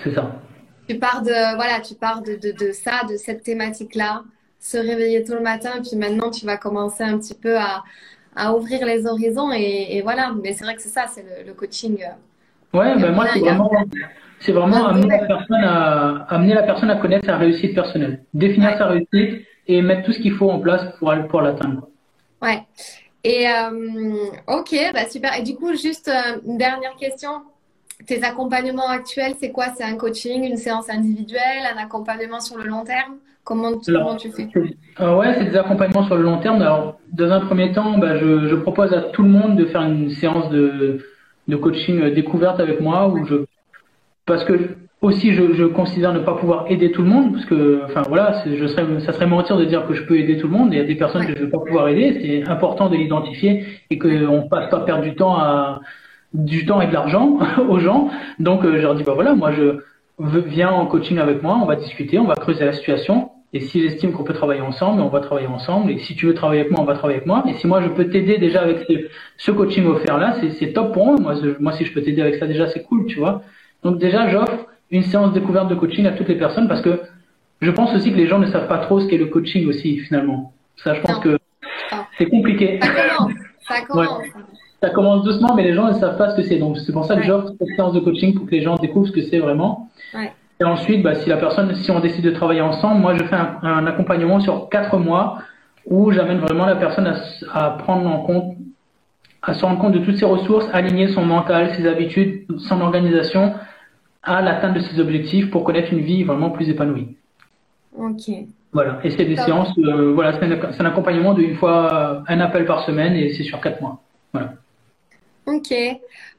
C'est 0.05 0.15
ça. 0.15 0.39
Tu 0.87 0.99
pars 0.99 1.23
de, 1.23 1.57
voilà, 1.57 1.81
tu 1.81 1.95
pars 1.95 2.21
de, 2.21 2.33
de, 2.35 2.53
de 2.53 2.73
ça, 2.73 3.05
de 3.11 3.17
cette 3.17 3.43
thématique-là, 3.43 4.25
se 4.61 4.77
réveiller 4.77 5.25
tout 5.25 5.33
le 5.33 5.41
matin, 5.41 5.71
et 5.79 5.81
puis 5.81 5.97
maintenant 5.97 6.31
tu 6.31 6.45
vas 6.45 6.59
commencer 6.59 7.05
un 7.05 7.17
petit 7.17 7.35
peu 7.35 7.57
à, 7.57 7.85
à 8.37 8.55
ouvrir 8.55 8.85
les 8.85 9.07
horizons 9.07 9.51
et, 9.51 9.97
et 9.97 10.03
voilà. 10.03 10.35
Mais 10.43 10.53
c'est 10.53 10.65
vrai 10.65 10.75
que 10.75 10.83
c'est 10.83 10.91
ça, 10.91 11.07
c'est 11.07 11.25
le, 11.47 11.55
coaching. 11.55 11.97
Euh, 12.03 12.79
ouais, 12.79 13.01
ben 13.01 13.13
moi 13.13 13.27
c'est 13.33 13.41
vraiment, 13.41 13.71
c'est 14.41 14.53
vraiment 14.53 14.87
amener 14.87 15.09
la 15.09 15.27
personne 15.27 15.65
à 15.65 16.27
amener 16.29 16.55
la 16.55 16.63
personne 16.63 16.91
à 16.91 16.97
connaître 16.97 17.27
sa 17.27 17.37
réussite 17.37 17.75
personnelle, 17.75 18.23
définir 18.35 18.77
sa 18.79 18.87
réussite 18.87 19.47
et 19.67 19.83
mettre 19.83 20.05
tout 20.05 20.13
ce 20.13 20.19
qu'il 20.19 20.33
faut 20.33 20.51
en 20.51 20.61
place 20.61 20.83
pour 20.99 21.13
pour 21.29 21.41
l'atteindre. 21.41 21.89
Ouais. 22.43 22.61
Et 23.25 23.49
euh, 23.49 24.15
ok, 24.47 24.75
bah 24.95 25.09
super. 25.11 25.37
Et 25.39 25.43
du 25.43 25.57
coup, 25.57 25.73
juste 25.73 26.09
euh, 26.09 26.39
une 26.47 26.59
dernière 26.59 26.95
question. 26.97 27.31
Tes 28.07 28.23
accompagnements 28.23 28.89
actuels, 28.89 29.35
c'est 29.41 29.51
quoi? 29.51 29.67
C'est 29.77 29.83
un 29.83 29.97
coaching, 29.97 30.45
une 30.45 30.59
séance 30.59 30.89
individuelle, 30.91 31.65
un 31.75 31.83
accompagnement 31.83 32.41
sur 32.41 32.59
le 32.59 32.65
long 32.65 32.85
terme? 32.85 33.17
Comment 33.43 33.79
tu, 33.79 33.93
comment 33.93 34.17
tu, 34.17 34.31
fais? 34.31 34.49
euh, 35.01 35.17
Ouais, 35.17 35.35
c'est 35.39 35.47
des 35.47 35.57
accompagnements 35.57 36.05
sur 36.07 36.17
le 36.17 36.23
long 36.23 36.39
terme. 36.39 36.61
Alors, 36.63 36.99
dans 37.13 37.31
un 37.31 37.41
premier 37.47 37.73
temps, 37.73 37.97
bah, 37.97 38.19
je, 38.19 38.49
je, 38.49 38.55
propose 38.57 38.93
à 38.93 39.01
tout 39.01 39.23
le 39.23 39.29
monde 39.31 39.57
de 39.57 39.65
faire 39.67 39.83
une 39.83 40.11
séance 40.11 40.51
de, 40.51 40.99
de 41.49 41.57
coaching 41.57 42.13
découverte 42.13 42.61
avec 42.61 42.81
moi, 42.81 43.09
où 43.09 43.25
je, 43.25 43.47
parce 44.27 44.45
que 44.45 44.77
aussi 45.03 45.33
je, 45.35 45.55
je, 45.55 45.65
considère 45.65 46.13
ne 46.13 46.19
pas 46.21 46.35
pouvoir 46.35 46.67
aider 46.69 46.91
tout 46.91 47.03
le 47.03 47.09
monde, 47.09 47.33
parce 47.33 47.45
que, 47.45 47.81
enfin 47.85 48.03
voilà, 48.09 48.43
je 48.47 48.67
serais, 48.67 48.85
ça 49.01 49.13
serait 49.13 49.27
mentir 49.27 49.57
de 49.57 49.65
dire 49.65 49.87
que 49.87 49.95
je 49.95 50.03
peux 50.03 50.19
aider 50.19 50.37
tout 50.39 50.49
le 50.49 50.53
monde. 50.53 50.73
Il 50.73 50.79
y 50.79 50.81
a 50.81 50.85
des 50.85 50.95
personnes 50.97 51.25
que 51.25 51.33
je 51.33 51.39
ne 51.39 51.45
vais 51.45 51.51
pas 51.51 51.59
pouvoir 51.59 51.89
aider. 51.89 52.19
C'est 52.21 52.51
important 52.51 52.89
de 52.89 52.97
l'identifier 52.97 53.65
et 53.91 53.99
qu'on 53.99 54.09
ne 54.09 54.49
passe 54.49 54.71
pas 54.71 54.81
perdre 54.81 55.03
du 55.03 55.15
temps 55.15 55.37
à 55.37 55.81
du 56.35 56.67
temps 56.67 56.81
et 56.81 56.87
de 56.87 56.93
l'argent 56.93 57.39
aux 57.69 57.79
gens. 57.79 58.11
Donc 58.39 58.65
euh, 58.65 58.77
je 58.77 58.83
leur 58.83 58.95
dis 58.95 59.05
bah 59.05 59.13
voilà, 59.15 59.35
moi 59.35 59.53
je 59.53 59.79
viens 60.19 60.71
en 60.71 60.87
coaching 60.87 61.19
avec 61.19 61.43
moi, 61.43 61.59
on 61.63 61.67
va 61.67 61.77
discuter, 61.77 62.19
on 62.19 62.27
va 62.27 62.35
creuser 62.35 62.65
la 62.65 62.73
situation. 62.73 63.31
Et 63.53 63.61
si 63.61 63.81
j'estime 63.81 64.13
qu'on 64.13 64.25
peut 64.25 64.35
travailler 64.35 64.61
ensemble, 64.61 65.01
on 65.01 65.09
va 65.09 65.21
travailler 65.21 65.47
ensemble. 65.47 65.91
Et 65.91 65.99
si 65.99 66.15
tu 66.15 66.27
veux 66.27 66.35
travailler 66.35 66.63
avec 66.63 66.73
moi, 66.73 66.81
on 66.81 66.85
va 66.85 66.95
travailler 66.95 67.19
avec 67.19 67.27
moi. 67.27 67.45
Et 67.49 67.55
si 67.55 67.67
moi 67.67 67.81
je 67.81 67.89
peux 67.89 68.09
t'aider 68.09 68.39
déjà 68.39 68.63
avec 68.63 68.87
ce, 69.39 69.51
coaching 69.51 69.87
offert 69.87 70.19
là, 70.19 70.37
c'est 70.59 70.73
top 70.73 70.93
pour 70.93 71.07
moi. 71.07 71.17
Moi, 71.19 71.35
moi 71.61 71.73
si 71.73 71.85
je 71.85 71.93
peux 71.93 72.03
t'aider 72.03 72.23
avec 72.23 72.37
ça 72.37 72.47
déjà, 72.47 72.67
c'est 72.69 72.83
cool, 72.83 73.07
tu 73.07 73.19
vois. 73.19 73.43
Donc 73.87 73.99
déjà 73.99 74.29
j'offre 74.29 74.67
une 74.91 75.05
séance 75.05 75.33
découverte 75.33 75.69
de 75.69 75.77
coaching 75.77 76.07
à 76.07 76.13
toutes 76.13 76.29
les 76.29 76.35
personnes 76.35 76.67
parce 76.67 76.83
que 76.83 77.03
je 77.61 77.71
pense 77.71 77.95
aussi 77.95 78.11
que 78.11 78.17
les 78.17 78.27
gens 78.27 78.41
ne 78.41 78.47
savent 78.47 78.67
pas 78.67 78.79
trop 78.79 78.99
ce 78.99 79.07
qu'est 79.07 79.17
le 79.17 79.27
coaching 79.27 79.69
aussi 79.69 79.99
finalement. 79.99 80.53
Ça, 80.77 80.95
je 80.95 81.01
pense 81.01 81.21
que 81.21 81.39
c'est 82.19 82.27
compliqué. 82.27 82.81
Ça 82.83 82.89
commence. 83.09 83.33
Ça 83.69 83.81
commence 83.83 84.23
ça 84.83 84.91
commence 84.91 85.25
doucement, 85.25 85.55
mais 85.55 85.63
les 85.63 85.73
gens 85.73 85.89
ne 85.89 85.95
savent 85.95 86.19
pas 86.19 86.31
ce 86.31 86.37
que 86.37 86.43
c'est. 86.43 86.59
Donc 86.59 86.79
c'est 86.79 86.93
pour 86.93 87.05
ça 87.07 87.17
que 87.17 87.23
j'offre 87.23 87.53
cette 87.59 87.77
séance 87.77 87.93
de 87.93 88.01
coaching 88.01 88.35
pour 88.35 88.47
que 88.47 88.51
les 88.51 88.63
gens 88.63 88.75
découvrent 88.77 89.07
ce 89.07 89.13
que 89.13 89.23
c'est 89.23 89.39
vraiment. 89.39 89.89
Et 90.61 90.65
ensuite, 90.65 91.03
bah, 91.03 91.15
si 91.15 91.29
la 91.29 91.37
personne, 91.37 91.75
si 91.77 91.91
on 91.91 92.01
décide 92.01 92.25
de 92.25 92.31
travailler 92.31 92.61
ensemble, 92.61 93.01
moi 93.01 93.15
je 93.15 93.25
fais 93.25 93.37
un, 93.37 93.87
accompagnement 93.87 94.41
sur 94.41 94.69
quatre 94.69 94.99
mois 94.99 95.39
où 95.87 96.11
j'amène 96.11 96.39
vraiment 96.39 96.67
la 96.67 96.77
personne 96.77 97.07
à, 97.07 97.15
à, 97.55 97.71
prendre 97.71 98.07
en 98.07 98.19
compte, 98.21 98.57
à 99.43 99.55
se 99.55 99.65
rendre 99.65 99.79
compte 99.79 99.93
de 99.93 100.01
toutes 100.01 100.17
ses 100.17 100.25
ressources, 100.25 100.69
aligner 100.73 101.09
son 101.09 101.25
mental, 101.25 101.75
ses 101.77 101.87
habitudes, 101.87 102.47
son 102.59 102.81
organisation 102.81 103.55
à 104.27 104.43
l'atteinte 104.43 104.75
de 104.75 104.81
ses 104.81 105.01
objectifs 105.01 105.51
pour 105.51 105.65
connaître 105.65 105.93
une 105.93 106.01
vie 106.01 106.25
vraiment 106.25 106.51
plus 106.51 106.69
épanouie. 106.69 107.17
Ok. 107.97 108.31
Voilà. 108.73 108.99
Et 109.05 109.11
c'est 109.11 109.25
des 109.25 109.37
séances, 109.37 109.73
euh, 109.79 110.13
voilà, 110.13 110.39
c'est 110.39 110.45
un, 110.45 110.85
accompagnement 110.85 111.33
de 111.33 111.43
une 111.43 111.57
fois 111.57 112.23
un 112.29 112.41
appel 112.41 112.67
par 112.67 112.85
semaine 112.85 113.15
et 113.15 113.33
c'est 113.33 113.45
sur 113.45 113.61
quatre 113.61 113.81
mois. 113.81 114.03
Voilà. 114.33 114.53
Ok. 115.47 115.73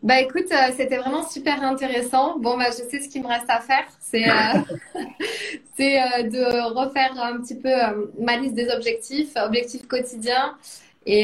Bah 0.03 0.19
écoute, 0.19 0.51
euh, 0.51 0.73
c'était 0.75 0.97
vraiment 0.97 1.23
super 1.23 1.63
intéressant. 1.63 2.37
Bon, 2.39 2.57
bah, 2.57 2.65
je 2.67 2.83
sais 2.89 2.99
ce 2.99 3.07
qu'il 3.07 3.23
me 3.23 3.27
reste 3.27 3.49
à 3.49 3.61
faire. 3.61 3.85
C'est 4.01 4.29
euh, 4.29 4.33
euh, 5.79 6.23
de 6.23 6.73
refaire 6.73 7.13
un 7.21 7.39
petit 7.39 7.55
peu 7.55 7.71
ma 8.19 8.35
liste 8.35 8.53
des 8.53 8.69
objectifs, 8.69 9.31
objectifs 9.37 9.87
quotidiens, 9.87 10.55
et, 11.05 11.23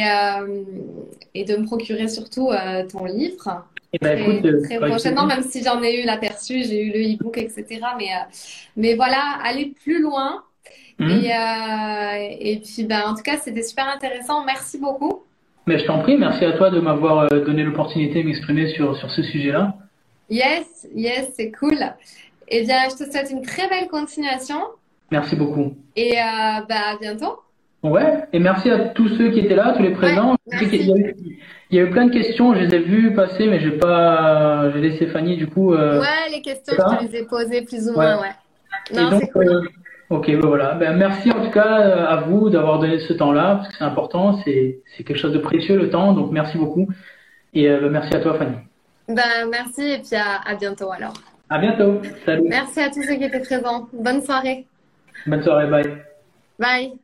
et 1.34 1.43
de 1.43 1.57
me 1.57 1.66
procurer 1.66 2.07
surtout 2.07 2.51
ton 2.89 3.03
livre. 3.03 3.66
Eh 3.94 4.00
ben, 4.00 4.18
écoute, 4.18 4.64
très 4.64 4.78
prochainement, 4.80 5.26
même 5.26 5.44
si 5.44 5.64
j'en 5.64 5.82
ai 5.84 6.02
eu 6.02 6.06
l'aperçu, 6.06 6.64
j'ai 6.64 6.82
eu 6.84 6.91
le 6.91 7.14
e-book, 7.14 7.38
etc. 7.38 7.80
Mais, 7.98 8.10
mais 8.76 8.96
voilà, 8.96 9.22
aller 9.44 9.74
plus 9.84 10.02
loin. 10.02 10.44
Mmh. 11.00 11.10
Et, 11.10 12.54
et 12.54 12.60
puis, 12.60 12.86
bah, 12.86 13.04
en 13.08 13.14
tout 13.14 13.22
cas, 13.24 13.38
c'était 13.38 13.64
super 13.64 13.88
intéressant. 13.88 14.44
Merci 14.46 14.80
beaucoup. 14.80 15.24
Mais 15.66 15.80
je 15.80 15.86
t'en 15.86 16.00
prie, 16.00 16.18
merci 16.18 16.44
à 16.44 16.54
toi 16.54 16.70
de 16.70 16.80
m'avoir 16.80 17.32
euh, 17.32 17.46
donné 17.46 17.64
l'opportunité 17.64 18.22
de 18.22 18.28
m'exprimer 18.28 18.68
sur, 18.68 18.98
sur 18.98 19.10
ce 19.12 19.24
sujet-là. 19.24 19.76
Yes, 20.30 20.88
yes, 20.94 21.32
c'est 21.36 21.52
cool. 21.52 21.78
Eh 22.50 22.66
bien, 22.66 22.89
je 22.89 23.04
te 23.04 23.10
souhaite 23.10 23.32
une 23.32 23.41
très 23.41 23.70
belle 23.70 23.88
continuation. 23.88 24.60
Merci 25.12 25.36
beaucoup. 25.36 25.76
Et 25.96 26.14
euh, 26.14 26.66
bah, 26.68 26.91
à 26.94 26.98
bientôt. 27.00 27.39
Ouais, 27.82 28.24
et 28.32 28.39
merci 28.39 28.70
à 28.70 28.80
tous 28.89 29.10
ceux 29.18 29.32
qui 29.32 29.39
étaient 29.39 29.56
là, 29.56 29.74
tous 29.76 29.84
les 29.84 29.91
présents. 29.91 30.36
Il, 31.74 31.78
y 31.78 31.80
a 31.80 31.84
eu, 31.84 31.89
plein 31.89 32.05
de 32.05 32.11
questions, 32.11 32.53
je 32.53 32.59
les 32.59 32.76
ai 32.76 32.80
vues 32.80 33.13
passer, 33.13 33.47
mais 33.47 33.59
j'ai 33.59 33.71
pas, 33.71 34.71
j'ai 34.71 34.80
laissé 34.80 35.07
Fanny 35.07 35.38
du 35.38 35.47
coup. 35.47 35.74
Euh, 35.74 35.99
ouais, 35.99 36.30
les 36.32 36.41
questions, 36.41 36.76
je 36.78 36.97
te 36.97 37.11
les 37.11 37.19
ai 37.19 37.24
posées 37.26 37.61
plus 37.63 37.89
ou 37.89 37.93
moins, 37.93 38.21
ouais. 38.21 38.32
Non, 38.93 39.19
c'est 39.19 39.30
cool. 39.30 39.47
Euh, 39.47 39.61
Ok, 40.09 40.28
ben 40.28 40.41
voilà. 40.45 40.76
Ben, 40.76 40.95
merci 40.95 41.32
en 41.32 41.43
tout 41.43 41.49
cas 41.49 41.80
euh, 41.80 42.05
à 42.05 42.17
vous 42.17 42.49
d'avoir 42.49 42.78
donné 42.78 42.99
ce 42.99 43.13
temps-là, 43.13 43.55
parce 43.55 43.69
que 43.69 43.76
c'est 43.80 43.84
important, 43.84 44.38
c'est 44.43 44.84
quelque 44.97 45.17
chose 45.17 45.34
de 45.34 45.39
précieux 45.39 45.78
le 45.78 45.89
temps, 45.89 46.13
donc 46.13 46.32
merci 46.32 46.57
beaucoup. 46.57 46.88
Et 47.53 47.67
ben, 47.67 47.89
merci 47.89 48.13
à 48.13 48.19
toi 48.19 48.36
Fanny. 48.38 48.57
Ben, 49.07 49.49
merci 49.49 49.82
et 49.82 49.97
puis 49.99 50.15
à, 50.15 50.41
à 50.45 50.55
bientôt 50.55 50.91
alors. 50.91 51.13
À 51.49 51.57
bientôt. 51.57 52.01
Salut. 52.26 52.43
Merci 52.47 52.82
à 52.82 52.89
tous 52.89 53.01
ceux 53.01 53.15
qui 53.15 53.24
étaient 53.24 53.39
présents. 53.39 53.88
Bonne 53.93 54.21
soirée. 54.21 54.65
Bonne 55.26 55.41
soirée, 55.41 55.67
bye. 55.67 56.03
Bye. 56.59 57.03